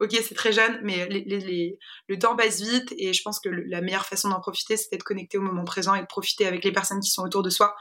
ok, 0.00 0.10
c'est 0.22 0.34
très 0.34 0.52
jeune, 0.52 0.78
mais 0.82 1.08
le 1.08 2.18
temps 2.18 2.36
passe 2.36 2.60
vite 2.60 2.92
et 2.98 3.12
je 3.12 3.22
pense 3.22 3.40
que 3.40 3.48
la 3.48 3.80
meilleure 3.80 4.06
façon 4.06 4.28
d'en 4.28 4.40
profiter, 4.40 4.76
c'est 4.76 4.90
d'être 4.90 5.04
connecté 5.04 5.38
au 5.38 5.42
moment 5.42 5.64
présent 5.64 5.94
et 5.94 6.00
de 6.00 6.06
profiter 6.06 6.46
avec 6.46 6.64
les 6.64 6.72
personnes 6.72 7.00
qui 7.00 7.10
sont 7.10 7.22
autour 7.22 7.42
de 7.42 7.50
soi 7.50 7.74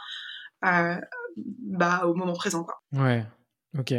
euh, 0.63 0.95
bah, 1.35 2.03
au 2.05 2.13
moment 2.13 2.33
présent. 2.33 2.63
Quoi. 2.63 2.81
Ouais, 2.93 3.25
ok. 3.77 3.93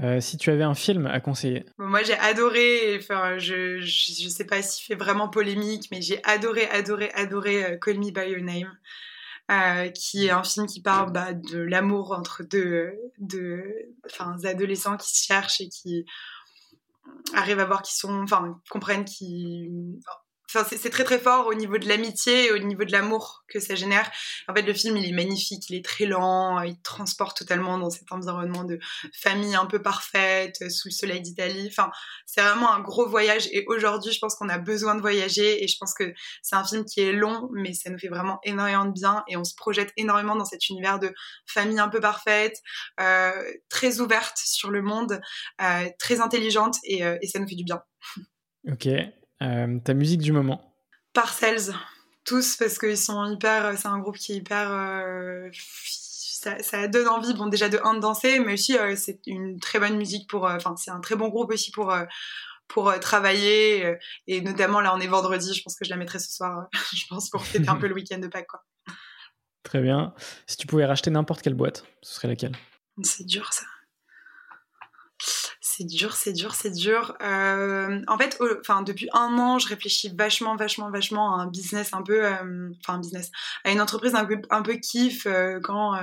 Euh, 0.00 0.20
si 0.20 0.38
tu 0.38 0.50
avais 0.50 0.62
un 0.62 0.74
film 0.74 1.06
à 1.06 1.20
conseiller 1.20 1.64
Moi, 1.78 2.02
j'ai 2.02 2.16
adoré, 2.18 2.96
enfin, 2.98 3.38
je, 3.38 3.80
je, 3.80 4.28
sais 4.28 4.46
pas 4.46 4.62
s'il 4.62 4.84
fait 4.84 4.94
vraiment 4.94 5.28
polémique, 5.28 5.88
mais 5.90 6.00
j'ai 6.00 6.22
adoré, 6.24 6.68
adoré, 6.68 7.10
adoré 7.14 7.64
euh, 7.64 7.76
Call 7.76 7.98
Me 7.98 8.12
By 8.12 8.30
Your 8.30 8.42
Name. 8.42 9.92
qui 9.92 10.26
est 10.26 10.30
un 10.30 10.44
film 10.44 10.66
qui 10.66 10.80
parle 10.80 11.12
bah, 11.12 11.32
de 11.34 11.58
l'amour 11.58 12.12
entre 12.12 12.44
deux, 12.44 12.92
deux 13.18 13.64
adolescents 14.44 14.96
qui 14.96 15.18
se 15.18 15.26
cherchent 15.26 15.60
et 15.60 15.68
qui 15.68 16.06
arrivent 17.34 17.60
à 17.60 17.64
voir 17.64 17.82
qu'ils 17.82 17.96
sont, 17.96 18.22
enfin, 18.22 18.60
comprennent 18.70 19.04
qu'ils 19.04 20.00
Enfin, 20.52 20.66
c'est 20.68 20.90
très 20.90 21.04
très 21.04 21.18
fort 21.18 21.46
au 21.46 21.54
niveau 21.54 21.78
de 21.78 21.86
l'amitié 21.88 22.46
et 22.46 22.52
au 22.52 22.58
niveau 22.58 22.84
de 22.84 22.92
l'amour 22.92 23.44
que 23.48 23.60
ça 23.60 23.74
génère. 23.76 24.10
En 24.48 24.54
fait, 24.54 24.62
le 24.62 24.74
film, 24.74 24.96
il 24.96 25.08
est 25.08 25.12
magnifique, 25.12 25.70
il 25.70 25.76
est 25.76 25.84
très 25.84 26.06
lent, 26.06 26.60
il 26.62 26.80
transporte 26.82 27.38
totalement 27.38 27.78
dans 27.78 27.90
cet 27.90 28.10
environnement 28.10 28.64
de 28.64 28.78
famille 29.12 29.54
un 29.54 29.66
peu 29.66 29.80
parfaite, 29.80 30.68
sous 30.70 30.88
le 30.88 30.92
soleil 30.92 31.20
d'Italie. 31.20 31.68
Enfin, 31.70 31.90
c'est 32.26 32.42
vraiment 32.42 32.72
un 32.72 32.80
gros 32.80 33.08
voyage. 33.08 33.48
Et 33.52 33.64
aujourd'hui, 33.68 34.12
je 34.12 34.18
pense 34.18 34.34
qu'on 34.34 34.48
a 34.48 34.58
besoin 34.58 34.94
de 34.96 35.00
voyager. 35.00 35.62
Et 35.62 35.68
je 35.68 35.76
pense 35.78 35.94
que 35.94 36.12
c'est 36.42 36.56
un 36.56 36.64
film 36.64 36.84
qui 36.84 37.00
est 37.00 37.12
long, 37.12 37.48
mais 37.52 37.72
ça 37.72 37.90
nous 37.90 37.98
fait 37.98 38.08
vraiment 38.08 38.40
énormément 38.42 38.86
de 38.86 38.92
bien. 38.92 39.22
Et 39.28 39.36
on 39.36 39.44
se 39.44 39.54
projette 39.54 39.92
énormément 39.96 40.36
dans 40.36 40.44
cet 40.44 40.68
univers 40.68 40.98
de 40.98 41.12
famille 41.46 41.78
un 41.78 41.88
peu 41.88 42.00
parfaite, 42.00 42.56
euh, 43.00 43.30
très 43.68 44.00
ouverte 44.00 44.36
sur 44.36 44.70
le 44.70 44.82
monde, 44.82 45.20
euh, 45.62 45.88
très 45.98 46.20
intelligente, 46.20 46.76
et, 46.84 47.04
euh, 47.04 47.18
et 47.22 47.26
ça 47.26 47.38
nous 47.38 47.48
fait 47.48 47.54
du 47.54 47.64
bien. 47.64 47.82
Ok, 48.70 48.86
euh, 48.86 49.04
ta 49.40 49.94
musique 49.94 50.20
du 50.20 50.32
moment 50.32 50.74
Parcells, 51.12 51.72
tous 52.24 52.56
parce 52.56 52.78
qu'ils 52.78 52.98
sont 52.98 53.24
hyper. 53.26 53.76
C'est 53.76 53.88
un 53.88 53.98
groupe 53.98 54.16
qui 54.16 54.32
est 54.32 54.36
hyper. 54.36 54.70
Euh, 54.70 55.48
ça, 55.52 56.88
donne 56.88 57.08
envie, 57.08 57.34
bon, 57.34 57.48
déjà 57.48 57.68
de 57.68 57.78
un 57.84 57.94
de 57.94 58.00
danser, 58.00 58.38
mais 58.38 58.54
aussi 58.54 58.78
euh, 58.78 58.94
c'est 58.96 59.20
une 59.26 59.58
très 59.60 59.78
bonne 59.78 59.96
musique 59.96 60.28
pour. 60.28 60.44
Enfin, 60.44 60.76
c'est 60.76 60.90
un 60.90 61.00
très 61.00 61.16
bon 61.16 61.28
groupe 61.28 61.50
aussi 61.50 61.70
pour 61.70 61.94
pour 62.68 62.96
travailler 63.00 63.96
et 64.28 64.40
notamment 64.42 64.80
là 64.80 64.94
on 64.94 65.00
est 65.00 65.08
vendredi 65.08 65.52
je 65.54 65.60
pense 65.60 65.74
que 65.74 65.84
je 65.84 65.90
la 65.90 65.96
mettrai 65.96 66.20
ce 66.20 66.32
soir 66.32 66.68
je 66.94 67.04
pense 67.08 67.28
pour 67.28 67.44
fêter 67.44 67.68
un 67.68 67.74
peu 67.74 67.88
le 67.88 67.94
week-end 67.96 68.18
de 68.18 68.28
Pâques 68.28 68.46
quoi 68.46 68.62
très 69.64 69.80
bien 69.82 70.14
si 70.46 70.56
tu 70.56 70.68
pouvais 70.68 70.84
racheter 70.84 71.10
n'importe 71.10 71.42
quelle 71.42 71.54
boîte 71.54 71.84
ce 72.00 72.14
serait 72.14 72.28
laquelle? 72.28 72.54
C'est 73.02 73.26
dur 73.26 73.52
ça 73.52 73.64
c'est 75.80 75.86
dur, 75.86 76.12
c'est 76.12 76.32
dur, 76.34 76.54
c'est 76.54 76.70
dur. 76.70 77.16
Euh, 77.22 78.02
en 78.06 78.18
fait, 78.18 78.38
enfin 78.60 78.82
depuis 78.82 79.08
un 79.14 79.38
an, 79.38 79.58
je 79.58 79.66
réfléchis 79.66 80.14
vachement, 80.14 80.54
vachement, 80.54 80.90
vachement 80.90 81.34
à 81.34 81.42
un 81.42 81.46
business 81.46 81.94
un 81.94 82.02
peu, 82.02 82.26
euh, 82.26 82.70
business, 82.98 83.30
à 83.64 83.70
une 83.70 83.80
entreprise 83.80 84.14
un 84.14 84.26
peu, 84.26 84.42
un 84.50 84.60
peu 84.60 84.74
kiff 84.74 85.24
euh, 85.24 85.58
quand 85.62 85.98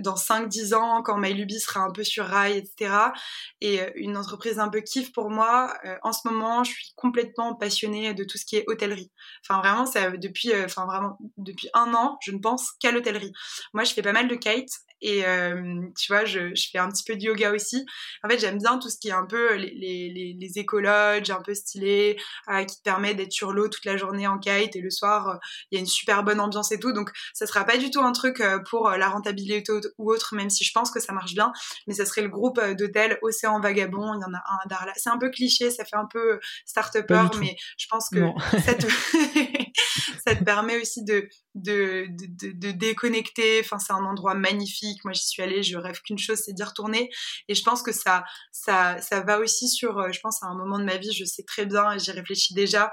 dans 0.00 0.16
5-10 0.16 0.74
ans, 0.74 1.02
quand 1.02 1.16
MyLuby 1.16 1.60
sera 1.60 1.80
un 1.80 1.92
peu 1.92 2.02
sur 2.02 2.26
rail, 2.26 2.56
etc. 2.56 3.12
Et 3.60 3.80
une 3.96 4.16
entreprise 4.16 4.58
un 4.58 4.68
peu 4.68 4.80
kiff 4.80 5.12
pour 5.12 5.30
moi. 5.30 5.74
en 6.02 6.12
ce 6.12 6.26
moment, 6.26 6.64
je 6.64 6.72
suis 6.72 6.92
complètement 6.96 7.54
passionnée 7.54 8.12
de 8.14 8.24
tout 8.24 8.36
ce 8.36 8.44
qui 8.44 8.56
est 8.56 8.64
hôtellerie. 8.66 9.12
Enfin 9.44 9.60
vraiment, 9.60 9.86
ça 9.86 10.10
depuis, 10.10 10.52
enfin 10.64 10.86
vraiment 10.86 11.18
depuis 11.36 11.68
un 11.74 11.94
an, 11.94 12.18
je 12.22 12.32
ne 12.32 12.38
pense 12.38 12.72
qu'à 12.80 12.90
l'hôtellerie. 12.90 13.32
Moi, 13.74 13.84
je 13.84 13.92
fais 13.92 14.02
pas 14.02 14.12
mal 14.12 14.26
de 14.26 14.34
kite 14.34 14.72
et 15.02 15.26
euh, 15.26 15.80
tu 15.98 16.12
vois, 16.12 16.24
je, 16.24 16.54
je, 16.54 16.68
fais 16.70 16.78
un 16.78 16.88
petit 16.88 17.04
peu 17.04 17.16
de 17.16 17.22
yoga 17.22 17.52
aussi. 17.52 17.84
En 18.22 18.28
fait, 18.28 18.38
j'aime 18.38 18.58
bien 18.58 18.78
tout 18.78 18.90
ce 18.90 18.98
qui 18.98 19.08
est 19.08 19.12
un 19.12 19.26
peu 19.26 19.54
les, 19.54 19.72
les, 19.74 20.36
les 20.38 20.58
écologes, 20.58 21.30
un 21.30 21.42
peu 21.42 21.54
stylé, 21.54 22.16
euh, 22.48 22.64
qui 22.64 22.76
te 22.76 22.82
permet 22.82 23.14
d'être 23.14 23.32
sur 23.32 23.52
l'eau 23.52 23.68
toute 23.68 23.84
la 23.84 23.96
journée 23.96 24.26
en 24.26 24.38
kite 24.38 24.76
et 24.76 24.80
le 24.80 24.90
soir, 24.90 25.28
euh, 25.28 25.36
il 25.70 25.76
y 25.76 25.78
a 25.78 25.80
une 25.80 25.86
super 25.86 26.22
bonne 26.22 26.40
ambiance 26.40 26.72
et 26.72 26.78
tout. 26.78 26.92
Donc, 26.92 27.10
ça 27.32 27.46
sera 27.46 27.64
pas 27.64 27.78
du 27.78 27.90
tout 27.90 28.00
un 28.00 28.12
truc 28.12 28.42
pour 28.68 28.90
la 28.90 29.08
rentabilité 29.08 29.62
ou 29.98 30.12
autre, 30.12 30.34
même 30.34 30.50
si 30.50 30.64
je 30.64 30.72
pense 30.72 30.90
que 30.90 31.00
ça 31.00 31.12
marche 31.12 31.34
bien. 31.34 31.52
Mais 31.86 31.94
ça 31.94 32.04
serait 32.04 32.22
le 32.22 32.28
groupe 32.28 32.60
d'hôtels 32.60 33.18
Océan 33.22 33.60
Vagabond. 33.60 34.14
Il 34.14 34.20
y 34.20 34.24
en 34.24 34.34
a 34.34 34.38
un 34.38 34.58
à 34.64 34.68
Darla. 34.68 34.92
C'est 34.96 35.10
un 35.10 35.18
peu 35.18 35.30
cliché, 35.30 35.70
ça 35.70 35.84
fait 35.84 35.96
un 35.96 36.06
peu 36.10 36.40
start-upper, 36.66 37.28
mais 37.38 37.56
je 37.78 37.86
pense 37.88 38.08
que 38.10 38.20
ça 38.64 38.74
te... 38.74 38.86
ça 40.24 40.34
te 40.34 40.44
permet 40.44 40.80
aussi 40.80 41.04
de, 41.04 41.28
de, 41.54 42.06
de, 42.08 42.52
de 42.52 42.70
déconnecter. 42.72 43.60
Enfin, 43.60 43.78
c'est 43.78 43.92
un 43.92 44.04
endroit 44.04 44.34
magnifique. 44.34 44.89
Moi, 45.04 45.12
j'y 45.12 45.26
suis 45.26 45.42
allée, 45.42 45.62
je 45.62 45.76
rêve 45.76 46.00
qu'une 46.02 46.18
chose, 46.18 46.38
c'est 46.44 46.52
d'y 46.52 46.62
retourner. 46.62 47.10
Et 47.48 47.54
je 47.54 47.62
pense 47.62 47.82
que 47.82 47.92
ça, 47.92 48.24
ça, 48.52 49.00
ça 49.00 49.20
va 49.20 49.38
aussi 49.38 49.68
sur, 49.68 49.98
euh, 49.98 50.12
je 50.12 50.20
pense, 50.20 50.42
à 50.42 50.46
un 50.46 50.54
moment 50.54 50.78
de 50.78 50.84
ma 50.84 50.96
vie, 50.96 51.12
je 51.12 51.24
sais 51.24 51.42
très 51.42 51.66
bien, 51.66 51.92
et 51.92 51.98
j'y 51.98 52.10
réfléchis 52.10 52.54
déjà, 52.54 52.92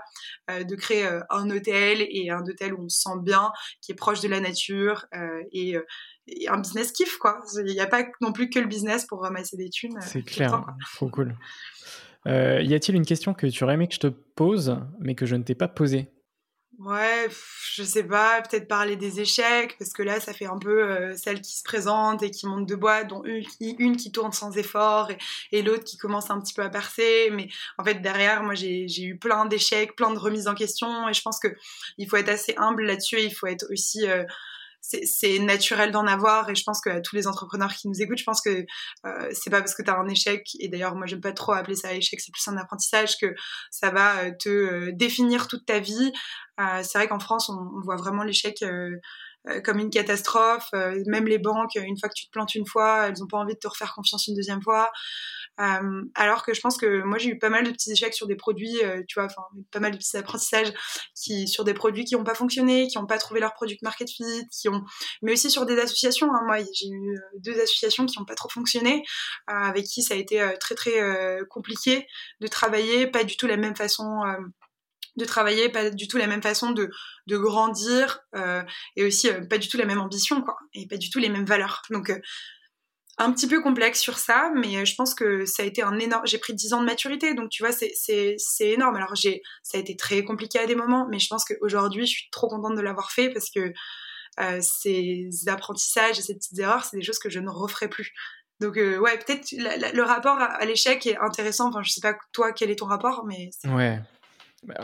euh, 0.50 0.64
de 0.64 0.76
créer 0.76 1.06
euh, 1.06 1.22
un 1.30 1.50
hôtel 1.50 2.06
et 2.10 2.30
un 2.30 2.42
hôtel 2.42 2.74
où 2.74 2.84
on 2.86 2.90
se 2.90 3.02
sent 3.02 3.20
bien, 3.22 3.52
qui 3.82 3.92
est 3.92 3.96
proche 3.96 4.22
de 4.22 4.28
la 4.28 4.40
nature 4.40 5.06
et, 5.52 5.76
un 6.50 6.60
business 6.60 6.92
kiff, 6.92 7.18
quoi. 7.20 7.40
Il 7.56 7.72
n'y 7.72 7.80
a 7.80 7.88
pas 7.88 8.04
non 8.20 8.34
plus 8.34 8.50
que 8.50 8.60
le 8.60 8.68
business 8.68 9.06
pour 9.06 9.22
ramasser 9.22 9.56
des 9.56 9.70
thunes. 9.70 9.98
C'est 10.02 10.24
clair, 10.24 10.62
trop 10.96 11.10
cool. 11.10 11.38
y 12.26 12.74
a-t-il 12.74 12.96
une 12.96 13.06
question 13.06 13.34
que 13.34 13.48
tu 13.48 13.64
aurais 13.64 13.76
aimé 13.76 13.88
que 13.88 13.94
je 13.94 14.00
te 14.00 14.08
pose, 14.08 14.78
mais 15.00 15.16
que 15.16 15.26
je 15.26 15.36
ne 15.36 15.44
t'ai 15.44 15.56
pas 15.56 15.70
posée? 15.70 16.12
Ouais, 16.80 17.28
je 17.74 17.82
sais 17.82 18.04
pas, 18.04 18.40
peut-être 18.44 18.68
parler 18.68 18.96
des 18.98 19.20
échecs, 19.20 19.76
parce 19.80 19.94
que 19.94 20.04
là, 20.04 20.20
ça 20.20 20.32
fait 20.32 20.46
un 20.46 20.60
peu 20.60 20.84
euh, 20.84 21.16
celle 21.18 21.42
qui 21.42 21.58
se 21.58 21.64
présente 21.64 22.22
et 22.22 22.30
qui 22.30 22.46
monte 22.46 22.68
de 22.68 22.76
boîte, 22.76 23.08
dont 23.08 23.24
une, 23.26 23.98
qui 23.98 24.12
tourne 24.12 24.32
sans 24.32 24.56
effort 24.58 25.10
et, 25.10 25.18
et 25.52 25.64
l'autre 25.64 25.84
qui 25.86 25.98
commence 25.98 26.30
un 26.30 26.40
petit 26.40 26.54
peu 26.54 26.62
à 26.62 26.70
percer. 26.70 27.30
Mais 27.32 27.50
en 27.80 27.84
fait, 27.84 27.96
derrière, 27.96 28.44
moi, 28.44 28.54
j'ai 28.54 28.86
eu 29.02 29.18
plein 29.18 29.48
d'échecs, 29.48 29.96
plein 29.96 30.12
de 30.12 30.20
remises 30.20 30.48
en 30.48 30.54
question, 30.54 31.10
et 31.10 31.14
je 31.14 31.22
pense 31.24 31.40
que 31.40 31.48
il 31.98 32.08
faut 32.08 32.18
être 32.18 32.30
assez 32.30 32.54
humble 32.58 32.84
là-dessus, 32.86 33.22
il 33.22 33.34
faut 33.34 33.48
être 33.48 33.66
aussi... 33.72 34.08
Euh, 34.08 34.24
c'est 34.82 35.40
naturel 35.40 35.92
d'en 35.92 36.08
avoir 36.08 36.50
et 36.50 36.56
je 36.56 36.64
pense 36.64 36.80
que 36.82 37.02
tous 37.02 37.16
les 37.16 37.28
entrepreneurs 37.28 37.74
qui 37.74 37.88
nous 37.88 38.02
écoutent, 38.02 38.18
je 38.18 38.24
pense 38.24 38.42
que 38.42 38.66
euh, 39.06 39.30
c'est 39.34 39.50
pas 39.50 39.60
parce 39.60 39.76
que 39.76 39.84
tu 39.84 39.90
un 39.90 40.08
échec 40.08 40.48
et 40.60 40.70
d'ailleurs 40.70 40.96
moi 40.96 41.06
j'aime 41.06 41.22
pas 41.22 41.34
trop 41.34 41.52
appeler 41.54 41.76
ça 41.76 41.94
échec, 41.94 42.20
c'est 42.20 42.32
plus 42.32 42.48
un 42.48 42.58
apprentissage 42.58 43.18
que 43.20 43.34
ça 43.72 43.92
va 43.92 44.20
euh, 44.20 44.32
te 44.40 44.50
euh, 44.50 44.92
définir 44.94 45.48
toute 45.48 45.66
ta 45.66 45.80
vie. 45.80 46.12
Euh, 46.60 46.82
c'est 46.84 46.98
vrai 46.98 47.08
qu'en 47.08 47.20
France 47.20 47.50
on, 47.50 47.54
on, 47.54 47.82
voit 47.82 47.98
vraiment 47.98 48.24
l'échec 48.24 48.64
comme 49.64 49.80
une 49.80 49.90
catastrophe. 49.90 50.70
même 51.06 51.28
les 51.28 51.40
banques, 51.40 51.76
une 51.76 51.98
fois 52.00 52.10
que 52.10 52.16
tu 52.16 52.26
te 52.26 52.32
plantes 52.32 52.56
une 52.56 52.66
fois, 52.66 53.08
elles 53.08 53.24
ont 53.24 53.28
pas 53.28 53.38
envie 53.38 53.54
de 53.54 53.60
te 53.60 53.68
refaire 53.68 53.94
confiance 53.94 54.28
une 54.28 54.36
deuxième 54.36 54.62
fois. 54.62 54.92
Euh, 55.60 56.04
alors 56.14 56.44
que 56.44 56.54
je 56.54 56.62
pense 56.62 56.78
que 56.78 57.02
moi 57.02 57.18
j'ai 57.18 57.30
eu 57.30 57.40
pas 57.40 57.50
mal 57.50 57.64
de 57.64 57.72
petits 57.72 57.92
échecs 57.92 58.14
sur 58.14 58.28
des 58.28 58.36
produits, 58.36 58.78
euh, 58.84 59.02
tu 59.08 59.20
vois, 59.20 59.26
enfin 59.26 59.42
pas 59.72 59.80
mal 59.80 59.92
de 59.92 59.98
petits 59.98 60.16
apprentissages 60.16 60.72
qui 61.16 61.48
sur 61.48 61.64
des 61.64 61.74
produits 61.74 62.06
qui 62.06 62.16
n'ont 62.16 62.24
pas 62.24 62.36
fonctionné, 62.36 62.88
qui 62.88 62.98
n'ont 62.98 63.08
pas 63.08 63.18
trouvé 63.18 63.40
leur 63.40 63.54
product 63.54 63.82
market 63.82 64.08
fit, 64.08 64.48
qui 64.52 64.70
ont, 64.70 64.84
mais 65.24 65.34
aussi 65.34 65.50
sur 65.50 65.66
des 65.66 65.80
associations. 65.80 66.28
Hein. 66.32 66.42
Moi 66.46 66.58
j'ai 66.60 66.90
eu 66.90 67.16
euh, 67.16 67.40
deux 67.40 67.60
associations 67.60 68.06
qui 68.06 68.20
n'ont 68.20 68.26
pas 68.26 68.36
trop 68.36 68.50
fonctionné, 68.50 69.04
avec 69.48 69.86
qui 69.86 70.04
ça 70.04 70.14
a 70.14 70.18
été 70.18 70.46
très 70.60 70.76
très 70.76 70.94
compliqué 71.50 72.08
de 72.40 72.48
travailler, 72.48 73.08
pas 73.08 73.24
du 73.24 73.38
tout 73.38 73.48
la 73.48 73.58
même 73.58 73.76
façon 73.76 74.22
de 75.18 75.26
travailler, 75.26 75.70
pas 75.70 75.90
du 75.90 76.08
tout 76.08 76.18
la 76.18 76.28
même 76.28 76.42
façon 76.42 76.72
de, 76.72 76.90
de 77.28 77.38
grandir 77.38 78.20
euh, 78.36 78.64
et 78.96 79.04
aussi 79.04 79.30
pas 79.50 79.58
du 79.58 79.68
tout 79.68 79.78
la 79.78 79.86
même 79.86 80.00
ambition 80.00 80.42
quoi 80.42 80.58
et 80.74 80.88
pas 80.88 80.98
du 80.98 81.10
tout 81.10 81.20
les 81.20 81.30
mêmes 81.30 81.46
valeurs. 81.46 81.82
Donc 81.90 82.12
un 83.20 83.32
petit 83.32 83.48
peu 83.48 83.62
complexe 83.62 84.00
sur 84.00 84.18
ça, 84.18 84.52
mais 84.56 84.78
euh, 84.78 84.86
je 84.86 84.96
pense 84.96 85.16
que 85.16 85.46
ça 85.46 85.64
a 85.64 85.66
été 85.66 85.82
un 85.82 85.98
énorme. 85.98 86.26
J'ai 86.26 86.38
pris 86.38 86.54
10 86.54 86.74
ans 86.74 86.82
de 86.82 86.86
maturité, 86.86 87.34
donc 87.34 87.50
tu 87.50 87.64
vois, 87.64 87.72
c'est 87.72 88.38
énorme. 88.60 88.96
Alors, 88.96 89.16
j'ai 89.16 89.42
ça 89.64 89.78
a 89.78 89.82
été 89.82 89.96
très 89.96 90.24
compliqué 90.24 90.60
à 90.60 90.68
des 90.68 90.76
moments, 90.76 91.08
mais 91.10 91.20
je 91.20 91.28
pense 91.28 91.44
qu'aujourd'hui, 91.44 92.06
je 92.06 92.12
suis 92.12 92.30
trop 92.32 92.48
contente 92.48 92.76
de 92.76 92.82
l'avoir 92.82 93.12
fait 93.12 93.30
parce 93.30 93.50
que 93.50 93.74
euh, 94.40 94.60
ces 94.62 95.30
apprentissages 95.48 96.20
et 96.20 96.22
ces 96.22 96.36
petites 96.36 96.60
erreurs, 96.60 96.86
c'est 96.86 96.98
des 96.98 97.04
choses 97.04 97.20
que 97.20 97.30
je 97.30 97.40
ne 97.40 97.50
referai 97.50 97.90
plus. 97.90 98.14
Donc, 98.60 98.78
euh, 98.78 98.98
ouais, 99.00 99.18
peut-être 99.18 99.52
le 99.52 100.02
rapport 100.04 100.38
à, 100.40 100.64
l'échec 100.66 101.06
est 101.08 101.18
intéressant. 101.18 101.70
Enfin, 101.70 101.82
je 101.84 101.92
sais 101.92 102.02
pas, 102.02 102.16
toi, 102.34 102.52
quel 102.52 102.70
est 102.70 102.78
ton 102.78 102.86
rapport, 102.86 103.26
mais. 103.26 103.50
Ouais, 103.66 104.00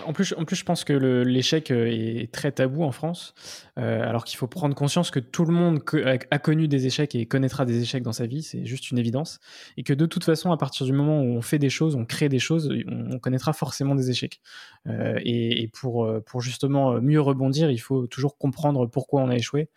en 0.05 0.13
plus, 0.13 0.34
en 0.38 0.45
plus, 0.45 0.55
je 0.55 0.63
pense 0.63 0.84
que 0.84 0.93
l'échec 0.93 1.71
euh, 1.71 1.88
est 1.88 2.32
très 2.32 2.51
tabou 2.51 2.84
en 2.84 2.91
France, 2.91 3.34
euh, 3.80 4.07
alors 4.07 4.24
qu'il 4.24 4.38
faut 4.38 4.47
prendre 4.47 4.76
conscience 4.76 5.09
que 5.09 5.19
tout 5.19 5.45
le 5.45 5.53
monde 5.53 5.82
a 6.30 6.39
connu 6.39 6.67
des 6.67 6.86
échecs 6.86 7.15
et 7.15 7.26
connaîtra 7.26 7.65
des 7.65 7.82
échecs 7.82 8.03
dans 8.03 8.13
sa 8.13 8.28
vie, 8.28 8.43
c'est 8.43 8.65
juste 8.65 8.91
une 8.91 8.99
évidence, 8.99 9.39
et 9.78 9.84
que 9.84 9.93
de 9.93 10.05
toute 10.05 10.24
façon, 10.24 10.51
à 10.51 10.57
partir 10.57 10.86
du 10.86 10.93
moment 10.93 11.21
où 11.21 11.36
on 11.36 11.41
fait 11.41 11.59
des 11.59 11.71
choses, 11.71 11.95
on 11.95 12.05
crée 12.05 12.30
des 12.30 12.39
choses, 12.39 12.69
on, 12.88 13.17
connaîtra 13.19 13.53
forcément 13.53 13.95
des 13.95 14.09
échecs. 14.09 14.41
Euh, 14.88 15.19
et, 15.24 15.69
pour, 15.74 16.07
pour 16.26 16.41
justement 16.41 17.01
mieux 17.01 17.21
rebondir, 17.21 17.71
il 17.71 17.80
faut 17.80 18.05
toujours 18.05 18.38
comprendre 18.38 18.86
pourquoi 18.86 19.21
on 19.24 19.30
a 19.30 19.36
échoué, 19.36 19.69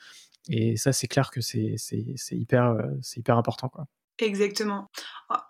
et 0.48 0.76
ça, 0.76 0.92
c'est 0.92 1.08
clair 1.08 1.30
que 1.30 1.40
c'est 1.40 1.76
hyper, 2.32 2.76
hyper 3.16 3.38
important. 3.38 3.68
Quoi. 3.68 3.86
Exactement. 4.18 4.88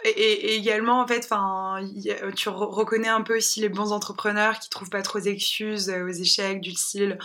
Et, 0.04 0.56
également, 0.56 1.00
en 1.00 1.06
fait, 1.06 1.24
enfin, 1.24 1.86
tu 2.34 2.48
reconnais 2.48 3.08
un 3.08 3.22
peu 3.22 3.36
aussi 3.36 3.60
les 3.60 3.68
bons 3.68 3.92
entrepreneurs 3.92 4.58
qui 4.58 4.68
trouvent 4.70 4.90
pas 4.90 5.02
trop 5.02 5.20
d'excuses 5.20 5.88
euh, 5.88 6.04
aux 6.04 6.12
échecs 6.12 6.60
du 6.60 6.72
style 6.72 7.18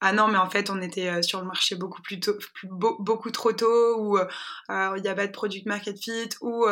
ah 0.00 0.12
non, 0.12 0.28
mais 0.28 0.38
en 0.38 0.48
fait, 0.48 0.70
on 0.70 0.80
était 0.80 1.08
euh, 1.08 1.22
sur 1.22 1.40
le 1.40 1.46
marché 1.48 1.74
beaucoup 1.74 2.00
plus 2.02 2.20
tôt, 2.20 2.38
beaucoup 2.62 3.32
trop 3.32 3.52
tôt, 3.52 3.96
ou 3.98 4.16
euh, 4.16 4.28
il 4.96 5.02
n'y 5.02 5.08
a 5.08 5.14
pas 5.16 5.26
de 5.26 5.32
product 5.32 5.66
market 5.66 6.00
fit, 6.00 6.28
ou 6.40 6.66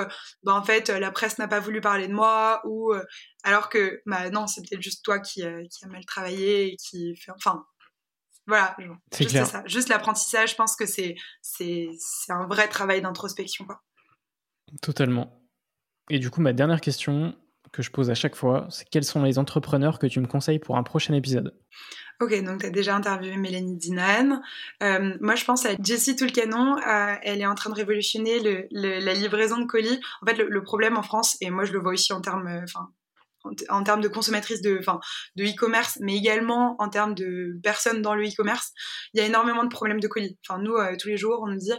bah, 0.44 0.54
en 0.54 0.62
fait, 0.62 0.90
la 0.90 1.10
presse 1.10 1.36
n'a 1.38 1.48
pas 1.48 1.58
voulu 1.58 1.80
parler 1.80 2.06
de 2.06 2.12
moi, 2.12 2.62
ou 2.64 2.94
alors 3.42 3.68
que 3.68 4.00
bah 4.06 4.30
non, 4.30 4.46
c'est 4.46 4.60
peut-être 4.60 4.80
juste 4.80 5.04
toi 5.04 5.18
qui, 5.18 5.42
qui 5.42 5.84
a 5.84 5.88
mal 5.88 6.04
travaillé 6.04 6.68
et 6.68 6.76
qui 6.76 7.16
fait, 7.16 7.32
enfin, 7.32 7.66
voilà, 8.46 8.76
c'est 9.10 9.28
juste 9.28 9.50
ça. 9.50 9.64
Juste 9.66 9.88
l'apprentissage, 9.88 10.52
je 10.52 10.54
pense 10.54 10.76
que 10.76 10.86
c'est 10.86 11.16
c'est 11.42 11.88
un 12.28 12.46
vrai 12.46 12.68
travail 12.68 13.02
d'introspection, 13.02 13.64
quoi. 13.64 13.82
Totalement. 14.82 15.42
Et 16.10 16.18
du 16.18 16.30
coup, 16.30 16.40
ma 16.40 16.52
dernière 16.52 16.80
question 16.80 17.34
que 17.72 17.82
je 17.82 17.90
pose 17.90 18.10
à 18.10 18.14
chaque 18.14 18.36
fois, 18.36 18.66
c'est 18.70 18.88
quels 18.88 19.04
sont 19.04 19.22
les 19.22 19.38
entrepreneurs 19.38 19.98
que 19.98 20.06
tu 20.06 20.20
me 20.20 20.26
conseilles 20.26 20.58
pour 20.58 20.76
un 20.76 20.82
prochain 20.82 21.14
épisode? 21.14 21.54
Ok, 22.20 22.42
donc 22.44 22.60
tu 22.60 22.66
as 22.66 22.70
déjà 22.70 22.96
interviewé 22.96 23.36
Mélanie 23.36 23.76
Dinan. 23.76 24.40
Euh, 24.82 25.14
moi, 25.20 25.34
je 25.34 25.44
pense 25.44 25.66
à 25.66 25.70
Jessie 25.82 26.16
Toulcanon. 26.16 26.78
Euh, 26.78 27.14
elle 27.22 27.42
est 27.42 27.46
en 27.46 27.54
train 27.54 27.68
de 27.68 27.74
révolutionner 27.74 28.68
la 28.70 29.12
livraison 29.12 29.58
de 29.58 29.66
colis. 29.66 30.00
En 30.22 30.26
fait, 30.26 30.36
le, 30.36 30.62
problème 30.62 30.96
en 30.96 31.02
France, 31.02 31.36
et 31.42 31.50
moi 31.50 31.64
je 31.64 31.72
le 31.72 31.78
vois 31.78 31.92
aussi 31.92 32.14
en 32.14 32.22
termes, 32.22 32.48
enfin, 32.62 32.88
en, 33.68 33.82
termes 33.82 34.00
de 34.00 34.08
consommatrices 34.08 34.60
de, 34.60 34.78
enfin, 34.78 35.00
de 35.36 35.44
e-commerce, 35.44 35.98
mais 36.00 36.16
également 36.16 36.76
en 36.78 36.88
termes 36.88 37.14
de 37.14 37.58
personnes 37.62 38.02
dans 38.02 38.14
le 38.14 38.26
e-commerce, 38.26 38.72
il 39.12 39.20
y 39.20 39.22
a 39.22 39.26
énormément 39.26 39.64
de 39.64 39.68
problèmes 39.68 40.00
de 40.00 40.08
colis. 40.08 40.38
Enfin, 40.48 40.60
nous, 40.60 40.74
euh, 40.74 40.96
tous 40.98 41.08
les 41.08 41.16
jours, 41.16 41.40
on 41.42 41.48
nous 41.48 41.58
dit, 41.58 41.72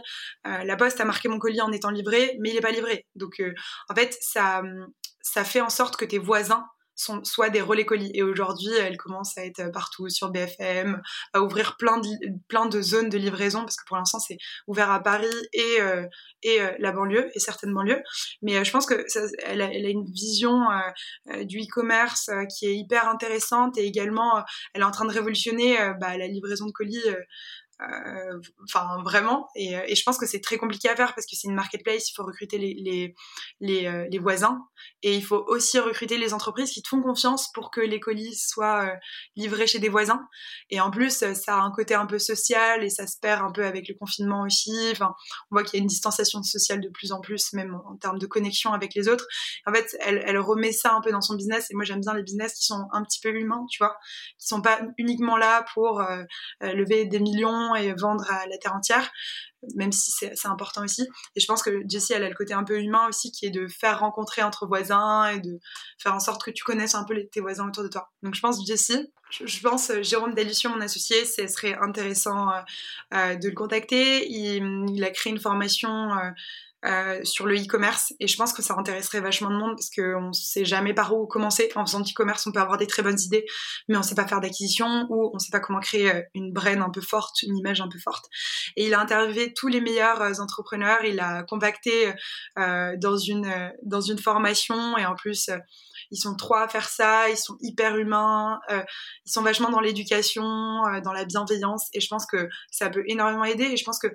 euh, 0.46 0.64
la 0.64 0.76
poste 0.76 1.00
a 1.00 1.04
marqué 1.04 1.28
mon 1.28 1.38
colis 1.38 1.60
en 1.60 1.72
étant 1.72 1.90
livré, 1.90 2.36
mais 2.40 2.50
il 2.50 2.54
n'est 2.54 2.60
pas 2.60 2.70
livré. 2.70 3.06
Donc, 3.14 3.40
euh, 3.40 3.52
en 3.88 3.94
fait, 3.94 4.16
ça, 4.20 4.62
ça 5.20 5.44
fait 5.44 5.60
en 5.60 5.70
sorte 5.70 5.96
que 5.96 6.04
tes 6.04 6.18
voisins 6.18 6.64
soit 6.98 7.50
des 7.50 7.60
relais 7.60 7.84
colis. 7.84 8.10
Et 8.14 8.22
aujourd'hui, 8.22 8.72
elle 8.74 8.96
commence 8.96 9.36
à 9.38 9.44
être 9.44 9.70
partout 9.72 10.08
sur 10.08 10.30
BFM, 10.30 11.00
à 11.32 11.42
ouvrir 11.42 11.76
plein 11.76 11.98
de, 11.98 12.08
plein 12.48 12.66
de 12.66 12.82
zones 12.82 13.08
de 13.08 13.18
livraison, 13.18 13.60
parce 13.60 13.76
que 13.76 13.84
pour 13.86 13.96
l'instant, 13.96 14.18
c'est 14.18 14.38
ouvert 14.66 14.90
à 14.90 15.02
Paris 15.02 15.26
et, 15.52 15.80
euh, 15.80 16.04
et 16.42 16.60
euh, 16.60 16.72
la 16.78 16.92
banlieue, 16.92 17.30
et 17.34 17.40
certaines 17.40 17.72
banlieues. 17.72 18.02
Mais 18.42 18.56
euh, 18.56 18.64
je 18.64 18.70
pense 18.70 18.86
que 18.86 19.04
elle, 19.44 19.62
a, 19.62 19.72
une 19.72 20.04
vision 20.10 20.60
du 21.44 21.60
e-commerce 21.60 22.30
qui 22.56 22.66
est 22.66 22.76
hyper 22.76 23.08
intéressante, 23.08 23.78
et 23.78 23.86
également, 23.86 24.42
elle 24.74 24.82
est 24.82 24.84
en 24.84 24.90
train 24.90 25.06
de 25.06 25.12
révolutionner 25.12 25.76
bah, 26.00 26.16
la 26.16 26.26
livraison 26.26 26.66
de 26.66 26.72
colis 26.72 27.02
enfin 28.64 29.02
vraiment. 29.04 29.48
Et, 29.54 29.74
et, 29.86 29.94
je 29.94 30.02
pense 30.02 30.18
que 30.18 30.26
c'est 30.26 30.40
très 30.40 30.58
compliqué 30.58 30.88
à 30.88 30.96
faire 30.96 31.14
parce 31.14 31.26
que 31.26 31.36
c'est 31.36 31.48
une 31.48 31.54
marketplace 31.54 32.10
il 32.10 32.14
faut 32.14 32.24
recruter 32.24 32.58
les 32.58 33.14
les, 33.60 33.86
euh, 33.86 34.20
voisins. 34.20 34.66
Et 35.02 35.14
il 35.14 35.24
faut 35.24 35.44
aussi 35.48 35.78
recruter 35.78 36.18
les 36.18 36.34
entreprises 36.34 36.70
qui 36.70 36.82
te 36.82 36.88
font 36.88 37.00
confiance 37.00 37.50
pour 37.52 37.70
que 37.70 37.80
les 37.80 38.00
colis 38.00 38.34
soient 38.34 38.86
euh, 38.86 38.96
livrés 39.36 39.66
chez 39.66 39.78
des 39.78 39.88
voisins. 39.88 40.26
Et 40.70 40.80
en 40.80 40.90
plus 40.90 41.24
ça 41.34 41.56
a 41.56 41.60
un 41.60 41.70
côté 41.70 41.94
un 41.94 42.06
peu 42.06 42.18
social 42.18 42.82
et 42.82 42.90
ça 42.90 43.06
se 43.06 43.18
perd 43.20 43.42
un 43.42 43.52
peu 43.52 43.64
avec 43.64 43.88
le 43.88 43.94
confinement 43.94 44.42
aussi. 44.42 44.72
Enfin 44.92 45.14
on 45.50 45.56
voit 45.56 45.64
qu'il 45.64 45.78
y 45.78 45.80
a 45.80 45.82
une 45.82 45.88
distanciation 45.88 46.42
sociale 46.42 46.80
de 46.80 46.88
plus 46.88 47.12
en 47.12 47.20
plus 47.20 47.52
même 47.52 47.80
en, 47.86 47.96
termes 47.96 48.18
de 48.18 48.26
connexion 48.26 48.72
avec 48.72 48.94
les 48.94 49.08
autres. 49.08 49.26
En 49.66 49.72
fait 49.72 49.96
elle, 50.00 50.22
elle 50.26 50.38
remet 50.38 50.72
ça 50.72 50.94
un 50.94 51.00
peu 51.00 51.10
dans 51.10 51.20
son 51.20 51.34
business 51.34 51.70
et 51.70 51.74
moi 51.74 51.84
j'aime 51.84 52.00
bien 52.00 52.14
les 52.14 52.22
business 52.22 52.54
qui 52.54 52.64
sont 52.64 52.86
un 52.92 53.02
petit 53.02 53.20
peu 53.20 53.30
humains 53.30 53.64
tu 53.70 53.78
vois 53.78 53.96
qui 54.38 54.46
sont 54.46 54.62
pas 54.62 54.80
uniquement 54.98 55.36
là 55.36 55.64
pour 55.74 56.02
lever 56.60 57.04
des 57.04 57.20
millions 57.20 57.67
et 57.74 57.92
vendre 57.94 58.30
à 58.30 58.46
la 58.46 58.58
terre 58.58 58.74
entière, 58.74 59.10
même 59.74 59.92
si 59.92 60.10
c'est 60.10 60.46
important 60.46 60.84
aussi. 60.84 61.08
Et 61.34 61.40
je 61.40 61.46
pense 61.46 61.62
que 61.62 61.82
Jessie, 61.88 62.12
elle 62.12 62.24
a 62.24 62.28
le 62.28 62.34
côté 62.34 62.54
un 62.54 62.64
peu 62.64 62.80
humain 62.80 63.06
aussi, 63.08 63.32
qui 63.32 63.46
est 63.46 63.50
de 63.50 63.66
faire 63.66 64.00
rencontrer 64.00 64.42
entre 64.42 64.66
voisins 64.66 65.26
et 65.28 65.40
de 65.40 65.58
faire 65.98 66.14
en 66.14 66.20
sorte 66.20 66.44
que 66.44 66.50
tu 66.50 66.64
connaisses 66.64 66.94
un 66.94 67.04
peu 67.04 67.16
tes 67.30 67.40
voisins 67.40 67.66
autour 67.66 67.82
de 67.82 67.88
toi. 67.88 68.10
Donc 68.22 68.34
je 68.34 68.40
pense 68.40 68.64
Jessie, 68.66 69.10
je, 69.30 69.60
pense 69.60 69.92
Jérôme 70.00 70.34
Dalution, 70.34 70.70
mon 70.70 70.80
associé, 70.80 71.24
ce 71.24 71.46
serait 71.48 71.76
intéressant 71.80 72.50
euh, 72.50 72.60
euh, 73.14 73.36
de 73.36 73.48
le 73.48 73.54
contacter. 73.54 74.26
Il, 74.30 75.04
a 75.04 75.10
créé 75.10 75.32
une 75.32 75.40
formation 75.40 76.12
euh, 76.12 76.30
euh, 76.84 77.24
sur 77.24 77.46
le 77.46 77.56
e-commerce. 77.56 78.12
Et 78.20 78.28
je 78.28 78.36
pense 78.36 78.52
que 78.52 78.62
ça 78.62 78.74
intéresserait 78.78 79.20
vachement 79.20 79.50
de 79.50 79.56
monde 79.56 79.74
parce 79.76 79.90
qu'on 79.90 80.28
ne 80.28 80.32
sait 80.32 80.64
jamais 80.64 80.94
par 80.94 81.12
où 81.12 81.26
commencer. 81.26 81.68
En 81.74 81.84
faisant 81.84 81.98
du 81.98 82.12
e-commerce, 82.12 82.46
on 82.46 82.52
peut 82.52 82.60
avoir 82.60 82.78
des 82.78 82.86
très 82.86 83.02
bonnes 83.02 83.18
idées, 83.20 83.44
mais 83.88 83.96
on 83.96 84.00
ne 84.00 84.04
sait 84.04 84.14
pas 84.14 84.28
faire 84.28 84.40
d'acquisition 84.40 85.06
ou 85.10 85.30
on 85.32 85.34
ne 85.34 85.38
sait 85.40 85.50
pas 85.50 85.58
comment 85.58 85.80
créer 85.80 86.08
euh, 86.08 86.22
une 86.34 86.52
brand 86.52 86.78
un 86.78 86.90
peu 86.90 87.00
forte, 87.00 87.42
une 87.42 87.56
image 87.56 87.80
un 87.80 87.88
peu 87.88 87.98
forte. 87.98 88.26
Et 88.76 88.86
il 88.86 88.94
a 88.94 89.00
interviewé 89.00 89.52
tous 89.54 89.66
les 89.66 89.80
meilleurs 89.80 90.22
euh, 90.22 90.34
entrepreneurs, 90.38 91.04
il 91.04 91.18
a 91.18 91.42
compacté 91.42 92.12
dans 92.56 93.16
une 93.16 93.72
dans 93.82 94.00
une 94.00 94.18
formation. 94.18 94.96
Et 94.98 95.06
en 95.06 95.16
plus 95.16 95.50
ils 96.10 96.18
sont 96.18 96.36
trois 96.36 96.62
à 96.62 96.68
faire 96.68 96.88
ça, 96.88 97.28
ils 97.28 97.36
sont 97.36 97.56
hyper 97.60 97.96
humains, 97.96 98.60
ils 98.70 99.32
sont 99.32 99.42
vachement 99.42 99.70
dans 99.70 99.80
l'éducation, 99.80 100.44
dans 101.02 101.12
la 101.12 101.24
bienveillance. 101.24 101.88
Et 101.92 102.00
je 102.00 102.08
pense 102.08 102.26
que 102.26 102.48
ça 102.70 102.88
peut 102.90 103.02
énormément 103.06 103.44
aider. 103.44 103.64
Et 103.64 103.76
je 103.76 103.84
pense 103.84 103.98
que 103.98 104.08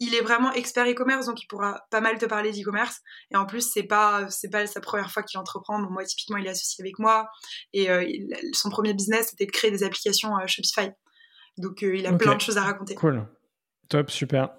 il 0.00 0.14
est 0.14 0.20
vraiment 0.20 0.52
expert 0.52 0.86
e-commerce, 0.86 1.26
donc 1.26 1.42
il 1.42 1.46
pourra 1.46 1.80
pas 1.90 2.00
mal 2.00 2.18
te 2.18 2.26
parler 2.26 2.52
d'e-commerce. 2.52 3.00
Et 3.30 3.36
en 3.36 3.46
plus, 3.46 3.70
c'est 3.72 3.84
pas 3.84 4.28
c'est 4.30 4.50
pas 4.50 4.66
sa 4.66 4.80
première 4.80 5.10
fois 5.10 5.22
qu'il 5.22 5.38
entreprend. 5.38 5.78
moi, 5.78 6.04
typiquement, 6.04 6.36
il 6.36 6.46
est 6.46 6.50
associé 6.50 6.82
avec 6.82 6.98
moi. 6.98 7.28
Et 7.72 7.90
euh, 7.90 8.04
son 8.52 8.70
premier 8.70 8.94
business, 8.94 9.28
c'était 9.30 9.46
de 9.46 9.52
créer 9.52 9.70
des 9.70 9.84
applications 9.84 10.36
euh, 10.36 10.46
Shopify. 10.46 10.90
Donc, 11.58 11.82
euh, 11.82 11.96
il 11.96 12.06
a 12.06 12.12
plein 12.12 12.34
de 12.34 12.40
choses 12.40 12.58
à 12.58 12.62
raconter. 12.62 12.94
Cool. 12.96 13.26
Top, 13.88 14.10
super. 14.10 14.50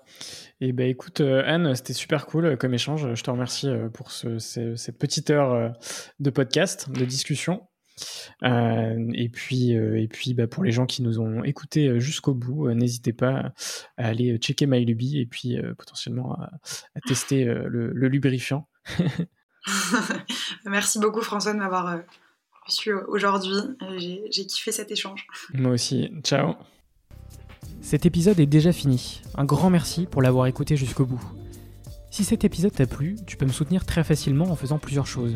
Et 0.61 0.71
ben 0.71 0.87
écoute, 0.87 1.19
Anne, 1.19 1.73
c'était 1.75 1.93
super 1.93 2.27
cool 2.27 2.57
comme 2.57 2.73
échange. 2.73 3.15
Je 3.15 3.23
te 3.23 3.31
remercie 3.31 3.67
pour 3.91 4.11
cette 4.11 4.97
petite 4.99 5.31
heure 5.31 5.73
de 6.19 6.29
podcast, 6.29 6.89
de 6.91 7.03
discussion. 7.05 7.67
Euh, 8.43 9.11
et 9.13 9.29
puis, 9.29 9.75
euh, 9.75 9.99
et 9.99 10.07
puis 10.07 10.33
bah, 10.33 10.47
pour 10.47 10.63
les 10.63 10.71
gens 10.71 10.85
qui 10.85 11.01
nous 11.01 11.19
ont 11.19 11.43
écoutés 11.43 11.87
euh, 11.87 11.99
jusqu'au 11.99 12.33
bout, 12.33 12.69
n'hésitez 12.71 13.13
pas 13.13 13.53
à 13.97 14.07
aller 14.07 14.37
checker 14.37 14.67
MyLuby 14.67 15.19
et 15.19 15.25
puis 15.25 15.57
potentiellement 15.77 16.33
à, 16.33 16.49
tester 17.07 17.45
le, 17.45 17.91
lubrifiant. 18.07 18.67
Merci 20.65 20.99
beaucoup 20.99 21.21
François 21.21 21.53
de 21.53 21.59
m'avoir 21.59 22.01
reçu 22.65 22.93
aujourd'hui. 23.07 23.55
J'ai 24.29 24.45
kiffé 24.45 24.71
cet 24.71 24.91
échange. 24.91 25.25
Moi 25.53 25.71
aussi. 25.71 26.11
Ciao. 26.23 26.55
Cet 27.81 28.05
épisode 28.05 28.39
est 28.39 28.45
déjà 28.45 28.71
fini. 28.71 29.21
Un 29.35 29.45
grand 29.45 29.69
merci 29.69 30.07
pour 30.07 30.21
l'avoir 30.21 30.47
écouté 30.47 30.75
jusqu'au 30.75 31.05
bout. 31.05 31.23
Si 32.09 32.23
cet 32.23 32.43
épisode 32.43 32.73
t'a 32.73 32.85
plu, 32.85 33.17
tu 33.27 33.37
peux 33.37 33.45
me 33.45 33.51
soutenir 33.51 33.85
très 33.85 34.03
facilement 34.03 34.45
en 34.45 34.55
faisant 34.55 34.79
plusieurs 34.79 35.07
choses 35.07 35.35